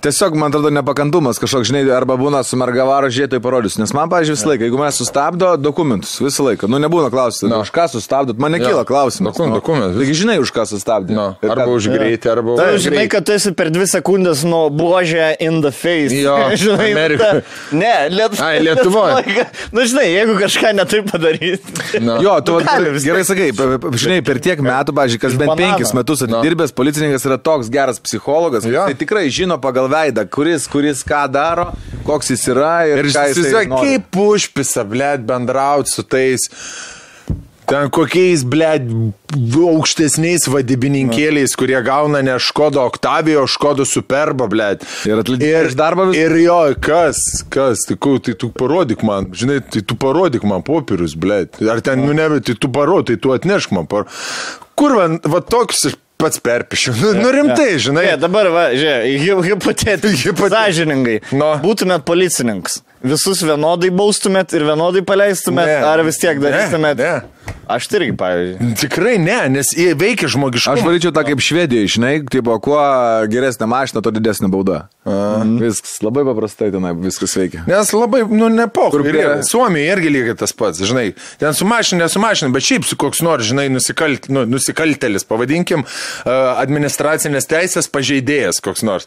Tiesiog, 0.00 0.34
man 0.38 0.52
atrodo, 0.52 0.70
nepakantumas 0.70 1.40
kažkoks, 1.42 1.66
žinai, 1.72 1.80
arba 1.90 2.14
būna 2.20 2.44
su 2.46 2.54
mergavaro 2.60 3.08
žietoj 3.10 3.40
parodys. 3.42 3.74
Nes 3.82 3.90
man, 3.96 4.06
pažiūrėjau, 4.12 4.36
visą 4.38 4.48
laiką, 4.52 4.62
jeigu 4.68 4.78
mane 4.78 4.92
sustabdo, 4.94 5.48
dokumentus, 5.58 6.12
visą 6.22 6.44
laiką. 6.46 6.68
Nu, 6.70 6.78
nebūna 6.84 7.08
klausimų. 7.10 7.50
No. 7.50 7.58
Už 7.66 7.72
ką 7.74 7.88
sustabdot, 7.90 8.38
man 8.38 8.54
nekyla 8.54 8.84
Jo. 8.84 8.86
klausimų. 8.86 9.32
Dokun- 9.32 9.54
dokumentus. 9.56 9.96
Taigi 9.98 10.14
žinai, 10.20 10.36
už 10.38 10.52
ką 10.54 10.62
sustabdė. 10.70 11.16
Nu, 11.18 11.24
Ir 11.42 11.50
arba 11.50 11.64
kad- 11.64 11.74
už 11.74 11.88
greitį, 11.90 12.30
arba 12.30 12.54
Tu 12.60 12.68
už 12.78 12.86
žinai, 12.86 13.08
kad 13.10 13.26
tu 13.26 13.32
esi 13.34 13.50
per 13.58 13.70
dvi 13.74 13.88
sekundės 13.90 14.44
nuo 14.46 14.70
buožę 14.70 15.34
in 15.40 15.60
the 15.66 15.72
face. 15.74 16.14
Jo, 16.14 16.36
žinai, 16.62 16.92
Amerikoj. 16.94 17.42
ta- 17.42 17.74
Ne, 17.74 17.94
Lietuvoj. 18.14 18.46
Ai, 18.46 18.60
Lietuvoj. 18.62 19.10
Na, 19.74 19.82
žinai, 19.82 20.06
jeigu 20.14 20.38
kažką 20.38 20.72
netaip 20.78 21.10
padarys. 21.10 21.58
Nu. 22.00 22.20
Jo, 22.22 22.38
tu 22.40 22.54
vat, 22.54 22.64
Gali 22.70 22.90
vis 22.94 23.02
gerai 23.02 23.24
sakai, 23.26 23.50
žinai, 23.98 24.22
per 24.22 24.38
tiek 24.38 24.62
metų, 24.62 24.94
pažiūrėjau, 24.94 25.24
kas 25.26 25.34
bent 25.42 25.56
penkis 25.58 25.92
metus 25.96 26.22
atidirbęs, 26.22 26.70
policininkas 26.76 27.26
yra 27.26 27.36
toks 27.42 27.66
geras 27.68 27.98
psichologas, 27.98 28.62
Jo. 28.68 28.86
tai 28.86 28.94
tikrai 28.94 29.26
žino 29.32 29.58
pagal 29.58 29.87
veidą, 29.90 30.26
kuris, 30.30 30.66
kuris 30.70 31.02
ką 31.06 31.24
daro, 31.34 31.70
koks 32.06 32.30
jis 32.34 32.46
yra 32.54 32.76
ir, 32.88 33.02
Ir 33.04 33.10
ką 33.12 33.26
jis 33.30 33.40
įsivaizduoju, 33.42 33.82
kaip 33.82 34.22
užpisa, 34.28 34.84
blėt, 34.88 35.26
bendrauti 35.28 35.92
su 35.96 36.04
tais. 36.06 36.48
Ten 37.68 37.90
kokiais, 37.92 38.46
blėt, 38.48 38.86
aukštesniais 39.60 40.46
vadybininkėliais, 40.48 41.52
kurie 41.58 41.76
gauna 41.84 42.22
ne 42.24 42.38
Škodo 42.40 42.80
Octavio, 42.88 43.42
Škodo 43.44 43.84
Superbo, 43.84 44.46
blėt. 44.48 44.86
Ir 45.04 45.20
atleidinėja 45.20 45.66
iš 45.68 45.76
darbo 45.76 46.06
vis- 46.08 46.16
Ir 46.16 46.32
jo, 46.40 46.56
kas, 46.80 47.20
kas, 47.52 47.84
tai, 47.84 47.98
ku, 48.00 48.16
tai 48.24 48.32
tu 48.40 48.48
parodyk 48.48 49.02
man, 49.04 49.28
žinai, 49.36 49.60
tai 49.60 49.82
tu 49.84 49.96
parodyk 50.00 50.44
man 50.48 50.64
popierius, 50.64 51.12
blėt. 51.12 51.60
Ar 51.68 51.82
ten, 51.84 52.00
nu 52.06 52.16
ne, 52.16 52.40
tai 52.40 52.54
tu 52.56 52.68
parodyk, 52.72 53.06
tai 53.06 53.16
tu 53.20 53.36
atnešk 53.36 53.76
man. 53.76 53.84
Par... 53.86 54.06
Kur, 54.74 54.96
man, 54.96 55.20
va 55.28 55.40
toks 55.44 55.90
pats 56.18 56.40
perpišiu. 56.42 56.92
Nu, 57.00 57.12
nu 57.22 57.30
rimtai, 57.30 57.78
žinai. 57.78 58.04
Ne, 58.10 58.16
dabar, 58.20 58.48
va, 58.50 58.64
žiūrėk, 58.74 59.44
hipotetiškai. 59.52 60.32
Hipotet- 60.32 60.56
Sąžiningai. 60.58 61.20
Nu. 61.32 61.52
Būtumėt 61.62 62.02
policininkas. 62.08 62.80
Visus 63.02 63.42
vienodai 63.46 63.90
baustumėt 63.94 64.52
ir 64.58 64.64
vienodai 64.66 65.04
paleistumėt, 65.06 65.66
Ne. 65.70 65.76
ar 65.86 66.02
vis 66.02 66.18
tiek 66.18 66.40
darytumėt? 66.42 66.96
Ne, 66.98 67.22
Aš 67.68 67.86
tai 67.88 67.98
irgi, 68.00 68.12
pavyzdžiui. 68.16 68.74
Tikrai 68.80 69.14
ne, 69.20 69.36
nes 69.52 69.70
jie 69.76 69.92
veikia 69.96 70.28
žmogiškumą. 70.32 70.72
Aš 70.78 70.84
varyčiau 70.84 71.12
tą 71.12 71.22
kaip 71.24 71.40
Švedijoje, 71.44 71.88
žinai, 71.96 72.12
tipo, 72.32 72.54
kuo 72.64 72.80
geresnė 73.28 73.68
mašina, 73.68 74.00
to 74.04 74.12
didesnė 74.12 74.48
bauda. 74.52 74.86
Viskas 75.60 75.98
labai 76.04 76.24
paprastai 76.28 76.70
tenai 76.72 76.94
viskas 76.96 77.34
veikia. 77.36 77.62
Nes 77.68 77.92
labai, 77.92 78.22
nu, 78.28 78.48
nepoch. 78.52 78.90
Kur 78.92 79.04
Ir 79.04 79.12
prie- 79.12 79.42
Suomija 79.48 79.92
irgi 79.96 80.12
lygiai 80.12 80.36
tas 80.40 80.52
pats, 80.52 80.80
žinai. 80.80 81.14
Ten 81.40 81.52
su 81.56 81.64
mašina, 81.68 82.04
nesu 82.04 82.20
mašina, 82.20 82.52
bet 82.52 82.64
šiaip 82.64 82.84
su 82.88 82.96
koks 82.96 83.20
nors, 83.24 83.44
žinai, 83.48 83.68
nusikalt, 83.72 84.28
nu, 84.32 84.44
nusikaltelis, 84.48 85.24
pavadinkim, 85.28 85.84
uh, 85.84 86.32
administracinės 86.64 87.48
teisės 87.48 87.88
pažeidėjas 87.92 88.60
koks 88.64 88.82
nors. 88.84 89.06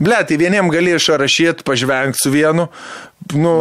Ble, 0.00 0.16
tai 0.28 0.36
vieniem 0.40 0.68
gali 0.72 0.96
išrašyti, 0.96 1.64
pažvengti 1.64 2.20
su 2.24 2.32
vienu. 2.32 2.68
Nu, 3.36 3.52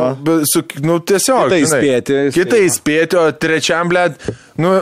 su, 0.48 0.64
nu 0.86 1.00
tiesiog. 1.04 1.52
Įspėti, 1.52 2.14
įspėti. 2.30 2.36
Kitą 2.38 2.62
įspėti, 2.68 3.20
o 3.20 3.26
trečiam, 3.36 3.90
ble, 3.92 4.06
nu, 4.64 4.74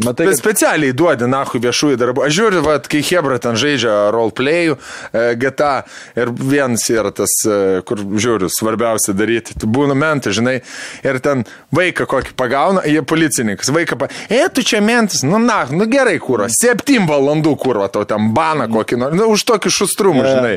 Matai, 0.00 0.24
Bet 0.26 0.38
kad- 0.38 0.40
specialiai 0.40 0.94
duodi, 0.96 1.26
nahu, 1.28 1.58
viešųjų 1.60 1.98
darbų. 2.00 2.22
Aš 2.24 2.32
žiūriu, 2.38 2.60
vat, 2.64 2.86
kai 2.88 3.02
Hebra 3.04 3.36
ten 3.38 3.58
žaidžia 3.60 4.08
roleplayų, 4.14 4.78
e, 5.12 5.24
GTA 5.36 5.84
ir 6.16 6.30
vienas 6.32 6.86
yra 6.88 7.10
tas, 7.12 7.28
e, 7.44 7.82
kur 7.84 7.98
žiūriu, 8.00 8.48
svarbiausia 8.48 9.12
daryti. 9.12 9.52
Tu 9.60 9.66
būna 9.68 9.92
mentai, 9.92 10.32
žinai, 10.32 10.62
ir 11.04 11.18
ten 11.20 11.44
vaiką 11.76 12.06
kokį 12.08 12.32
pagauna, 12.40 12.86
jie 12.88 13.02
policininkas, 13.04 13.68
vaiką 13.68 13.98
pa... 14.00 14.08
E, 14.32 14.48
tu 14.48 14.62
čia 14.64 14.80
mentis, 14.80 15.22
nu 15.28 15.36
na, 15.36 15.66
nu 15.70 15.84
gerai, 15.84 16.16
kūro, 16.18 16.48
septym 16.48 17.04
valandų 17.06 17.52
kūro, 17.60 17.84
tau 17.92 18.06
ten 18.08 18.32
baną 18.32 18.70
kokį 18.72 18.96
nors, 18.96 19.14
nu, 19.20 19.28
už 19.36 19.44
tokį 19.44 19.68
šustrumą, 19.76 20.24
žinai. 20.24 20.54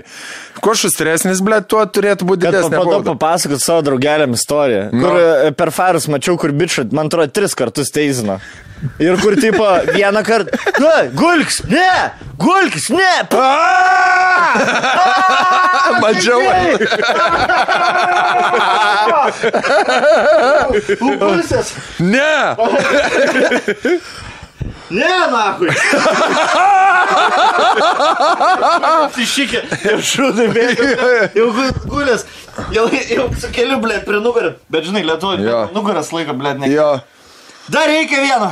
Kuo 0.63 0.71
šustresnis, 0.79 1.43
ble, 1.43 1.59
tuo 1.59 1.83
turėtų 1.83 2.23
būti 2.23 2.47
Kad 2.47 2.55
po 2.55 2.69
didesnė 2.69 2.77
po 2.79 2.85
to 2.87 3.01
bauda. 3.03 3.11
papasakot 3.19 3.59
savo 3.59 3.83
draugeliam 3.83 4.31
istoriją. 4.31 4.87
Nu. 4.95 5.03
Kur 5.03 5.19
e, 5.19 5.51
per 5.51 5.75
farus 5.75 6.07
mačiau, 6.07 6.39
kur 6.39 6.55
bičiut, 6.55 6.95
man 6.95 7.11
atrodo, 7.11 7.27
tris 7.35 7.51
kartus 7.53 7.91
teisino. 7.91 8.39
Ir 8.99 9.15
kur 9.25 9.35
tipo 9.41 9.65
vieną 9.95 10.21
kartą. 10.27 10.53
Na, 10.85 10.93
gulks, 11.17 11.61
ne, 11.73 11.89
gulks, 12.37 12.89
ne. 12.93 13.13
Mačiau. 16.01 16.41
Pulsas. 21.19 21.73
Ne! 21.99 22.55
Ne, 24.89 25.07
nahui. 25.33 25.69
Iššykė 29.25 29.61
ir 29.89 30.03
šūdai 30.05 30.45
bėga. 30.53 30.87
Jau 31.37 31.47
gu- 31.55 31.71
gulės. 31.89 32.25
Jau, 32.75 32.85
jau 33.09 33.25
su 33.41 33.49
keliu, 33.55 33.79
blė, 33.83 33.97
prie 34.05 34.19
nugario. 34.21 34.53
Bet 34.71 34.85
žinai, 34.87 35.01
lietuvių 35.07 35.47
Jo. 35.49 35.59
nugaras 35.75 36.11
laiko, 36.13 36.35
blė, 36.37 36.53
ne. 36.61 36.69
Jo. 36.73 36.91
Dar 37.73 37.89
reikia 37.89 38.21
vieno. 38.21 38.51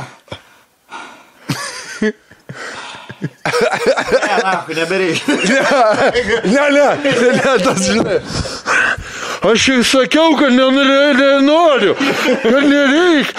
Ne, 3.44 4.36
nahui, 4.42 4.74
nebereikia. 4.74 5.34
Ne, 6.44 6.64
ne, 6.72 6.86
ne, 7.04 7.32
ne, 7.36 7.56
tas 7.64 7.82
žinai. 7.84 8.18
Aš 9.44 9.66
jau 9.68 9.82
sakiau, 9.84 10.30
kad 10.40 10.54
nenori- 10.56 11.16
nenoriu, 11.18 11.92
kad 12.40 12.64
nereikia. 12.64 13.34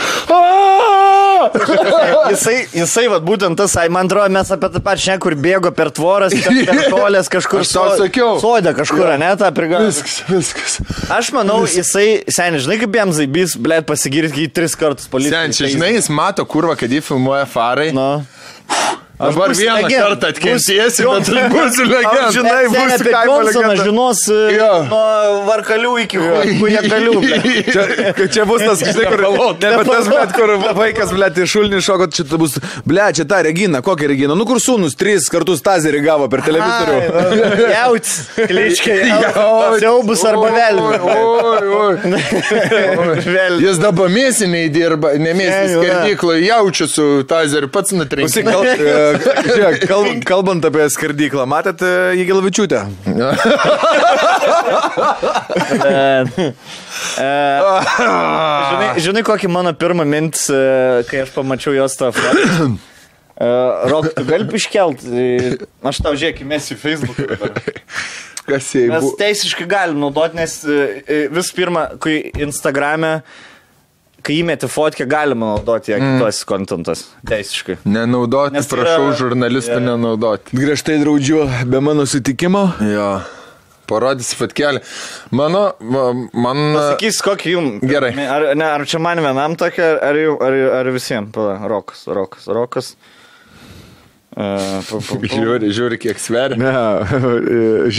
Jisai, 2.30 2.58
jisai, 2.74 3.06
va, 3.10 3.18
būtent 3.26 3.58
tas, 3.58 3.74
man 3.90 4.06
atrodo, 4.06 4.30
mes 4.34 4.52
apie 4.54 4.70
tą 4.76 4.82
pačią, 4.86 5.16
ne, 5.16 5.22
kur 5.26 5.36
bėgo 5.42 5.72
per 5.76 5.90
tvoras, 5.98 6.36
per 6.38 6.84
tolės 6.94 7.30
kažkur. 7.34 7.64
Aš 7.66 7.74
tau 7.74 7.98
sakiau. 8.04 8.36
Sodė 8.44 8.76
kažkur, 8.78 9.10
ne, 9.22 9.32
tą 9.42 9.50
prigavęs. 9.58 10.02
Viskas, 10.06 10.22
viskas. 10.30 10.78
Aš 11.18 11.32
manau, 11.36 11.64
jisai, 11.66 12.08
seniai, 12.30 12.62
žinai, 12.66 12.78
kaip 12.86 13.00
jam 13.02 13.14
zaibys, 13.16 13.58
blėt, 13.58 13.88
pasigirti, 13.90 14.46
jį 14.46 14.54
tris 14.60 14.78
kartus 14.78 15.10
policija. 15.10 15.46
Sen, 15.48 15.58
čia 15.58 15.74
žinai, 15.74 15.96
jis 15.98 16.12
mato 16.14 16.46
kurvą, 16.46 16.78
kad 16.78 16.94
jį 16.94 17.02
filmuoja 17.10 17.50
farai. 17.50 17.90
Nu. 19.20 19.26
Dabar 19.32 19.54
vieną 19.56 19.76
legenda. 19.76 20.08
kartą 20.08 20.28
atkentėsi, 20.28 20.76
bet 20.76 21.30
aš 21.32 21.46
būsiu 21.54 21.84
legenda. 21.94 22.24
Aš 22.28 22.34
žinai, 22.36 22.64
apie 22.98 23.12
kaimo 23.14 23.38
legenda. 23.48 23.76
žinos 23.80 24.24
e, 24.28 24.40
Jo. 24.58 24.72
nuo 24.90 25.38
varkalių 25.48 25.92
iki 26.04 26.20
kujekalių. 26.60 27.14
Čia, 27.76 27.86
čia 28.34 28.44
bus 28.48 28.64
tas, 28.66 28.84
žinai, 28.84 29.06
kur... 29.14 29.24
Ne, 29.24 29.70
bet 29.80 29.88
tas, 29.88 30.10
bet 30.12 30.34
kur 30.36 30.52
vaikas, 30.76 31.14
ble, 31.16 31.30
iš 31.46 31.54
šulnį 31.56 31.80
šoko, 31.86 32.08
čia 32.12 32.26
tai 32.28 32.40
bus, 32.42 32.58
ble, 32.88 33.06
čia 33.16 33.26
ta 33.30 33.40
Regina, 33.46 33.80
kokia 33.86 34.10
Regina, 34.12 34.36
nu 34.36 34.48
kur 34.48 34.60
sūnus 34.64 34.98
tris 35.00 35.30
kartus 35.32 35.64
tazerį 35.64 36.04
gavo 36.04 36.28
per 36.32 36.44
televizorių. 36.46 37.00
Jauts, 37.76 38.14
kliškai, 38.36 39.00
siaubus 39.80 40.26
arba 40.28 40.52
velnius. 40.58 41.08
Oi, 41.16 41.72
oi. 41.80 41.96
Vėl. 43.26 43.60
Jis 43.64 43.80
dabar 43.82 44.12
mėsiniai 44.12 44.68
dirba, 44.76 45.16
va. 45.16 45.64
skerdykloje, 45.72 46.46
jaučiu 46.50 46.90
su 46.92 47.08
tazeriu, 47.32 47.72
pats 47.72 47.96
e, 47.96 49.05
žiūrėk, 49.46 49.86
kal, 49.90 50.08
kalbant 50.28 50.66
apie 50.68 50.86
skardyklą, 50.94 51.46
matėt 51.50 51.84
e, 51.86 51.92
Jėgilavičiūtę? 52.22 52.82
E, 55.86 56.24
e, 57.22 57.30
žinai, 58.70 58.90
žinai, 59.04 59.24
kokį 59.26 59.50
mano 59.52 59.72
pirmą 59.78 60.06
mintis, 60.08 60.48
e, 60.52 61.06
kai 61.10 61.24
aš 61.24 61.34
pamačiau 61.36 61.76
jos 61.78 61.98
tą 62.00 62.12
fotą? 62.16 62.76
Uh, 63.36 63.84
Rok, 63.92 64.06
tu 64.16 64.24
gali 64.24 64.46
iškelt, 64.56 65.02
aš 65.84 65.98
tau 66.04 66.14
žiūrėk, 66.16 66.46
mes 66.48 66.70
į 66.72 66.78
Facebook. 66.80 67.18
dabar. 67.34 67.58
Kas 68.46 68.70
jai 68.78 68.86
Mes 68.94 69.10
teisiškai 69.20 69.66
galim 69.68 70.00
naudoti, 70.00 70.38
nes 70.40 70.54
visų 71.34 71.58
pirma, 71.58 71.88
kai 72.00 72.30
Instagrame, 72.46 73.18
kai 74.26 74.40
įmeti 74.42 74.68
fotkę, 74.72 75.06
galima 75.10 75.54
naudoti 75.54 75.94
ją 75.94 76.00
kitos 76.02 76.42
kontentas. 76.50 77.06
Teisiškai. 77.30 77.78
Nenaudoti, 77.86 78.58
Nes 78.58 78.66
tai 78.68 78.80
prašau, 78.82 79.08
yra- 79.12 79.18
žurnalistų 79.22 79.78
Jo. 79.80 79.86
nenaudoti. 79.92 80.58
Griežtai 80.58 80.98
draudžiu, 81.04 81.46
be 81.70 81.80
mano 81.86 82.08
sutikimo. 82.10 82.72
Jo. 82.82 83.10
Parodys 83.86 84.32
fatkelį. 84.34 84.80
Mano, 85.38 85.76
ma- 85.80 86.10
man... 86.34 86.58
Sakys, 86.96 87.20
kokį 87.22 87.52
jums. 87.54 87.84
Gerai. 87.86 88.16
Ar, 88.26 88.48
ne, 88.58 88.66
ar 88.66 88.82
čia 88.90 88.98
man 88.98 89.22
vienam 89.22 89.54
tokia, 89.62 89.92
ar, 90.02 90.18
ar, 90.42 90.56
ar 90.80 90.90
visiems? 90.96 91.30
Pala, 91.36 91.60
rokas, 91.70 92.02
rokas, 92.10 92.48
rokas. 92.50 92.96
Uh. 94.36 94.82
Žiūri, 95.32 95.70
žiūri, 95.72 95.96
kiek 96.02 96.18
sveria. 96.20 96.58
Ne, 96.60 96.72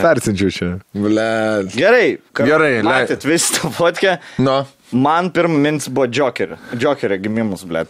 persinčiau 0.00 0.48
čia. 0.54 0.68
Ble. 0.96 1.26
Gerai, 1.74 2.14
Gerai, 2.38 2.70
matėt 2.86 3.26
visą 3.28 3.58
tą 3.58 3.68
fotkę. 3.76 4.14
Nu. 4.40 4.62
Man 4.92 5.28
pirmą 5.34 5.58
mintis 5.60 5.90
buvo 5.92 6.06
Jokerio. 6.08 6.56
Jokerio 6.80 7.18
gimimus, 7.20 7.64
blė. 7.68 7.82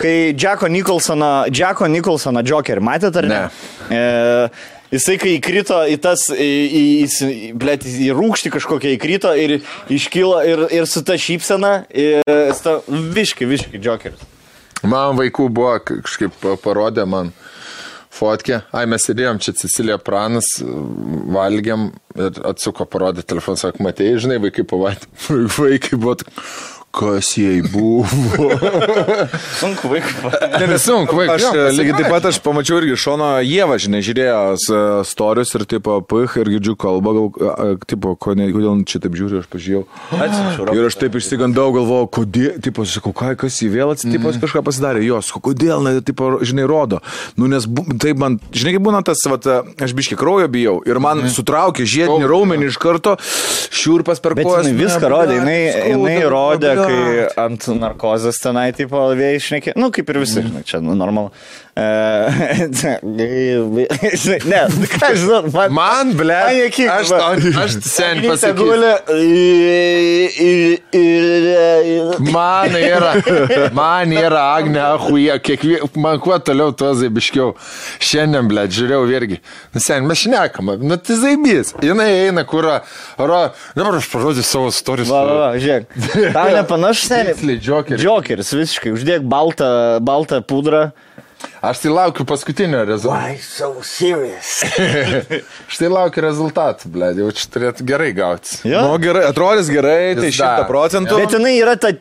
Kai 0.00 0.34
Jacko 0.36 0.68
Nicholsono, 0.68 1.46
Jacko 1.48 1.88
Nicholsono 1.88 2.42
Jokerį 2.44 2.82
matėt 2.84 3.16
ar 3.22 3.28
ne? 3.30 3.38
ne? 3.88 3.96
E, 3.96 4.48
jisai 4.92 5.16
kai 5.22 5.32
įkrito 5.38 5.78
į 5.88 5.96
tas, 6.04 6.26
į, 6.28 6.50
į, 6.80 6.82
į, 7.08 7.38
blėt, 7.56 7.86
į 7.88 8.10
rūkštį 8.18 8.52
kažkokią 8.58 8.92
įkrito 8.98 9.32
ir 9.40 9.56
iškilo 9.96 10.42
ir, 10.44 10.66
ir 10.76 10.90
su 10.90 11.00
ta 11.08 11.16
šypsena, 11.16 11.72
jis 11.96 12.60
ta, 12.66 12.76
viški, 12.88 13.48
viški 13.48 13.80
Jokeris. 13.80 14.28
Man 14.82 15.16
vaikų 15.16 15.46
buvo 15.54 15.76
kažkaip 15.88 16.36
pa- 16.42 16.56
parodė 16.60 17.04
man 17.08 17.32
fotkę. 18.12 18.60
Ai, 18.76 18.84
mes 18.90 19.06
sėdėjom 19.08 19.40
čia 19.42 19.54
Cecilija 19.56 19.98
Pranas, 20.02 20.54
valgiam 21.32 21.90
ir 22.18 22.42
atsuko 22.48 22.86
parodė 22.88 23.24
telefoną, 23.24 23.60
sako, 23.60 23.84
matėjai, 23.86 24.20
žinai, 24.26 24.40
vaikai 24.42 24.66
pamatė. 24.68 25.08
Vaikai 25.58 25.98
buvo, 25.98 26.18
kas 26.92 27.30
jai 27.40 27.62
buvo. 27.72 28.04
Sunku 29.60 29.90
vaikų. 29.92 30.30
Ne, 30.60 30.66
nesunku, 30.74 31.16
vaikai. 31.16 31.36
Aš 31.38 31.46
e, 31.48 31.64
lygiai 31.78 31.96
taip 31.98 32.10
pat 32.12 32.28
aš 32.28 32.40
pamačiau 32.44 32.80
irgi 32.82 32.98
šono 33.00 33.30
Jėvą, 33.46 33.78
žinai, 33.80 34.02
žiūrėjo 34.04 34.40
s- 34.60 35.10
storius 35.12 35.54
ir 35.56 35.64
tipo 35.70 35.98
pih 36.04 36.36
ir 36.42 36.50
girdžiu 36.56 36.76
kalbą, 36.80 37.14
gal, 37.16 37.30
a, 37.48 37.68
tipo, 37.88 38.12
ko 38.20 38.36
ne- 38.38 38.50
kodėl 38.52 38.84
čia 38.88 39.00
taip 39.02 39.16
žiūriu, 39.18 39.40
aš 39.42 39.48
pažiūrėjau. 39.52 40.68
Ir 40.76 40.88
aš 40.90 40.98
taip 41.00 41.16
išsigandau, 41.18 41.70
galvojau, 41.74 42.10
kodėl, 42.18 42.60
tipo, 42.64 42.84
sakau, 42.88 43.14
ką, 43.16 43.32
kas 43.40 43.60
jį 43.64 43.70
vėl 43.72 43.94
atsitipo, 43.94 44.28
mm. 44.28 44.42
kažką 44.44 44.64
pasidarė, 44.66 45.04
jos, 45.06 45.32
kodėl, 45.32 45.80
na, 45.84 45.96
tipo, 46.04 46.34
žinai, 46.44 46.68
rodo. 46.68 47.00
Nu, 47.40 47.48
nes 47.50 47.64
taip 48.02 48.20
man, 48.20 48.38
žinai, 48.52 48.76
kaip 48.76 48.84
būna 48.84 49.02
tas, 49.06 49.24
vat, 49.32 49.48
aš 49.80 49.96
biški 49.96 50.18
kraujo 50.20 50.50
bijau 50.52 50.76
ir 50.88 51.00
man 51.02 51.24
mm. 51.24 51.32
sutraukė 51.32 51.88
žiedinį 51.88 52.28
raumenį 52.28 52.68
iš 52.68 52.78
karto, 52.82 53.16
šiurpas 53.72 54.20
per 54.22 54.36
kojas. 54.36 54.68
viską 54.68 55.06
ne, 55.06 55.12
rodė, 55.12 55.38
jinai, 55.40 55.60
jinai 55.92 56.18
rodė. 56.28 56.72
Kai 56.86 57.44
ant 57.44 57.68
narkozės 57.78 58.40
tenai, 58.42 58.70
tipo, 58.76 59.00
vėjai 59.18 59.40
išnekė, 59.40 59.76
nu, 59.80 59.90
kaip 59.94 60.12
ir 60.12 60.20
visi, 60.22 60.40
žinai, 60.44 60.64
čia, 60.68 60.82
nu, 60.84 60.96
normalu. 60.98 61.32
Ne, 61.72 63.00
ką 64.92 65.06
aš 65.06 65.22
žinau, 65.22 65.46
man... 65.54 65.68
Man, 65.72 66.12
ble, 66.18 66.36
Man 66.36 66.56
juokinga, 66.58 66.96
aš, 67.00 67.08
aš 67.62 67.72
sen 67.86 68.18
Aknytė 68.18 68.28
pasakysiu. 68.28 68.76
Man 72.28 72.76
yra, 72.76 73.12
man 73.72 74.12
yra 74.12 74.42
Agne, 74.58 74.84
kiekvien, 75.40 75.88
man 75.96 76.20
kuo 76.20 76.36
toliau, 76.44 76.76
tuo 76.76 76.92
zaibiškiau. 76.98 77.56
Šiandien, 78.04 78.44
ble, 78.52 78.68
žiūrėjau 78.68 79.08
irgi. 79.16 79.40
Nu, 79.72 79.80
sen, 79.80 80.04
mes 80.10 80.18
šnekam, 80.26 80.76
nu, 80.76 80.96
tai 81.00 81.16
zaibys. 81.22 81.72
Jinai 81.80 82.12
eina, 82.26 82.44
kur, 82.48 82.64
ro, 83.16 83.40
dabar 83.78 83.96
aš 83.96 84.06
parodysiu 84.12 84.44
savo 84.50 84.68
istoriją. 84.74 85.08
Va, 85.08 85.24
va, 85.40 85.48
žiūrėk. 85.56 85.84
Tau 86.36 86.48
nepanašus, 86.52 87.08
seniai. 87.14 87.56
Jokeris. 87.64 88.04
Jokeris, 88.04 88.52
visiškai, 88.60 88.92
uždėk 88.92 89.24
baltą, 89.24 89.96
baltą 90.04 90.44
pudrą. 90.44 90.92
Aš 91.62 91.78
tai 91.84 91.92
laukiu 91.94 92.24
paskutinio 92.26 92.80
rezultato. 92.88 93.22
Why 93.22 93.36
so 93.38 93.68
serious? 93.86 94.64
Aš 95.70 95.78
tai 95.78 95.90
laukiu 95.92 96.24
rezultatų, 96.24 96.90
ble, 96.90 97.12
jau 97.20 97.28
čia 97.38 97.46
turėtų 97.54 97.86
gerai 97.86 98.08
gauti. 98.16 98.56
Jo. 98.66 98.80
Nu, 98.88 98.96
gerai, 99.02 99.22
atrodys 99.30 99.70
gerai, 99.70 100.16
tai 100.18 100.26
Jis 100.32 100.40
dar. 100.40 100.56
šimta 100.58 100.66
procentų. 100.66 101.20
Bet 101.22 101.36
jinai 101.38 101.52
yra 101.60 101.76
ta 101.78 101.92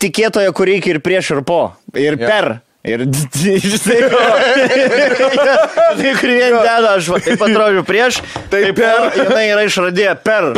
tikėtoja, 0.00 0.52
kur 0.54 0.70
reikia 0.70 0.94
ir 0.94 1.00
prieš, 1.02 1.32
ir 1.34 1.42
po. 1.48 1.62
Ir 1.98 2.14
Jo. 2.20 2.26
per. 2.30 2.50
Ir 2.80 3.02
žinai, 3.36 3.96
tai 5.98 6.12
kur 6.16 6.30
vien 6.32 6.54
deda, 6.54 6.94
aš 6.94 7.10
taip 7.26 7.42
atrodo 7.44 7.82
prieš, 7.84 8.22
tai 8.48 8.62
per, 8.72 9.10
jinai 9.18 9.42
yra 9.50 9.66
išradėję 9.68 10.14
per. 10.24 10.48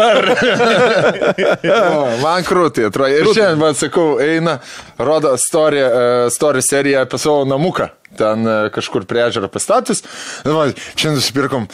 O, 1.72 2.04
man 2.22 2.44
krūtai 2.46 2.86
atrodo. 2.86 3.10
Ir 3.10 3.26
šiandien, 3.26 3.58
man 3.58 3.74
sakau, 3.78 4.06
eina, 4.22 4.60
rodo 5.02 5.34
story, 5.40 5.82
uh, 5.82 6.28
story 6.30 6.62
seriją 6.62 7.02
apie 7.02 7.18
savo 7.18 7.42
namuką. 7.48 7.90
Ten 8.18 8.46
uh, 8.46 8.70
kažkur 8.74 9.06
prie 9.08 9.24
ežero 9.26 9.50
pastatus. 9.50 10.04
Nu, 10.46 10.54
va, 10.60 10.68
Šiandien 10.94 11.18
nusipirkom. 11.18 11.66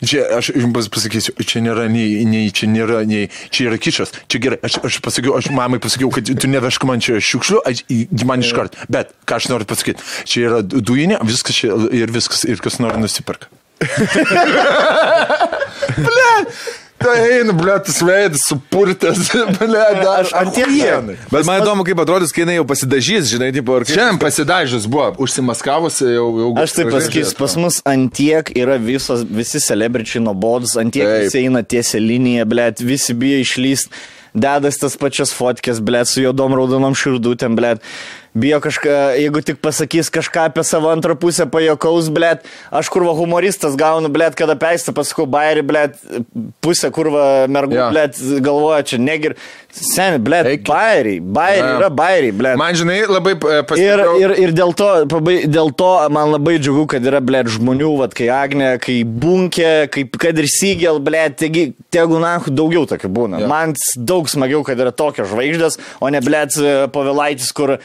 Čia 0.00 0.24
aš 0.38 0.52
jums 0.56 0.88
pasakysiu, 0.92 1.34
čia 1.44 1.60
nėra 1.64 1.84
nei, 1.92 2.24
nei 2.28 2.50
čia 2.54 2.68
nėra, 2.70 3.02
nei 3.08 3.28
čia 3.52 3.68
yra 3.68 3.78
kišas. 3.80 4.14
Čia 4.32 4.38
gerai, 4.40 4.58
aš, 4.64 4.80
aš 4.86 5.00
pasakiau, 5.04 5.36
aš 5.36 5.50
mamai 5.52 5.80
pasakiau, 5.82 6.10
kad 6.14 6.24
tu 6.24 6.50
nevešk 6.50 6.86
man 6.88 7.04
čia 7.04 7.20
šiukšlių, 7.20 7.60
aš, 7.68 7.84
man 8.28 8.40
iš 8.44 8.54
karto. 8.56 8.80
Bet, 8.92 9.12
ką 9.28 9.40
aš 9.40 9.50
noriu 9.52 9.68
pasakyti, 9.68 10.00
čia 10.24 10.46
yra 10.48 10.60
dujinė, 10.64 11.20
viskas 11.28 11.54
čia 11.60 11.76
ir 11.96 12.08
viskas, 12.14 12.46
ir 12.48 12.58
kas 12.64 12.80
nori 12.80 13.00
nusipirka. 13.02 13.52
Ble, 16.00 16.30
tai 17.00 17.16
eina, 17.38 17.54
ble, 17.56 17.74
tas 17.86 17.98
veidas 18.04 18.44
supurtęs, 18.48 19.30
ble, 19.58 19.84
dar 20.02 20.22
Aš 20.26 20.32
ant 20.36 20.52
tiek- 20.54 20.68
achienai. 20.68 21.16
Bet 21.32 21.48
man 21.48 21.62
įdomu, 21.62 21.84
kaip 21.88 22.02
atrodys, 22.04 22.34
kai 22.36 22.44
jinai 22.44 22.58
jau 22.58 22.66
pasidažys, 22.68 23.30
žinai, 23.32 23.50
tipo, 23.56 23.74
ar 23.78 23.86
kaip... 23.88 23.96
Šiandien 23.96 24.20
pasidažęs 24.22 24.86
buvo, 24.90 25.08
užsimaskavusi 25.24 26.12
jau. 26.12 26.28
jau 26.42 26.52
Aš 26.60 26.76
taip 26.76 26.92
pasakysiu, 26.92 27.34
pas 27.40 27.56
mus 27.60 27.80
antiek 27.88 28.52
yra 28.60 28.76
visos, 28.80 29.24
visi 29.24 29.62
celebričiai 29.64 30.22
nuobodus, 30.24 30.76
antiek 30.80 31.08
Taip. 31.08 31.26
visi 31.26 31.44
eina 31.46 31.64
tiesia 31.64 32.00
linija, 32.04 32.46
blėt, 32.48 32.84
visi 32.84 33.16
bijo 33.16 33.40
išlyst, 33.44 33.90
dedas 34.36 34.78
tas 34.78 34.96
pačias 35.00 35.32
fotkės, 35.34 35.80
blėt, 35.82 36.10
su 36.12 36.22
juodom 36.22 36.54
raudonom 36.58 36.94
širdutėm, 36.98 37.56
blėt. 37.58 37.82
Bijo 38.30 38.60
kažką, 38.62 38.96
jeigu 39.18 39.40
tik 39.42 39.58
pasakys 39.58 40.06
kažką 40.14 40.44
apie 40.50 40.62
savo 40.62 40.92
antrą 40.92 41.16
pusę, 41.18 41.48
pajokaus, 41.50 42.12
blėt, 42.14 42.44
aš 42.70 42.86
kurva 42.94 43.10
humoristas 43.18 43.74
gaunu, 43.78 44.06
blėt, 44.12 44.36
kada 44.38 44.54
peistą 44.54 44.94
pasakau, 44.94 45.26
bairį, 45.26 45.64
blėt, 45.66 45.96
pusę 46.62 46.92
kurva 46.94 47.48
mergų, 47.50 47.74
yeah. 47.74 47.90
blėt, 47.90 48.20
galvoja, 48.44 48.84
čia 48.86 49.00
negir. 49.02 49.34
Seni, 49.70 50.18
blėt, 50.22 50.46
Eik. 50.50 50.62
bairiai, 50.66 51.18
bairiai, 51.22 51.62
Jo. 51.62 51.74
yra 51.78 51.88
bairiai, 51.94 52.32
blėt. 52.34 52.58
Man, 52.58 52.74
žinai, 52.78 53.00
labai 53.06 53.36
e, 53.36 53.38
Ir, 53.38 53.66
pasitikėjau. 53.70 54.14
ir, 54.22 54.32
ir 54.42 54.54
dėl, 54.54 54.72
to, 54.78 54.88
pabai, 55.10 55.36
dėl 55.46 55.70
to 55.78 55.90
man 56.10 56.32
labai 56.32 56.56
džiugu, 56.58 56.88
kad 56.90 57.06
yra, 57.06 57.20
blėt, 57.22 57.50
žmonių, 57.54 57.90
vat, 58.00 58.14
kai 58.18 58.26
Agne, 58.34 58.72
kai 58.82 58.96
Bunkė, 59.06 59.86
kaip 59.94 60.18
kad 60.22 60.38
ir 60.42 60.50
Sygel, 60.50 60.98
blėt, 61.06 61.38
taigi, 61.42 61.68
tegu 61.94 62.18
nahu 62.22 62.50
daugiau 62.54 62.82
tokių 62.90 63.10
būna. 63.14 63.42
Ja. 63.44 63.50
Man 63.50 63.76
daug 63.94 64.30
smagiau, 64.30 64.64
kad 64.66 64.78
yra 64.82 64.90
tokios 64.90 65.30
žvaigždės, 65.30 65.78
o 66.02 66.10
ne, 66.10 66.22
blėt, 66.24 66.58
pavilaitis, 66.94 67.54
kur 67.54 67.76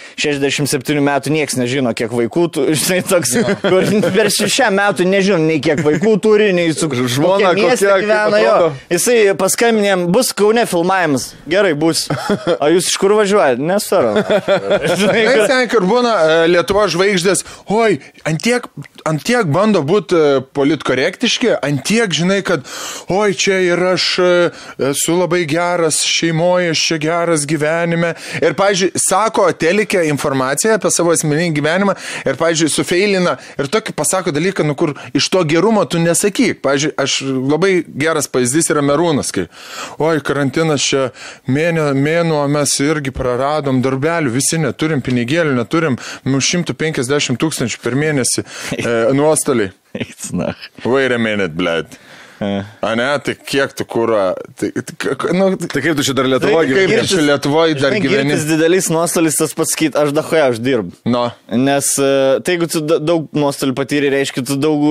67 0.43 1.01
metų 1.05 1.33
niekas 1.33 1.57
nežino, 1.59 1.93
kiek 1.97 2.13
vaikų, 2.13 2.45
tu, 2.53 2.65
žinai, 2.81 3.01
toks, 3.07 3.35
ja. 3.37 3.55
kur 3.63 3.85
per 4.15 4.29
šešią 4.33 4.69
metų 4.75 5.07
nežino, 5.09 5.39
nei 5.41 5.61
kiek 5.63 5.81
vaikų 5.85 6.15
turi, 6.23 6.51
nei 6.55 6.73
su 6.75 6.89
Žmona 6.89 7.53
kokia, 7.57 7.97
gyvena 8.01 8.39
jo. 8.41 8.55
Jisai 8.91 9.17
paskambinėm, 9.39 10.07
bus 10.13 10.31
Kaune 10.35 10.65
filmavimas. 10.69 11.31
Gerai, 11.49 11.73
bus. 11.77 12.05
O 12.59 12.69
jūs 12.71 12.89
iš 12.91 12.97
kur 13.01 13.15
važiuojate? 13.17 13.63
Nesvarbu. 13.65 14.23
Žinai, 15.01 15.23
kur- 15.29 15.45
ten, 15.49 15.63
kur 15.71 15.87
būna 15.89 16.13
e, 16.15 16.37
Lietuvo 16.53 16.85
žvaigždės, 16.91 17.43
oi, 17.73 17.99
antiek, 18.27 18.67
antiek 19.07 19.49
bando 19.51 19.83
būti 19.85 20.17
e, 20.17 20.41
politkorektiški, 20.55 21.53
antiek 21.65 22.13
žinai, 22.15 22.41
kad, 22.45 22.65
oi, 23.13 23.33
čia 23.37 23.59
ir 23.65 23.81
aš 23.93 24.07
e, 24.19 24.31
esu 24.91 25.17
labai 25.19 25.43
geras 25.49 26.01
šeimoje, 26.07 26.73
aš 26.75 26.85
čia 26.89 26.99
geras 27.05 27.45
gyvenime. 27.49 28.13
Ir, 28.41 28.55
pavyzdžiui, 28.57 28.91
sako 29.01 29.47
telikė 29.59 30.05
informaciją 30.25 30.75
apie 30.75 30.91
savo 30.91 31.13
asmeninį 31.13 31.53
gyvenimą 31.55 31.95
ir, 32.25 32.37
pavyzdžiui, 32.39 32.71
sufeilina 32.71 33.35
ir 33.59 33.69
tokį 33.71 33.93
pasako 33.97 34.33
dalyką, 34.35 34.65
nu 34.65 34.75
kur 34.77 34.95
iš 35.15 35.29
to 35.29 35.43
gerumo 35.47 35.85
tu 35.85 36.01
nesakyk. 36.01 36.61
Pavyzdžiui, 36.65 36.93
aš 36.97 37.19
labai 37.25 37.73
geras 37.87 38.29
pavyzdys 38.31 38.71
yra 38.73 38.83
Merūnas, 38.85 39.31
kai, 39.35 39.47
oi, 40.01 40.17
karantinas 40.25 40.85
čia 40.85 41.09
mėnė, 41.47 41.91
mėnuo 41.97 42.41
mes 42.51 42.73
irgi 42.83 43.13
praradom 43.15 43.83
darbelių, 43.85 44.33
visi 44.33 44.59
neturim 44.61 45.03
pinigėlių, 45.05 45.55
neturim 45.59 45.99
nu, 46.25 46.41
150 46.41 47.39
tūkstančių 47.41 47.81
per 47.83 47.97
mėnesį 47.99 48.45
e, 48.45 48.97
nuostoliai. 49.17 49.73
Eits, 49.95 50.33
na. 50.35 50.51
Wait 50.83 51.13
a 51.15 51.21
minute, 51.21 51.55
blėt. 51.55 51.99
A 52.39 52.95
ne, 52.99 53.07
tai 53.23 53.35
kiek 53.39 53.71
tu 53.77 53.85
kūra, 53.87 54.33
tai, 54.59 54.71
tai, 54.75 54.95
k- 55.15 55.31
nu, 55.33 55.53
Tai 55.55 55.81
kaip 55.81 55.95
tu 55.95 56.03
čia 56.03 56.13
dar 56.17 56.27
Lietuvoje 56.27 56.67
kaip 56.73 56.89
gyveni? 56.91 57.07
čia 57.07 57.21
Lietuvoje 57.23 57.75
dar 57.79 57.93
gyveni? 57.95 58.27
Girtis 58.33 58.43
dideliais 58.49 58.89
nuostoliais 58.91 59.37
tas 59.39 59.53
pats 59.55 59.71
sakyt, 59.75 59.95
aš 59.95 60.11
dahoje, 60.17 60.41
aš 60.51 60.59
dirbu. 60.59 60.91
Nu, 61.07 61.25
Nes 61.55 61.93
e, 61.97 62.09
tai 62.43 62.57
jeigu 62.57 62.67
tu 62.71 62.81
da- 62.83 62.99
daug 62.99 63.29
nuostolių 63.35 63.75
patyrė, 63.77 64.11
reiškia, 64.17 64.43
tu 64.49 64.57
daug 64.59 64.83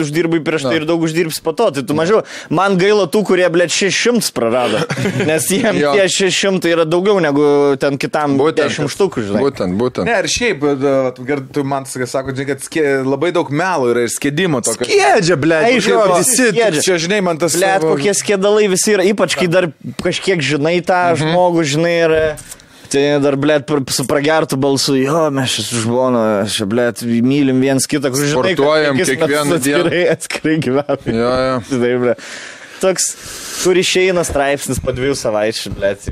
uždirbai 0.00 0.40
prieš 0.44 0.64
tai 0.66 0.74
Na. 0.76 0.80
ir 0.80 0.86
daug 0.88 1.02
uždirbsi 1.04 1.42
po 1.44 1.52
to. 1.56 1.68
Tai 1.76 1.82
tu 1.86 1.94
mažiau. 1.98 2.22
Man 2.50 2.78
gaila 2.80 3.06
tų, 3.10 3.22
kurie, 3.28 3.46
blėt, 3.52 3.72
600 3.74 4.32
prarado. 4.36 4.80
Nes 5.28 5.48
jiems 5.52 5.82
tie 5.82 6.06
600 6.30 6.70
yra 6.72 6.84
daugiau 6.88 7.20
negu 7.22 7.76
ten 7.80 7.98
kitam 8.00 8.36
būtent. 8.40 8.72
10 8.72 8.90
štukų, 8.92 9.26
žinai. 9.28 9.42
Būtent, 9.44 9.76
būtent. 9.80 10.08
Ne, 10.08 10.16
ir 10.24 10.30
šiaip, 10.30 10.64
gar- 11.28 11.44
tu 11.52 11.64
man 11.66 11.84
sakai, 11.88 12.08
sako, 12.10 12.34
kad 12.46 12.64
labai 13.06 13.32
daug 13.34 13.50
melo 13.52 13.90
yra 13.92 14.06
ir 14.06 14.12
skėdimo 14.12 14.62
tokio. 14.64 14.86
Skiedžia, 14.88 15.36
ble, 15.40 15.60
Aišku, 15.66 15.90
Jo, 15.90 16.02
jo, 16.06 16.16
visi, 16.52 16.60
skiedžia. 16.62 16.82
čia, 16.86 16.98
žinai, 17.06 17.20
man 17.22 17.38
tas... 17.38 17.56
Blet, 17.56 17.80
savo- 17.82 17.94
kokie 17.96 18.12
skėdalai 18.14 18.68
visi 18.70 18.94
yra, 18.96 19.04
ypač 19.06 19.34
kai 19.38 19.48
dar 19.48 19.68
kažkiek 20.02 20.40
žinai 20.42 20.78
tą 20.86 21.00
Mhm. 21.14 21.20
žmogų, 21.22 21.64
žinai, 21.74 21.94
ir 22.06 22.16
tai 22.88 23.18
dar, 23.20 23.34
blėt, 23.36 23.66
su 23.90 24.04
pragertų 24.06 24.56
balsu, 24.62 24.94
jo, 24.96 25.26
mes 25.34 25.50
čia 25.50 25.62
su 25.66 25.80
žmona, 25.82 26.46
čia, 26.48 26.64
blėt, 26.70 27.02
mylim 27.02 27.58
viens 27.60 27.84
kitą, 27.90 28.12
kur 28.14 28.22
žinai, 28.22 28.54
Sportuojam 28.54 28.96
kiekvieną 28.96 29.44
metus 29.50 29.58
atskirai, 29.58 30.02
atskirai 30.14 30.58
gyvename. 30.62 31.16
Jo, 31.18 31.32
jo. 31.48 31.56
Tai, 31.72 31.90
blėt. 32.04 32.28
Toks, 32.80 33.06
kur 33.62 33.78
išeina 33.80 34.22
straipsnis 34.26 34.80
po 34.84 34.92
dviejų 34.94 35.14
savaičių, 35.18 35.72
blėt, 35.76 36.06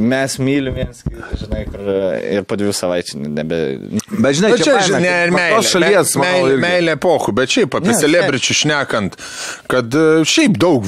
mes 0.00 0.36
mylim 0.40 0.78
kitą, 0.80 1.28
žinai, 1.42 1.64
kur 1.68 1.90
ir 2.24 2.46
po 2.48 2.56
dviejų 2.60 2.74
savaičių 2.78 3.20
nebe... 3.24 3.58
Bet 4.14 4.38
žinai, 4.38 4.52
Na, 4.54 4.58
čia, 4.60 4.76
faina, 4.78 4.86
žinai, 4.88 5.12
ir 5.26 5.34
meilė. 5.34 5.58
tos 5.58 5.70
šalies, 5.74 6.14
manau, 6.16 6.30
meilė, 6.30 6.52
irgi. 6.54 6.62
meilė 6.64 6.94
epochų, 6.96 7.34
bet 7.40 7.54
šiaip 7.56 7.76
apie 7.78 7.90
Ne, 7.92 7.96
celebričių 8.00 8.56
šnekant, 8.60 9.18
kad 9.70 9.96
e, 9.98 10.04
šiaip 10.28 10.56
daug, 10.62 10.86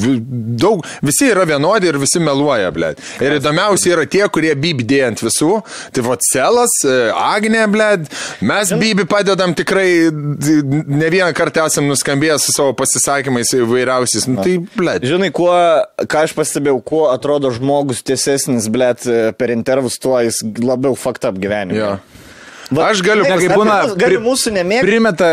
daug, 0.62 0.86
visi 1.04 1.28
yra 1.32 1.44
vienodi 1.48 1.90
ir 1.90 1.98
visi 2.00 2.22
meluoja, 2.22 2.70
ble. 2.74 2.94
Ir 3.22 3.36
įdomiausia 3.40 3.92
yra 3.96 4.06
tie, 4.10 4.24
kurie 4.32 4.54
bibdė 4.58 5.02
ant 5.10 5.22
visų. 5.26 5.58
Tai 5.96 6.06
va, 6.06 6.16
Celas, 6.30 6.78
e, 6.86 6.96
Agnė, 7.16 7.66
ble, 7.72 7.90
mes 8.46 8.72
bibi 8.80 9.04
padedam 9.10 9.52
tikrai, 9.58 9.88
ne 10.12 11.12
vieną 11.12 11.30
kartą 11.36 11.66
esam 11.68 11.88
nuskambėję 11.90 12.38
su 12.42 12.54
savo 12.56 12.72
pasisakymais 12.78 13.52
įvairiausiais. 13.60 14.28
Nu, 14.30 14.40
tai, 14.42 14.56
ble. 14.86 14.96
Žinai, 15.12 15.32
kuo, 15.34 15.52
ką 16.06 16.24
aš 16.26 16.34
pastebėjau, 16.38 16.78
kuo 16.86 17.04
atrodo 17.12 17.50
žmogus 17.54 18.04
tiesesnis, 18.06 18.70
blėt, 18.72 19.04
per 19.36 19.52
intervus, 19.54 19.98
tuo 19.98 20.20
jis 20.24 20.40
labiau 20.62 20.94
fucked 20.98 21.26
up 21.28 21.42
gyvenime. 21.42 21.76
Jo. 21.82 21.96
Va, 22.66 22.88
Aš 22.90 22.98
galiu- 23.06 23.22
Ne, 23.22 23.36
kaip 23.38 23.52
būna, 23.54 23.74
pri- 23.94 24.16
mūsų 24.18 24.50
nemėgti. 24.56 24.82
Primeta, 24.88 25.26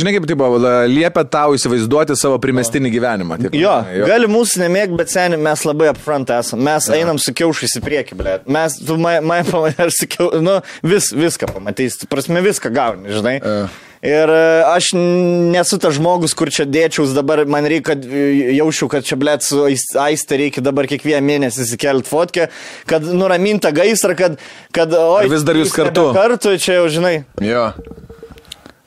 žinai 0.00 0.14
kaip 0.14 0.24
tai 0.26 0.34
buvo, 0.40 0.56
la- 0.56 0.86
liepia 0.88 1.20
tau 1.28 1.52
įsivaizduoti 1.52 2.16
savo 2.16 2.38
primestinį 2.40 2.88
gyvenimą. 2.94 3.36
Taip, 3.42 3.52
Jo, 3.60 3.74
jo, 3.92 4.06
gali 4.08 4.24
mūsų 4.32 4.62
nemėgti, 4.62 4.96
bet 4.96 5.08
seniai 5.12 5.36
mes 5.38 5.64
labai 5.68 5.90
upfront 5.92 6.30
esame. 6.32 6.62
Mes 6.64 6.88
ja. 6.88 6.94
einam 6.96 7.18
su 7.20 7.34
kiaušais 7.36 7.76
į 7.76 7.82
priekį, 7.84 8.16
blė. 8.16 8.38
Mes, 8.48 8.78
tu 8.80 8.96
mane 8.96 9.20
ma, 9.20 9.42
pamatė, 9.50 9.84
aš 9.84 10.00
sakiau, 10.00 10.30
nu, 10.40 10.62
vis, 10.82 11.12
viską 11.12 11.52
pamatysi, 11.52 12.00
tu 12.00 12.06
prasme 12.08 12.40
viską 12.40 12.72
gauni, 12.72 13.12
žinai. 13.12 13.36
Ja. 13.44 13.68
Ir 14.06 14.30
e, 14.30 14.42
aš 14.70 14.92
nesu 14.94 15.78
tas 15.82 15.96
žmogus, 15.96 16.34
kur 16.38 16.52
čia 16.54 16.66
dėčiaus 16.68 17.14
dabar, 17.16 17.42
man 17.50 17.66
reikia, 17.66 17.94
kad 17.94 18.04
e, 18.06 18.54
jausčiau, 18.54 18.86
kad 18.92 19.06
čia, 19.06 19.18
blėt, 19.18 19.42
su 19.42 19.64
ais- 19.66 19.90
aiste 19.98 20.38
reikia 20.38 20.62
dabar 20.62 20.86
kiekvieną 20.90 21.24
mėnesį 21.26 21.64
įsikelti 21.66 22.06
fotkę, 22.12 22.46
kad 22.86 23.02
nuraminta 23.10 23.72
gaisrą, 23.74 24.14
kad, 24.18 24.38
kad, 24.70 24.94
oi, 24.94 25.24
Ar 25.24 25.32
vis 25.32 25.42
dar 25.46 25.58
jūs 25.58 25.74
kartu? 25.74 26.10
Kartu, 26.14 26.54
čia 26.62 26.78
jau, 26.78 26.86
žinai. 26.94 27.16
Jo. 27.42 27.72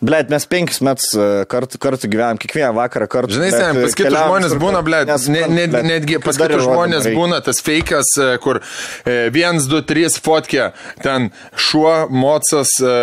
Blet, 0.02 0.30
mes 0.34 0.45
penkis 0.49 0.80
metus 0.82 1.11
e, 1.14 1.26
kartu, 1.45 1.78
kartu 1.78 2.07
gyvenam, 2.10 2.40
kiekvieną 2.41 2.72
vakarą 2.73 3.06
kartu. 3.11 3.36
Žinai, 3.36 3.49
blet, 3.52 3.61
sen, 3.61 3.82
pas 3.86 3.94
kitus 3.99 4.15
žmonės 4.18 4.56
būna, 4.57 4.80
ble, 4.88 5.02
nes, 5.06 5.28
ne, 5.30 5.44
ne, 5.45 5.65
blet, 5.69 5.86
netgi 5.86 6.18
pas 6.23 6.40
kitus 6.41 6.64
žmonės 6.65 7.06
reikia. 7.06 7.19
būna 7.19 7.38
tas 7.45 7.61
feikas, 7.61 8.10
e, 8.18 8.30
kur 8.41 8.60
1, 9.06 9.61
2, 9.69 9.82
3 9.91 10.18
fotkė, 10.26 10.72
ten 11.06 11.30
šuo, 11.53 11.94
mocas, 12.10 12.73
e, 12.82 12.95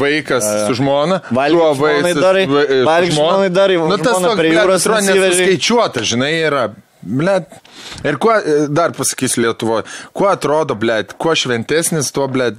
vaikas 0.00 0.48
su 0.66 0.74
žmona, 0.80 1.20
Valgyk 1.30 1.54
šuo, 1.60 1.70
žmonai 1.78 2.14
darai, 2.18 2.46
vai- 2.50 2.66
e, 2.66 2.80
su 2.82 2.88
valgyk 2.90 3.14
žmona. 3.14 3.30
žmonai 3.30 3.52
darai, 3.60 3.76
Nu, 3.94 3.96
tas 4.02 4.18
toks, 4.18 4.38
prie 4.42 4.50
jūros 4.56 4.88
nusiveži. 4.90 5.22
nesuskaičiuota, 5.30 6.02
žinai, 6.02 6.32
yra. 6.50 6.64
Blet. 7.04 7.46
Ir 8.02 8.16
kuo, 8.16 8.32
dar 8.72 8.90
pasakysiu 8.96 9.42
Lietuvoje, 9.44 9.84
kuo 10.16 10.26
atrodo, 10.32 10.74
blet, 10.74 11.12
kuo 11.20 11.34
šventesnis, 11.36 12.08
tuo, 12.16 12.26
blet, 12.32 12.54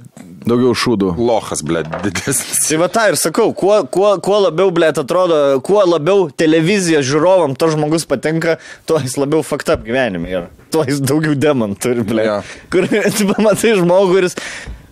Daugiau 0.46 0.76
šūdų. 0.78 1.14
lochas, 1.18 1.62
blet, 1.66 1.88
didesnis. 2.04 2.68
Tai 2.68 2.78
va 2.84 2.88
tą 2.92 3.08
ir 3.10 3.18
sakau, 3.18 3.48
kuo, 3.56 3.80
kuo, 3.90 4.12
kuo 4.22 4.38
labiau, 4.44 4.70
blėt, 4.74 5.00
atrodo, 5.02 5.58
kuo 5.66 5.82
labiau 5.82 6.28
televizija 6.30 7.02
žiūrovam 7.06 7.56
to 7.58 7.72
žmogus 7.74 8.06
patinka, 8.06 8.60
tuo 8.86 9.00
jis 9.02 9.18
labiau 9.18 9.42
fucked 9.46 9.72
up 9.74 9.82
gyvenime 9.86 10.30
yra. 10.30 10.46
Tuo 10.70 10.86
jis 10.86 11.02
daugiau 11.02 11.34
demon 11.34 11.74
turi, 11.74 12.06
blėt. 12.06 12.30
Jo. 12.30 12.40
Kur 12.70 12.86
tu 13.18 13.28
pamatai 13.34 13.76
žmogų, 13.80 14.10
kuris 14.14 14.40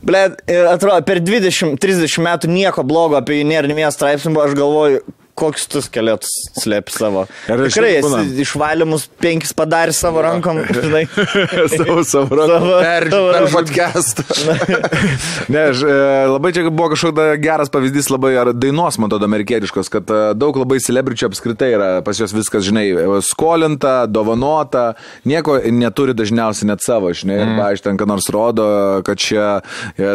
Ble, 0.05 0.35
atrodo, 0.68 0.98
per 1.09 1.16
20-30 1.24 2.20
metų 2.20 2.51
nieko 2.52 2.82
blogo 2.85 3.16
apie 3.16 3.39
jį 3.39 3.47
nėra, 3.48 3.68
nei 3.70 3.78
vienas 3.78 3.97
straipsnių, 3.97 4.35
buvo, 4.35 4.43
aš 4.44 4.56
galvoju, 4.59 4.98
koks 5.39 5.66
tu 5.70 5.82
skelėtus 5.85 6.31
slėpi 6.62 6.94
savo. 6.94 7.24
Ir 7.51 7.65
Tikrai, 7.66 7.93
esi 8.01 8.43
išvalymus 8.44 9.06
penkis 9.23 9.55
padarė 9.56 9.94
savo 9.97 10.23
rankom, 10.24 10.61
žinai. 10.69 11.05
Savo, 11.74 12.02
savo 12.06 12.36
rankom. 12.39 12.69
Per, 12.85 13.06
per 13.11 13.35
rankom. 13.35 13.52
podcastą. 13.55 14.24
Ne, 15.52 15.61
aš, 15.70 15.82
e, 15.85 15.94
labai 16.31 16.51
čia 16.55 16.62
buvo 16.70 16.89
kažkoks 16.93 17.39
geras 17.43 17.70
pavyzdys, 17.73 18.09
labai 18.12 18.32
ar 18.40 18.51
dainos, 18.56 18.97
man 19.01 19.11
atrodo, 19.11 19.27
amerikietiškos, 19.28 19.90
kad 19.93 20.11
e, 20.12 20.20
daug 20.39 20.56
labai 20.59 20.78
celebričių 20.82 21.27
apskritai 21.28 21.70
yra, 21.74 21.89
pas 22.06 22.19
juos 22.20 22.32
viskas, 22.35 22.65
žinai, 22.66 22.85
e, 22.93 23.19
skolinta, 23.27 23.94
dovanota, 24.11 24.86
nieko 25.28 25.59
neturi 25.74 26.15
dažniausiai 26.16 26.70
net 26.70 26.85
savo, 26.85 27.12
žinai, 27.16 27.36
mm. 27.40 27.52
arba 27.55 27.69
iš 27.77 27.85
ten, 27.85 27.98
ką 28.01 28.09
nors 28.09 28.31
rodo, 28.35 28.66
kad 29.06 29.20
čia 29.20 29.48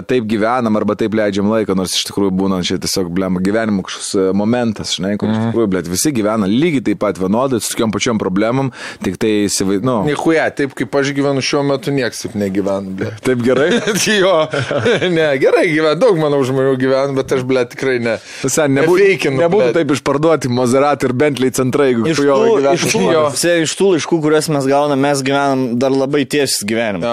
taip 0.09 0.27
gyvenam, 0.29 0.79
arba 0.79 0.97
taip 0.99 1.17
leidžiam 1.17 1.49
laiką, 1.51 1.77
nors 1.77 1.95
iš 1.97 2.07
tikrųjų 2.09 2.33
būna 2.41 2.61
čia 2.65 2.79
tiesiog, 2.81 3.11
blem, 3.13 3.39
gyvenimo 3.45 3.85
kažkoks 3.85 4.33
momentas, 4.37 4.95
žinai, 4.97 5.08
kur 5.17 5.31
iš 5.31 5.37
tikrųjų, 5.47 5.67
blėt, 5.73 5.89
visi 5.89 6.11
gyvena 6.13 6.45
lygiai 6.49 6.83
taip 6.89 6.99
pat 7.01 7.17
vienodai, 7.21 7.59
su 7.63 7.73
tokiam 7.73 7.91
pačiam 7.95 8.19
problemam, 8.21 8.71
tik 9.03 9.17
tai, 9.21 9.31
įsivai- 9.47 9.79
nu, 9.81 10.03
Nichuja, 10.05 10.49
taip 10.55 10.75
kaip 10.77 10.93
aš 10.99 11.13
gyvenu 11.17 11.41
šiuo 11.41 11.63
metu, 11.65 11.91
nieks 11.95 12.21
taip 12.25 12.35
negyvena, 12.39 12.95
ble. 12.99 13.11
taip 13.25 13.41
gerai. 13.45 13.69
jo, 14.23 14.35
ne, 15.17 15.27
gerai 15.41 15.65
gyvena, 15.71 15.95
daug 15.99 16.19
manau 16.21 16.41
žmonių 16.45 16.75
gyvena, 16.81 17.15
bet 17.17 17.31
aš, 17.37 17.45
ble, 17.47 17.65
tikrai 17.71 17.97
ne. 18.03 18.17
Visai 18.43 18.67
nebūtų, 18.69 19.33
nebūtų 19.39 19.71
taip 19.79 19.95
išparduoti 19.95 20.51
Maserati 20.53 21.07
ir 21.09 21.13
Bentley 21.13 21.51
centrai, 21.55 21.91
jeigu 21.93 22.07
Iš 22.09 22.21
jo 22.25 22.37
tų, 22.39 22.73
iš, 22.75 23.43
iš 23.69 23.75
tų 23.79 23.93
laiškų, 23.95 24.19
kuriuos 24.23 24.49
mes 24.53 24.67
gauname, 24.69 25.01
mes 25.07 25.21
gyvenam 25.25 25.65
dar 25.79 25.93
labai 25.93 26.25
tiesis 26.29 26.63
gyvenimą. 26.67 27.05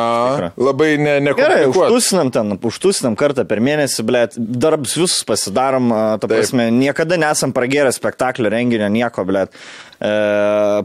Labai 0.56 0.96
ne, 0.98 1.16
Gerai, 1.36 1.66
nekomplikuot. 1.66 1.90
užtusinam 1.92 2.30
ten, 2.34 2.54
užtusinam 2.70 3.16
kartą 3.18 3.44
per 3.48 3.60
mėnesį, 3.64 4.04
blėt, 4.06 4.36
darbus 4.36 4.96
visus 4.98 5.24
pasidarom, 5.28 5.90
ta 5.90 6.24
Taip. 6.26 6.32
prasme, 6.32 6.68
niekada 6.74 7.18
nesam 7.20 7.52
pragėrę 7.56 7.85
spektaklio 7.94 8.50
renginio, 8.52 8.88
nieko, 8.92 9.24
blėt. 9.28 9.52
E, 9.96 10.08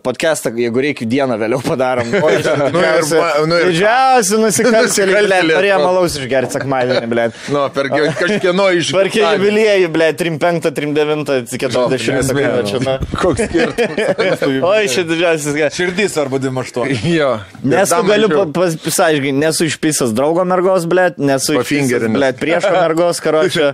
podcastą, 0.05 0.53
jeigu 0.55 0.79
reikia, 0.85 1.03
dieną 1.11 1.35
vėliau 1.41 1.59
padarom. 1.65 2.07
O, 2.15 2.29
Nu 2.71 2.79
ir 2.79 3.01
nu 3.49 3.57
ir- 3.57 3.65
Didžiausi 3.73 4.37
nusikaltėliai, 4.39 5.25
blėt, 5.25 5.47
norėjo 5.51 5.79
malaus 5.83 6.15
išgerti 6.15 6.55
sekmadienį, 6.55 7.09
blėt. 7.11 7.35
Nu, 7.55 7.65
per 7.75 7.89
kažkieno 7.91 8.69
iš... 8.79 8.93
Tvarkė 8.95 9.25
jubiliejų, 9.25 9.89
blėt, 9.91 10.15
35, 10.21 10.71
39, 10.79 11.57
40 11.57 12.15
nesmėnau. 12.21 12.61
čia. 12.69 12.79
na. 12.85 12.95
Koks 13.19 13.43
skirtumas? 13.49 14.45
Oi, 14.71 14.87
čia 14.95 15.03
didžiausias. 15.11 15.59
Širdys 15.75 16.15
arba 16.23 16.39
28. 16.39 17.03
jo. 17.11 17.33
Nesu, 17.67 17.97
Dar 17.97 18.07
galiu 18.13 18.31
pasaiškinti, 18.55 19.35
nesu 19.43 19.67
išpisęs 19.67 20.15
draugo 20.15 20.47
mergos, 20.47 20.87
blėt, 20.87 21.19
nesu 21.19 21.59
Pafingerinęs. 21.59 22.15
blėt, 22.15 22.39
priešo 22.41 22.71
mergos, 22.79 23.19
karočią. 23.23 23.73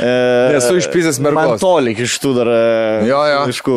E, 0.00 0.52
Nesu 0.54 0.74
išpisęs 0.80 1.20
mergos. 1.22 1.50
Man 1.54 1.60
tolik 1.62 2.00
iš 2.02 2.16
tų 2.22 2.32
dar 2.40 2.48
e, 2.50 3.06
Jo, 3.06 3.20
jo. 3.30 3.42
laiškų. 3.46 3.76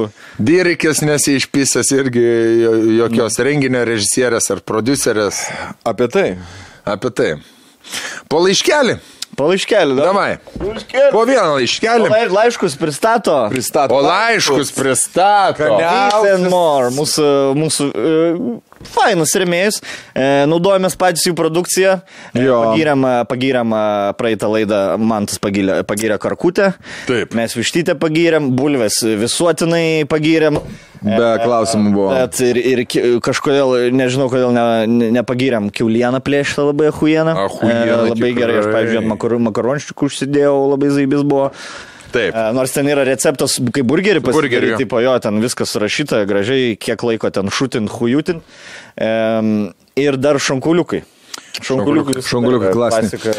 Dyrikis 0.50 1.04
nesišpisęs 1.06 1.92
irgi 1.98 2.24
jo- 2.64 2.80
jokios 3.04 3.38
renginio 3.46 3.84
režisierės 3.86 4.50
ar 4.56 4.64
producerės 4.66 5.44
Apie 5.86 6.08
tai. 6.10 6.30
apie 6.86 7.12
tai. 7.14 7.30
Po 8.30 8.42
laiškelį. 8.44 8.98
Palaiškelį, 9.38 9.94
da? 10.00 10.06
Davai. 10.08 10.40
Laiškelį. 10.58 11.10
Po 11.14 11.22
vieną 11.30 11.52
laiškelį. 11.60 12.08
Lai- 12.10 12.28
Laiškus 12.34 12.74
pristato. 12.82 13.36
Pristato. 13.52 13.94
O 13.94 14.00
laiškus 14.02 14.72
pristato. 14.74 15.68
More. 16.50 16.90
Mūsų, 16.96 17.28
mūsų 17.60 17.86
e, 17.94 18.16
fainus 18.84 19.34
remėjus. 19.40 19.80
E, 20.14 20.46
naudojamės 20.50 20.98
patys 21.00 21.28
jų 21.30 21.36
produkciją. 21.38 21.98
E, 22.34 22.44
Jo. 22.44 22.60
pagyrėm, 22.72 23.06
pagyrėm 23.30 23.74
e, 23.78 23.84
praeitą 24.20 24.52
laidą, 24.54 24.82
man 25.02 25.28
tas 25.30 25.40
pagyrė, 25.44 25.82
pagyrė 25.88 26.20
karkutę. 26.22 26.74
Taip. 27.10 27.34
Mes 27.38 27.56
vištytę 27.58 27.98
pagyrėm, 28.00 28.52
bulves 28.58 29.02
visuotinai 29.04 30.06
pagyrėm. 30.10 30.62
Be 31.02 31.28
klausimų 31.44 31.92
buvo. 31.94 32.08
Bet 32.16 32.40
ir, 32.42 32.58
ir 32.58 32.82
kažkodėl, 33.24 33.92
nežinau, 33.94 34.30
kodėl 34.32 34.54
ne, 34.56 34.64
ne, 34.90 35.12
nepagyrėm 35.20 35.70
kiaulieną 35.70 36.22
plėštą 36.26 36.72
labai 36.72 36.90
ahuieną. 36.90 37.36
Achuieną, 37.46 38.00
labai 38.14 38.32
gerai, 38.34 38.58
aš, 38.64 38.66
tikrai. 38.66 38.80
pavyzdžiui, 38.80 39.44
makaronščiukų 39.52 40.10
užsidėjau, 40.10 40.58
labai 40.74 40.90
zaibis 40.96 41.22
buvo. 41.28 41.52
Taip. 42.18 42.36
E, 42.36 42.46
Nors 42.58 42.74
ten 42.76 42.90
yra 42.90 43.06
receptas, 43.08 43.60
kaip 43.74 43.88
burgerį 43.90 44.24
pasidaryti, 44.26 44.74
jo. 44.74 44.80
tipo 44.82 45.02
jo, 45.04 45.14
ten 45.24 45.42
viskas 45.44 45.74
surašyta 45.76 46.24
gražiai, 46.30 46.74
kiek 46.82 47.06
laiko 47.06 47.32
ten 47.34 47.54
šutin, 47.54 47.90
hujutin. 47.92 48.42
E, 48.98 49.12
ir 50.02 50.20
dar 50.22 50.42
šankuliukai. 50.42 51.04
Šankuliukai 51.62 52.72
klasiniai. 52.72 52.72
klasika. 52.74 53.34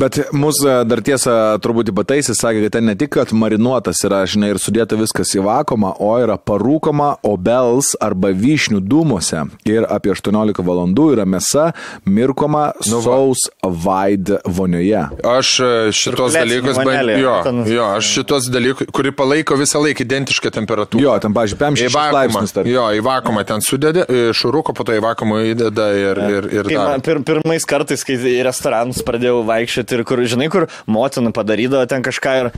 Bet 0.00 0.18
mūsų 0.36 0.74
dar 0.88 1.00
tiesa 1.04 1.34
turbūt 1.62 1.90
pataisė, 1.96 2.34
sakė, 2.36 2.64
kad 2.66 2.76
ten 2.78 2.86
ne 2.90 2.94
tik, 2.98 3.10
kad 3.16 3.32
marinuotas 3.36 4.02
yra, 4.06 4.22
žinai, 4.28 4.50
ir 4.54 4.60
sudėta 4.62 4.98
viskas 4.98 5.32
į 5.36 5.42
vakumą, 5.46 5.94
o 6.02 6.12
yra 6.22 6.36
parūkoma 6.38 7.16
obels 7.26 7.94
arba 8.02 8.30
vyšnių 8.36 8.80
dūmose. 8.84 9.44
Ir 9.68 9.86
apie 9.90 10.12
18 10.14 10.62
valandų 10.66 11.08
yra 11.16 11.24
mėsa 11.28 11.70
mirkoma 12.06 12.72
Nu 12.90 13.00
saus 13.02 13.46
vaid 13.62 14.30
vonioje. 14.44 15.02
Aš 15.26 15.52
e, 15.60 15.70
šitos 15.96 16.34
dalykus, 16.36 16.76
vonelė, 16.78 17.16
ban- 17.18 17.62
jo, 17.66 17.74
jo, 17.76 17.86
aš 17.96 18.10
šitos 18.16 18.48
dalykus, 18.52 18.90
kuri 18.94 19.12
palaiko 19.16 19.56
visą 19.58 19.80
laiką 19.82 20.04
identišką 20.06 20.52
temperatūrą. 20.54 21.02
Jo, 21.02 21.16
ten, 21.22 21.34
pažiūrėjau, 21.36 21.72
Į 21.76 21.88
5-6 21.88 21.96
vakumą. 21.96 22.12
laipsnius. 22.18 22.56
Jo, 22.70 22.86
į 22.98 23.02
vakumą 23.06 23.44
ten 23.48 23.64
sudedi, 23.64 24.04
šuruko, 24.36 24.74
po 24.76 24.84
to 24.86 24.96
į 24.96 25.02
vakumą 25.04 25.40
įdeda 25.52 25.86
ir, 25.96 26.20
ir, 26.36 26.48
ir 26.60 26.70
man 26.76 27.00
pir, 27.04 27.20
pirmais 27.56 27.64
kartais, 27.64 28.04
kai 28.04 28.16
į 28.16 28.42
restoranus 28.44 29.02
pradėjau 29.06 29.44
vaikščioti 29.46 29.96
ir 29.96 30.04
kur, 30.04 30.18
žinai, 30.28 30.48
kur 30.52 30.66
motina 30.86 31.30
padarydavo 31.32 31.86
ten 31.88 32.02
kažką 32.04 32.34
ir 32.42 32.50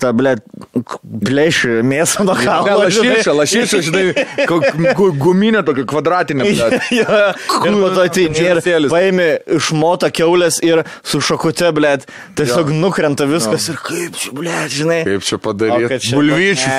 ta, 0.00 0.12
ble, 0.12 0.36
plėši 1.04 1.80
mėsą 1.84 2.24
nuo 2.24 2.34
kalno. 2.36 2.76
lašiša, 2.84 3.32
lašiša, 3.36 3.80
žinai, 3.86 4.24
kok- 4.48 4.76
gu- 4.96 5.12
guminė 5.20 5.62
tokia 5.64 5.84
kvadratinė. 5.88 6.44
blet. 6.52 6.88
Jo, 6.96 7.18
ir 7.66 7.76
po 7.80 7.90
to 7.94 8.04
ateini 8.04 8.36
ir 8.44 8.60
paimi 8.92 9.28
išmotą 9.56 10.10
keulės 10.12 10.60
ir 10.64 10.82
su 11.02 11.20
šakute, 11.20 11.70
blėt, 11.76 12.06
tiesiog 12.38 12.70
jo. 12.72 12.78
nukrenta 12.80 13.26
viskas 13.28 13.68
ir 13.72 13.80
kaip 13.80 14.16
čia, 14.16 14.32
blėt, 14.36 14.72
žinai. 14.72 15.00
Kaip 15.08 15.24
čia 15.26 15.38
padaryti? 15.42 16.12
Bulvyčių, 16.16 16.72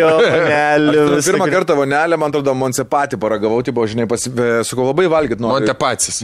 Jo. 0.00 0.12
Aš 1.18 1.28
Pirmą 1.28 1.48
kartą 1.52 1.76
vonelę, 1.78 2.16
man 2.20 2.32
atrodo, 2.32 2.54
Montepatį 2.58 3.18
paragavau, 3.20 3.60
tai 3.64 3.72
buvo, 3.76 3.86
žinai, 3.90 4.08
pasi... 4.10 4.32
sakau, 4.66 4.88
labai 4.90 5.06
valgyt 5.12 5.40
noriu. 5.42 5.60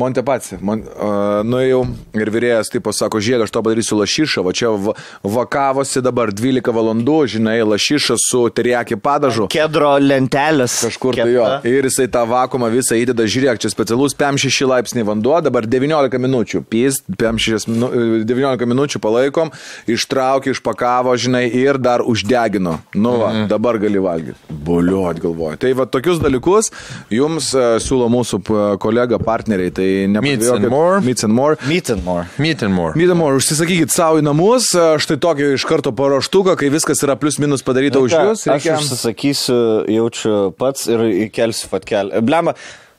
Montepacis. 0.00 0.49
Montepatį. 0.51 0.64
Mon... 0.64 0.82
Uh, 0.82 1.43
nuėjau 1.47 1.85
ir 2.18 2.31
vyrėjas, 2.32 2.70
taip, 2.72 2.89
sako, 2.94 3.20
žiūrėk, 3.22 3.47
aš 3.47 3.55
to 3.55 3.62
padarysiu 3.64 3.98
lašišą, 4.01 4.44
va 4.44 4.52
čia 4.56 4.70
va- 4.74 4.94
vakavosi 5.22 6.02
dabar 6.02 6.32
12 6.32 6.72
valandų, 6.74 7.18
žinai, 7.36 7.59
lašišą 7.64 8.16
su 8.18 8.43
teriaki 8.55 8.98
padažu. 9.01 9.48
Kedro 9.51 9.97
lentelės. 10.01 10.81
Kažkur 10.86 11.18
tai 11.20 11.28
jo. 11.32 11.47
Ir 11.68 11.89
jisai 11.89 12.09
tą 12.10 12.24
vakumą 12.28 12.70
visą 12.72 12.98
įdeda, 12.98 13.27
žiūrėk, 13.31 13.60
čia 13.62 13.70
specialus 13.72 14.16
5-6 14.18 14.68
laipsniai 14.70 15.06
vanduo, 15.06 15.36
dabar 15.44 15.68
19 15.68 16.20
minučių. 16.20 16.64
Pys, 16.70 17.02
5-6 17.10 17.68
minu, 17.70 17.90
19 18.28 18.70
minučių 18.70 19.02
palaikom, 19.02 19.52
ištraukė, 19.90 20.55
išpakavo, 20.56 21.14
žinai, 21.20 21.47
ir 21.48 21.78
dar 21.81 22.05
uždegino. 22.06 22.78
Nu, 22.94 23.16
va, 23.20 23.32
mm. 23.35 23.48
dabar 23.51 23.78
gali 23.82 24.02
valgyti. 24.02 24.39
Buliuot 24.51 25.20
galvoju. 25.22 25.60
Tai 25.60 25.72
va, 25.78 25.86
tokius 25.90 26.20
dalykus 26.22 26.70
jums 27.12 27.52
uh, 27.56 27.77
siūlo 27.82 28.09
mūsų 28.12 28.43
kolega 28.82 29.18
partneriai. 29.22 29.72
Tai 29.74 29.89
Meats 30.36 30.52
and 30.55 30.69
more. 30.70 31.01
Meats 31.01 31.24
and 31.27 31.35
more. 31.35 31.57
Meat 31.66 31.90
and 31.90 32.05
more. 32.05 32.27
Meet 32.39 32.62
and 32.66 32.74
more. 32.74 32.93
Mydamo, 32.98 33.31
užsisakykit 33.39 33.90
savo 33.94 34.20
į 34.20 34.27
namus, 34.27 34.70
štai 35.02 35.19
tokį 35.23 35.51
iš 35.57 35.66
karto 35.69 35.93
paruoštuką, 35.97 36.55
kai 36.61 36.70
viskas 36.73 37.02
yra 37.07 37.16
plius 37.20 37.40
minus 37.43 37.66
padaryta 37.66 38.02
už 38.02 38.15
Ką, 38.15 38.23
jūs. 38.28 38.47
Aš 38.55 38.70
užsisakysiu, 38.77 39.59
jaučiu 39.97 40.36
pats 40.61 40.86
ir 40.90 41.05
įkelsiu 41.27 41.73
fatkelį. 41.73 42.23
Blema, 42.27 42.55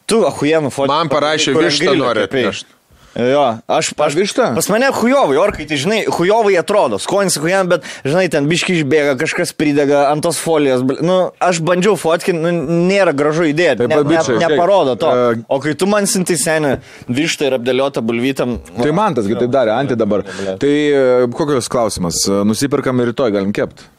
tu 0.10 0.24
ahujenų 0.28 0.74
fotkį. 0.76 0.92
Man 0.92 1.12
parašė 1.14 1.56
vištą 1.58 1.98
nori 2.00 2.28
atnešt. 2.28 2.78
Jo, 3.12 3.58
aš, 3.68 3.90
aš 4.00 4.16
vištą? 4.16 4.46
Pas 4.56 4.70
mane 4.72 4.88
hujovai, 4.96 5.36
orkai, 5.36 5.66
tai 5.68 5.76
žinai, 5.82 5.98
hujovai 6.08 6.54
atrodo, 6.56 6.96
skonis 7.02 7.36
hujan, 7.44 7.68
bet, 7.68 7.84
žinai, 8.08 8.30
ten 8.32 8.46
biški 8.48 8.78
išbėga, 8.80 9.18
kažkas 9.20 9.52
pridega 9.52 10.06
ant 10.14 10.24
tos 10.24 10.40
folijos. 10.40 10.80
Nu, 11.04 11.18
aš 11.44 11.60
bandžiau 11.68 11.98
fotkinti, 12.00 12.40
nu, 12.40 12.54
nėra 12.88 13.12
gražu 13.12 13.50
idėja, 13.50 13.76
Tai 13.82 13.90
ne, 13.90 13.98
ne, 13.98 14.00
pabičiai, 14.06 14.38
žiūrėk, 14.38 14.46
neparodo 14.56 14.96
to. 15.02 15.10
e, 15.12 15.42
O 15.52 15.60
kai 15.60 15.74
tu 15.76 15.90
man 15.92 16.08
sintai 16.08 16.38
senį 16.40 16.72
vištą 17.12 17.50
ir 17.50 17.58
apdėliotą 17.60 18.00
bulvytam. 18.08 18.56
Tai 18.80 18.94
man 18.96 19.20
tasgi 19.20 19.36
taip 19.42 19.52
darė, 19.52 19.76
Antį 19.76 20.00
dabar. 20.00 20.24
Tai 20.64 20.72
e, 20.72 21.04
kokios 21.36 21.68
klausimas? 21.72 22.22
E, 22.32 22.40
Nusipirkam 22.48 23.04
ir 23.04 23.12
rytoj 23.12 23.36
galim 23.36 23.52
kepti. 23.52 23.90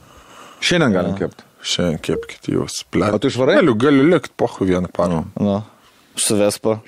Šiandien 0.64 0.96
galim 0.96 1.18
kepti. 1.20 1.44
Šiandien 1.62 2.00
kepkite 2.02 2.56
jūs. 2.56 2.80
Ple. 2.90 3.12
O 3.12 3.20
tu 3.22 3.28
išvarai? 3.28 3.60
Galiu, 3.60 3.76
galiu 3.78 4.08
likti 4.08 4.32
pohu 4.40 4.64
vieną 4.66 4.88
parą. 4.94 5.20
Nu. 5.36 5.60
Su 6.16 6.36
Vespa. 6.36 6.78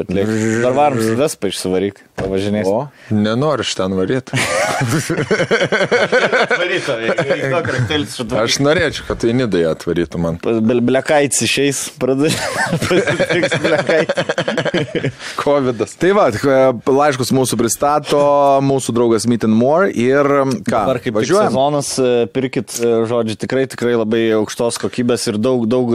Atliek. 0.00 0.26
Dar 0.62 0.72
varom 0.72 1.00
su 1.02 1.14
Vespa 1.18 1.48
išsivaryk. 1.52 2.00
Pavažinės. 2.16 2.66
O, 2.68 2.86
Nenoriu 3.12 3.64
iš 3.66 3.74
ten 3.76 3.92
varyti. 3.96 4.36
Aš 8.42 8.56
norėčiau, 8.64 9.04
kad 9.08 9.20
tai 9.22 9.32
nidai 9.36 9.62
atvarytų 9.70 10.16
man. 10.22 10.38
Blekaits 10.42 11.42
išeis, 11.46 11.78
pradės. 12.00 12.36
Covidas. 15.42 15.94
tai 15.98 16.12
va, 16.16 16.28
e, 16.30 16.32
laiškus 16.92 17.32
mūsų 17.34 17.58
pristato 17.60 18.20
mūsų 18.64 18.94
draugas 18.96 19.26
Meet 19.30 19.44
and 19.48 19.56
More 19.58 19.88
ir 19.90 20.26
ką, 20.26 20.72
Dabar 20.72 20.98
kaip 21.02 21.10
tik 21.10 21.16
važiuojam? 21.20 21.50
sezonas, 21.52 21.88
e, 21.98 22.00
pirkit, 22.32 22.68
e, 22.78 22.80
žodžiu, 23.10 23.36
tikrai, 23.40 23.64
tikrai 23.70 23.94
labai 23.98 24.22
aukštos 24.38 24.78
kokybės 24.82 25.22
ir 25.32 25.36
daug, 25.42 25.60
daug 25.70 25.88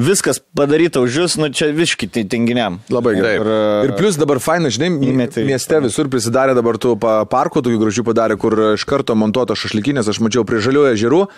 viskas 0.00 0.40
padaryta 0.56 0.98
už 1.04 1.10
jūs, 1.22 1.32
nu 1.40 1.46
čia 1.54 1.66
viški 1.76 1.99
tai 2.08 2.24
tinginiam. 2.24 2.78
Labai 2.88 3.14
gerai. 3.16 3.34
Ir, 3.36 3.46
e, 3.46 3.84
Ir 3.88 3.92
plus 3.98 4.16
dabar 4.16 4.38
faina, 4.40 4.68
žinai, 4.70 4.88
Įmetei. 5.10 5.44
mieste 5.44 5.80
visur 5.82 6.08
prisidarė 6.08 6.54
dabar 6.54 6.74
tų 6.78 6.98
pa- 6.98 7.24
parkų, 7.24 7.60
tokių 7.62 7.78
gražių 7.82 8.04
padarė, 8.06 8.38
kur 8.38 8.52
iš 8.74 8.84
karto 8.84 9.14
montuoto 9.14 9.52
šašlikinės, 9.54 10.08
aš 10.08 10.20
mačiau 10.20 10.44
prie 10.44 10.60
žaliųjų 10.60 10.94
ežerų, 10.96 11.28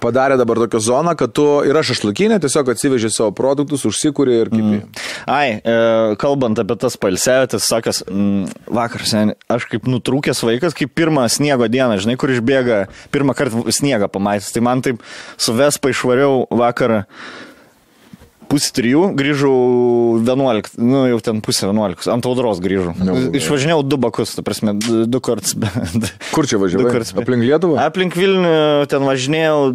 padarė 0.00 0.36
dabar 0.38 0.56
tokią 0.56 0.80
zoną, 0.80 1.16
kad 1.16 1.32
tu 1.32 1.62
yra 1.64 1.80
šašlikinė, 1.82 2.38
tiesiog 2.40 2.68
atsiveži 2.74 3.10
savo 3.10 3.32
produktus, 3.32 3.82
užsikūrė 3.84 4.40
ir 4.42 4.50
kaip. 4.50 4.62
Mm. 4.62 4.82
Ai, 5.26 5.60
e, 5.64 6.16
kalbant 6.16 6.58
apie 6.58 6.76
tas 6.78 6.96
palsėvėtis, 6.96 7.66
sakęs, 7.66 8.02
mm, 8.06 8.52
vakar, 8.66 9.00
sen, 9.06 9.34
aš 9.48 9.66
kaip 9.70 9.84
nutrūkęs 9.88 10.42
vaikas, 10.44 10.74
kaip 10.74 10.94
pirmą 10.94 11.28
sniego 11.30 11.68
dieną, 11.68 11.98
žinai, 11.98 12.16
kur 12.16 12.28
išbėga, 12.28 12.86
pirmą 13.10 13.34
kartą 13.34 13.64
sniegą 13.72 14.08
pamatęs, 14.10 14.52
tai 14.52 14.60
man 14.60 14.82
taip 14.82 15.00
su 15.38 15.52
Vespa 15.52 15.88
išvariau 15.88 16.46
vakarą. 16.50 17.04
Pusė 18.52 18.72
trijų, 18.76 19.02
grįžau 19.16 19.52
11, 20.20 20.74
nu 20.84 21.06
jau 21.08 21.20
ten 21.24 21.40
pusė 21.44 21.70
11, 21.70 22.04
ant 22.12 22.26
audros 22.28 22.60
grįžau. 22.60 22.92
Nu, 23.00 23.14
Išvažinėjau 23.38 23.80
du 23.86 23.98
bakus, 24.02 24.34
ta 24.36 24.44
prasme, 24.44 24.74
du, 24.76 25.20
kartus. 25.24 25.56
Kur 26.34 26.48
čia 26.48 26.60
kartus. 26.60 27.14
Aplink 27.16 27.46
Lietuvą? 27.46 27.78
Aplink 27.80 28.18
Vilnių 28.18 28.52
ten 28.92 29.06
važinėjau, 29.08 29.70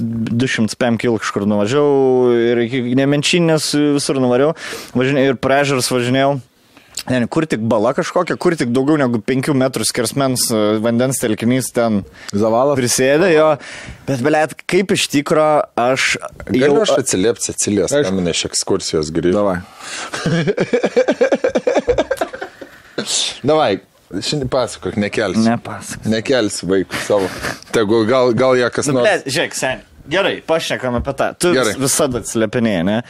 205 0.00 1.02
km 1.02 1.20
kažkur 1.20 1.44
nuvažiavau 1.50 2.32
ir 2.38 2.62
iki 2.64 2.96
Nemenčinės 2.96 3.72
visur 3.98 4.22
nuvariau. 4.22 4.56
Važinėjau 4.96 5.34
ir 5.34 5.38
prežars 5.42 5.92
važinėjau. 5.92 6.38
Ne, 7.10 7.24
kur 7.26 7.42
tik 7.50 7.58
bala 7.66 7.90
kažkokia, 7.96 8.36
kur 8.38 8.54
tik 8.54 8.70
daugiau 8.70 8.94
negu 9.00 9.18
5 9.26 9.48
metrų 9.58 9.82
skersmens 9.88 10.44
e, 10.54 10.58
vandens 10.84 11.18
telkinys 11.18 11.72
ten 11.74 12.04
Zavalas. 12.30 12.78
prisėdė 12.78 13.32
jo. 13.34 13.48
Bet, 14.06 14.22
belėt, 14.22 14.54
kaip 14.70 14.94
iš 14.94 15.08
tikro 15.10 15.48
aš 15.74 16.12
Galiu 16.46 16.78
aš 16.84 16.94
atsiliepti, 17.00 17.50
atsilies, 17.56 17.90
Aišku. 17.90 18.06
kam 18.14 18.22
iš 18.30 18.44
ekskursijos 18.52 19.10
grįžau. 19.16 19.42
Davai. 19.42 19.58
Davai, 23.42 23.80
šiandien 24.14 24.50
pasakok, 24.52 24.96
nekelsi. 25.00 25.42
Nepasak. 25.46 26.04
Nekelsi 26.12 26.68
vaikų 26.70 27.00
savo. 27.06 27.28
Tegu 27.74 28.02
gal, 28.08 28.32
gal 28.38 28.56
jie 28.58 28.68
kas 28.74 28.90
Nu, 28.90 28.98
nors. 29.00 29.08
ble, 29.08 29.32
žiūrėk, 29.32 29.56
sen. 29.58 29.82
Gerai, 30.12 30.36
pašnekam 30.46 30.98
apie 30.98 31.14
tą. 31.18 31.30
Tu 31.38 31.52
Gerai. 31.54 31.74
vis- 31.74 31.80
visada 31.82 32.20
atsiliepinėjai, 32.22 32.84
ne? 32.86 33.00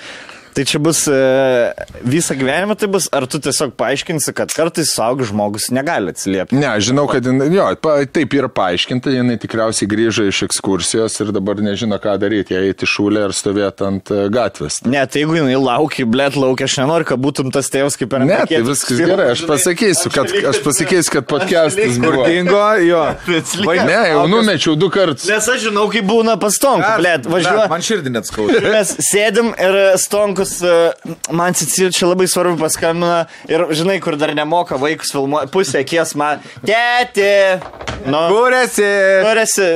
Tai 0.52 0.64
čia 0.68 0.78
bus 0.84 1.06
e, 1.08 1.16
visą 2.04 2.36
gyvenimą, 2.36 2.76
tai 2.76 2.88
bus, 2.92 3.06
ar 3.14 3.24
tu 3.30 3.40
tiesiog 3.40 3.72
paaiškinsi, 3.80 4.34
kad 4.36 4.52
kartais 4.52 4.90
saugus 4.92 5.30
žmogus 5.30 5.70
negali 5.72 6.12
atsiliepti. 6.12 6.58
Ne, 6.60 6.68
žinau, 6.84 7.06
kad 7.08 7.24
jo, 7.24 7.68
taip 8.12 8.36
yra 8.36 8.50
paaiškinta, 8.52 9.14
jinai 9.16 9.38
tikriausiai 9.40 9.88
grįžo 9.88 10.26
iš 10.28 10.42
ekskursijos 10.48 11.16
ir 11.24 11.32
dabar 11.32 11.62
nežino, 11.64 11.96
ką 12.02 12.18
daryti, 12.20 12.52
jei 12.52 12.72
eiti 12.72 12.88
šūlę 12.88 13.24
ar 13.28 13.36
stovėti 13.36 13.86
ant 13.86 14.12
e, 14.12 14.26
gatvės. 14.32 14.82
Ne, 14.84 15.00
tai 15.08 15.22
jeigu 15.22 15.38
jinai 15.40 15.56
laukia, 15.56 16.04
blėt 16.12 16.36
laukia, 16.36 16.68
aš 16.68 16.76
nenoriu, 16.82 17.08
kad 17.08 17.22
būtum 17.24 17.48
tas 17.54 17.72
tėvas 17.72 17.96
kaip 18.00 18.12
ir 18.12 18.26
Ne, 18.28 18.42
tai 18.50 18.60
viskas 18.66 19.00
gerai, 19.00 19.30
aš 19.32 19.46
pasakysiu, 19.48 20.12
kad, 20.12 20.36
aš 20.52 20.60
pasakysiu, 20.66 21.14
kad 21.16 21.28
podcastas 21.32 21.96
buvo. 22.02 22.26
Dingo, 22.28 22.60
jo. 22.84 23.02
Ne, 23.82 23.98
jau 24.12 24.26
numečiau 24.30 24.76
du 24.78 24.88
kartus. 24.92 25.24
Nes 25.30 25.46
aš 25.48 25.64
žinau, 25.64 25.88
kaip 25.90 26.04
būna 26.06 26.36
pastonku, 26.40 26.86
blėt, 27.00 27.26
važiuoju. 27.30 27.64
Man 27.72 27.84
širdį 27.84 28.12
net 28.14 28.28
skauda. 28.28 28.60
Mes 28.62 28.92
sėdim 29.08 29.50
ir 29.56 29.78
Stonkus, 30.00 30.41
e, 30.64 30.73
man 31.31 31.55
Cecilija 31.59 31.93
čia 31.94 32.09
labai 32.10 32.27
svarbu 32.31 32.56
paskambina 32.60 33.24
ir 33.51 33.64
žinai, 33.77 33.98
kur 34.02 34.16
dar 34.20 34.32
nemoka 34.36 34.78
vaikus 34.81 35.12
filmuoti, 35.14 35.51
pusė 35.55 35.82
akies 35.85 36.14
man. 36.19 36.43
Tėti! 36.66 37.31
Nu, 38.10 38.24
kur 38.32 38.55
esi? 38.59 38.86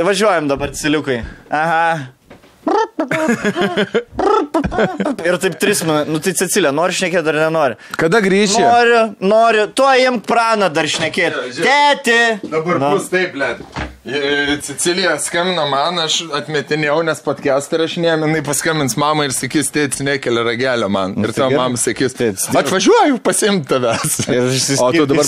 Važiuojam 0.06 0.48
dabar, 0.50 0.68
Ceciliukai. 0.74 1.20
Aha. 1.54 1.86
Ir 5.26 5.36
taip 5.42 5.54
tris 5.62 5.82
minutės. 5.86 6.10
Nu 6.10 6.18
tai 6.22 6.32
Cecilija, 6.38 6.72
nori 6.74 6.96
šnekėti 6.96 7.30
ar 7.32 7.38
nenori? 7.46 7.76
Kada 8.00 8.18
grįši? 8.24 8.62
Noriu, 8.64 9.02
noriu. 9.22 9.66
Tuo 9.76 9.90
jiem 9.96 10.18
praną 10.24 10.68
dar 10.74 10.88
šnekėti. 10.90 11.62
Tėti! 11.62 12.18
Dabar 12.50 12.80
Nu. 12.82 12.90
bus 12.96 13.06
taip, 13.12 13.34
blėt. 13.36 13.62
Cecilija 14.62 15.16
skambina 15.18 15.64
man, 15.66 15.96
aš 15.98 16.20
atmetinėjau, 16.38 17.00
nes 17.08 17.18
podcast'ą 17.24 17.80
rašinėjom, 17.80 18.22
jinai 18.28 18.42
paskambins 18.46 18.94
mamai 19.00 19.24
ir 19.26 19.34
sakys, 19.34 19.72
tėtis 19.74 20.04
nekelia 20.06 20.44
ragelio 20.46 20.86
man. 20.94 21.16
Ir 21.18 21.32
tai 21.32 21.40
tavo 21.40 21.58
mama 21.58 21.80
sakys, 21.80 22.14
atvažiuoju 22.46 23.18
pasimti 23.26 23.66
tavęs. 23.72 24.14
Ir 24.30 24.46
O 24.84 24.92
tu 24.94 25.08
dabar 25.10 25.26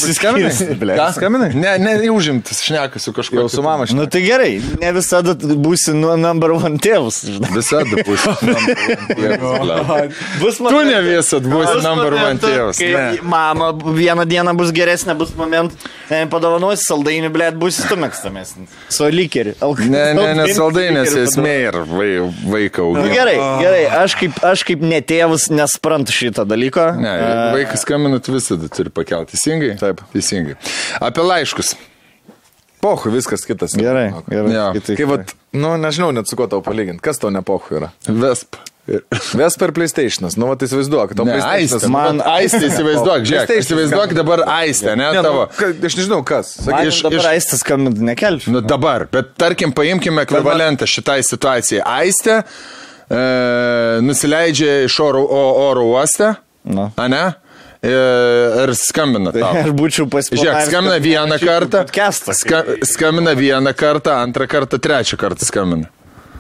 blet. 0.79 0.95
Ką? 0.95 1.09
Skambinai? 1.17 1.51
Ne, 1.59 1.75
ne, 1.83 1.97
užimtas, 2.15 2.63
šnekasiu 2.69 3.17
kažkuo. 3.19 3.41
Jau 3.43 3.51
su 3.51 3.67
mama 3.67 3.89
Nu 3.99 4.07
tai 4.07 4.23
gerai, 4.23 4.63
ne 4.79 4.95
visada 4.95 5.35
būsi 5.35 5.97
nu 5.99 6.15
number 6.21 6.55
one 6.55 6.79
tėvus. 6.79 7.25
Visada. 7.51 7.99
Bus 10.43 10.63
Tu 10.63 10.85
ne 10.87 11.03
visad 11.03 11.51
būsi 11.51 11.81
number 11.83 12.15
one 12.15 12.39
Ne. 12.79 13.07
Mama 13.27 13.73
vieną 13.75 14.29
dieną 14.29 14.55
bus 14.59 14.71
geresnė, 14.77 15.19
bus 15.19 15.35
moment, 15.35 15.75
ne, 16.11 16.21
padovanosi 16.31 16.85
saldainių, 16.89 17.31
blėt, 17.35 17.57
bus 17.61 17.79
tu 17.89 17.97
mėgstamesnis. 18.01 18.73
Su 18.95 19.09
likeriu. 19.13 19.55
Ne, 19.89 20.05
ne, 20.17 20.27
ne, 20.39 20.47
saldainės 20.57 21.13
esmė 21.25 21.55
ir 21.69 21.79
vai, 21.91 22.09
vaiką 22.55 22.85
Nu, 22.87 22.95
auginti. 23.01 23.15
gerai, 23.17 23.37
gerai, 23.63 23.83
aš 24.03 24.17
kaip, 24.21 24.41
aš 24.45 24.65
kaip 24.69 24.81
netėvus 24.85 25.49
nesprantu 25.55 26.15
šito 26.17 26.45
dalyko. 26.49 26.89
Ne, 27.01 27.13
vaikas 27.57 27.85
skambinat 27.87 28.29
visada 28.33 28.69
turi 28.73 28.91
pakelti. 28.95 29.37
Teisingai? 29.37 29.75
Taip. 29.81 30.01
Teisingai. 30.15 30.57
Apie 31.01 31.23
laiškus. 31.27 31.75
Pohu, 32.81 33.11
viskas 33.11 33.43
kitas. 33.43 33.73
Gerai, 33.75 34.13
gerai. 34.31 34.53
Jo. 34.55 34.67
kitai- 34.77 34.95
Kaip, 35.01 35.09
vat, 35.11 35.33
nu, 35.53 35.73
nežinau 35.83 36.13
net 36.15 36.29
su 36.31 36.37
kuo 36.39 36.47
tau 36.47 36.61
palyginti. 36.63 37.03
Kas 37.03 37.19
tau 37.19 37.31
ne 37.35 37.43
pohu 37.43 37.75
yra? 37.81 37.89
Vesp. 38.07 38.55
Vesper 39.37 39.73
PlayStationas. 39.77 40.37
Nu, 40.41 40.47
va, 40.49 40.55
tai 40.57 40.69
įsivaizduok. 40.69 41.13
Ne, 41.19 41.25
PlayStationas- 41.37 41.75
aistė. 41.77 41.91
Man 41.93 42.21
aistė 42.25 42.63
įsivaizduok, 42.71 43.27
žiūrėk. 43.29 43.53
Įsivaizduok 43.63 44.15
dabar 44.17 44.43
aistę, 44.59 44.95
ne 44.97 45.11
Ne, 45.13 45.23
tavo. 45.23 45.47
nu, 45.61 45.73
aš 45.91 45.97
nežinau 46.01 46.23
kas. 46.25 46.55
Sakai, 46.65 46.87
iš- 46.89 47.03
dabar 47.05 47.19
iš- 47.21 47.31
aistas 47.35 47.61
skambinti 47.65 48.01
nekelčiau. 48.09 48.53
Nu 48.57 48.61
dabar, 48.65 49.07
bet 49.13 49.35
tarkim, 49.37 49.73
paimkime 49.77 50.25
ekvivalentą 50.25 50.89
šitai 50.89 51.21
situacijai. 51.23 51.83
Aistė 51.85 52.43
e, 53.11 54.01
nusileidžia 54.05 54.85
iš 54.89 54.99
oro, 55.01 55.23
o, 55.25 55.45
oro 55.71 55.85
uoste, 55.93 56.35
Nu. 56.65 56.91
ne? 57.09 57.27
E, 57.83 57.93
ir 58.65 58.73
skambina. 58.75 59.31
Tai 59.33 59.41
tau. 59.45 59.53
aš 59.63 59.71
būčiau 59.79 60.05
Žiūrėk, 60.09 60.11
pasipasakojęs. 60.17 60.67
skambina 60.67 60.97
vieną 60.99 61.37
kartą. 61.39 61.85
Ska... 61.87 62.35
Ska, 62.35 62.63
skambina 62.91 63.35
vieną 63.39 63.73
kartą, 63.79 64.17
antrą 64.19 64.49
kartą, 64.51 64.81
trečią 64.83 65.17
kartą 65.21 65.47
skambina. 65.47 65.87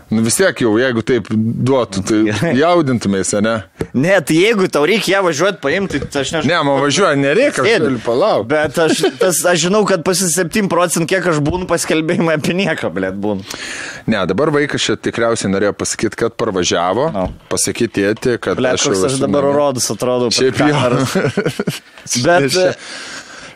Nu 0.08 0.22
vis 0.24 0.38
tiek 0.38 0.56
jau, 0.62 0.70
jeigu 0.80 1.02
taip 1.04 1.26
duotų, 1.34 2.00
tai 2.08 2.18
jaudintumėsi, 2.62 3.42
ne? 3.44 3.56
Ne, 3.92 4.14
tai 4.24 4.38
jeigu 4.38 4.68
tau 4.72 4.86
reikia 4.88 5.18
ją 5.18 5.20
važiuoti 5.26 5.60
paimti, 5.60 6.00
tai 6.00 6.22
aš 6.24 6.30
nežinau. 6.36 6.48
Ne, 6.48 6.60
man 6.64 6.80
važiuoja, 6.80 7.18
nereikia, 7.20 7.60
aš 7.60 7.82
galiu 7.84 8.00
palaukti. 8.06 8.48
Bet 8.54 8.80
aš, 8.86 9.02
tas, 9.20 9.42
aš 9.52 9.66
žinau, 9.66 9.82
kad 9.88 10.00
pasi 10.06 10.30
7 10.32 10.70
procentų, 10.72 11.08
kiek 11.12 11.28
aš 11.34 11.42
būnu 11.44 11.68
paskelbėjimai 11.68 12.38
apie 12.40 12.56
nieką, 12.56 12.88
blėt, 12.96 13.20
būnu. 13.20 13.44
Ne, 14.08 14.22
dabar 14.30 14.52
vaikas 14.56 14.86
čia 14.88 14.96
tikriausiai 14.96 15.52
norėjo 15.52 15.74
pasakyti, 15.76 16.20
kad 16.24 16.36
parvažiavo, 16.40 17.08
O. 17.12 17.26
pasakyti 17.52 17.98
tėti, 18.00 18.38
kad 18.40 18.56
Blėt, 18.60 18.80
jau 18.80 18.94
koks 18.94 19.04
aš 19.10 19.20
dabar 19.26 19.50
rodus 19.52 19.90
atrodau. 19.92 20.32
Šiaip 20.32 20.64
jau. 20.64 21.04
Bet, 22.24 22.48
Čia- 22.48 22.72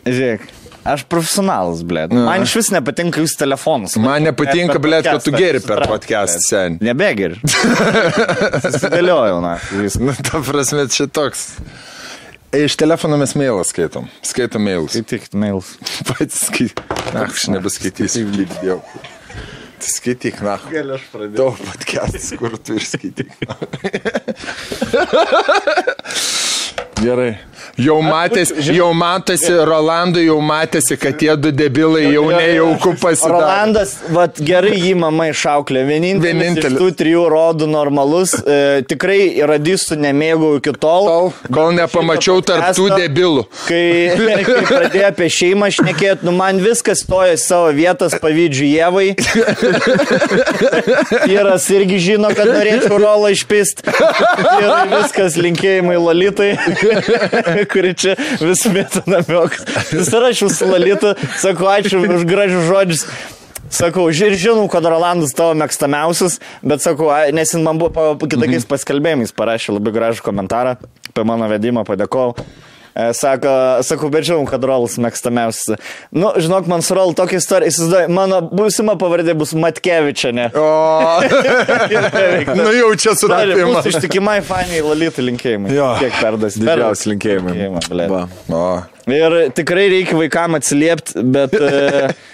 žiūrėk, 0.05 0.45
aš 0.87 1.05
profesionalas, 1.11 1.81
blėt. 1.87 2.13
Nu. 2.13 2.25
Man 2.27 2.45
iš 2.45 2.55
vis 2.59 2.69
nepatinka 2.75 3.23
jūsų 3.23 3.39
telefonas. 3.39 3.95
Man 4.01 4.27
nepatinka, 4.27 4.79
blėt, 4.83 5.07
kad 5.07 5.23
tu 5.25 5.33
geri 5.35 5.59
per 5.63 5.85
podcast, 5.89 6.43
sen. 6.47 6.77
Nebegeri. 6.83 7.39
Susidėliojau, 8.65 9.39
na. 9.43 9.57
viską. 9.71 10.09
Nu, 10.09 10.15
ta 10.19 10.43
prasme, 10.43 10.87
čia 10.93 11.05
toks. 11.11 11.41
Iš 12.53 12.75
telefono 12.77 13.17
mes 13.17 13.31
mailą 13.33 13.63
skaitom. 13.65 14.05
Skaitom 14.21 14.61
mailus. 14.61 14.93
Kaip 14.93 15.07
tik 15.09 15.23
mails. 15.33 15.73
Patys 16.05 16.37
skaityk. 16.51 16.83
Na, 17.15 17.25
aš 17.25 17.47
nebeskaitysiu. 17.49 18.29
Tai 19.83 19.91
skaityk, 19.91 20.37
na. 20.45 20.59
Gal 20.69 20.93
aš 20.95 21.01
pradėjau. 21.11 21.37
Tavo 21.39 21.51
podcastas, 21.65 22.29
kur 22.37 22.53
tu 22.61 22.73
ir 22.77 22.83
skaityk. 22.85 23.29
Gerai. 27.03 27.33
Jau 27.81 27.95
matėsi, 28.05 28.53
jau 28.77 28.91
matėsi, 28.93 29.49
Rolandui 29.65 30.27
jau 30.27 30.35
matėsi, 30.45 30.93
kad 31.01 31.15
tie 31.17 31.31
du 31.41 31.49
debilai 31.49 32.03
jau 32.13 32.27
nejauku 32.29 32.91
pasidarė. 33.01 33.33
Rolandas, 33.33 33.95
vat, 34.13 34.37
gerai 34.37 34.75
jį 34.77 34.91
mama 35.01 35.31
išauklė. 35.31 35.81
Vienintelis, 35.87 36.21
Vienintelis. 36.21 36.67
Vienintelis. 36.67 36.77
tų 36.77 36.89
trijų 36.99 37.23
rodų 37.33 37.69
normalus. 37.71 38.35
E, 38.37 38.83
tikrai 38.85 39.41
radistų 39.49 39.97
nemėgau 40.03 40.51
iki 40.59 40.75
tol. 40.77 41.09
Tol, 41.09 41.31
kol 41.49 41.73
nepamačiau 41.79 42.43
tarp 42.45 42.75
tų 42.77 42.85
podcastą. 42.91 42.99
debilų. 43.01 43.45
Kai, 43.65 43.81
kai 44.45 44.59
pradėjo 44.69 45.09
apie 45.09 45.31
šeimą 45.39 45.71
šnekėti, 45.73 46.29
nu 46.29 46.35
man 46.37 46.61
viskas 46.61 47.01
stoja 47.07 47.39
savo 47.41 47.73
vietas, 47.73 48.13
pavydžiu 48.21 48.69
Jėvai. 48.69 49.07
Vyras 51.25 51.65
irgi 51.73 51.97
žino, 52.05 52.29
kad 52.37 52.53
norėčiau 52.53 53.01
rolą 53.01 53.33
išpist. 53.33 53.81
Ir 53.89 54.71
viskas 54.93 55.41
linkėjimai 55.41 55.97
Lalitai, 55.97 56.53
kuri 57.69 57.93
čia 57.97 58.17
vis 58.41 58.65
mėtų 58.69 59.05
namiokas. 59.09 59.63
Susirašiau 59.91 60.51
su 60.53 60.67
Lalita, 60.69 61.15
sakau, 61.41 61.69
ačiū 61.73 62.03
už 62.03 62.27
gražius 62.29 62.67
žodžius. 62.69 63.07
Sakau, 63.73 64.05
ir 64.13 64.35
žinau, 64.37 64.67
kad 64.69 64.85
Rolandas 64.85 65.33
tavo 65.33 65.55
mėgstamiausias, 65.57 66.37
bet 66.61 66.83
sakau, 66.83 67.07
nes 67.33 67.55
jis 67.55 67.63
man 67.63 67.79
buvo 67.81 68.13
kitokiais 68.21 68.67
paskelbėjimais 68.69 69.33
parašė 69.33 69.79
labai 69.79 69.95
gražų 69.95 70.21
komentarą 70.27 70.75
apie 71.09 71.25
mano 71.25 71.47
vedimą, 71.49 71.81
padėkojau. 71.87 72.35
E, 72.93 73.09
Sako, 73.17 73.49
sakau, 73.81 74.09
bet 74.13 74.27
žinau, 74.27 74.43
kad 74.49 74.63
Rolas 74.67 74.99
mėgstamiausias. 75.01 75.79
Nu, 76.13 76.29
žinok, 76.37 76.67
man 76.69 76.83
su 76.85 76.97
Rolu 76.97 77.15
tokia 77.17 77.39
istorija, 77.41 77.71
įsivaizduoju, 77.73 78.11
mano 78.13 78.41
būsima 78.53 78.95
pavardė 79.01 79.35
bus 79.37 79.55
Matkevičiane. 79.57 80.49
O, 80.53 80.67
nu 82.59 82.69
jau 82.77 82.91
čia 82.99 83.15
sutapimas. 83.17 83.89
Ištikimai 83.89 84.39
faniai 84.45 84.83
Lalytai 84.85 85.25
linkėjimai. 85.29 85.73
Jo. 85.73 85.93
Kiek 86.01 86.19
perdas? 86.21 86.59
Didžiausi 86.61 87.13
linkėjimai. 87.13 87.57
Linkėjimai, 87.57 87.85
Ir 89.13 89.39
tikrai 89.57 89.89
reikia 89.91 90.15
vaikam 90.19 90.59
atsiliepti, 90.59 91.25
bet... 91.33 91.57
E, 91.57 92.13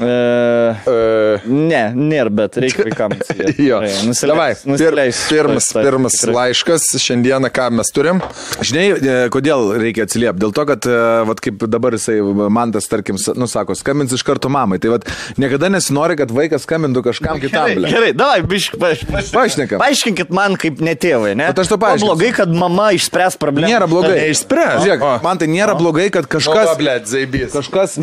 e, 0.00 1.40
Ne, 1.44 1.82
nėra, 1.96 2.30
bet 2.34 2.56
reikia 2.62 2.84
vaikams. 2.86 3.30
Jo, 3.58 3.80
pir, 3.84 3.94
nusileis. 4.08 5.20
pirmas, 5.30 5.68
pirmas 5.74 6.16
laiškas, 6.28 6.86
šiandieną 7.02 7.50
ką 7.54 7.68
mes 7.78 7.90
turim. 7.94 8.20
Žinai, 8.64 9.28
kodėl 9.34 9.72
reikia 9.80 10.06
atsiliepti? 10.06 10.40
Dėl 10.44 10.54
to, 10.56 10.64
kad, 10.68 10.86
vat, 11.28 11.42
kaip 11.44 11.64
dabar 11.70 11.96
jisai, 11.98 12.18
man 12.52 12.72
tas, 12.74 12.86
tarkim, 12.90 13.18
s- 13.20 13.34
nu, 13.38 13.48
sako, 13.50 13.76
skambins 13.78 14.14
iš 14.16 14.24
karto 14.26 14.50
mamai. 14.52 14.78
Tai 14.82 14.94
vat, 14.96 15.06
niekada 15.40 15.70
nesinori, 15.72 16.16
kad 16.20 16.32
vaikas 16.34 16.64
skambintų 16.66 17.02
kažkam 17.08 17.40
kitam. 17.42 17.70
Gerai, 17.74 17.90
gerai, 17.94 18.12
davai, 18.16 18.42
bišk, 18.54 18.78
paaiš, 18.80 19.04
Paaiškinkam. 19.34 19.78
paaiškinkit 19.82 20.30
man 20.34 20.56
kaip 20.60 20.80
netėvai, 20.84 21.34
ne? 21.38 21.50
Bet 21.52 21.62
aš 21.64 21.72
tau 21.72 21.78
Kuo 21.78 21.84
paaiškinsiu. 21.86 22.10
blogai, 22.12 22.32
kad 22.40 22.54
mama 22.64 22.90
išspręs 22.96 23.38
problemą. 23.40 23.70
Nėra 23.72 23.88
blogai. 23.90 24.16
Neišspręs. 24.22 24.84
Žiūrėk, 24.86 25.04
O. 25.04 25.12
man 25.26 25.38
tai 25.42 25.48
nėra 25.52 25.74
blogai, 25.78 26.08
kad 26.14 26.26
Kas? 26.30 26.46
kažkas... 26.48 26.74
blėt, 26.80 27.10
zaibys. 27.10 27.52
Kažkas. 27.54 27.98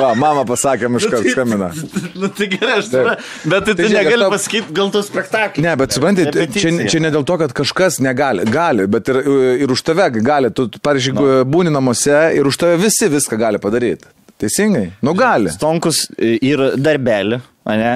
Va, 0.00 0.12
mama 0.18 0.44
pasakė, 0.50 0.90
miškas 0.92 1.26
skambina. 1.32 1.70
Nu, 2.20 2.28
tai 2.36 2.50
gerai, 2.52 2.78
aš 2.82 2.90
turiu. 2.92 3.14
Bet 3.48 3.64
tai, 3.64 3.72
Tai 3.72 3.74
tai 3.78 3.86
žiūrėk, 3.86 4.04
negali 4.04 4.24
tau- 4.26 4.32
pasakyti, 4.34 4.74
gal 4.76 4.90
tu 4.92 5.00
spektaklį. 5.06 5.64
Ne, 5.64 5.74
bet 5.80 5.94
suprantate, 5.96 6.46
čia, 6.52 6.72
čia 6.90 7.00
ne 7.00 7.10
dėl 7.14 7.24
to, 7.28 7.36
kad 7.40 7.54
kažkas 7.56 8.00
negali. 8.04 8.44
Gali, 8.50 8.84
bet 8.90 9.08
ir, 9.12 9.20
ir 9.64 9.72
už 9.72 9.84
tave 9.86 10.08
gali. 10.18 10.50
Tu, 10.52 10.66
pavyzdžiui, 10.82 11.14
no. 11.16 11.28
būni 11.48 11.72
namuose 11.72 12.18
ir 12.36 12.50
už 12.50 12.58
tave 12.60 12.80
visi 12.82 13.08
viską 13.12 13.38
gali 13.40 13.62
padaryti. 13.62 14.10
Teisingai? 14.40 14.90
Nu 15.04 15.12
gali. 15.16 15.52
Stonkus 15.52 16.06
ir 16.18 16.62
darbelį. 16.80 17.40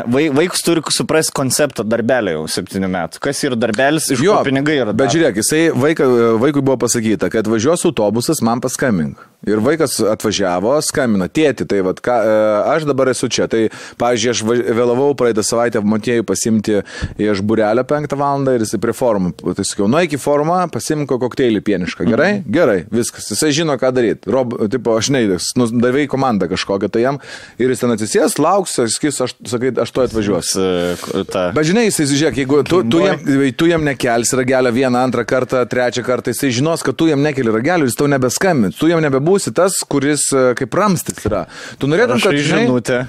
Vai- 0.06 0.28
Vaikus 0.34 0.62
turi 0.64 0.82
suprasti 0.94 1.32
konceptą 1.34 1.84
darbelio 1.88 2.38
jau 2.38 2.44
septynių 2.48 2.88
metų. 2.90 3.20
Kas 3.24 3.42
yra 3.44 3.56
darbelis, 3.58 4.10
iš 4.10 4.20
ko 4.22 4.42
pinigai 4.46 4.78
yra. 4.82 4.92
Bet 4.92 5.08
daromi. 5.08 5.14
žiūrėk, 5.16 5.38
jisai 5.42 5.62
vaika, 5.74 6.06
vaikui 6.40 6.62
buvo 6.62 6.76
pasakyta, 6.86 7.30
kad 7.30 7.46
važiuos 7.50 7.84
autobusas, 7.88 8.42
man 8.42 8.60
paskambink. 8.60 9.16
Ir 9.44 9.60
vaikas 9.60 9.98
atvažiavo, 10.00 10.78
skambina, 10.80 11.26
tėti, 11.28 11.66
tai 11.68 11.82
vat, 11.84 11.98
ką, 12.00 12.14
e, 12.24 12.36
aš 12.74 12.86
dabar 12.88 13.10
esu 13.12 13.28
čia. 13.28 13.44
Tai, 13.50 13.66
pavyzdžiui, 14.00 14.30
aš 14.32 14.40
vėlavau 14.72 15.10
praeitą 15.18 15.44
savaitę 15.44 15.82
motiejų 15.84 16.24
pasimti 16.24 16.78
iš 17.20 17.42
burelio 17.44 17.84
5 17.84 18.16
val. 18.16 18.40
ir 18.54 18.60
jisai 18.64 18.80
prie 18.80 18.92
formų. 18.96 19.34
Tai 19.54 19.64
sakiau, 19.64 19.86
nu 19.88 20.00
iki 20.00 20.16
formą, 20.16 20.64
pasimk 20.72 21.08
kokteilį 21.08 21.60
pienišką. 21.60 22.06
Gerai? 22.08 22.30
Mhm. 22.40 22.52
Gerai, 22.52 22.78
viskas. 22.90 23.28
Jisai 23.30 23.52
žino, 23.52 23.76
ką 23.78 23.92
daryti. 23.92 24.32
Rob, 24.32 24.56
tipo, 24.72 24.96
aš 24.96 25.10
neįdės, 25.12 25.52
nu, 25.56 25.68
davai 25.68 26.06
komandą 26.08 26.48
kažkokią 26.48 26.90
tai 26.90 27.04
jam. 27.04 27.20
Ir 27.58 27.68
jis 27.68 27.80
ten 27.84 27.90
atsisės, 27.94 28.38
lauks, 28.40 28.78
sakys, 28.80 29.20
aš, 29.20 29.34
sakai, 29.64 29.82
aš 29.82 29.90
to 29.90 30.04
atvažiuosiu. 30.04 30.62
E, 30.62 31.24
Ta. 31.32 31.46
Bet 31.56 31.66
žinai, 31.68 31.86
jisai, 31.88 32.06
žiūrėk, 32.10 32.38
jeigu 32.42 32.60
tu, 32.68 32.82
tu, 32.90 33.00
jam, 33.04 33.18
tu 33.56 33.66
jam 33.70 33.84
nekelsi 33.84 34.36
ragelio 34.36 34.72
vieną, 34.74 35.02
antrą 35.08 35.24
kartą, 35.24 35.64
trečią 35.68 36.04
kartą, 36.04 36.30
jisai 36.34 36.52
žinos, 36.54 36.82
kad 36.84 36.96
tu 36.96 37.08
jam 37.08 37.22
nekeli 37.24 37.52
ragelio, 37.54 37.88
jis 37.88 37.96
tau 37.98 38.06
nebeskambins. 38.10 38.76
Tu 38.78 38.88
jam 38.92 39.00
nebebūsi 39.04 39.54
tas, 39.56 39.80
kuris 39.88 40.28
e, 40.32 40.52
kaip 40.58 40.74
ramstis 40.74 41.24
yra. 41.26 41.46
Tu 41.78 41.90
norėtum, 41.90 42.20
kad... 42.22 42.34
Žinai- 42.34 42.66
žinutę. 42.68 43.04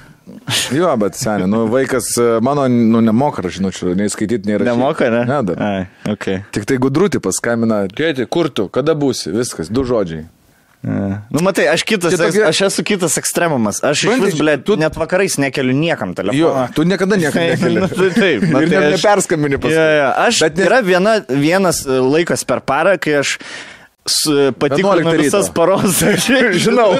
Jo, 0.74 0.88
bet 0.98 1.14
seniai, 1.14 1.46
nu, 1.46 1.68
vaikas 1.70 2.08
e, 2.18 2.24
mano, 2.42 2.64
nu, 2.66 2.98
nemoka 3.04 3.44
žinučių, 3.46 3.92
nei 3.94 4.10
skaityti, 4.10 4.48
nei 4.50 4.56
rašyti. 4.58 4.72
Nemoka, 4.72 5.06
ne? 5.14 5.20
Ne, 5.28 5.36
dar. 5.46 5.60
Ai, 5.62 5.84
okay. 6.10 6.40
Tik 6.50 6.66
tai 6.66 6.80
gudrutį 6.82 7.20
paskambina, 7.22 7.84
tėti, 7.86 8.26
kur 8.26 8.50
tu, 8.50 8.66
kada 8.74 8.96
būsi, 8.98 9.30
viskas, 9.30 9.70
du 9.70 9.84
žodžiai. 9.86 10.24
Nu, 10.82 11.40
matai, 11.42 11.66
aš, 11.72 11.82
kitas, 11.82 12.12
Čia 12.14 12.18
tokie- 12.20 12.44
aš 12.46 12.60
esu 12.68 12.82
kitas 12.86 13.16
ekstremumas. 13.18 13.80
Aš 13.82 14.04
iš 14.06 14.20
vis, 14.22 14.34
blė, 14.38 14.54
tu- 14.62 14.76
net 14.78 14.94
vakarais 14.94 15.34
nekeliu 15.38 15.74
niekam 15.74 16.12
Jo, 16.12 16.18
telefoną. 16.20 16.66
tu 16.74 16.82
niekada 16.86 17.16
niekam 17.18 17.42
nekeli. 17.50 17.80
Nu, 17.80 17.88
tai 17.88 18.10
taip, 18.14 18.42
na, 18.52 18.60
Ir 18.62 18.68
tai 18.70 18.78
aš- 18.84 18.94
neperskambini 18.94 19.58
paskui. 19.58 19.74
Ja, 19.74 19.88
ja. 19.90 20.08
Aš, 20.28 20.40
Bet 20.46 20.56
ne-. 20.56 20.66
Yra 20.68 20.78
viena, 20.86 21.16
vienas 21.28 21.82
e, 21.86 21.98
laikas 21.98 22.44
per 22.46 22.60
parą, 22.62 22.94
kai 23.02 23.16
aš 23.24 23.38
patikrinu 24.58 24.92
11 25.02 25.12
ryto. 25.12 25.22
visas 25.22 25.50
paros. 25.54 26.00
Žinau. 26.66 26.90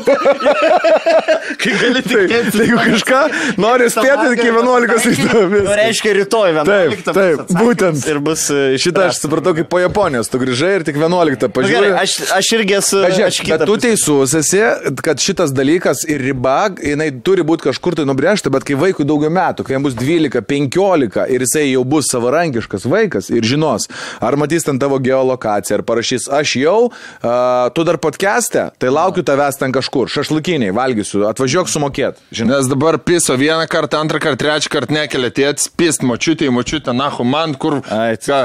kai 1.60 1.72
gali 1.80 2.02
tikėtis. 2.04 2.56
Tai 2.56 2.66
jeigu 2.66 2.78
kažką 2.80 3.20
nori 3.62 3.88
spėti 3.92 4.26
iki 4.36 4.48
11 4.50 5.08
ryto. 5.12 5.42
Nu, 5.52 5.62
reiškia 5.78 6.14
rytoj 6.20 6.52
11. 6.54 6.66
Taip, 6.66 7.14
taip, 7.16 7.54
būtent. 7.56 8.06
Ir 8.10 8.20
bus 8.24 8.46
Šitą 8.82 9.06
aš 9.10 9.20
supratau 9.22 9.54
kaip 9.56 9.68
po 9.72 9.80
Japonijos, 9.82 10.30
tu 10.32 10.40
grįžai 10.42 10.72
ir 10.80 10.86
tik 10.88 10.98
11 11.00 11.46
Nu, 11.46 11.50
pažiūrėjai. 11.52 11.90
gerai, 11.90 12.02
aš, 12.02 12.16
aš 12.36 12.50
irgi 12.58 12.76
esu. 12.78 13.00
Bet, 13.02 13.14
žiūrėk, 13.16 13.32
aš 13.32 13.40
kitą 13.46 13.68
tu 13.68 13.76
teisus 13.82 14.34
esi, 14.38 14.60
kad 15.04 15.22
šitas 15.22 15.52
dalykas 15.56 16.04
ir 16.10 16.22
riba, 16.24 16.56
jinai 16.82 17.08
turi 17.24 17.44
būti 17.46 17.68
kažkur 17.68 17.96
tai 17.98 18.06
nubrėžta, 18.08 18.50
bet 18.52 18.66
kai 18.66 18.76
vaikui 18.78 19.06
daugiau 19.08 19.30
metų, 19.32 19.66
kai 19.66 19.76
jam 19.76 19.86
bus 19.86 19.96
12, 19.98 20.42
15 20.46 21.26
ir 21.32 21.44
jisai 21.46 21.66
jau 21.70 21.84
bus 21.88 22.10
savarankiškas 22.12 22.86
vaikas 22.90 23.30
ir 23.32 23.46
žinos, 23.46 23.88
ar 24.24 24.36
matys 24.40 24.66
ten 24.66 24.80
tavo 24.82 24.98
geolokaciją, 25.02 25.80
ar 25.80 25.84
parašys, 25.88 26.28
aš 26.32 26.56
jau, 26.60 26.78
uh, 26.96 27.68
tu 27.74 27.84
dar 27.86 28.00
podcast'e, 28.02 28.68
tai 28.78 28.92
laukiu 28.92 29.24
tavęs 29.26 29.60
ten 29.60 29.74
kažkur, 29.74 30.10
šašlukiniai, 30.12 30.74
valgysiu, 30.76 31.24
atvažiuok 31.30 31.70
sumokėt. 31.72 32.20
Žinai, 32.34 32.56
Nes 32.56 32.68
dabar 32.70 32.98
piso 33.02 33.36
vieną 33.36 33.66
kartą, 33.70 34.00
antrą 34.04 34.20
kartą, 34.22 34.42
trečią 34.44 34.72
kartą 34.72 34.96
nekelia 34.96 35.32
tėtis, 35.34 35.70
pist 35.72 36.04
močiutė, 36.06 36.50
močiutė, 36.54 36.94
nahu, 36.96 37.26
man 37.26 37.56
kur. 37.58 37.80
Ai, 37.92 38.16
ką? 38.20 38.44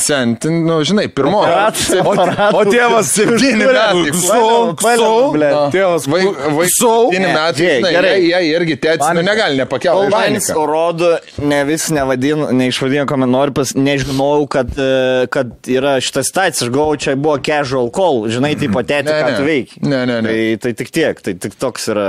Sen, 0.00 0.34
ten, 0.40 0.62
nu, 0.66 0.80
žinai, 0.84 1.06
pirmo. 1.08 1.38
Operacija, 1.44 2.00
Sep- 2.02 2.06
operacija. 2.08 2.48
o 2.58 2.64
tėvas 2.64 3.10
Septyni 3.14 3.66
metai. 3.66 4.12
Sau, 4.18 4.74
sau, 4.80 5.34
tėvas, 5.74 6.06
Vaikai 6.10 6.68
sau. 6.72 7.10
septyni 7.10 7.28
metai, 7.28 7.68
žinai, 7.78 7.92
gerai. 7.94 8.14
jie, 8.24 8.40
jie 8.48 8.54
irgi 8.58 8.76
tėtis, 8.82 9.06
nu, 9.14 9.22
negali 9.26 9.60
nepakelti. 9.60 10.10
Manis 10.14 10.48
rodo, 10.54 11.12
ne 11.42 11.60
vis 11.68 11.88
nevadino, 11.94 12.48
neišvadino, 12.56 13.06
ko 13.10 13.18
man 13.22 13.30
nori 13.34 13.54
pas, 13.56 13.74
nežinojau, 13.76 14.48
kad, 14.50 14.72
e, 14.78 15.26
kad 15.34 15.52
yra 15.70 15.96
šita 16.04 16.24
situacija, 16.26 16.66
aš 16.68 16.72
galvoju, 16.74 17.02
čia 17.06 17.16
buvo 17.16 17.36
casual 17.44 17.90
call, 17.94 18.24
žinai, 18.32 18.54
tai 18.60 18.70
patėti, 18.74 19.10
Ne, 19.12 19.20
ką 19.28 19.36
tu 19.38 19.46
veiki. 19.48 19.82
Ne, 19.84 20.04
ne, 20.10 20.20
ne. 20.24 20.30
Tai, 20.30 20.44
tai 20.64 20.72
tik 20.82 20.90
tiek, 20.94 21.20
tai 21.24 21.34
tik 21.38 21.54
toks 21.60 21.88
yra, 21.92 22.08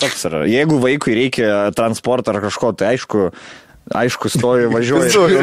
toks 0.00 0.26
yra. 0.30 0.44
Jeigu 0.50 0.80
vaikui 0.82 1.14
reikia 1.20 1.68
transporto 1.76 2.32
ar 2.34 2.40
kažko, 2.44 2.72
tai 2.76 2.94
aišku, 2.94 3.30
Aišku, 3.92 4.30
stoju, 4.32 4.70
važiuoju. 4.72 5.42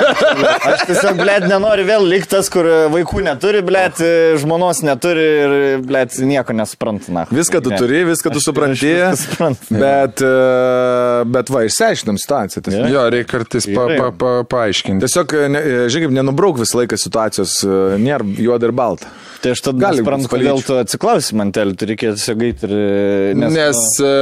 Aš 0.72 0.80
tiesiog, 0.88 1.20
blėt, 1.20 1.44
nenoriu 1.46 1.84
vėl 1.86 2.06
likti 2.10 2.32
tas, 2.34 2.48
kur 2.50 2.66
vaikų 2.90 3.22
neturi, 3.22 3.60
blėt, 3.66 4.00
žmonos 4.42 4.80
neturi 4.82 5.26
ir, 5.44 5.54
blėt, 5.86 6.16
nieko 6.26 6.56
nesuprantu. 6.56 7.14
Na. 7.14 7.26
Viską 7.30 7.60
tu 7.62 7.70
Ne. 7.70 7.78
turi, 7.78 8.00
viską 8.08 8.32
tu 8.34 8.42
supranti. 8.42 8.90
Bet, 9.70 10.18
e, 10.18 10.32
bet 11.30 11.52
va, 11.54 11.62
išsiaiškinam 11.68 12.18
situaciją. 12.18 12.64
tiesiog. 12.66 12.88
Jo, 12.90 13.06
reikia 13.14 13.30
kartais 13.36 13.68
pa, 13.70 13.86
pa, 13.94 14.10
pa, 14.18 14.32
paaiškinti. 14.50 15.06
Tiesiog, 15.06 15.36
ne, 15.54 15.62
žiūrėk, 15.92 16.10
nenubrauk 16.18 16.58
visą 16.58 16.82
laiką 16.82 16.98
situacijos, 16.98 17.60
e, 17.62 17.78
nėra 18.02 18.26
juoda 18.42 18.66
ir 18.66 18.74
balta. 18.74 19.06
Tai 19.44 19.52
aš 19.52 19.60
tada 19.62 19.78
Gali 19.78 20.00
suprantu, 20.00 20.30
kodėl 20.32 20.62
tu 20.64 20.74
atsiklausi 20.80 21.36
man 21.38 21.52
telį, 21.54 21.76
tu 21.78 21.86
reikėjo 21.86 22.14
tiesiog 22.16 22.40
eiti 22.48 22.66
ir... 22.66 22.72
Nes, 23.36 23.82
e, 24.02 24.12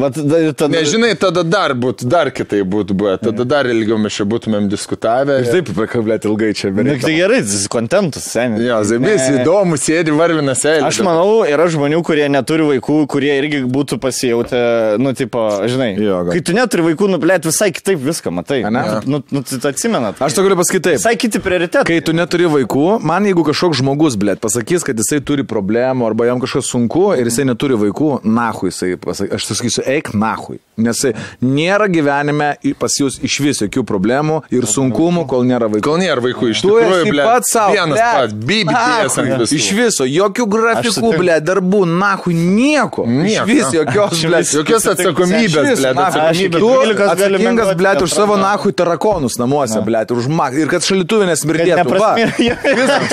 vat, 0.00 0.16
tada, 0.56 0.70
nežinai, 0.72 1.12
tada 1.20 1.44
dar 1.46 1.74
būtų, 1.78 2.08
dar 2.10 2.32
kitai 2.34 2.62
būtų 2.66 2.96
buvę. 2.98 3.11
Buvę, 3.18 3.32
tada 3.32 3.44
dar 3.48 3.66
ilgiau 3.70 3.98
mes 4.00 4.12
čia 4.16 4.24
būtumėm 4.28 4.68
diskutavę. 4.72 5.38
Ir 5.42 5.50
taip, 5.52 5.70
prakablėt 5.76 6.24
ilgai 6.28 6.52
čia 6.56 6.70
Na, 6.70 6.76
beveik. 6.82 7.02
tai 7.04 7.14
gerai, 7.16 7.40
tas 7.42 7.66
kontentas, 7.72 8.26
seniai. 8.32 8.64
Jo, 8.66 8.78
Zaibys 8.88 9.26
įdomu, 9.32 9.76
sėdi 9.80 10.14
varvina 10.16 10.54
sėdi. 10.58 10.84
Aš 10.86 11.00
manau, 11.06 11.42
yra 11.48 11.66
žmonių, 11.72 12.02
kurie 12.06 12.28
neturi 12.32 12.66
vaikų, 12.72 12.98
kurie 13.12 13.32
irgi 13.40 13.62
būtų 13.72 13.98
pasijautę, 14.02 14.62
nu, 15.02 15.12
tipo, 15.18 15.44
žinai, 15.68 15.92
Jo, 16.02 16.22
gal. 16.26 16.32
kai 16.36 16.40
tu 16.42 16.52
neturi 16.56 16.86
vaikų, 16.90 17.08
nuplėt 17.16 17.46
visai 17.48 17.70
kitaip 17.74 18.00
viską, 18.02 18.32
matai. 18.34 18.62
Ane? 18.68 18.82
Nu, 19.06 19.22
nu, 19.30 19.42
tu 19.42 19.60
atsimenat. 19.68 20.20
Aš 20.22 20.36
to 20.38 20.44
galiu 20.46 20.56
pasakyti 20.58 20.84
taip. 20.90 20.98
Visai 21.00 21.14
kiti 21.20 21.40
prioritetai. 21.42 21.84
Kai 21.88 22.00
tu 22.04 22.14
neturi 22.16 22.48
vaikų, 22.50 22.86
man 23.04 23.26
jeigu 23.28 23.44
kažkoks 23.46 23.80
žmogus, 23.82 24.16
blėt, 24.20 24.40
pasakys, 24.42 24.84
kad 24.86 24.98
jisai 24.98 25.20
turi 25.24 25.44
problemų 25.48 26.06
arba 26.08 26.26
jam 26.30 26.40
kažkas 26.42 26.70
sunku 26.72 27.10
ir 27.18 27.28
jisai 27.30 27.46
neturi 27.48 27.76
vaikų, 27.80 28.12
nahui 28.24 28.70
jisai, 28.72 28.94
pasak, 29.02 29.32
aš 29.36 29.48
sakysiu, 29.52 29.84
eik 29.86 30.12
nahui. 30.14 30.58
Nes 30.82 31.02
nėra 31.44 31.86
gyvenime 31.92 32.54
pas 32.80 32.94
jūs 33.02 33.18
iš 33.26 33.38
vis 33.44 33.62
jokių 33.64 33.84
problemų 33.88 34.40
ir 34.52 34.66
sunkumų, 34.70 35.26
kol 35.30 35.44
nėra 35.48 35.68
vaikų. 35.72 35.84
Kol 35.86 35.98
nėra 36.02 36.22
vaikų, 36.24 36.50
iš 36.54 36.62
Tu 36.62 36.70
tikrųjų, 36.70 37.00
esi 37.02 37.12
ble, 37.14 37.26
pats 37.26 37.52
savo. 37.54 37.76
Vienas 37.76 38.00
pats, 38.02 38.36
BBTS 38.50 39.18
ant 39.22 39.34
visų. 39.42 39.58
Iš 39.58 39.68
viso, 39.78 40.06
jokių 40.08 40.46
grafikų, 40.54 41.12
ble, 41.18 41.36
darbų, 41.44 41.82
nahui, 41.90 42.34
nieko. 42.36 43.06
Iš 43.06 43.40
vis, 43.48 43.66
jokios, 43.76 44.24
ble, 44.26 44.42
Jokios 44.52 44.86
atsakomybės, 44.92 45.80
ble, 45.80 45.92
atsakomybės. 45.92 46.52
Tu 46.52 46.62
12 46.62 46.96
gali 46.98 47.12
atsakingas, 47.12 47.72
ble, 47.78 47.94
už 48.06 48.16
savo 48.16 48.36
nahui 48.40 48.72
tarakonus 48.76 49.38
namuose, 49.40 49.80
ble, 49.86 50.04
už 50.12 50.28
mak. 50.28 50.56
Ir 50.58 50.68
kad 50.72 50.84
šalituvė 50.86 51.30
nesmirdėtų. 51.32 51.96
Va. 51.98 52.12
Neprasmė. 52.18 52.56
Viskas. 52.82 53.12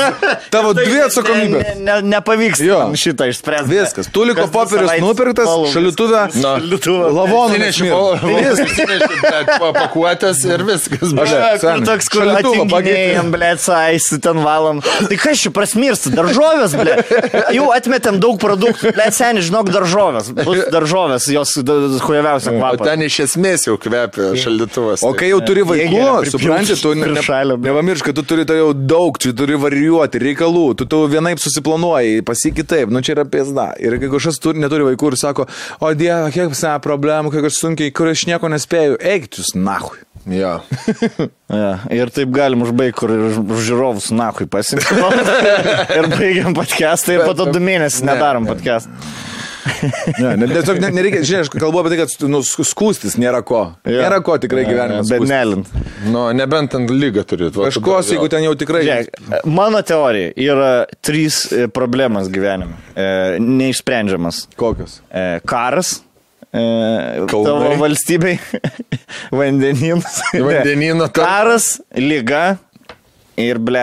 Tavo 0.53 0.73
dvi 0.77 0.99
atsakomybės. 1.05 1.63
Ne, 1.79 1.85
ne, 1.85 1.95
nepavyks 2.15 2.59
šitą 2.99 3.29
išspręsti. 3.31 3.69
Viskas. 3.71 4.09
Tuliko 4.13 4.45
popierius 4.51 4.93
nupirktas, 5.03 5.49
šalituvė. 5.73 6.23
Lavonų 7.19 7.59
nesmirda. 7.63 8.19
Pakuotės 9.80 10.43
ir 10.47 10.64
viskas. 10.68 11.14
Aš-. 11.14 11.35
Kur 11.60 11.60
Seni, 11.64 11.85
toks, 11.88 12.10
kur 12.14 12.30
atinginėjom, 12.34 13.31
ble, 13.34 13.49
saisi 13.61 14.19
ten 14.23 14.39
valom. 14.43 14.81
Tai 14.84 15.18
kas 15.19 15.41
čia 15.43 15.51
prasmirsta? 15.56 16.11
Daržovės, 16.15 16.76
ble. 16.80 16.97
Jau 17.56 17.69
atmetėm 17.76 18.19
daug 18.23 18.39
produktų. 18.41 18.93
Ble, 18.95 19.07
seniai, 19.15 19.43
žinok, 19.47 19.72
daržovės. 19.73 20.31
Bus 20.39 20.64
daržovės, 20.73 21.27
jos 21.34 21.56
hujaviausia 22.06 22.53
O 22.53 22.57
kvapą. 22.60 22.85
ten 22.88 23.03
iš 23.06 23.19
esmės 23.27 23.65
jau 23.68 23.77
kvepia 23.81 24.31
šaldytuvas. 24.39 25.03
O 25.07 25.14
kai 25.18 25.31
jau 25.31 25.39
turi 25.45 25.64
vaikų, 25.68 26.03
supranti, 26.31 26.77
tu 26.81 26.93
ne, 26.97 27.10
ne, 27.15 27.57
nepamiršk, 27.68 28.10
kad 28.10 28.19
tu 28.19 28.23
turi 28.27 28.45
tai 28.49 28.60
jau 28.60 28.72
daug, 28.73 29.18
tu 29.22 29.34
turi 29.38 29.57
varijuoti 29.60 30.22
reikalų, 30.23 30.65
tu 30.80 30.88
tau 30.89 31.06
vienaip 31.11 31.41
susiplanuoji, 31.41 32.23
pasikitaip, 32.27 32.91
nu 32.93 33.01
čia 33.06 33.15
yra 33.18 33.26
pėsda. 33.30 33.69
Ir 33.84 33.97
kai 34.01 34.10
kažkas 34.15 34.39
turi, 34.43 34.61
neturi 34.64 34.88
vaikų 34.91 35.14
ir 35.14 35.19
sako, 35.22 35.47
o 35.80 35.91
dieve, 35.97 36.31
kiek 36.35 36.51
visą 36.53 36.76
problemų, 36.84 37.34
kiek 37.35 37.49
aš 37.49 37.60
sunkiai, 37.64 37.93
kur 37.95 38.11
aš 38.11 38.26
nieko 38.30 38.49
nespėju, 38.51 38.99
eik 39.14 39.30
jūs 39.39 39.53
nahui. 39.69 40.01
Jo. 40.29 40.59
Ja, 41.49 41.69
ir 41.95 42.11
taip 42.13 42.29
galim 42.35 42.61
užbaigti, 42.65 42.97
kur 42.99 43.13
žiūrovus 43.65 44.11
nahui 44.13 44.45
pasimti. 44.51 44.85
ir 45.97 46.09
baigiam 46.11 46.53
podcastą 46.57 47.15
ir 47.15 47.25
po 47.25 47.33
to 47.37 47.47
du 47.53 47.61
mėnesius 47.63 48.03
nedarom 48.05 48.49
podcastą. 48.49 48.93
Ne, 50.19 50.35
ne, 50.39 50.47
tiesiog 50.49 50.79
ne, 50.81 50.89
nereikia, 50.95 51.21
žinai, 51.27 51.41
aš 51.45 51.49
kalbu 51.53 51.81
apie 51.81 51.91
tai, 51.93 51.99
kad 52.01 52.27
nu, 52.31 52.41
skūstis 52.45 53.17
nėra 53.21 53.41
ko. 53.45 53.61
Jo. 53.87 54.01
Nėra 54.01 54.19
ko 54.25 54.37
tikrai 54.41 54.63
gyvenime. 54.67 55.03
Bet 55.09 55.25
nelint. 55.29 55.71
Nu, 56.09 56.25
nebent 56.35 56.75
ant 56.79 56.91
lygą 56.93 57.25
turit. 57.27 57.55
va, 57.55 57.69
Kažkos, 57.69 58.13
jeigu 58.15 58.29
ten 58.31 58.45
jau 58.45 58.55
tikrai... 58.59 58.83
Žiūrėk, 58.87 59.43
mano 59.51 59.81
teorija 59.85 60.33
yra 60.39 60.71
trys 61.05 61.41
problemas 61.75 62.31
gyvenime. 62.33 62.79
E, 62.95 63.37
neišsprendžiamas. 63.43 64.45
Kokios? 64.59 64.99
E, 65.11 65.27
karas. 65.49 65.99
E, 66.49 66.61
Kalnai. 67.30 67.45
tavo 67.45 67.76
valstybei. 67.84 68.39
Vandeninas. 69.39 70.19
Vandenyno 70.34 71.07
ta- 71.13 71.21
Karas, 71.26 71.76
lyga. 71.95 72.57
Ir, 73.39 73.55
ble, 73.63 73.80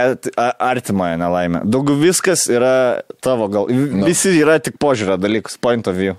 artimoje 0.60 1.16
nelaimė. 1.16 1.62
Daugiau 1.64 1.96
viskas 1.96 2.42
yra 2.52 3.00
tavo 3.24 3.46
gal. 3.48 3.70
Visi 4.04 4.34
yra 4.42 4.58
tik 4.60 4.76
požiūrio 4.82 5.16
dalykas, 5.16 5.54
point 5.56 5.86
of 5.88 5.96
view. 5.96 6.16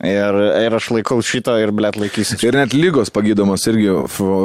Ir, 0.00 0.36
ir 0.64 0.72
aš 0.72 0.86
laikau 0.94 1.18
šito 1.20 1.52
ir, 1.60 1.74
ble, 1.76 1.90
laikysiu. 2.00 2.38
Ir 2.48 2.56
net 2.56 2.72
lygos 2.72 3.10
pagydomos 3.12 3.66
irgi 3.68 3.90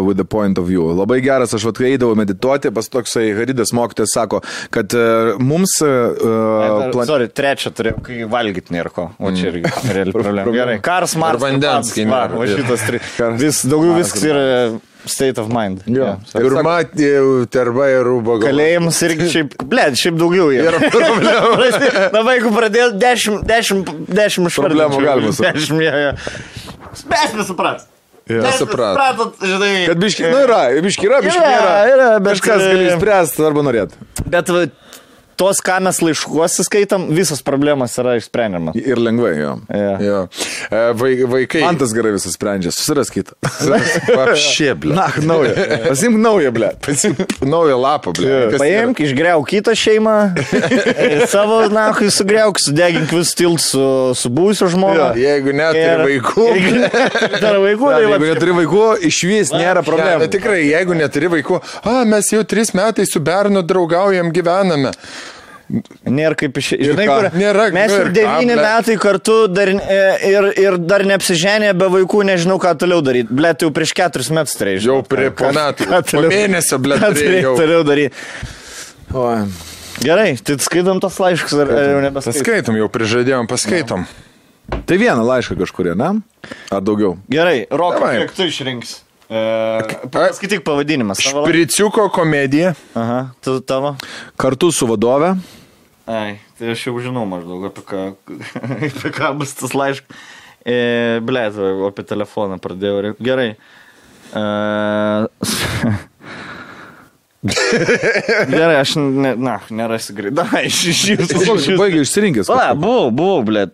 with 0.03 0.17
the 0.19 0.25
point 0.27 0.59
of 0.59 0.67
view. 0.67 0.89
Labai 0.97 1.21
geras, 1.23 1.53
aš 1.55 1.69
vat 1.69 1.79
kai 1.79 1.93
eidavau 1.93 2.17
medituoti, 2.19 2.73
pas 2.75 2.89
toksai 2.91 3.29
Haridas 3.37 3.71
mokytojas 3.75 4.11
sako, 4.17 4.41
kad 4.75 4.91
uh, 4.99 5.39
mums... 5.39 5.77
Uh, 5.79 6.89
Plan... 6.91 7.07
Sorry, 7.07 7.29
trečią 7.31 7.71
turėjau, 7.77 8.01
kai 8.03 8.19
valgyti 8.31 8.75
nėra 8.75 8.91
ko. 8.91 9.07
O 9.15 9.31
čia 9.35 9.53
irgi 9.53 9.71
reali 9.95 10.15
problema. 10.17 10.51
Gerai, 10.57 10.75
karas, 10.83 11.15
Mars. 11.19 11.39
Ir 11.39 11.47
vandens, 11.47 11.93
kai 11.95 12.03
va, 12.09 12.25
nėra. 12.27 12.41
va 12.41 12.49
šitas 12.51 12.85
tri. 12.89 13.01
Karas. 13.15 13.39
Vis, 13.39 13.63
daugiau 13.71 13.95
viskas 14.01 14.27
yra 14.27 14.45
state 15.11 15.37
of 15.41 15.49
mind. 15.53 15.81
Jo. 15.87 16.15
Jo. 16.33 16.41
Ir 16.45 16.55
matė, 16.65 17.09
terba 17.53 17.87
ir 17.93 18.03
rūbo. 18.07 18.37
Kalėjimas 18.43 18.99
irgi 19.07 19.27
šiaip, 19.33 19.55
ble, 19.71 19.87
šiaip 19.97 20.19
daugiau 20.21 20.51
yra. 20.53 20.79
problemų. 20.93 21.71
Na, 22.15 22.21
vaikų 22.27 22.53
pradėjo 22.55 22.91
10, 23.01 23.43
10, 23.49 23.91
10 24.11 24.49
iš 24.51 24.59
Problemų 24.61 25.01
galima 25.05 25.33
su- 25.35 25.43
10, 25.45 25.83
jo, 25.85 25.97
jo. 26.05 26.15
Mes 27.11 27.35
nesupras. 27.41 27.87
Suprat. 28.25 28.55
Supratot, 28.57 29.35
žinai. 29.45 29.73
Kad 29.85 29.99
biški, 30.01 30.23
nu 30.31 30.39
yra, 30.47 30.61
biški 30.81 31.05
yra, 31.05 31.19
biški 31.21 31.37
Yra, 31.37 31.49
nėra. 31.51 31.73
yra, 31.93 32.07
bet- 32.25 32.39
Kažkas 32.39 32.63
gali 32.65 32.87
išspręsti 32.89 33.43
arba 33.45 33.61
norėti. 33.67 33.99
Bet 34.33 34.49
tos, 35.37 35.59
ką 35.65 35.79
mes 35.85 35.99
laiškuose 36.03 36.63
skaitam, 36.67 37.07
visos 37.15 37.41
problemos 37.45 37.93
yra 38.01 38.15
išsprendžiamas. 38.19 38.75
Ir 38.79 38.97
lengvai, 39.01 39.33
jo. 39.39 39.53
Ja. 39.69 39.93
Jo. 40.01 40.19
E, 40.71 40.83
vai- 40.99 41.13
Vaikai. 41.35 41.61
Man 41.65 41.77
tas 41.79 41.93
gerai 41.95 42.11
visas 42.15 42.35
sprendžia, 42.37 42.71
susiras 42.75 43.09
kitą. 43.13 43.33
Apšė, 43.43 44.73
ble. 44.79 44.95
Na, 44.95 45.07
naują. 45.21 45.53
Pasimk 45.87 46.17
naują, 46.21 46.51
ble. 46.55 46.69
Naują 47.41 47.79
lapą. 47.81 48.13
Kas 48.15 48.59
Paimk, 48.61 48.99
išgriauk 49.05 49.47
kitą 49.49 49.73
šeimą, 49.77 50.15
savo 51.33 51.61
nahui 51.73 52.09
sugriauk, 52.13 52.59
sudegink 52.61 53.11
vis 53.15 53.33
tilt 53.37 53.61
su, 53.63 53.83
su 54.17 54.29
būsiu 54.29 54.69
yra? 54.71 55.11
Jeigu 55.19 55.53
neturi 55.55 55.83
Ir- 55.85 56.03
vaikų. 56.05 56.47
Jeigu 56.55 56.75
neturi 56.85 57.61
vaikų, 57.65 57.89
tai 57.91 58.01
Jeigu 58.05 58.29
neturi 58.29 58.55
vaikų, 58.61 58.83
iš 59.09 59.19
vis 59.29 59.51
nėra 59.55 59.83
problemų. 59.85 60.19
bet 60.25 60.33
tikrai, 60.37 60.61
jeigu 60.69 60.97
neturi 60.97 61.31
vaikų, 61.37 61.59
a, 61.83 61.95
mes 62.09 62.31
jau 62.33 62.43
tris 62.47 62.71
metai 62.77 63.05
su 63.09 63.19
Bernu 63.19 63.63
draugaujam, 63.65 64.31
gyvename. 64.35 64.93
Nėra 66.05 66.35
kaip 66.39 66.57
iš... 66.61 66.71
Žinai, 66.79 67.05
kur, 67.09 67.27
Nėra- 67.35 67.67
mes 67.73 67.93
ir 67.95 68.09
devyni 68.15 68.57
metai 68.59 68.97
kartu 69.01 69.37
dar, 69.51 69.71
e, 69.73 69.99
ir, 70.29 70.49
ir 70.61 70.77
dar 70.81 71.05
neapsiženė 71.09 71.71
be 71.77 71.87
vaikų, 71.95 72.23
nežinau, 72.29 72.57
ką 72.61 72.75
toliau 72.81 73.01
daryti. 73.05 73.33
Ble, 73.35 73.53
tai 73.53 73.67
jau 73.67 73.73
prieš 73.75 73.95
keturis 73.97 74.29
metus 74.35 74.57
turėjai. 74.59 74.83
Jau 74.85 74.99
prie 75.07 75.31
po 75.35 75.51
metų. 75.55 75.87
Po 76.15 76.21
mėnesio, 76.29 76.77
ble, 76.81 76.99
ką 77.01 77.09
turėjai 77.17 77.41
jau. 77.47 77.55
toliau 77.59 77.85
daryti. 77.87 78.13
Oi. 79.15 79.39
Gerai, 80.03 80.29
tai 80.43 80.57
skaitom 80.59 80.99
tos 81.03 81.17
laiškus 81.23 81.55
ar, 81.63 81.71
ar 81.71 81.89
jau 81.93 81.99
nebeskaitom? 82.03 82.41
Paskaitom, 82.43 82.77
jau 82.81 82.87
prižadėjom, 82.91 83.47
paskaitom. 83.47 84.05
Tai 84.85 84.97
vieną 84.99 85.23
laišką 85.25 85.55
kažkurie, 85.61 85.93
ne? 85.97 86.09
Ar 86.73 86.81
daugiau? 86.83 87.15
Gerai, 87.31 87.63
Rokas, 87.71 88.01
Davai. 88.01 88.15
kiek 88.25 88.35
tu 88.35 88.47
išrinks? 88.49 88.95
E, 89.29 89.41
paskaityk 90.13 90.63
pavadinimas. 90.65 91.21
Špriciuko 91.25 92.09
komedija. 92.13 92.73
Aha, 92.93 93.19
tu 93.43 93.59
tavo. 93.65 93.95
Kartu 94.37 94.71
su 94.71 94.87
vadove. 94.89 95.33
Ai, 96.05 96.37
tai 96.59 96.75
aš 96.75 96.87
jau 96.87 96.99
žinau 97.01 97.25
maždaug 97.29 97.65
apie 97.71 97.85
ką, 97.89 98.03
apie 98.89 99.13
ką 99.15 99.31
bus 99.39 99.55
tas 99.57 99.73
laiškas. 99.73 100.25
E, 100.65 101.21
Ble, 101.25 101.47
apie 101.89 102.05
telefoną 102.05 102.59
pradėjau. 102.61 103.15
Gerai. 103.21 103.53
E, 104.33 104.45
Gerai, 108.49 108.79
aš 108.79 108.95
ne, 108.97 109.35
na, 109.37 109.59
nerasiu 109.69 110.15
greitai. 110.17 110.45
Na, 110.49 110.61
iš 110.65 110.79
jūsų. 111.11 111.41
Koks 111.45 111.67
baigia 111.77 112.05
išsirinkęs? 112.05 112.49
Va, 112.49 112.71
buvau, 112.77 113.11
buvau, 113.13 113.43
ble. 113.45 113.65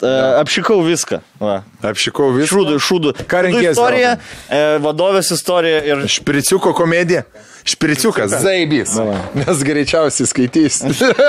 Apšikau 0.41 0.81
viską. 0.85 1.22
Va. 1.39 1.61
Apšikau 1.91 2.31
visą. 2.35 2.52
Šūdų, 2.52 2.81
šūdų. 2.84 3.14
Ką 3.31 3.45
renkiesi, 3.48 3.72
Istorija, 3.76 4.18
e, 4.52 4.61
vadovės 4.84 5.31
istorija 5.35 5.80
ir 5.88 6.03
Špriciuko 6.11 6.76
komedija. 6.77 7.23
Špriciukas, 7.64 8.34
zaibys. 8.42 8.96
Nes 9.38 9.62
greičiausiai 9.66 10.30
skaitys. 10.30 10.80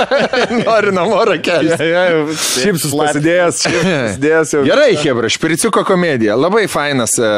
Nori 0.65 0.93
namo 0.95 1.21
rakelį. 1.29 1.77
Šipsus 2.33 2.95
pasidėjęs, 2.97 3.61
šipsus 3.67 3.89
pasidėjęs 3.91 4.55
jau. 4.57 4.63
Gerai, 4.67 4.91
Hebra, 5.03 5.29
špriciuko 5.33 5.85
komedija. 5.89 6.37
Labai 6.41 6.65
fainas 6.73 7.19
e, 7.21 7.31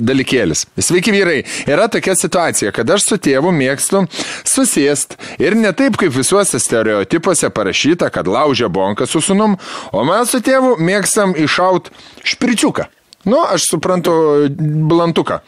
dalykėlis. 0.00 0.64
Sveiki 0.80 1.12
vyrai. 1.12 1.42
Yra 1.68 1.90
tokia 1.92 2.16
situacija, 2.18 2.72
kad 2.76 2.88
aš 2.96 3.10
su 3.10 3.20
tėvu 3.28 3.52
mėgstu 3.54 4.06
susėst 4.48 5.18
ir 5.42 5.58
ne 5.58 5.72
taip 5.76 6.00
kaip 6.00 6.14
visuose 6.16 6.60
stereotipuose 6.62 7.52
parašyta, 7.54 8.08
kad 8.14 8.28
laužia 8.30 8.72
bonką 8.72 9.08
su 9.08 9.20
sunum, 9.24 9.58
o 9.92 10.04
mes 10.08 10.32
su 10.32 10.40
tėvu 10.44 10.78
mėgstam 10.80 11.36
iššaut 11.36 11.92
špriciuką. 12.24 12.88
Nu, 13.28 13.42
aš 13.44 13.66
suprantu, 13.68 14.12
blantuką. 14.88 15.40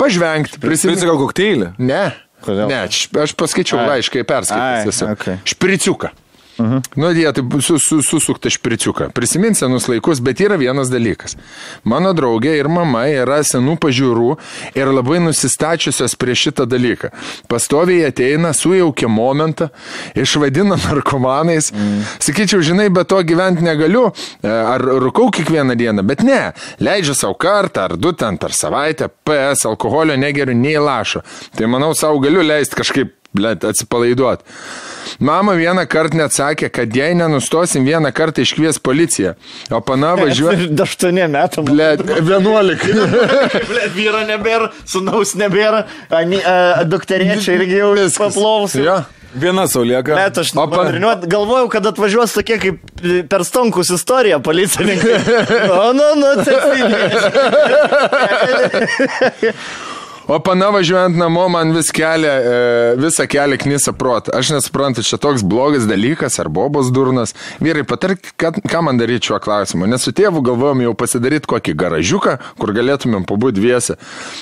Pažvengti, 0.00 0.60
prisiminti. 0.60 1.06
gal 1.08 1.18
kokteilį. 1.20 1.72
Ne. 1.78 2.04
Kodėl? 2.44 2.68
Ne, 2.68 2.82
aš 3.22 3.32
paskaičiau 3.38 3.80
Ai. 3.80 3.86
laiškai 3.96 4.20
Ai, 4.22 4.28
perskaitęs. 4.28 4.90
esu. 4.92 5.08
okei. 5.10 5.38
Špriciuką. 5.48 6.10
Mhm. 6.58 6.78
Nu, 6.96 7.10
jie 7.12 7.32
taip 7.32 7.56
su, 7.60 7.78
su, 7.78 8.00
susukta 8.02 8.50
špriciuką. 8.50 9.10
Prisimins 9.12 9.60
senus 9.60 9.88
laikus, 9.88 10.22
bet 10.24 10.40
yra 10.40 10.56
vienas 10.56 10.88
dalykas. 10.92 11.36
Mano 11.84 12.14
draugė 12.16 12.54
ir 12.56 12.70
mama 12.72 13.04
yra 13.12 13.42
senų 13.44 13.76
pažiūrų 13.82 14.30
ir 14.78 14.92
labai 14.92 15.20
nusistačiusios 15.24 16.16
prieš 16.16 16.46
šitą 16.48 16.66
dalyką. 16.70 17.10
Pastoviai 17.52 18.08
ateina, 18.08 18.54
sujaukia 18.56 19.10
momentą, 19.12 19.68
išvadina 20.16 20.78
narkomanais. 20.86 21.72
Mhm. 21.74 22.06
Sakyčiau, 22.24 22.64
žinai, 22.64 22.88
be 22.94 23.04
to 23.04 23.20
gyventi 23.26 23.66
negaliu, 23.66 24.08
e, 24.40 24.48
ar 24.48 24.80
rūkau 24.80 25.28
kiekvieną 25.36 25.76
dieną, 25.76 26.06
bet 26.08 26.24
ne, 26.24 26.40
leidžiu 26.80 27.16
savo 27.18 27.36
kartą 27.40 27.86
ar 27.90 27.96
du 28.00 28.14
ten 28.16 28.40
per 28.40 28.56
savaitę, 28.56 29.10
PS, 29.26 29.66
alkoholio 29.68 30.16
negeriu 30.16 30.56
nei 30.56 30.78
lašo. 30.80 31.20
Tai 31.56 31.68
manau, 31.70 31.92
savo 31.94 32.20
galiu 32.24 32.44
leisti 32.46 32.80
kažkaip, 32.80 33.12
blėt, 33.36 33.64
atsipalaiduoti. 33.68 34.44
Mama 35.22 35.54
vieną 35.56 35.86
kartą 35.88 36.18
net 36.18 36.34
sakė, 36.34 36.68
kad 36.72 36.92
jei 36.96 37.14
nenustosim 37.16 37.86
vieną 37.86 38.10
kartą 38.16 38.42
iškvies 38.44 38.80
policiją, 38.84 39.34
o 39.72 39.80
pana 39.80 40.14
važiuoja. 40.18 40.66
8 40.84 41.20
metų. 41.32 41.64
Blet, 41.70 42.02
11. 42.20 42.86
Blet, 43.70 43.92
vyro 43.96 44.24
nebėra, 44.28 44.72
sunaus 44.88 45.36
nebėra, 45.38 45.86
dukterėčia 46.90 47.60
irgi 47.60 47.78
jau 47.80 47.94
paplovus. 48.18 48.76
Ja. 48.80 49.04
Viena 49.36 49.66
saulieka. 49.68 50.14
Bet 50.16 50.38
aš 50.40 50.54
O 50.56 50.64
pa- 50.70 50.86
pa... 50.88 51.14
galvojau, 51.28 51.68
kad 51.68 51.84
atvažiuos 51.90 52.32
tokie 52.32 52.56
kaip 52.62 52.80
per 53.28 53.44
stonkus 53.44 53.90
istorija 53.92 54.38
policininkai. 54.40 55.18
O, 55.76 55.92
nu, 55.92 56.06
nu, 56.16 56.30
tai. 56.46 56.80
O 60.26 60.38
pana 60.42 60.72
važiuojant 60.74 61.14
namo 61.16 61.44
man 61.48 61.70
vis 61.70 61.92
kelia, 61.94 62.32
e, 62.34 62.94
visą 62.98 63.28
kelią 63.30 63.60
knisa 63.62 63.92
protą. 63.94 64.32
Aš 64.34 64.50
nesuprantu, 64.56 65.04
čia 65.06 65.20
toks 65.22 65.44
blogas 65.46 65.86
dalykas 65.86 66.40
ar 66.42 66.50
bobos 66.50 66.90
durnas. 66.90 67.34
Vyrai, 67.62 67.84
patark, 67.86 68.32
ką, 68.34 68.82
man 68.82 68.98
daryti 68.98 69.30
šiuo 69.30 69.38
klausimu. 69.42 69.86
Nes 69.86 70.02
su 70.02 70.10
tėvu 70.10 70.42
galvojom 70.48 70.82
jau 70.82 70.94
pasidaryti 70.98 71.46
kokį 71.52 71.76
garažiuką, 71.78 72.36
kur 72.58 72.74
galėtumėm 72.74 73.28
pabūti 73.28 73.60
dviese. 73.60 74.00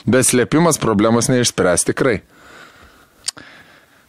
Bet 0.09 0.31
slėpimas 0.31 0.81
problemos 0.81 1.28
neišspręs 1.28 1.85
tikrai. 1.93 2.23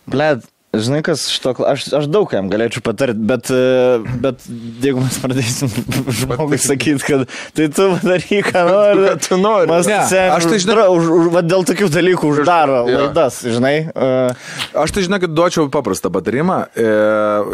Blet, 0.07 0.47
žinai, 0.81 1.01
kas 1.05 1.27
šito, 1.31 1.55
aš, 1.65 1.87
aš 2.01 2.07
daug 2.11 2.27
kam 2.31 2.49
galėčiau 2.51 2.83
patarti, 2.85 3.21
bet, 3.31 3.51
e, 3.53 3.99
bet 4.23 4.45
jeigu 4.83 5.03
mes 5.03 5.19
pradėsim 5.23 5.71
žmogui 6.19 6.59
sakyti, 6.61 7.03
kad 7.05 7.25
tai 7.57 7.69
tu 7.73 7.89
padaryk, 7.95 8.51
ką 8.51 8.65
nori. 8.69 9.13
Tu 9.25 9.39
nori. 9.41 9.69
Mas, 9.71 9.89
Ne, 9.89 10.01
sen, 10.09 10.31
aš 10.33 10.49
tai 10.49 10.59
uždra- 10.59 10.87
už, 10.93 11.09
už, 11.19 11.31
va, 11.35 11.43
dėl 11.45 11.65
tokių 11.67 11.89
dalykų 11.93 12.31
uždaro 12.33 12.83
Jo. 12.89 13.05
laidas, 13.05 13.41
žinai. 13.45 13.75
Uh, 13.93 14.33
Aš 14.75 14.91
tai 14.95 15.05
žinai, 15.05 15.19
kad 15.23 15.33
duočiau 15.35 15.69
paprastą 15.71 16.11
patarimą. 16.13 16.57
E, 16.75 16.87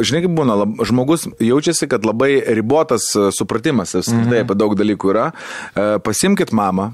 žinai, 0.05 0.23
kaip 0.25 0.33
būna, 0.37 0.57
lab, 0.63 0.81
žmogus 0.87 1.27
jaučiasi, 1.41 1.87
kad 1.91 2.05
labai 2.07 2.33
ribotas 2.57 3.07
e, 3.15 3.29
supratimas 3.35 3.95
apskritai 3.97 4.41
mhm. 4.41 4.45
apie 4.45 4.57
daug 4.57 4.75
dalykų 4.79 5.13
yra. 5.13 5.29
E, 5.31 5.87
pasimkit 6.03 6.53
mamą 6.55 6.91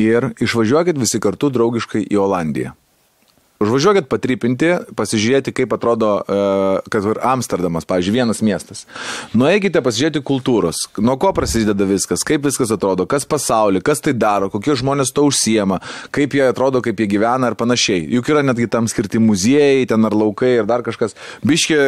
ir 0.00 0.32
išvažiuokit 0.42 0.98
visi 1.00 1.20
kartu 1.22 1.50
draugiškai 1.54 2.04
į 2.06 2.20
Olandiją. 2.26 2.74
Užvažiuokit 3.58 4.06
patrypinti, 4.06 4.68
pasižiūrėti, 4.94 5.50
kaip 5.50 5.72
atrodo, 5.74 6.12
e, 6.22 6.42
kad 6.94 7.06
ir 7.10 7.18
Amsterdamas, 7.26 7.82
pavyzdžiui, 7.90 8.12
vienas 8.14 8.38
miestas. 8.38 8.84
Nueikite 9.34 9.82
pasižiūrėti 9.82 10.22
kultūros, 10.22 10.84
nuo 11.02 11.16
ko 11.18 11.32
prasideda 11.34 11.88
viskas, 11.88 12.22
kaip 12.26 12.46
viskas 12.46 12.70
atrodo, 12.70 13.02
kas 13.10 13.26
pasaulyje, 13.26 13.82
kas 13.82 14.04
tai 14.04 14.14
daro, 14.14 14.46
kokie 14.52 14.76
žmonės 14.78 15.10
to 15.10 15.24
užsiema, 15.26 15.80
kaip 16.14 16.36
jie 16.38 16.44
atrodo, 16.46 16.78
kaip 16.86 17.02
jie 17.02 17.08
gyvena 17.10 17.50
ir 17.50 17.56
panašiai. 17.58 18.04
Juk 18.14 18.30
yra 18.30 18.44
netgi 18.46 18.68
tam 18.70 18.86
skirti 18.86 19.18
muziejai, 19.18 19.88
ten 19.90 20.06
ar 20.06 20.14
laukai 20.14 20.52
ir 20.60 20.70
dar 20.70 20.86
kažkas. 20.86 21.18
Biški 21.42 21.80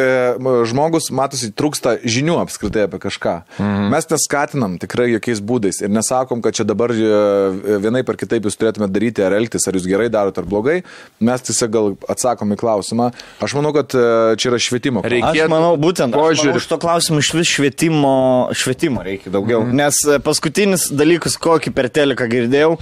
žmogus, 0.67 1.07
matosi, 1.15 1.53
trūksta 1.55 2.01
žinių 2.03 2.35
apskritai 2.43 2.89
apie 2.89 2.99
kažką. 3.07 3.37
Mhm. 3.61 3.87
Mes 3.95 4.11
neskatinam 4.11 4.75
tikrai 4.81 5.07
jokiais 5.13 5.39
būdais 5.39 5.79
ir 5.85 5.95
nesakom, 5.95 6.43
kad 6.43 6.59
čia 6.59 6.67
dabar 6.67 6.91
e, 6.91 7.79
vienai 7.79 8.03
par 8.03 8.19
kitaip 8.19 8.43
jūs 8.43 8.59
turėtumėte 8.59 8.91
daryti 8.99 9.23
ar 9.23 9.39
elgtis, 9.39 9.71
ar 9.71 9.79
jūs 9.79 9.87
gerai 9.87 10.11
darote 10.11 10.43
ar 10.43 10.51
blogai. 10.51 10.81
Mes 11.23 11.47
tiesiog 11.47 11.60
gal 11.67 11.93
atsakom 12.09 12.55
į 12.55 12.57
klausimą. 12.61 13.11
Aš 13.43 13.55
manau, 13.57 13.73
kad 13.75 13.93
e, 13.93 14.05
čia 14.41 14.51
yra 14.51 14.59
švietimo. 14.61 15.03
Reikia- 15.03 15.45
Aš 15.45 15.51
manau, 15.51 15.75
būtent 15.81 16.15
požiūrį. 16.15 16.55
už 16.57 16.67
to 16.71 16.79
klausimą 16.81 17.21
iš 17.21 17.33
vis 17.37 17.53
švietimo, 17.53 18.15
švietimo 18.55 19.03
reikia 19.05 19.31
daugiau. 19.33 19.61
Mm. 19.65 19.77
Nes 19.83 20.01
e, 20.07 20.19
paskutinis 20.19 20.89
dalykas, 20.91 21.37
kokį 21.41 21.73
per 21.75 21.89
teleką 21.89 22.29
girdėjau 22.31 22.77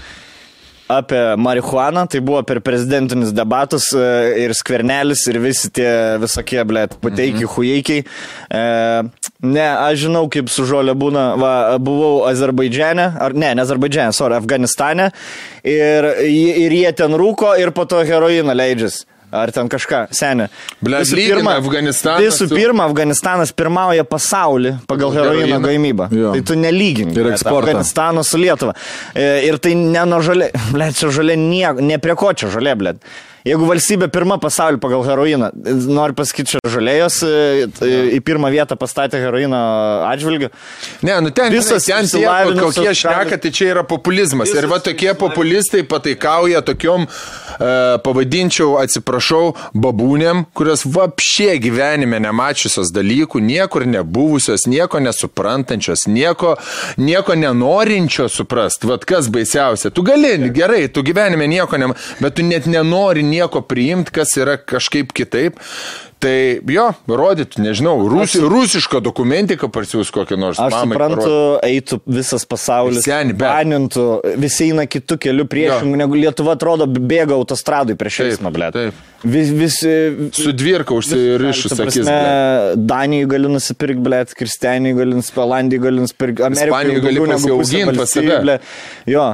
apie 0.90 1.36
marihuaną, 1.38 2.08
tai 2.10 2.20
buvo 2.26 2.42
per 2.44 2.62
prezidentinius 2.66 3.34
debatus 3.36 3.92
e, 3.94 4.06
ir 4.46 4.54
skvernelis 4.58 5.22
ir 5.30 5.38
visi 5.44 5.70
tie 5.70 6.18
visokie, 6.22 6.64
blėt, 6.66 6.96
pateikiai, 7.04 7.46
mm. 7.46 7.52
hujeikiai. 7.54 8.06
E, 8.50 9.29
ne, 9.44 9.68
aš 9.68 10.06
žinau, 10.06 10.26
kaip 10.32 10.50
su 10.52 10.66
žolė 10.68 10.96
būna, 11.00 11.26
va, 11.40 11.54
buvau 11.82 12.26
Azerbaidžiane, 12.30 13.12
ar 13.20 13.36
ne, 13.38 13.54
ne 13.56 13.64
Azerbaidžiane, 13.64 14.16
sorry, 14.16 14.36
Afganistane 14.40 15.12
ir, 15.64 16.10
ir 16.26 16.76
jie 16.76 16.92
ten 16.98 17.16
rūko 17.20 17.56
ir 17.62 17.72
po 17.76 17.88
to 17.90 18.04
heroiną 18.06 18.56
leidžiasi. 18.58 19.06
Ar 19.30 19.52
ten 19.54 19.68
kažką, 19.70 20.08
senė. 20.18 20.48
Visų 20.82 21.20
pirma, 21.20 21.52
Afganistaną 21.60 22.24
Visų 22.24 22.48
pirma, 22.50 22.88
Afganistanas 22.90 23.52
pirmauja 23.54 24.02
pasaulį 24.02 24.72
pagal 24.90 25.14
heroino 25.14 25.60
gamybą. 25.62 26.08
Jo. 26.18 26.32
Tai 26.34 26.42
tu 26.50 26.58
nelygink. 26.58 27.14
Ir 27.14 27.28
blet, 27.28 27.36
eksportą. 27.36 27.68
Afganistano 27.68 28.24
su 28.26 28.40
Lietuva. 28.42 28.74
E, 29.14 29.28
Ir 29.46 29.60
tai 29.62 29.76
ne 29.78 30.02
nuo 30.10 30.18
žalė. 30.26 30.50
Ble, 30.74 30.90
čia 30.98 31.12
žalė 31.14 31.38
nieko, 31.38 31.86
ne 31.86 32.00
prie 32.02 32.18
ko 32.18 32.34
čia 32.34 32.50
žalė, 32.56 32.74
ble. 32.82 32.96
Jeigu 33.50 33.66
valstybė 33.66 34.10
pirma 34.14 34.38
pasaulį 34.42 34.78
pagal 34.82 35.04
heroiną, 35.08 35.50
nori 35.90 36.14
pasakyti, 36.18 36.54
čia 36.54 36.70
žalėjos 36.70 37.16
e, 37.26 37.92
į 38.18 38.20
pirmą 38.26 38.52
vietą 38.54 38.78
pastatė 38.78 39.22
heroino 39.24 39.58
atžvilgių. 40.06 40.50
Ne, 41.08 41.16
nu 41.26 41.32
ten, 41.34 41.50
Visas 41.54 41.88
ten 41.88 42.06
išsilavinusios 42.06 42.78
kokie 42.78 42.94
šneka, 43.00 43.40
tai 43.42 43.52
čia 43.56 43.72
yra 43.72 43.84
populizmas. 43.88 44.54
Ir 44.54 44.68
va 44.70 44.78
tokie 44.84 45.16
populistai 45.18 45.82
pataikauja 45.90 46.62
tokiom, 46.68 47.08
e, 47.10 47.72
pavadinčiau, 48.06 48.76
atsiprašau, 48.84 49.56
babūnėm, 49.74 50.46
kurios 50.58 50.86
vapšė 50.86 51.58
gyvenime 51.64 52.22
nemačiusios 52.28 52.94
dalykų, 52.94 53.42
niekur 53.50 53.88
nebuvusios, 53.90 54.68
nieko 54.70 55.02
nesuprantančios, 55.02 56.06
nieko, 56.12 56.54
nieko 57.02 57.38
nenorinčios 57.40 58.38
suprast. 58.38 58.86
Vat 58.90 59.08
kas 59.10 59.32
baisiausia. 59.34 59.90
Tu 59.90 60.06
gali, 60.06 60.36
gerai, 60.54 60.86
tu 60.94 61.02
gyvenime 61.08 61.50
nieko 61.50 61.82
nem, 61.82 61.98
bet 62.22 62.38
tu 62.38 62.46
net 62.46 62.70
nenori 62.70 63.26
nieko 63.26 63.39
priimti, 63.62 64.12
kas 64.12 64.36
yra 64.38 64.58
kažkaip 64.58 65.14
kitaip. 65.16 65.60
Tai 66.20 66.60
jo, 66.68 66.86
rodytų, 67.08 67.62
nežinau, 67.64 67.94
rusi, 68.12 68.42
rusišką 68.44 69.00
dokumentiką 69.06 69.70
parsiūs 69.72 70.10
kokią 70.12 70.36
nors. 70.40 70.58
Aš 70.60 70.74
mamai 70.76 70.98
suprantu, 70.98 71.22
parodyt. 71.24 71.68
eitų 71.70 72.00
visas 72.12 72.44
pasaulis. 72.50 73.06
Seni, 73.06 73.32
bet- 73.32 73.48
Banintų, 73.48 74.08
visi 74.42 74.68
eina 74.68 74.84
kitų 74.84 75.16
kelių 75.26 75.46
priešingų, 75.48 76.02
negu 76.02 76.20
Lietuva 76.20 76.58
atrodo 76.58 76.90
bėga 76.92 77.38
autostradui 77.40 77.96
prieš 77.96 78.20
eismą, 78.28 78.52
ble. 78.52 78.68
taip. 78.76 79.06
Vis, 79.24 79.50
visi, 79.52 79.94
Su 80.32 80.52
dvirka 80.56 80.96
užsirišus 80.96 81.74
blet. 81.76 81.96
Danijai 82.88 83.28
gali 83.28 83.50
nusipirkti, 83.52 84.04
blėt, 84.04 84.36
Kristianijai 84.36 84.96
gali 84.96 85.18
nusipirkti, 85.18 85.44
Olandijai 85.44 85.84
gali 85.88 86.04
nusipirkti, 86.06 86.44
Amerikai 86.48 87.02
gali 87.04 87.26
pasiaugint 87.28 87.98
pas 88.00 88.14
save. 88.16 88.60
Jo. 89.08 89.26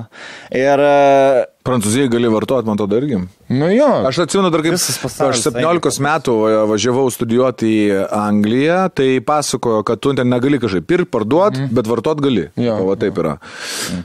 Ir 0.53 0.85
e, 0.89 1.45
Prancūzijai 1.65 2.09
gali 2.13 2.29
vartoti, 2.29 2.67
man 2.69 2.77
atrodo, 2.77 2.97
irgi. 3.01 3.19
Nu 3.49 3.69
jo. 3.73 3.87
Aš 4.09 4.19
atsimenu 4.25 4.51
dar 4.53 4.61
kaip 4.65 4.75
aš 4.77 5.41
17 5.47 6.01
metų 6.05 6.35
važiavau 6.76 7.10
studijuoti 7.14 7.72
į 7.72 7.99
Angliją, 8.15 8.80
tai 8.95 9.07
pasakojo, 9.26 9.84
kad 9.88 10.02
tu 10.03 10.14
ten 10.18 10.30
negali 10.31 10.60
kažkaip 10.61 10.85
pirkti, 10.88 11.11
parduoti, 11.11 11.64
mm. 11.64 11.73
bet 11.76 11.89
vartot 11.89 12.22
gali. 12.23 12.47
Jo. 12.60 12.77
O 12.85 12.95
taip 12.99 13.18
yra. 13.22 13.38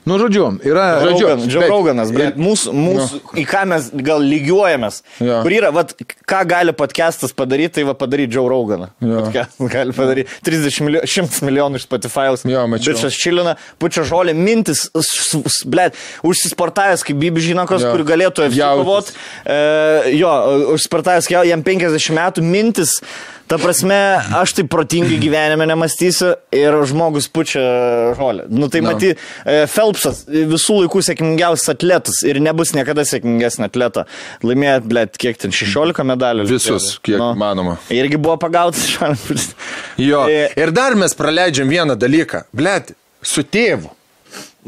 Nu, 0.08 0.18
žodžiu, 0.20 0.46
yra... 0.66 0.86
Žodžiu, 1.04 1.28
Joe 1.50 1.62
bet- 1.90 2.12
blėt, 2.14 2.40
mūsų, 2.40 2.74
mūsų 2.76 3.20
į 3.40 3.46
ką 3.50 3.64
mes 3.70 3.90
gal 4.06 4.24
lygiuojamės. 4.24 5.00
Jo. 5.22 5.40
Kur 5.44 5.54
yra, 5.54 5.72
vat, 5.74 5.94
ką 5.98 6.42
gali 6.50 6.74
podcastas 6.76 7.34
padaryti, 7.36 7.78
tai 7.78 7.86
va 7.88 7.96
padaryti. 7.98 8.38
Jo. 8.38 8.78
Podcastas 9.00 9.72
gali 9.72 9.94
padaryti 9.96 10.40
30 10.46 10.86
milijonų, 10.86 11.10
100 11.10 11.46
milijonų 11.48 11.80
iš 11.80 11.86
Spotify'aus. 11.88 12.46
Jo, 12.48 12.66
mačiau. 12.70 12.94
Bičias 12.94 13.18
čilina, 13.18 13.56
pučia 13.82 14.04
žolė, 14.08 14.34
mintis, 14.36 14.86
blėt, 15.68 15.98
užsisportavęs 16.26 17.04
kaip 17.06 17.18
Bibi 17.20 17.42
Žinakos, 17.44 17.84
Jo. 17.84 17.94
kur 17.94 18.04
galėtų 18.08 18.46
FC 18.48 18.60
Jautis. 18.60 18.84
kovot. 18.84 19.12
E, 19.44 19.58
jo, 20.18 20.32
užsisportavęs, 20.76 21.30
jam 21.50 21.64
50 21.66 22.16
metų, 22.20 22.44
mintis. 22.44 22.59
Ta 23.50 23.56
prasme, 23.58 23.96
aš 24.38 24.52
taip 24.54 24.68
protingai 24.70 25.16
gyvenime 25.18 25.66
nemastysiu 25.66 26.36
ir 26.54 26.76
žmogus 26.86 27.26
pučia 27.34 27.58
žolę. 28.14 28.44
Nu 28.46 28.68
tai 28.70 28.78
Na. 28.84 28.92
maty, 28.92 29.16
e, 29.42 29.56
Phelpsas 29.66 30.20
visų 30.30 30.76
laikų 30.84 31.02
sėkmingiausias 31.08 31.72
atletas 31.74 32.20
ir 32.22 32.38
nebus 32.38 32.70
niekada 32.78 33.02
sėkmingesnė 33.02 33.66
atleta. 33.66 34.06
Laimėjo, 34.46 34.76
blėt, 34.86 35.18
kiek 35.18 35.42
ten 35.42 35.50
16 35.50 36.06
medalių. 36.12 36.46
Visus, 36.46 36.92
kiek 37.02 37.18
manoma. 37.18 37.74
Irgi 37.90 38.22
buvo 38.22 38.38
pagautas 38.38 38.86
šalia. 38.86 39.18
Jo. 39.98 40.22
E, 40.30 40.46
Ir 40.54 40.70
dar 40.70 40.94
mes 40.94 41.18
praleidžiam 41.18 41.66
vieną 41.74 41.98
dalyką. 41.98 42.44
Blet, 42.54 42.94
su 43.22 43.42
tėvu. 43.42 43.90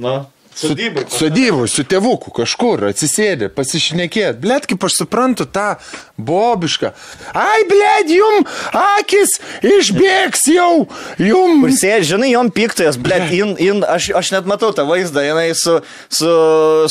Nu. 0.03 0.25
Sodyboj. 0.53 1.07
Sodybų, 1.09 1.65
su 1.71 1.81
tėvuku 1.89 2.29
kažkur 2.37 2.83
atsisėdė, 2.91 3.49
pasišnekėt. 3.57 4.37
Blet, 4.43 4.67
kaip 4.69 4.85
aš 4.85 4.99
suprantu 5.01 5.47
tą 5.49 5.79
bobišką. 6.27 6.93
Ai, 7.39 7.63
blet, 7.71 8.13
jum 8.13 8.47
akis 8.77 9.39
išbėgs 9.67 10.47
jau, 10.53 10.87
jum. 11.21 11.63
Kur 11.63 11.75
sėdi, 11.77 12.09
žinai, 12.13 12.33
jom 12.35 12.51
piktas, 12.55 12.99
blėt, 13.01 13.29
in, 13.37 13.55
in, 13.63 13.83
aš, 13.87 14.11
aš 14.19 14.33
net 14.37 14.49
matau 14.51 14.73
tą 14.77 14.87
vaizdą, 14.89 15.25
jinai 15.27 15.51
su, 15.59 15.79
su, 16.13 16.33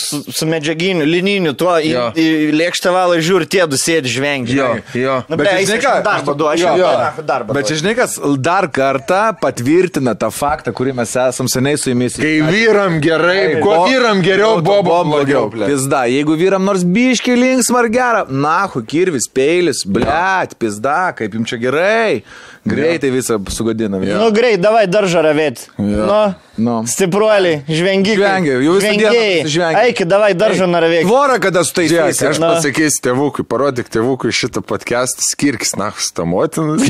su, 0.02 0.22
su 0.28 0.50
medžiaginiu, 0.50 1.08
lininiu, 1.08 1.54
tuo 1.58 1.78
į, 1.82 1.94
į 2.16 2.28
lėkštę 2.56 2.94
valą 2.94 3.20
žiūri, 3.24 3.50
tie 3.52 3.66
du 3.70 3.80
sėdi 3.80 4.12
žvengi. 4.12 4.56
Jo, 4.58 4.72
jo. 4.98 5.18
Nu, 5.30 5.40
Bet 5.40 5.48
bet 5.48 5.68
žinai 5.70 5.82
ką, 5.84 5.94
darbą 6.06 6.36
duodu, 6.36 6.50
aš 6.54 6.66
jau 6.66 6.76
jo. 6.80 6.92
darbą. 7.28 7.56
Bet 7.58 7.72
žinai, 7.72 7.96
kas 7.98 8.18
dar 8.42 8.68
kartą 8.74 9.22
patvirtina 9.42 10.16
tą 10.20 10.32
faktą, 10.34 10.74
kurį 10.76 10.96
mes 11.02 11.14
esam 11.24 11.50
seniai 11.52 11.80
su 11.80 11.92
jumis. 11.92 12.18
Kai 12.22 12.38
vyram 12.46 13.00
gerai, 13.04 13.60
kuo 13.64 13.84
vyram 13.88 14.22
geriau, 14.26 14.60
bobo 14.66 15.02
blogiau. 15.08 15.50
Pizda, 15.54 16.06
jeigu 16.12 16.38
vyram 16.40 16.66
nors 16.68 16.86
biški 16.86 17.36
linksma 17.38 17.84
ar 17.84 17.90
gera, 17.94 18.24
nahu, 18.30 18.84
kirvis, 19.22 19.28
peilis, 19.34 19.84
blėt, 19.86 20.58
pizda, 20.60 21.14
kaip 21.16 21.34
jums 21.34 21.50
čia 21.50 21.60
gerai. 21.60 22.24
Greitai 22.66 23.10
visą 23.10 23.40
sugadinam. 23.50 24.04
Nu, 24.06 24.30
greit, 24.32 24.62
davai 24.62 24.86
daržą 24.86 25.24
ravėti. 25.26 25.66
Jo. 25.82 26.06
Nu, 26.06 26.22
Nu. 26.62 26.84
stipruoliai, 26.86 27.64
žvengiai. 27.66 28.18
Žvengiai, 28.20 28.58
jau 28.66 28.74
visą 28.76 28.92
dieną 29.00 29.48
žvengiai. 29.50 29.86
Eikit, 29.88 30.08
davai 30.12 30.34
daržą 30.38 30.68
naravėti. 30.70 31.08
Tvorą 31.08 31.40
kada 31.42 31.64
su 31.66 31.74
tais 31.74 31.90
Žiūrėk, 31.90 32.20
aš 32.30 32.42
Na. 32.44 32.52
pasakysiu 32.54 33.02
tėvukui, 33.08 33.46
parodyk 33.50 33.90
tėvukui 33.90 34.30
šitą 34.36 34.62
podcastą, 34.62 35.24
skirkis 35.26 35.74
nachus 35.80 36.12
tą 36.14 36.28
motiną. 36.30 36.76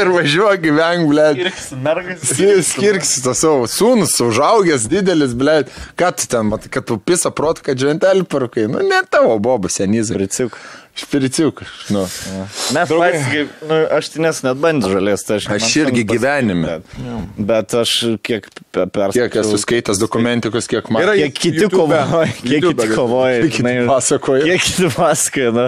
ir 0.00 0.10
važiuok 0.14 0.60
gyvenk, 0.62 1.08
blėt. 1.10 1.42
Mergas. 1.82 2.22
Skirkis 2.70 3.16
tą 3.24 3.34
savo 3.34 3.66
sūnus, 3.70 4.14
užaugęs, 4.24 4.86
didelis, 4.92 5.34
blėt. 5.34 5.72
Ką 5.98 6.12
tu 6.14 6.28
ten, 6.30 6.46
matai, 6.52 6.70
kad 6.72 6.86
tu 6.88 6.98
pisą 7.00 7.32
protą, 7.34 7.64
kad 7.70 7.80
žventelį 7.80 8.26
parukai. 8.30 8.68
Nu, 8.70 8.84
ne 8.86 9.02
tavo 9.10 9.38
bobas, 9.42 9.80
senys. 9.80 10.12
Priciuk. 10.14 10.56
Špiriciuk. 10.98 11.62
Nu. 11.94 12.02
Mes 12.74 12.90
patys, 12.90 13.26
kaip, 13.30 13.52
nu, 13.68 13.76
aš 13.96 14.08
tai 14.12 14.22
nes 14.26 14.40
net 14.44 14.58
bandžiu 14.60 14.90
žalės, 14.96 15.22
tai 15.26 15.38
aš... 15.38 15.46
Aš 15.54 15.68
irgi 15.80 16.02
sunku 16.02 16.16
gyvenime. 16.16 16.80
Bet, 16.80 17.36
bet 17.50 17.76
aš 17.80 17.92
kiek 18.26 18.48
pe- 18.74 18.86
perskaičiau... 18.90 19.30
Kiek 19.30 19.38
esu 19.44 19.60
skaitęs 19.62 20.00
dokumentikos, 20.02 20.68
kiek 20.70 20.90
man. 20.92 21.04
Yra 21.06 21.14
Kiek 21.20 21.36
kiti 21.36 21.62
YouTube'e. 21.62 22.00
kovoja, 22.04 22.26
kiek 22.40 22.66
kiti 22.66 22.74
gali- 22.82 22.98
kovoja. 22.98 23.38
kiek 23.44 23.54
kiti 23.56 23.86
pasakoja. 23.88 24.42
Kiek 24.48 24.66
kiti 24.66 24.90
pasakoja, 24.96 25.52
na. 25.56 25.66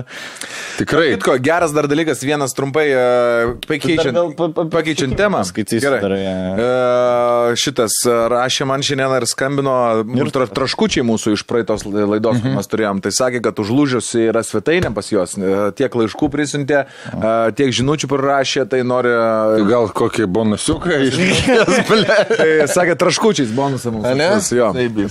Tikrai. 0.81 1.07
Kitko, 1.15 1.37
geras 1.45 1.75
dar 1.77 1.89
dalykas, 1.91 2.25
vienas 2.27 2.57
trumpai 2.59 2.87
uh, 2.91 3.55
pakeičiant, 3.69 4.43
pakeičiant 4.75 5.17
temą. 5.19 5.45
Skaitysiu 5.49 5.95
Gerai. 6.03 6.21
Uh, 6.27 7.55
šitas 7.63 7.99
rašė 8.33 8.67
man 8.69 8.83
šiandien 8.85 9.17
ir 9.21 9.27
skambino 9.31 9.77
ir 10.19 10.33
tra, 10.35 10.49
traškučiai 10.51 11.05
mūsų 11.07 11.37
iš 11.37 11.47
praeitos 11.49 11.87
laidos, 11.87 12.41
mhm. 12.41 12.59
mes 12.59 12.71
turėjom. 12.73 13.03
Tai 13.05 13.15
sakė, 13.15 13.43
kad 13.45 13.61
užlūžiusi 13.63 14.27
yra 14.31 14.45
svetainė 14.47 14.93
pas 14.97 15.12
juos. 15.15 15.37
Uh, 15.39 15.69
tiek 15.77 15.93
laiškų 15.99 16.29
prisintė, 16.33 16.85
uh, 17.13 17.51
tiek 17.57 17.73
žinučių 17.77 18.11
prirašė, 18.13 18.67
tai 18.73 18.83
nori... 18.87 19.13
Tai 19.13 19.67
gal 19.69 19.89
kokį 19.97 20.27
bonusiuką 20.33 20.99
išmokės, 21.09 21.83
blėt. 21.91 22.33
Tai 22.39 22.51
sakė 22.73 22.97
traškučiais 23.01 23.53
bonusą 23.57 23.93
mums. 23.95 24.09
Ne? 24.19 24.31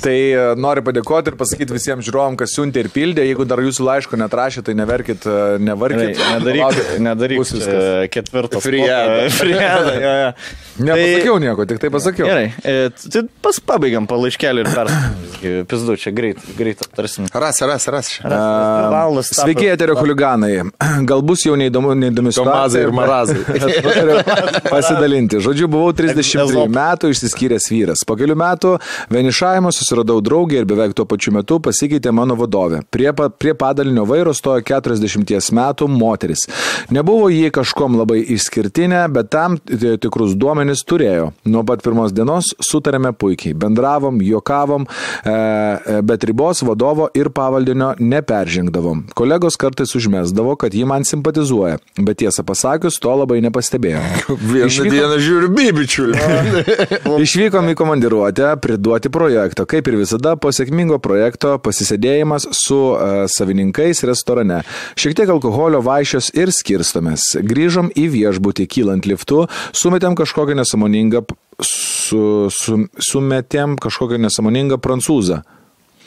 Tai 0.02 0.16
e, 0.16 0.44
noriu 0.60 0.84
padėkoti 0.86 1.32
ir 1.32 1.38
pasakyti 1.40 1.76
visiems 1.76 2.06
žiūrovom, 2.08 2.36
kas 2.40 2.54
siuntė 2.56 2.84
ir 2.86 2.90
pildė. 2.94 3.26
Jeigu 3.30 3.46
dar 3.50 3.62
jūsų 3.64 3.86
laiško 3.88 4.20
netrašė, 4.22 4.64
tai 4.68 4.76
neverkit, 4.78 5.26
e, 5.30 5.38
nevarkit. 5.62 6.20
Nedaryk, 6.32 6.62
Palaukit, 6.62 6.92
nedaryk 7.06 7.42
bus 7.42 7.54
viskas. 7.56 7.86
e, 8.06 8.10
ketvirto. 8.14 8.62
Friada. 8.64 9.28
Friada, 9.36 9.94
jo, 10.06 10.14
jo. 10.22 10.32
Nepasakiau 10.88 11.38
nieko, 11.44 11.66
tik 11.70 11.82
tai 11.84 11.92
pasakiau. 11.94 12.30
Gerai, 12.30 12.48
e, 12.66 12.76
tai 13.14 13.24
pas 13.46 13.60
pabaigiam 13.72 14.08
palaiškelį 14.10 14.64
ir 14.66 14.72
perskaitysim. 14.74 15.68
Pizdu, 15.72 15.96
čia 16.00 16.14
greit, 16.16 16.42
greit 16.58 16.82
aptarsim. 16.86 17.28
Ras, 17.34 17.62
ras, 17.66 17.88
ras. 17.92 18.10
čia. 18.16 18.24
Valandas 18.32 19.30
tapo- 19.34 19.46
Sveiki, 19.48 19.68
eterio 19.74 19.91
huliganai. 20.00 20.52
Gal 21.10 21.24
bus 21.26 21.46
jau 21.46 21.56
neįdomu, 21.60 21.94
neįdomi 21.98 22.34
Tomazai 22.36 22.82
situacija. 22.82 22.88
ir 22.88 22.96
marazai. 22.96 23.40
Pasidalinti. 24.74 25.42
Žodžiu, 25.44 25.70
buvau 25.72 25.92
33 25.96 26.68
metų 26.72 27.12
išsiskyręs 27.14 27.70
vyras. 27.72 28.06
Po 28.08 28.18
kelių 28.20 28.38
metų 28.40 28.76
vienišavimo 29.12 29.72
susiradau 29.76 30.20
draugę 30.24 30.62
ir 30.62 30.70
beveik 30.70 30.96
tuo 30.98 31.08
pačiu 31.10 31.34
metu 31.36 31.60
pasikeitė 31.64 32.14
mano 32.16 32.38
vadovė. 32.40 32.84
Prie, 32.92 33.10
prie 33.42 33.56
padalinio 33.58 34.06
vairo 34.10 34.34
stojo 34.38 34.64
40 34.68 35.52
metų 35.58 35.88
moteris. 35.92 36.48
Nebuvo 36.94 37.30
jie 37.32 37.52
kažkom 37.54 37.98
labai 38.00 38.22
išskirtinė, 38.36 39.06
bet 39.14 39.32
tam 39.34 39.58
tikrus 39.62 40.36
duomenis 40.38 40.84
turėjo. 40.88 41.32
Nuo 41.50 41.64
pat 41.68 41.84
pirmos 41.86 42.14
dienos 42.16 42.52
sutarėme 42.62 43.14
puikiai. 43.18 43.56
Bendravom, 43.58 44.22
juokavom, 44.22 44.86
e, 44.86 45.32
e, 45.32 46.02
bet 46.06 46.26
ribos 46.28 46.62
vadovo 46.68 47.10
ir 47.18 47.32
pavaldinio 47.34 47.94
neperžengdavom. 48.00 49.08
Kolegos 49.18 49.58
kartais 49.62 49.81
užmesdavo, 49.98 50.56
kad 50.60 50.74
ji 50.74 50.86
man 50.88 51.06
simpatizuoja, 51.08 51.80
bet 51.98 52.20
tiesą 52.22 52.44
pasakius, 52.48 53.00
to 53.02 53.14
labai 53.16 53.40
nepastebėjau. 53.46 54.02
Vieną 54.54 54.70
Išvyko- 54.70 54.94
dieną 54.96 55.20
žiūriu 55.26 55.52
bibičiulį. 55.56 56.26
Išvykom 57.26 57.72
į 57.72 57.78
komandiruotę 57.80 58.54
priduoti 58.64 59.12
projekto. 59.14 59.66
Kaip 59.70 59.90
ir 59.92 60.00
visada, 60.02 60.36
po 60.40 60.52
sėkmingo 60.56 61.00
projekto 61.04 61.56
pasisėdėjimas 61.64 62.50
su 62.56 62.80
uh, 62.94 63.24
savininkais 63.32 64.04
restorane. 64.08 64.62
Šiek 65.00 65.16
tiek 65.18 65.32
alkoholio 65.34 65.82
vaišios 65.86 66.32
ir 66.38 66.54
skirstomės. 66.56 67.32
Grįžom 67.42 67.92
į 67.98 68.08
viešbutį 68.16 68.68
kylant 68.72 69.10
liftu, 69.10 69.46
sumetėm 69.78 70.18
kažkokią 70.20 70.58
nesąmoningą, 70.62 71.26
su, 71.66 72.22
su, 72.54 72.84
sumetėm 73.12 73.78
kažkokią 73.82 74.22
nesąmoningą 74.28 74.80
prancūzą. 74.82 75.42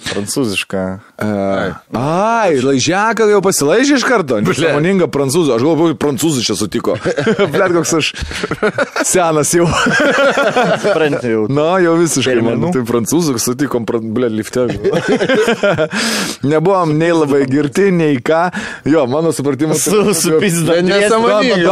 Prancūzišką. 0.05 0.81
Uh, 1.25 1.73
ai, 1.97 2.59
laižiaką 2.61 3.25
jau 3.31 3.39
pasilaižė 3.45 3.97
iš 3.97 4.05
karto. 4.05 4.37
Nesąmoningą 4.45 5.07
prancūzą. 5.15 5.55
Aš 5.57 5.65
galvoju, 5.65 5.97
prancūzų 6.03 6.43
čia 6.45 6.57
sutiko. 6.59 6.97
Blet, 7.55 7.73
koks 7.73 7.95
aš 8.01 8.11
senas 9.09 9.55
jau. 9.57 9.65
Supranti 10.85 11.33
jau. 11.33 11.47
Na, 11.49 11.79
jau 11.83 11.95
visiškai, 12.03 12.37
man 12.45 12.67
tai 12.75 12.83
prancūzų 12.91 13.39
sutikom, 13.41 13.87
pra- 13.89 14.03
ble, 14.05 14.29
lifte. 14.29 14.67
Nebuvom 16.45 16.93
nei 17.01 17.15
labai 17.17 17.45
girti, 17.49 17.89
nei 17.95 18.21
ką. 18.21 18.43
Jo, 18.91 19.07
mano 19.09 19.33
supratimu. 19.33 19.75
Su, 19.81 20.13
su 20.15 20.37
pizda. 20.43 20.83
nesąmoningai. 20.85 21.65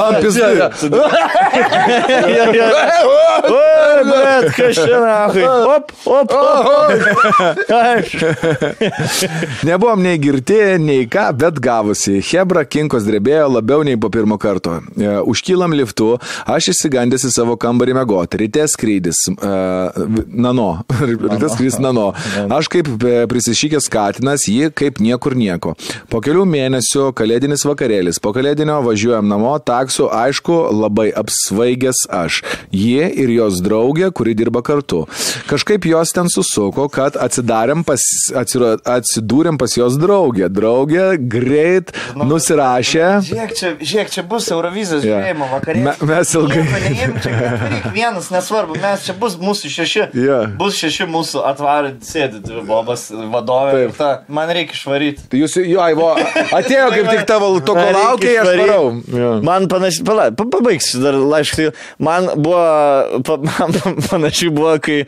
Bet, 4.02 4.48
kas 4.56 4.74
čia 4.80 4.98
nahui. 5.04 5.44
Op, 5.76 5.92
op, 6.06 6.32
op. 6.32 8.11
Nebuvom 9.68 10.02
nei 10.02 10.18
girti, 10.22 10.58
nei 10.82 11.06
ką, 11.10 11.28
bet 11.38 11.60
gavusi. 11.62 12.20
Hebra 12.32 12.64
kinkos 12.68 13.06
drebėjo 13.06 13.48
labiau 13.56 13.84
nei 13.86 13.98
po 14.00 14.10
pirmo 14.12 14.38
karto. 14.40 14.78
E, 14.96 15.14
Užkylam 15.32 15.74
liftu, 15.76 16.14
aš 16.48 16.72
įsigandęs 16.74 17.26
į 17.28 17.32
savo 17.34 17.56
kambarį 17.60 17.96
mėgoti. 17.98 18.40
Ryte 18.42 18.66
skrydis. 18.70 19.24
Uh, 19.32 20.22
nano. 20.28 20.82
Ryte 21.32 21.50
skrydis 21.52 21.78
nano. 21.82 22.10
Aš 22.52 22.70
kaip 22.72 22.90
e, 23.06 23.14
prisišykęs 23.30 23.88
katinas, 23.92 24.46
ji 24.50 24.72
kaip 24.76 25.00
niekur 25.02 25.36
nieko. 25.38 25.74
Po 26.12 26.22
kelių 26.24 26.44
mėnesių 26.48 27.10
kalėdinis 27.18 27.66
vakarėlis. 27.68 28.20
Po 28.22 28.34
kalėdinio 28.36 28.80
važiuojam 28.86 29.28
namo, 29.30 29.54
taksu, 29.62 30.08
aišku, 30.12 30.58
labai 30.82 31.08
apsvaigęs 31.22 32.04
aš. 32.12 32.42
Jie 32.74 33.08
ir 33.22 33.32
jos 33.32 33.62
draugė, 33.64 34.10
kuri 34.14 34.36
dirba 34.38 34.62
kartu. 34.66 35.04
Kažkaip 35.50 35.86
jos 35.88 36.14
ten 36.14 36.30
susuko, 36.32 36.88
kad 36.92 37.16
atsidarėm 37.20 37.84
pas, 37.86 38.01
atsiro- 38.38 38.76
atsidūrėm 38.84 39.58
pas 39.60 39.74
jos 39.76 39.96
draugę. 40.00 40.48
Draugė 40.52 41.06
greit 41.18 41.92
nusirašė. 42.16 43.06
Žiūrėk, 43.28 43.54
čia, 43.58 43.72
žiūrėk, 43.80 44.10
čia 44.14 44.22
bus 44.28 44.48
Eurovizijos 44.54 45.04
Jo. 45.06 45.18
žiūrėjimo 45.20 45.48
vakarėlis. 45.52 45.84
Me- 45.84 46.08
mes 46.12 46.34
ilgai- 46.38 47.92
Vienas, 47.94 48.30
nesvarbu, 48.32 48.76
mes 48.82 49.06
čia 49.06 49.14
bus 49.18 49.36
mūsų 49.40 49.70
šeši. 49.76 50.04
Jo. 50.18 50.38
Bus 50.58 50.76
šeši 50.80 51.06
mūsų 51.10 51.42
atvarę, 51.50 51.94
sėdi 52.04 52.40
bobas 52.68 53.08
vadovė. 53.10 53.88
Ta, 53.96 54.10
man 54.28 54.48
reikia 54.54 54.76
išvaryti. 54.76 55.26
Tai 55.32 55.42
jūs, 55.42 55.56
jo, 55.66 55.80
Aivo, 55.82 56.12
atėjo 56.54 56.88
kaip 56.94 57.10
tik 57.12 57.26
tavo 57.28 57.52
to, 57.60 57.74
ko 57.76 57.86
laukiai, 57.96 58.36
aš 58.42 58.52
varau. 58.62 58.84
Jo. 59.12 59.30
Man 59.44 59.68
panašiai, 59.72 60.04
pala, 60.08 60.30
pa, 60.36 60.44
pabaigsiu 60.56 61.02
dar 61.02 61.14
laišką. 61.20 61.70
Man 61.98 62.30
buvo, 62.36 63.22
pa, 63.26 63.36
man 63.58 64.00
panašiai 64.08 64.52
buvo, 64.54 64.76
kai 64.82 65.02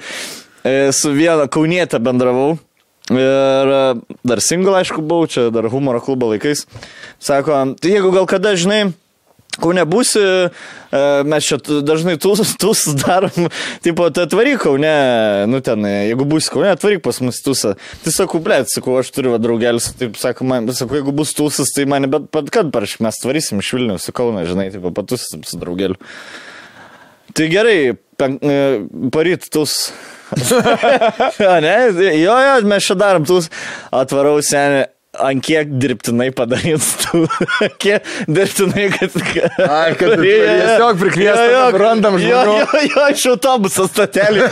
e, 0.64 0.92
su 0.96 1.12
viena 1.16 1.46
kaunietė 1.48 2.00
bendravau. 2.02 2.54
Ir 3.12 3.72
e, 3.76 3.80
dar 4.24 4.40
single, 4.40 4.78
aišku, 4.80 5.02
buvau, 5.04 5.28
čia 5.28 5.50
dar 5.52 5.68
humoro 5.68 6.00
klubo 6.00 6.30
laikais. 6.30 6.64
Sako, 7.20 7.76
tai 7.76 7.96
jeigu 7.98 8.12
gal 8.14 8.28
kada, 8.30 8.54
žinai, 8.56 8.94
Kaune 9.54 9.84
būsi, 9.86 10.18
e, 10.18 11.00
mes 11.30 11.46
čia 11.46 11.60
dažnai 11.62 12.16
tūsus, 12.18 12.56
tūsus 12.62 12.96
darom, 12.98 13.50
tipo, 13.84 14.08
tai 14.10 14.24
atvaryk 14.26 14.64
Kaune, 14.64 14.94
nu 15.50 15.60
ten, 15.64 15.84
jeigu 16.08 16.26
būsi 16.30 16.50
Kaune, 16.50 16.72
atvaryk 16.74 17.04
pas 17.04 17.20
mus 17.22 17.38
tūsą. 17.44 17.74
Tai 18.02 18.14
sakau, 18.14 18.40
blėt, 18.42 18.72
sakau, 18.72 18.96
aš 18.98 19.12
turiu 19.14 19.36
draugelis, 19.38 19.92
taip 20.00 20.18
sako, 20.18 20.48
man, 20.50 20.66
sakau, 20.74 20.98
jeigu 20.98 21.14
bus 21.14 21.36
tūsas, 21.38 21.70
tai 21.76 21.86
mane, 21.90 22.10
bet, 22.10 22.26
bet 22.34 22.50
kad 22.54 22.72
parašyk, 22.74 23.04
mes 23.06 23.20
tvarysim 23.22 23.62
iš 23.62 23.70
Vilniaus 23.76 24.10
į 24.10 24.16
Kauną, 24.16 24.42
žinai, 24.48 24.72
tipo, 24.74 24.90
patūsim 24.96 25.46
su 25.46 25.60
draugeliu. 25.60 26.00
Tai 27.34 27.46
gerai, 27.50 27.78
pen, 28.18 28.40
e, 28.42 28.58
paryt 29.14 29.46
tūs 29.54 29.78
jo, 29.84 30.23
ne, 31.64 31.76
jo, 32.18 32.34
jo, 32.46 32.56
mes 32.68 32.88
čia 32.88 32.98
darom, 32.98 33.26
tu 33.28 33.40
atvarau 33.94 34.38
senį. 34.44 34.84
Ant 35.22 35.44
kiek 35.46 35.70
dirbtinai 35.78 36.30
padarys 36.34 36.88
tu, 37.04 37.22
kiek 37.82 38.02
dirbtinai, 38.26 38.88
kad... 38.94 39.10
Ai, 39.68 39.94
kad 39.98 40.16
tiesiog 40.18 40.98
prikviestas, 41.00 41.50
kad 41.70 41.78
randam 41.80 42.18
Jo, 42.18 42.42
žmonių. 42.42 42.58
jo, 42.64 42.82
jo, 42.90 43.04
iš 43.14 43.26
autobuso 43.34 43.86
statelį. 43.90 44.42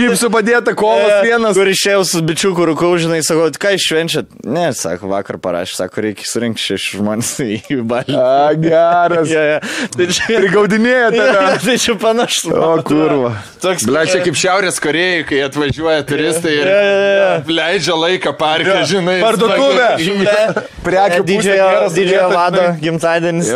Šypsų 0.00 0.28
padėta 0.32 0.72
kovas 0.78 1.20
vienas. 1.24 1.54
Kur 1.56 1.68
išėjau 1.70 2.02
su 2.08 2.20
bičiuku 2.26 2.66
rūkau, 2.70 2.92
žinai, 3.00 3.20
sakau, 3.26 3.48
ką 3.60 3.72
iššvenčiat? 3.76 4.26
Ne, 4.50 4.66
sako, 4.76 5.08
vakar 5.12 5.38
parašė, 5.42 5.74
sako, 5.82 6.04
reikia 6.06 6.24
surinkti 6.28 6.62
šešis 6.70 6.98
žmonės 7.00 7.30
į 7.44 7.80
balį. 7.90 8.14
A, 8.16 8.18
geras. 8.60 9.28
Ja, 9.32 9.42
ja. 9.54 9.58
Tai 9.94 10.04
čia, 10.12 10.24
Prigaudinėja 10.40 11.08
tave. 11.14 11.46
tai 11.64 11.76
čia 11.82 11.94
panašu. 12.00 12.52
O, 12.54 12.56
kurva. 12.86 13.30
Toks, 13.62 13.82
Ble, 13.88 14.00
čia 14.08 14.18
kaip 14.24 14.36
Šiaurės 14.40 14.80
Korejai, 14.82 15.22
kai 15.28 15.38
atvažiuoja 15.48 16.02
turistai 16.08 16.54
ir 16.60 16.66
Ja, 16.70 16.80
ja, 16.80 17.08
ja. 17.20 17.30
leidžia 17.50 17.94
laiką 17.98 18.32
parke, 18.50 18.76
žinai. 18.90 19.16
Parduotuvė. 19.22 19.88
smagiai. 20.02 20.64
Prekių 20.84 21.22
didžiojo, 21.28 21.68
didžiojo 21.96 22.28
vado 22.34 22.62
žinai. 22.66 22.80
gimtadienis. 22.84 23.50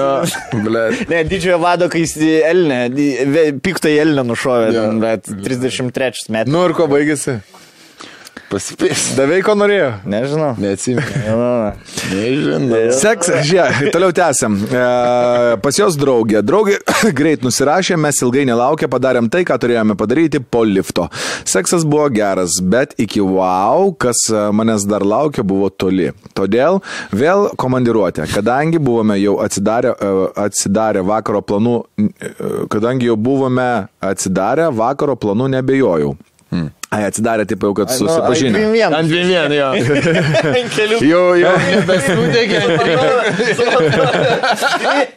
Ble. 0.65 0.85
Ne, 1.13 1.21
didžiojo 1.29 1.59
vado, 1.63 1.89
kai 1.93 2.05
jis 2.05 2.17
Elnė, 2.51 2.81
piktą 3.65 3.93
Elnę 3.93 4.25
nušovė, 4.29 4.71
Jo. 4.75 4.87
ten, 4.89 5.01
bet 5.03 5.29
33 5.45 6.29
metų. 6.35 6.53
Nu 6.55 6.65
ir 6.69 6.75
ko 6.77 6.87
baigėsi? 6.91 7.39
Pasipės. 8.51 9.15
Davei 9.17 9.41
ko 9.45 9.55
norėjo. 9.57 9.89
Nežinau. 10.09 10.53
Neatsimenu. 10.61 11.37
Nežinau. 12.13 12.81
Seksas, 12.95 13.47
žiūrėk, 13.49 13.89
toliau 13.95 14.13
tęsiam. 14.15 14.59
E, 14.69 14.83
pas 15.65 15.79
jos 15.79 15.97
draugė. 16.01 16.43
Draugė 16.45 16.79
greit 17.19 17.45
nusirašė, 17.47 17.97
mes 18.01 18.21
ilgai 18.25 18.45
nelaukę, 18.49 18.89
padarėm 18.93 19.31
tai, 19.33 19.45
ką 19.49 19.57
turėjome 19.63 19.97
padaryti 19.99 20.43
po 20.43 20.65
lifto. 20.69 21.09
Seksas 21.49 21.87
buvo 21.89 22.11
geras, 22.15 22.59
bet 22.61 22.95
iki 23.01 23.23
wow, 23.25 23.91
kas 23.99 24.27
e, 24.31 24.45
manęs 24.55 24.87
dar 24.91 25.07
laukia, 25.07 25.47
buvo 25.47 25.71
toli. 25.73 26.11
Todėl 26.37 26.83
vėl 27.15 27.49
komandiruotė. 27.61 28.29
Kadangi 28.35 28.83
buvome 28.83 29.19
jau 29.23 29.39
atsidarę, 29.45 29.97
e, 29.97 30.15
atsidarę 30.45 31.05
vakaro 31.07 31.43
planų, 31.45 31.77
e, 31.99 32.35
kadangi 32.73 33.11
jau 33.11 33.19
buvome 33.21 33.69
atsidarę 34.05 34.71
vakaro 34.75 35.17
planų, 35.19 35.51
nebejojau. 35.59 36.15
Ai, 36.95 37.03
atsidarė 37.09 37.47
taip 37.51 37.65
jau, 37.65 37.73
kad 37.75 37.91
susipažinę. 37.91 38.61
Ant 38.87 39.09
dviem 39.11 39.27
vien, 39.31 39.55
jo. 39.59 39.69
Kelių. 40.77 40.99
Jau, 41.09 41.23
jau 41.41 41.55
nebesudegė. 41.65 42.61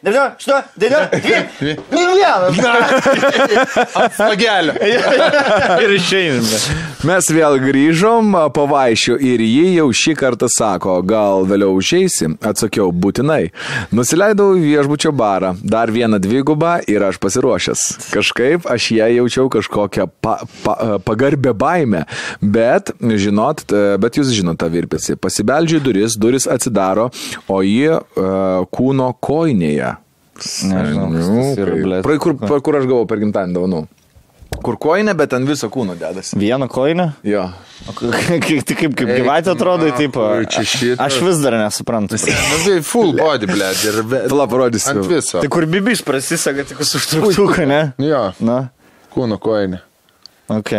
Devyniolika, 0.03 0.35
aštuoni, 0.37 0.63
devyniolika, 0.81 1.17
vienas. 2.57 3.77
Ant 4.01 4.17
slagelio. 4.17 4.73
Ir 5.83 5.93
išeiname. 5.97 6.61
Mes 7.07 7.29
vėl 7.29 7.59
grįžom 7.61 8.33
po 8.55 8.65
vaišių 8.71 9.19
ir 9.21 9.43
ji 9.45 9.67
jau 9.75 9.87
šį 9.93 10.15
kartą 10.17 10.49
sako, 10.49 10.97
gal 11.05 11.45
vėliau 11.49 11.75
užeisi. 11.77 12.31
Atsakiau, 12.47 12.89
būtinai. 12.91 13.51
Nusileidau 13.93 14.55
į 14.57 14.65
viešbučio 14.71 15.13
barą, 15.15 15.53
dar 15.61 15.91
vieną 15.93 16.17
dvigubą 16.23 16.79
ir 16.89 17.05
aš 17.05 17.19
pasiruošęs. 17.21 17.85
Kažkaip 18.15 18.65
aš 18.73 18.89
ją 18.97 19.11
jaučiau 19.19 19.45
kažkokią 19.53 20.07
pa, 20.25 20.39
pa, 20.65 20.97
pagarbę 21.05 21.53
baimę, 21.67 22.05
bet, 22.41 22.95
žinot, 23.27 23.63
bet 24.01 24.17
jūs 24.23 24.31
žinote 24.39 24.63
tą 24.65 24.71
virpėsi. 24.73 25.19
Pasibeldžiu 25.21 25.81
į 25.81 25.85
duris, 25.91 26.15
duris 26.17 26.47
atsidaro, 26.49 27.09
o 27.51 27.61
ji 27.67 27.91
uh, 27.91 28.65
kūno 28.73 29.11
koinėje. 29.27 29.93
Nežinau. 30.69 32.01
Pra, 32.05 32.17
kur, 32.21 32.35
kur 32.61 32.75
aš 32.77 32.85
gavau 32.89 33.05
per 33.09 33.17
gimtadienį 33.23 33.55
dovanų? 33.57 33.79
Kur 34.63 34.77
koinė, 34.81 35.11
bet 35.17 35.33
ant 35.35 35.45
viso 35.49 35.67
kūno 35.69 35.93
dedasi. 35.99 36.37
Vieną 36.39 36.69
koinę? 36.71 37.09
Jo. 37.27 37.47
O 37.89 37.93
k- 37.97 38.07
k- 38.45 38.61
Tai 38.65 38.77
kaip, 38.79 38.93
kaip 38.97 39.09
gyvatė 39.11 39.51
atrodo, 39.53 39.89
taip. 39.97 40.15
Aš 41.03 41.17
vis 41.25 41.41
dar 41.43 41.57
nesuprantu. 41.59 42.17
Nu, 42.21 42.59
tai 42.63 42.77
full 42.85 43.11
body, 43.17 43.49
ble. 43.49 43.67
Ir 43.89 43.99
Pala 44.31 44.47
parodysiu. 44.49 44.95
ant 44.95 45.09
viso. 45.11 45.41
Tai 45.43 45.51
kur 45.53 45.67
bibis 45.69 46.01
prasisega 46.05 46.65
tik 46.69 46.81
su 46.87 47.01
užtruktuku, 47.01 47.67
ne? 47.69 47.81
Jo, 48.01 48.23
Na, 48.39 48.59
kūno 49.13 49.37
koinė. 49.43 49.81
Ok. 50.47 50.71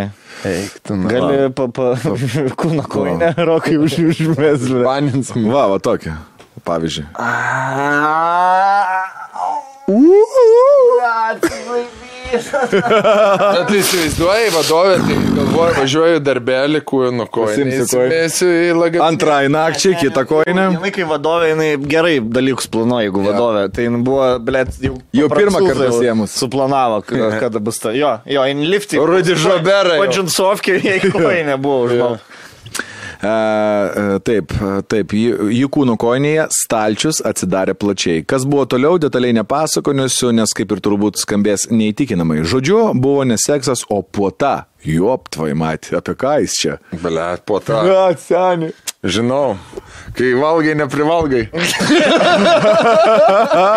Eik, 0.44 0.80
tu 0.82 0.96
nu. 0.96 1.08
Gali 1.10 1.52
pa, 1.52 1.68
pa, 1.68 1.92
kūno 2.60 2.84
koinę, 2.88 3.34
rokai 3.36 3.76
už 3.80 3.98
užmesgą. 4.12 4.84
Paninsim. 4.86 5.48
Va, 5.52 5.66
va 5.72 5.78
tokia. 5.82 6.18
Pavyzdžiui. 6.64 7.06
Bet 12.28 13.68
tai 13.68 13.78
įsivaizduoji, 13.80 14.50
vadovė, 14.54 14.96
tai 15.02 15.16
galvoju, 15.38 15.74
važiuoju 15.78 16.22
darbelį, 16.24 16.82
į 18.46 18.72
lagaminą. 18.76 19.06
Antrai 19.08 19.40
nakčiai, 19.52 19.96
kita 20.00 20.24
koinė. 20.28 20.68
Jinai 20.76 20.92
kai 20.94 21.06
vadovė, 21.08 21.52
jinai 21.54 21.68
gerai 21.90 22.16
dalykus 22.20 22.70
planuoja, 22.72 23.08
jeigu 23.08 23.24
vadovė. 23.26 23.64
Tai 23.74 23.86
jinai 23.88 24.02
buvo, 24.06 24.30
blėt, 24.44 24.74
jau, 24.84 24.96
Jau 25.16 25.30
pirmą 25.32 25.62
kartą 25.66 25.88
pasiėmus. 25.88 26.36
Suplanavo, 26.38 27.02
kada 27.42 27.62
bus 27.64 27.80
ta. 27.82 27.94
Jo, 27.96 28.18
jo, 28.28 28.44
in 28.50 28.66
lifti. 28.68 29.00
Rudy 29.00 29.38
Žoberą 29.38 29.98
jau. 29.98 30.04
O 30.04 30.10
džinsovkė, 30.12 30.78
jei 30.84 31.00
koinė 31.12 31.56
buvo 31.60 31.86
užmau. 31.88 32.12
E, 32.18 32.20
e, 32.20 33.07
taip, 33.20 34.52
taip, 34.88 35.14
jų 35.14 35.70
kūno 35.74 35.96
koinėje 35.98 36.48
stalčius 36.54 37.20
atsidarė 37.26 37.74
plačiai. 37.74 38.24
Kas 38.28 38.46
buvo 38.48 38.66
toliau, 38.70 38.98
detaliai 39.02 39.34
nepasakosiu, 39.40 40.32
nes 40.36 40.54
kaip 40.54 40.74
ir 40.74 40.82
turbūt 40.84 41.18
skambės 41.22 41.68
neįtikinamai. 41.72 42.44
Žodžiu, 42.46 42.92
buvo 42.98 43.26
ne 43.28 43.38
seksas, 43.40 43.84
o 43.90 44.02
puota. 44.02 44.68
Joptvai, 44.86 45.56
matė, 45.58 45.96
apie 45.98 46.14
ką 46.14 46.36
jis 46.44 46.60
čia? 46.60 46.76
Ble, 47.02 47.32
po 47.42 47.58
to. 47.58 47.80
seniai. 48.22 48.74
Žinau, 48.98 49.54
kai 50.18 50.32
valgai, 50.34 50.72
neprivalgai. 50.74 51.44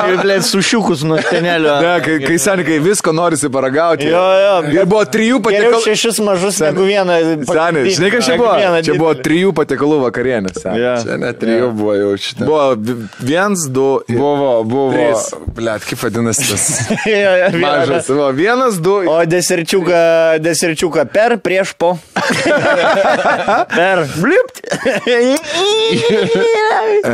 Ir, 0.10 0.16
blėt, 0.24 0.42
sušiukus 0.48 1.04
nuo 1.06 1.20
tenelio. 1.22 1.76
Ne, 1.84 1.92
kai, 2.02 2.16
kai 2.24 2.38
seniai, 2.42 2.66
kai 2.66 2.78
visko 2.82 3.14
norisi 3.14 3.46
paragauti. 3.54 4.08
Jo, 4.10 4.22
jo. 4.42 4.56
Ir 4.74 4.88
buvo 4.90 5.04
trijų 5.14 5.38
patiekalų. 5.46 5.82
šešis 5.86 6.18
mažus 6.26 6.58
negu 6.66 6.88
vieną. 6.90 7.20
Seniai, 7.46 7.94
žinai, 7.94 8.10
kas 8.16 8.26
čia 8.32 8.38
buvo? 8.42 8.56
Čia 8.58 8.96
buvo 8.98 9.12
didelį. 9.14 9.26
trijų 9.28 9.52
patiekalų 9.62 10.00
vakarienė. 10.08 10.56
Jo. 10.82 10.96
Čia 11.06 11.20
net 11.22 11.38
trijų 11.44 11.70
buvo 11.78 11.94
jau 12.00 12.10
šitą. 12.26 12.50
Buvo 12.50 12.66
vi- 12.82 12.98
viens, 13.32 13.68
du, 13.70 13.86
ir 14.10 14.18
Buvo, 14.18 14.50
buvo. 14.66 14.90
Trys. 14.98 15.30
Ble, 15.58 15.78
kaip 15.86 16.02
vadinasi 16.08 16.50
tas. 16.50 16.66
Jo, 17.12 17.32
jo, 17.44 17.54
mažas. 17.62 18.10
Buvo 18.10 18.32
vienas, 18.42 18.82
du. 18.82 18.98
O 19.06 19.20
deserčiuką, 19.30 20.02
deserčiuką 20.42 21.06
per, 21.14 21.38
prieš, 21.46 21.76
po. 21.78 21.94
per. 23.78 24.06
Blipt. 24.18 24.66
E, 27.02 27.14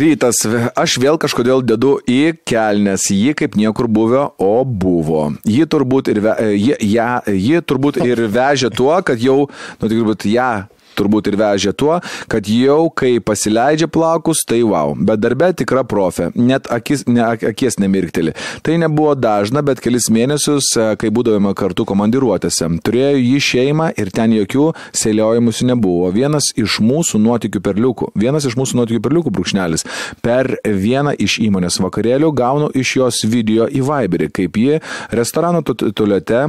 rytas, 0.00 0.40
aš 0.72 0.94
vėl 1.02 1.18
kažkodėl 1.20 1.60
dedu 1.66 1.98
į 2.08 2.38
kelnes, 2.48 3.04
ji 3.12 3.34
kaip 3.36 3.58
niekur 3.58 3.84
buvę, 3.84 4.22
o 4.40 4.64
buvo. 4.64 5.26
Ji 5.44 5.66
turbūt 5.68 6.08
ir, 6.12 6.22
ve, 6.24 6.32
e, 6.40 6.56
ji, 6.56 6.78
ją, 6.94 7.10
ji 7.28 7.60
turbūt 7.68 8.00
ir 8.06 8.24
vežė 8.32 8.72
tuo, 8.72 8.94
kad 9.04 9.20
jau, 9.20 9.44
nu 9.78 9.90
tik 9.90 10.00
turbūt 10.00 10.24
ją 10.32 10.50
turbūt 10.98 11.30
ir 11.30 11.38
vežė 11.40 11.72
tuo, 11.78 12.00
kad 12.28 12.48
jau 12.50 12.90
kai 12.90 13.18
pasileidžia 13.22 13.88
plaukus, 13.88 14.42
tai 14.48 14.60
wow. 14.66 14.94
Bet 14.98 15.22
darbė 15.22 15.52
tikra 15.56 15.84
profė, 15.88 16.30
net 16.36 16.66
akis, 16.74 17.06
ne, 17.06 17.22
ak- 17.24 17.46
akies 17.52 17.78
nemirkteli. 17.78 18.34
Tai 18.66 18.76
nebuvo 18.82 19.14
dažna, 19.14 19.62
bet 19.64 19.80
kelis 19.84 20.10
mėnesius, 20.10 20.72
e, 20.76 20.88
kai 21.00 21.10
būdavome 21.14 21.54
kartu 21.58 21.86
komandiruotėse. 21.88 22.68
Turėjo 22.84 23.16
jį 23.22 23.38
šeimą 23.48 23.90
ir 23.98 24.10
ten 24.14 24.34
jokių 24.36 24.68
sėliojimusi 24.92 25.68
nebuvo. 25.70 26.10
Vienas 26.14 26.50
iš 26.58 26.78
mūsų 26.84 27.20
nuotikių 27.22 27.62
perliukų, 27.64 28.10
vienas 28.18 28.44
iš 28.48 28.56
mūsų 28.58 28.80
nuotikių 28.82 29.02
perliukų 29.06 29.32
brūkšnelis. 29.38 29.86
Per 30.22 30.56
vieną 30.64 31.14
iš 31.18 31.38
įmonės 31.46 31.78
vakarėlių 31.84 32.32
gaunu 32.34 32.70
iš 32.74 32.96
jos 33.00 33.22
video 33.24 33.68
į 33.68 33.84
Viberį, 33.88 34.30
kaip 34.32 34.56
ji 34.56 34.80
restorano 35.12 35.62
tu- 35.62 35.74
tualete. 35.92 36.48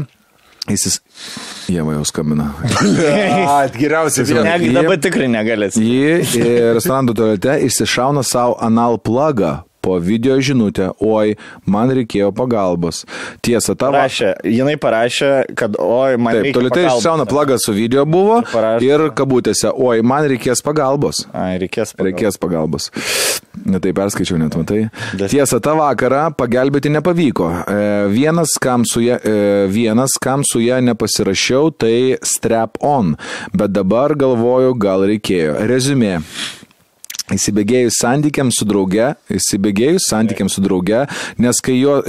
Jis... 0.68 1.00
Jie 1.70 1.84
man 1.86 2.00
jau 2.00 2.06
skambina. 2.10 2.50
Geriausia 3.80 4.26
vieta. 4.28 4.44
Negi 4.46 4.74
dabar 4.76 5.00
tikrai 5.02 5.30
negalės. 5.32 5.80
Ji 5.80 6.20
į 6.42 6.76
restorano 6.78 7.16
tualete 7.18 7.56
išsišauna 7.70 8.26
savo 8.28 8.58
anal 8.66 9.00
plagą 9.02 9.60
po 9.82 9.98
video 10.04 10.38
žinutę, 10.44 10.90
oi, 11.00 11.36
man 11.66 11.90
reikėjo 11.96 12.32
pagalbos. 12.36 13.06
Tiesa, 13.46 13.76
tavo. 13.80 13.96
Parašė, 13.98 14.34
jinai 14.48 14.76
parašė, 14.82 15.32
kad 15.60 15.78
oi, 15.80 16.18
man 16.20 16.36
Taip, 16.36 16.44
reikia 16.50 16.58
tualete 16.60 16.76
pagalbos. 16.76 16.98
išsišauna 17.00 17.26
plagą 17.30 17.58
su 17.64 17.74
video 17.78 18.06
buvo 18.10 18.40
Ir 18.44 18.50
parašė. 18.54 18.90
ir 18.90 19.06
kabutėse, 19.18 19.72
oi, 19.76 20.02
man 20.02 20.28
reikės 20.32 20.64
pagalbos. 20.66 21.24
Ai, 21.34 21.58
reikės 21.62 21.94
pagalbos. 21.96 22.10
Reikės 22.10 22.40
pagalbos. 22.42 22.90
Netai 23.70 23.92
perskaičiau, 23.98 24.38
net 24.40 24.56
matai. 24.56 24.86
Tiesa, 25.30 25.60
tą 25.64 25.74
vakarą 25.80 26.30
pagelbėti 26.38 26.92
nepavyko. 26.94 27.50
E, 27.68 27.80
Vienas, 28.14 28.54
kam 28.62 28.86
su 28.88 29.02
ja, 29.04 29.18
e, 29.20 29.66
vienas, 29.72 30.16
kam 30.22 30.44
su 30.48 30.62
ja 30.64 30.78
nepasirašiau, 30.84 31.72
tai 31.76 32.18
strap 32.24 32.78
on. 32.86 33.16
Bet 33.54 33.74
dabar 33.76 34.14
galvoju, 34.16 34.76
gal 34.80 35.04
reikėjo. 35.10 35.58
Rezumė. 35.70 36.20
Įsibėgėjus 37.34 38.00
santykiams 38.02 38.58
su 38.58 38.66
drauge, 38.66 39.12
įsibėgėjus 39.30 40.08
santykiams 40.10 40.56
su 40.58 40.64
drauge, 40.66 41.04
nes 41.42 41.62
kai, 41.62 41.76
jo, 41.78 42.00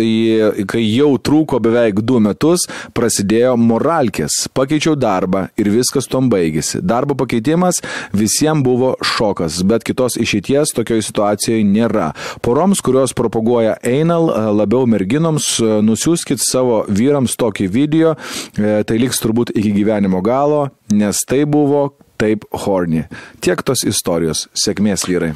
kai 0.71 0.83
jau 0.85 1.11
trūko 1.21 1.61
beveik 1.63 2.01
du 2.07 2.21
metus, 2.25 2.65
prasidėjo 2.97 3.57
moralkės, 3.61 4.47
pakeičiau 4.57 4.97
darbą 4.97 5.47
ir 5.61 5.71
viskas 5.75 6.09
tom 6.11 6.31
baigėsi. 6.33 6.81
Darbo 6.81 7.17
pakeitimas 7.21 7.83
visiems 8.17 8.65
buvo 8.65 8.95
šokas, 9.05 9.61
bet 9.69 9.85
kitos 9.87 10.17
išeities 10.21 10.75
tokioje 10.77 11.05
situacijoje 11.11 11.65
nėra. 11.69 12.11
Poroms, 12.45 12.81
kurios 12.85 13.15
propaguoja 13.17 13.77
Einal, 13.87 14.31
labiau 14.57 14.89
merginoms, 14.91 15.53
nusiųskit 15.85 16.43
savo 16.43 16.85
vyrams 16.89 17.37
tokį 17.41 17.69
video, 17.71 18.17
e, 18.57 18.81
tai 18.89 19.01
liks 19.01 19.21
turbūt 19.23 19.53
iki 19.55 19.75
gyvenimo 19.77 20.23
galo, 20.25 20.69
nes 20.93 21.25
tai 21.29 21.45
buvo 21.49 21.91
taip 22.21 22.45
horny. 22.67 23.07
Tiek 23.41 23.63
tos 23.65 23.85
istorijos. 23.89 24.47
Sėkmės 24.57 25.07
vyrai. 25.09 25.33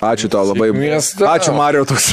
Ačiū 0.00 0.30
tau 0.32 0.46
labai. 0.48 0.70
Sėkmės. 0.72 1.10
Ačiū 1.28 1.52
Mario 1.56 1.84
toks. 1.88 2.10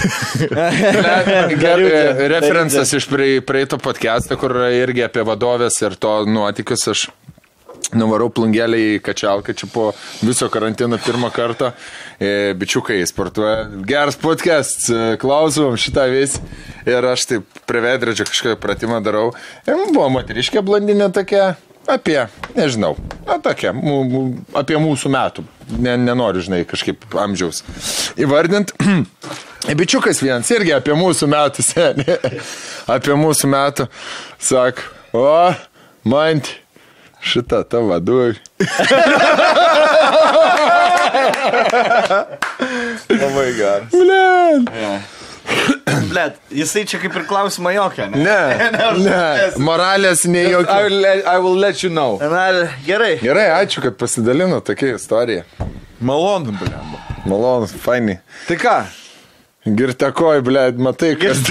Gerai, 1.63 2.27
referencas 2.33 2.91
iš 2.97 3.07
praeito 3.47 3.79
podcast'o, 3.79 4.35
kur 4.39 4.57
irgi 4.67 5.05
apie 5.07 5.23
vadovės 5.27 5.79
ir 5.85 5.95
to 5.95 6.19
nuotikius 6.27 6.91
aš 6.91 7.07
nuvarau 7.95 8.27
plungelį 8.33 8.79
į 8.95 8.95
kačialką 9.05 9.53
čia 9.55 9.69
po 9.71 9.85
viso 10.19 10.49
karantino 10.51 10.99
pirmą 10.99 11.29
kartą. 11.31 11.71
E, 12.19 12.53
bičiukai 12.59 12.99
sportuoja. 13.07 13.67
Geras 13.87 14.17
podcast, 14.19 14.89
e, 14.89 15.15
klausom 15.21 15.77
šitą 15.79 16.07
vis. 16.11 16.37
Ir 16.87 17.07
aš 17.07 17.27
taip 17.31 17.61
prie 17.69 17.83
vedredžio 17.85 18.27
kažkokį 18.27 18.59
pratimą 18.63 18.99
darau. 19.05 19.29
Ir 19.67 19.87
buvo 19.93 20.09
moteriškė 20.17 20.63
blandinė 20.65 21.11
tokia. 21.15 21.53
Apie, 21.87 22.27
nežinau, 22.55 22.97
na 23.23 23.37
tokia, 23.39 23.71
apie 24.59 24.75
mūsų 24.81 25.07
metų. 25.13 25.43
Ne, 25.79 25.93
nenoriu, 25.99 26.41
žinai, 26.43 26.65
kažkaip 26.67 27.05
amžiaus 27.15 27.63
įvardint. 28.19 28.73
Bičiukas 29.79 30.19
vienas 30.23 30.51
irgi 30.51 30.71
apie 30.75 30.95
mūsų 30.99 31.27
metų, 31.31 31.63
seniai. 31.69 32.39
Apie 32.91 33.15
mūsų 33.19 33.45
metų. 33.55 33.87
Sak, 34.49 34.83
o, 35.15 35.53
man 36.07 36.41
šitą 37.23 37.63
tavo 37.71 37.99
duoj. 38.03 38.35
Labai 43.17 43.53
geras. 43.57 43.91
Ble. 43.95 44.99
Blet, 46.11 46.37
jisai 46.53 46.83
čia 46.87 46.99
kaip 47.01 47.15
ir 47.19 47.25
klausimą 47.29 47.71
jokia, 47.75 48.07
ne? 48.13 48.19
Ne, 48.23 48.69
ne, 49.03 49.17
moralės 49.63 50.23
nei 50.29 50.45
I 50.49 50.53
jokio. 50.55 50.77
will, 50.85 50.99
let, 51.03 51.25
I 51.27 51.37
will 51.43 51.57
let 51.59 51.83
you 51.83 51.89
know. 51.93 52.17
Na, 52.21 52.45
gerai. 52.87 53.15
Gerai, 53.23 53.47
ačiū, 53.63 53.81
kad 53.87 53.97
pasidalino 53.99 54.59
tokia 54.61 54.95
istorija. 54.99 55.43
Malonu, 55.99 56.53
blemba. 56.59 57.01
Malonu, 57.27 57.67
fainai. 57.81 58.19
Tai 58.47 58.57
ką? 58.61 58.77
Girtekoj, 59.67 60.39
ble, 60.47 60.61
matai, 60.79 61.09
kas. 61.19 61.41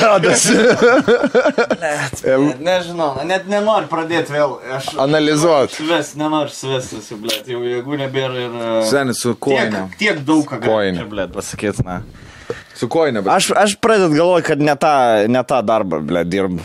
Blet, 1.77 2.23
nežinau, 2.69 3.11
net 3.29 3.45
nenoriu 3.51 3.91
pradėti 3.91 4.33
vėl. 4.33 4.55
Aš 4.79 4.93
Analizuot. 5.05 5.75
Sves, 5.77 6.15
nenoriu 6.17 6.53
svesti, 6.55 7.19
blet, 7.21 7.45
jau 7.51 7.61
jeigu 7.67 7.99
nebėra 8.01 8.47
ir... 8.47 8.55
e, 8.57 8.71
Senis 8.89 9.21
su 9.21 9.35
Tiek, 9.35 9.43
koinė. 9.51 9.83
tiek 10.01 10.23
daug 10.25 10.47
ką 10.49 10.63
Kojinė. 10.65 11.03
gali, 11.03 11.11
blet, 11.13 11.35
pasakyti, 11.37 11.85
na. 11.85 11.99
Su 12.77 12.89
koinė, 12.93 13.23
bet. 13.25 13.33
Aš, 13.33 13.51
aš 13.57 13.77
pradedat 13.81 14.13
galvoti, 14.17 14.47
kad 14.51 14.61
ne 14.61 14.75
tą, 14.77 14.93
ne 15.33 15.43
tą 15.49 15.63
darbą, 15.65 16.03
ble, 16.05 16.25
dirbu. 16.29 16.61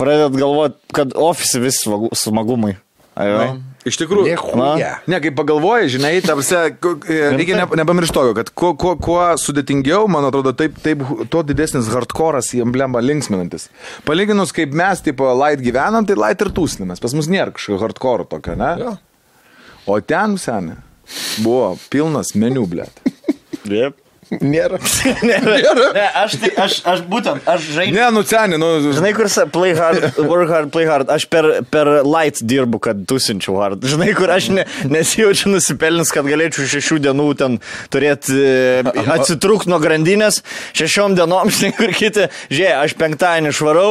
Pradedat 0.00 0.34
galvoti, 0.40 0.80
kad 0.96 1.12
ofisi 1.14 1.60
vis 1.62 1.82
smagu- 1.84 2.10
smagumai. 2.16 2.74
Ai, 3.14 3.28
ai. 3.30 3.46
Nu, 3.52 3.62
Iš 3.84 3.98
tikrųjų. 4.00 4.24
Niechuja. 4.30 4.90
Ne, 5.12 5.18
kai 5.20 5.28
pagalvoji, 5.36 5.90
žinai, 5.92 6.14
tarsi, 6.24 6.56
reikia 7.36 7.58
ne, 7.58 7.66
nepamiršti 7.82 8.14
to, 8.16 8.22
kad 8.38 8.48
kuo, 8.56 8.70
kuo, 8.80 8.94
kuo 8.96 9.20
sudėtingiau, 9.38 10.06
man 10.08 10.24
atrodo, 10.24 10.54
taip, 10.56 10.78
taip, 10.80 11.02
tuo 11.28 11.42
didesnis 11.44 11.90
hardcore'as 11.92 12.48
į 12.56 12.62
emblemą 12.64 13.02
linksminantis. 13.04 13.68
Palyginus, 14.08 14.54
kaip 14.56 14.72
mes, 14.72 15.04
tipo, 15.04 15.28
light 15.36 15.60
gyvenam, 15.60 16.08
tai 16.08 16.16
light 16.16 16.40
ir 16.40 16.48
tūslimės. 16.56 17.02
Pas 17.04 17.12
mus 17.12 17.28
nėra 17.28 17.52
kažkokio 17.52 17.82
hardcore 17.84 18.24
tokio, 18.32 18.56
ne? 18.56 18.70
Jo. 18.80 18.94
O 19.84 20.00
ten, 20.00 20.38
senė, 20.40 20.78
buvo 21.44 21.74
pilnas 21.92 22.32
meniu, 22.40 22.64
blėt. 22.72 23.04
Yep. 23.68 24.00
Nėra. 24.30 24.78
ne, 25.28 25.38
ne, 25.44 26.04
aš, 26.20 26.36
tai, 26.42 26.50
aš, 26.64 26.78
aš 26.88 27.02
būtent, 27.10 27.44
aš 27.50 27.68
žaidžiu. 27.76 27.94
Ne, 27.96 28.06
nu, 28.14 28.22
senė, 28.26 28.58
nu, 28.60 28.70
Žinai, 28.94 29.12
kur 29.16 29.28
sa- 29.32 29.46
play 29.50 29.74
hard, 29.76 30.16
work 30.30 30.52
hard, 30.52 30.70
play 30.74 30.88
hard. 30.88 31.10
Aš 31.12 31.26
per, 31.30 31.50
per 31.70 31.90
light 32.06 32.40
dirbu, 32.42 32.80
kad 32.84 33.04
tusinčiau 33.10 33.58
hard. 33.62 33.84
Žinai, 33.88 34.10
kur 34.16 34.32
aš 34.34 34.50
ne, 34.56 34.66
nesijaučiu 34.90 35.52
nusipelnęs, 35.54 36.12
kad 36.14 36.28
galėčiau 36.28 36.68
šešių 36.74 37.00
dienų 37.08 37.30
ten 37.40 37.58
turėti 37.94 38.38
atsitrūkti 39.18 39.72
nuo 39.72 39.80
grandinės. 39.82 40.42
Šešiom 40.76 41.18
dienom, 41.18 41.52
žinai, 41.54 41.74
kur 41.78 41.94
kiti. 41.96 42.30
Žiūrėk, 42.52 42.78
aš 42.84 42.96
penktadienį 43.00 43.54
švarau. 43.54 43.90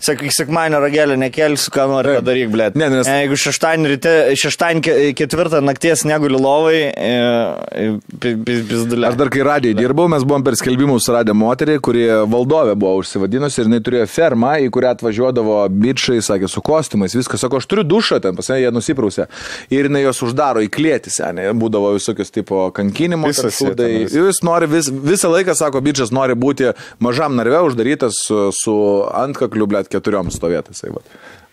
Sakyk, 0.00 0.30
sekmanio 0.36 0.78
ragelį 0.82 1.16
nekelsiu, 1.18 1.70
ką 1.72 1.86
nori 1.88 2.16
padaryk, 2.18 2.50
blėt. 2.52 2.74
Ne, 2.76 2.88
nes- 2.92 3.08
E, 3.08 3.14
Jeigu 3.24 3.36
šeštadienį 3.40 3.88
ryte, 3.94 4.12
šeštadienį 4.36 4.82
ke- 4.84 5.14
ketvirtą 5.16 5.62
nakties 5.64 6.04
neguli 6.04 6.36
lovai, 6.36 6.92
e, 6.92 7.98
pizdulė. 8.20 9.08
Aš 9.10 9.16
dar 9.18 9.30
kai 9.32 9.40
radijai 9.46 9.74
dirbau, 9.78 10.08
mes 10.08 10.22
buvom 10.26 10.44
per 10.44 10.56
skelbimus 10.58 11.08
radę 11.12 11.32
moterį, 11.36 11.78
kuri 11.80 12.04
valdovė 12.28 12.74
buvo 12.78 13.00
užsivadinusi 13.00 13.60
ir 13.62 13.68
jinai 13.70 13.80
turėjo 13.86 14.06
fermą, 14.10 14.52
į 14.66 14.70
kurią 14.74 14.92
atvažiuodavo 14.96 15.56
bičiai, 15.72 16.20
sakė, 16.24 16.48
su 16.50 16.60
kostiumais, 16.60 17.14
viskas. 17.16 17.40
Sako, 17.46 17.56
aš 17.60 17.66
turiu 17.66 17.84
dušą 17.84 18.20
ten, 18.22 18.36
pas 18.36 18.46
ją 18.52 18.56
jie 18.60 18.70
nusiprausė. 18.74 19.26
Ir 19.70 19.88
jinai 19.88 20.02
jos 20.06 20.20
uždaro 20.26 20.62
į 20.64 20.68
klėtį, 20.72 21.10
seniai. 21.12 21.52
Būdavo 21.56 21.94
visokios 21.96 22.30
tipo 22.30 22.70
kankinimo. 22.76 23.26
Visas 23.28 23.56
Tai 23.76 23.90
jis 24.12 24.42
nori 24.42 24.66
vis, 24.66 24.88
visą 24.90 25.30
laiką, 25.32 25.54
sako, 25.56 25.80
bičias 25.80 26.12
nori 26.12 26.34
būti 26.34 26.72
mažam 27.00 27.36
narve 27.36 27.60
uždarytas 27.70 28.12
su, 28.26 28.50
su 28.52 28.76
antkakliu, 29.14 29.66
blėt, 29.86 29.92
keturiom 29.94 30.30
stovėtas. 30.30 30.80
Tai 30.82 30.90
va. 30.94 31.02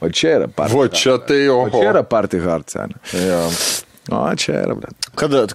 o 0.01 0.09
čia 0.09 0.37
yra 0.39 0.47
party. 0.47 0.73
Vo, 0.73 0.87
čia 0.87 1.17
tai 1.21 1.47
O 1.49 1.63
oho. 1.65 1.79
čia 1.79 1.89
yra 1.91 2.03
party 2.03 2.39
hard, 2.39 2.69
seniai. 2.69 2.99
Jo. 3.13 3.49
O 4.11 4.35
čia 4.35 4.57
yra, 4.65 4.75
blėt. 4.75 5.09
Kada, 5.15 5.45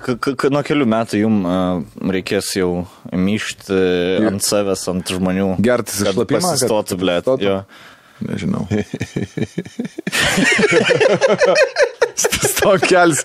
nuo 0.51 0.63
kelių 0.65 0.87
metų 0.89 1.19
jums 1.21 1.45
uh, 1.45 1.83
reikės 2.09 2.55
jau 2.57 2.87
myšti 3.13 3.75
uh, 3.75 4.29
ant 4.31 4.43
savęs, 4.43 4.87
ant 4.89 5.07
žmonių. 5.13 5.57
Gertis 5.61 6.03
kad 6.03 6.15
šlapimą, 6.15 6.41
kad 6.41 6.69
pasistotų? 6.71 7.39
Jo. 7.45 7.59
Nežinau. 8.19 8.65
Stok 12.19 12.83
kels. 12.89 13.21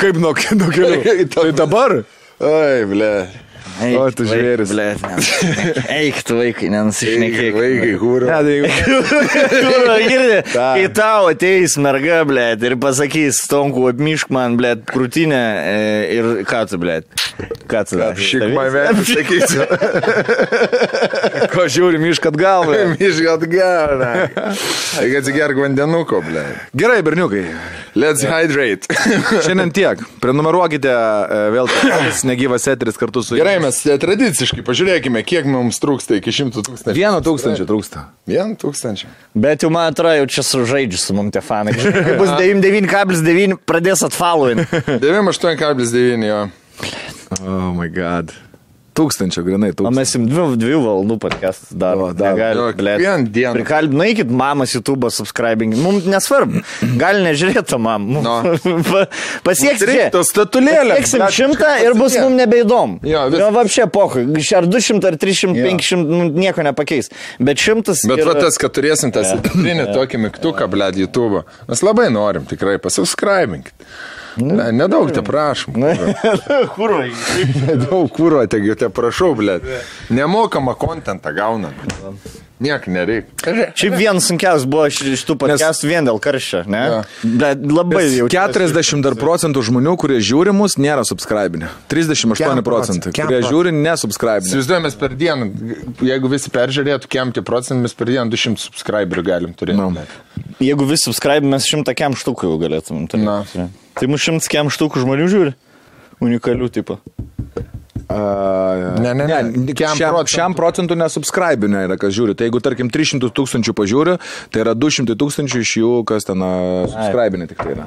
Kaip 0.00 0.16
nuo, 0.18 0.32
nuo 0.58 0.70
kelių. 0.74 1.28
Tai 1.30 1.52
dabar? 1.54 2.00
Ai, 2.42 2.82
ble. 2.90 3.12
Eik, 3.82 3.96
O, 3.98 4.04
tu 4.14 4.26
žvėris. 4.28 4.70
Ne. 4.76 4.90
Eik, 5.96 6.20
tu 6.26 6.38
vaikai, 6.38 6.70
nenusišnekėk. 6.70 7.56
Vaikai, 7.58 7.90
hūro. 7.98 8.28
Ne, 8.30 8.38
tai 8.46 8.58
Kurva, 9.64 9.96
girdi, 10.10 10.38
kai 10.52 10.86
tau 10.94 11.30
ateis 11.32 11.74
merga, 11.82 12.22
blėt, 12.28 12.62
ir 12.68 12.78
pasakys, 12.80 13.42
stonku, 13.48 13.88
apmišk 13.90 14.30
man, 14.34 14.58
blėt, 14.60 14.86
krūtinę 14.90 15.42
e, 15.58 15.78
ir 16.18 16.30
ką 16.48 16.64
tu, 16.70 16.80
blėt. 16.82 17.10
Ką 17.66 17.82
tu 17.88 17.98
darai? 17.98 18.26
Šik 18.30 18.44
mane, 18.54 18.84
sakysiu. 19.08 19.64
ko 21.54 21.66
žiūri 21.70 21.98
mišką 22.02 22.30
atgal. 22.30 22.66
ble. 22.68 22.82
Mišką 22.94 23.34
atgal. 23.38 24.04
Reikia 25.00 25.22
atsigerk 25.22 25.58
vandenuko, 25.58 26.20
ble. 26.24 26.44
Gerai, 26.76 27.00
berniukai. 27.06 27.46
Let's 27.98 28.24
hydrate. 28.26 28.90
Šiandien 29.46 29.72
tiek. 29.74 30.00
Prenumeruokite 30.22 30.90
e, 30.90 31.40
vėl 31.54 31.70
negyvas 32.30 32.66
eteris 32.70 32.98
kartu 33.00 33.22
su... 33.26 33.38
Gerai, 33.38 33.56
mes 33.64 33.80
e, 33.88 33.96
tradiciškai 34.00 34.62
pažiūrėkime, 34.66 35.24
kiek 35.26 35.48
mums 35.50 35.80
trūksta 35.82 36.18
iki 36.20 36.34
šimtų 36.34 36.64
tūkstančių. 36.68 36.96
Vieno 36.98 37.20
tūkstančio 37.24 37.66
trūksta. 37.68 38.06
Vien 38.30 38.54
tūkstančių. 38.60 39.10
Bet 39.46 39.64
jau 39.66 39.72
man 39.74 39.90
atrodo, 39.90 40.14
jau 40.20 40.30
čia 40.36 40.46
sužaidžiu 40.46 41.00
su 41.00 41.16
mum 41.16 41.32
tie 41.34 41.42
fanai. 41.44 41.74
Kai 41.76 42.16
bus 42.20 42.32
99,9 42.40 43.58
pradės 43.66 44.04
atfollowin. 44.06 44.64
98,9 44.86 46.26
jo. 46.30 46.40
Oh 47.40 47.72
my 47.74 47.88
god. 47.88 48.34
Tūkstančio, 48.94 49.42
grinai, 49.42 49.72
O 49.72 49.74
tūkstančio. 49.74 49.94
mes 49.96 50.12
jums 50.14 50.28
dvi, 50.30 50.44
dvi 50.62 50.76
valandų 50.78 51.16
podcast 51.18 51.72
O, 51.74 52.12
darom. 52.14 52.74
kiekvieną 52.78 53.26
dieną. 53.34 53.52
Prikalbinai, 53.56 54.06
eikit 54.12 54.30
mamas 54.30 54.74
YouTube 54.76 55.10
subscribing. 55.10 55.74
Mums 55.82 56.06
nesvarbu. 56.06 56.62
Gali 57.00 57.24
nežiūrėti 57.26 57.64
to 57.72 57.78
mam. 57.82 58.06
No. 58.22 58.36
Pa- 58.90 59.08
Pasieksim. 59.48 59.88
Mums 59.88 59.90
reik 59.90 60.12
tos 60.14 60.30
statulėlės. 60.30 61.02
Pasieksim 61.10 61.26
šimtą 61.40 61.72
ir 61.82 61.96
bus 61.98 62.14
mums 62.22 62.38
nebeįdomu. 62.38 63.00
Jo, 63.10 63.24
vis- 63.34 63.42
Jo, 63.42 63.50
vapšė 63.58 63.88
pohui. 63.90 64.24
Ar 64.54 64.70
200, 64.70 65.10
ar 65.10 65.18
300, 65.18 65.58
Jo. 65.58 65.66
500, 65.66 66.06
nu, 66.14 66.30
nieko 66.38 66.62
nepakeis. 66.62 67.10
Bet 67.42 67.58
šimtas. 67.58 68.04
Bet 68.06 68.22
ir- 68.22 68.28
va 68.30 68.34
tas, 68.38 68.56
kad 68.62 68.70
turėsim 68.78 69.10
tą 69.14 69.26
sidabrinį 69.26 69.90
tokį 69.90 70.22
mygtuką, 70.28 70.70
bled, 70.70 71.02
YouTube. 71.02 71.42
Mes 71.68 71.82
labai 71.82 72.06
norim, 72.14 72.46
tikrai, 72.46 72.78
pasubscribinkit. 72.78 73.74
Ne, 74.42 74.70
nedaug 74.74 75.10
te 75.14 75.22
prašom. 75.24 75.76
Kurvai. 76.76 77.10
Nedaug 77.68 78.08
kūro, 78.14 78.40
taigi 78.50 78.74
te 78.80 78.88
prašau, 78.92 79.34
bled. 79.38 79.66
Nemokamą 80.14 80.74
kontentą 80.80 81.34
gaunam. 81.36 81.76
Niek 82.64 82.84
nereikia. 82.86 83.52
Šiaip 83.74 83.96
vienas 83.98 84.28
sunkiausias 84.30 84.62
buvo 84.70 84.84
iš 84.86 85.00
iš 85.10 85.24
tų 85.26 85.34
podcastų 85.42 85.88
vien 85.90 86.06
dėl 86.06 86.20
karščio, 86.22 86.60
ne? 86.70 86.82
Jo. 86.86 87.00
Bet 87.42 87.64
labai 87.66 88.04
jau. 88.14 88.28
40 88.30 89.02
dar 89.04 89.16
procentų 89.18 89.64
žmonių, 89.68 89.96
kurie 90.00 90.20
žiūri 90.22 90.54
mus, 90.54 90.78
nėra 90.80 91.02
subscribinę. 91.04 91.68
38 91.90 92.38
Kem 92.38 92.62
procentai, 92.64 93.10
procentų? 93.10 93.14
kurie 93.18 93.42
žiūri 93.50 93.74
nesubscribinę. 93.74 94.46
Įsivaizduojame 94.52 94.94
per 95.02 95.18
dieną, 95.18 95.50
jeigu 96.06 96.30
visi 96.32 96.54
peržiūrėtų, 96.54 97.10
kiek 97.10 97.34
tie 97.36 97.44
procentai 97.44 97.82
mes 97.88 97.98
per 97.98 98.12
dieną 98.14 98.30
200 98.32 98.64
subscriberių 98.68 99.26
galim 99.26 99.58
turėti. 99.58 99.82
Nu. 99.82 99.90
Jeigu 100.62 100.86
visi 100.88 101.10
subscribe, 101.10 101.44
mes 101.50 101.66
šimtą 101.68 101.92
kem 101.98 102.14
štukų 102.16 102.52
jau 102.54 102.60
galėtumėm. 102.62 103.10
turėti. 103.10 103.26
Na. 103.26 103.66
Tai 103.94 104.10
mūsų 104.10 104.30
šimtas 104.30 104.50
kem 104.50 104.70
štukų 104.74 105.04
žmonių 105.04 105.30
žiūri. 105.30 105.54
Unikalių 106.24 106.70
tipo. 106.74 106.98
Uh, 108.04 108.94
Ne, 109.00 109.14
ne, 109.16 109.24
ne. 109.26 109.72
Kiam 109.74 109.96
Šiam, 109.96 110.12
procentų? 110.12 110.32
šiam 110.34 110.54
procentų 110.58 110.96
nesubscribinė 111.00 111.86
yra, 111.86 111.96
kas 112.00 112.12
žiūri. 112.14 112.34
Tai 112.36 112.46
jeigu, 112.46 112.60
tarkim, 112.62 112.90
300 112.92 113.30
tūkstančių 113.34 113.74
pažiūri, 113.76 114.16
tai 114.52 114.62
yra 114.64 114.74
200 114.76 115.16
tūkstančių 115.18 115.62
iš 115.64 115.72
jų, 115.80 115.92
kas 116.08 116.28
ten 116.28 116.44
subscribinė 116.92 117.48
tik 117.50 117.62
tai 117.64 117.72
yra. 117.74 117.86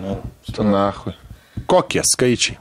Nahui. 0.65 1.13
Kokie 1.69 2.01
skaičiai? 2.05 2.57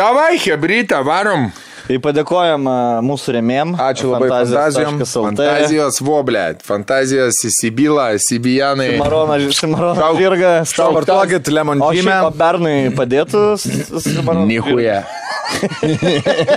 Davai, 0.00 0.34
hebrytą, 0.42 1.00
varom. 1.06 1.48
Tai 1.84 1.96
padėkojam 2.00 2.64
a, 2.70 2.74
mūsų 3.04 3.34
remėjim. 3.36 3.74
Ačiū 3.84 4.08
labai 4.08 4.30
fantazijom. 4.32 5.00
Fantazijos 5.04 5.98
voblė, 6.04 6.44
fantazijos 6.64 7.42
įsibyla, 7.50 8.06
įsibijanai. 8.16 8.94
Marona, 9.02 9.36
Simarona 9.52 9.98
Tau- 9.98 10.16
Žirga. 10.16 10.52
tau- 10.72 10.94
Vartokit 10.96 11.50
lemon 11.52 11.82
šiaip, 11.84 12.08
o 12.24 12.30
Bernui 12.40 12.88
padėtų 12.96 13.42
Simarona. 13.60 14.46
Nihuja. 14.48 15.02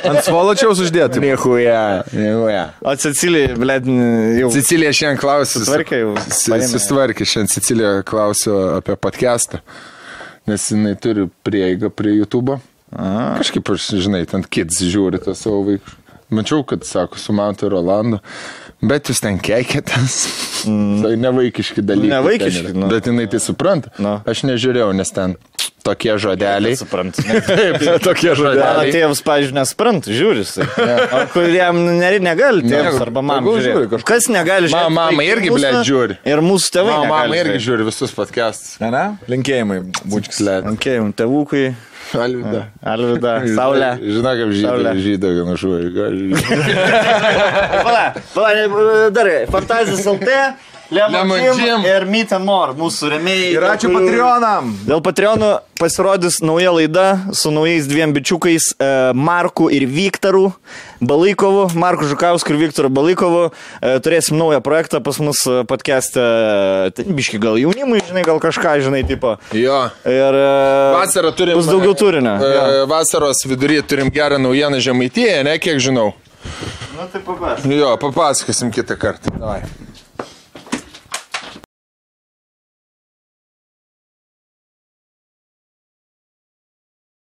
Ant 0.08 0.22
svoločiaus 0.24 0.80
uždėti. 0.86 1.20
Nihuja. 1.22 1.82
Nihuja. 2.16 2.64
O 2.88 2.96
Cecilija, 2.96 3.52
blėt, 3.60 3.86
jau. 4.40 4.50
Cecilija 4.56 4.94
šiandien 4.96 5.20
klausė. 5.22 5.60
Susitvarkė 5.60 6.00
jau? 6.06 6.14
Paėmė. 6.24 6.70
Susitvarkė, 6.72 7.28
šiandien 7.28 7.52
Cecilija 7.58 7.92
klausiu 8.08 8.56
apie 8.78 8.96
podcastą, 8.96 9.60
nes 10.48 10.70
jinai 10.72 10.96
turi 11.04 11.28
prieigą 11.46 11.92
prie 11.92 12.16
YouTube. 12.98 13.38
Kažkaip 13.44 13.72
aš, 13.76 13.88
žinai, 14.08 14.24
ten 14.30 14.44
kids 14.44 14.82
žiūri 14.84 15.22
tą 15.24 15.36
savo 15.38 15.64
vaikų. 15.70 15.96
Mačiau, 16.28 16.60
kad, 16.68 16.84
sako, 16.84 17.16
su 17.16 17.32
Mantu 17.32 17.70
ir 17.70 17.72
Rolandu, 17.72 18.18
bet 18.84 19.08
jūs 19.08 19.22
ten 19.24 19.38
keikėtės. 19.40 20.16
Mm. 20.68 20.98
Tai 21.06 21.12
nevaikiški 21.24 21.84
dalykai. 21.88 22.10
Nevaikiški, 22.18 22.74
nu. 22.76 22.90
Bet 22.92 23.08
jinai 23.08 23.30
tai 23.32 23.40
supranta. 23.40 23.94
Nu. 24.04 24.18
Aš 24.28 24.44
nežiūrėjau, 24.50 24.90
nes 24.98 25.14
ten 25.16 25.38
tokie 25.88 26.18
žodeliai. 26.20 26.76
Suprantu. 26.76 27.24
Taip, 27.48 27.80
tokie 28.04 28.34
Mano 28.34 28.40
žodeliai. 28.42 28.92
tėvas, 28.92 29.24
pavyzdžiui, 29.24 29.56
nesprant, 29.56 30.10
žiūri. 30.12 30.44
jisai. 30.44 30.68
O 31.16 31.24
kuriem 31.32 31.80
neri, 32.02 32.20
negali 32.24 32.68
tėvas 32.68 33.00
arba 33.08 33.24
mama 33.24 33.40
tegul 33.40 33.62
žiūri 33.62 33.72
žiūri. 33.72 33.90
kažkur. 33.96 34.08
Kas 34.12 34.28
negali 34.34 34.68
žiūrėti? 34.68 34.92
Ma- 34.92 35.08
mama 35.08 35.22
tai 35.24 35.30
irgi, 35.32 35.54
blet, 35.56 35.80
žiūri. 35.88 36.20
Ir 36.28 36.44
mūsų 36.44 36.74
tėvai. 36.76 36.92
Mano 36.98 37.12
mama 37.14 37.24
negali 37.24 37.44
irgi 37.46 37.64
žiūri 37.70 37.88
visus 37.88 38.16
podcastus. 38.18 38.76
Ne, 38.84 38.92
ne? 38.92 39.06
Linkėjimai. 39.32 39.80
Blet. 40.12 40.74
Ok, 40.76 40.90
tėvukui. 41.24 41.70
Alvida. 42.16 42.62
Alvida, 42.86 43.34
Saulė. 43.58 43.90
Žinai, 44.02 44.34
kaip 44.40 44.54
žydai, 44.56 44.94
žydai 45.04 45.32
ganašuoja. 45.42 45.88
Pala, 47.88 48.04
pala, 48.34 49.10
dar, 49.14 49.30
Fantazijos 49.52 50.06
LT, 50.14 50.38
Lemon 50.92 51.40
Gym. 51.58 51.84
ir 51.86 52.06
Meet 52.08 52.32
and 52.32 52.46
More, 52.46 52.74
mūsų 52.74 53.10
remėjai. 53.12 53.50
Ir 53.58 53.64
ačiū 53.68 53.90
kurių- 53.92 54.08
Patreonam. 54.08 54.70
Dėl 54.88 55.02
Patreonų 55.04 55.50
pasirodys 55.78 56.38
nauja 56.42 56.72
laida 56.72 57.20
su 57.36 57.52
naujais 57.52 57.86
dviem 57.88 58.14
bičiukais 58.16 58.70
e, 58.80 59.12
Marku 59.14 59.68
ir 59.70 59.84
Viktoru 59.86 60.54
Balikovu. 61.02 61.68
Marku 61.76 62.08
Žukausku 62.08 62.54
ir 62.54 62.58
Viktoru 62.62 62.90
Balikovu. 62.90 63.52
E, 63.82 64.00
turėsim 64.00 64.38
naują 64.40 64.62
projektą 64.64 65.02
pas 65.04 65.20
mus 65.20 65.44
podcast'e. 65.68 66.24
Tai 66.96 67.04
biški 67.04 67.38
gal 67.44 67.58
jaunimui, 67.60 68.00
žinai, 68.08 68.24
gal 68.24 68.40
kažką, 68.40 68.78
žinai, 68.88 69.04
tipo. 69.08 69.36
Jo. 69.52 69.90
Ir 70.08 70.40
e, 70.40 70.96
Vasarą 70.96 71.34
turim. 71.36 71.60
Bus 71.60 71.68
daugiau 71.68 71.94
turinio. 72.00 72.38
e, 72.40 72.54
Jo. 72.56 72.88
Vasaros 72.88 73.44
viduryje 73.46 73.84
turim 73.84 74.10
gerą 74.10 74.40
naujieną 74.40 74.80
žemaityje, 74.80 75.44
ne 75.44 75.58
kiek 75.60 75.78
žinau. 75.84 76.14
Na 76.98 77.06
tai 77.12 77.20
papasakok. 77.22 77.72
Jo, 77.76 77.98
papasakosim 78.02 78.72
kitą 78.72 78.96
kartą. 78.98 79.36
Davai. 79.38 79.62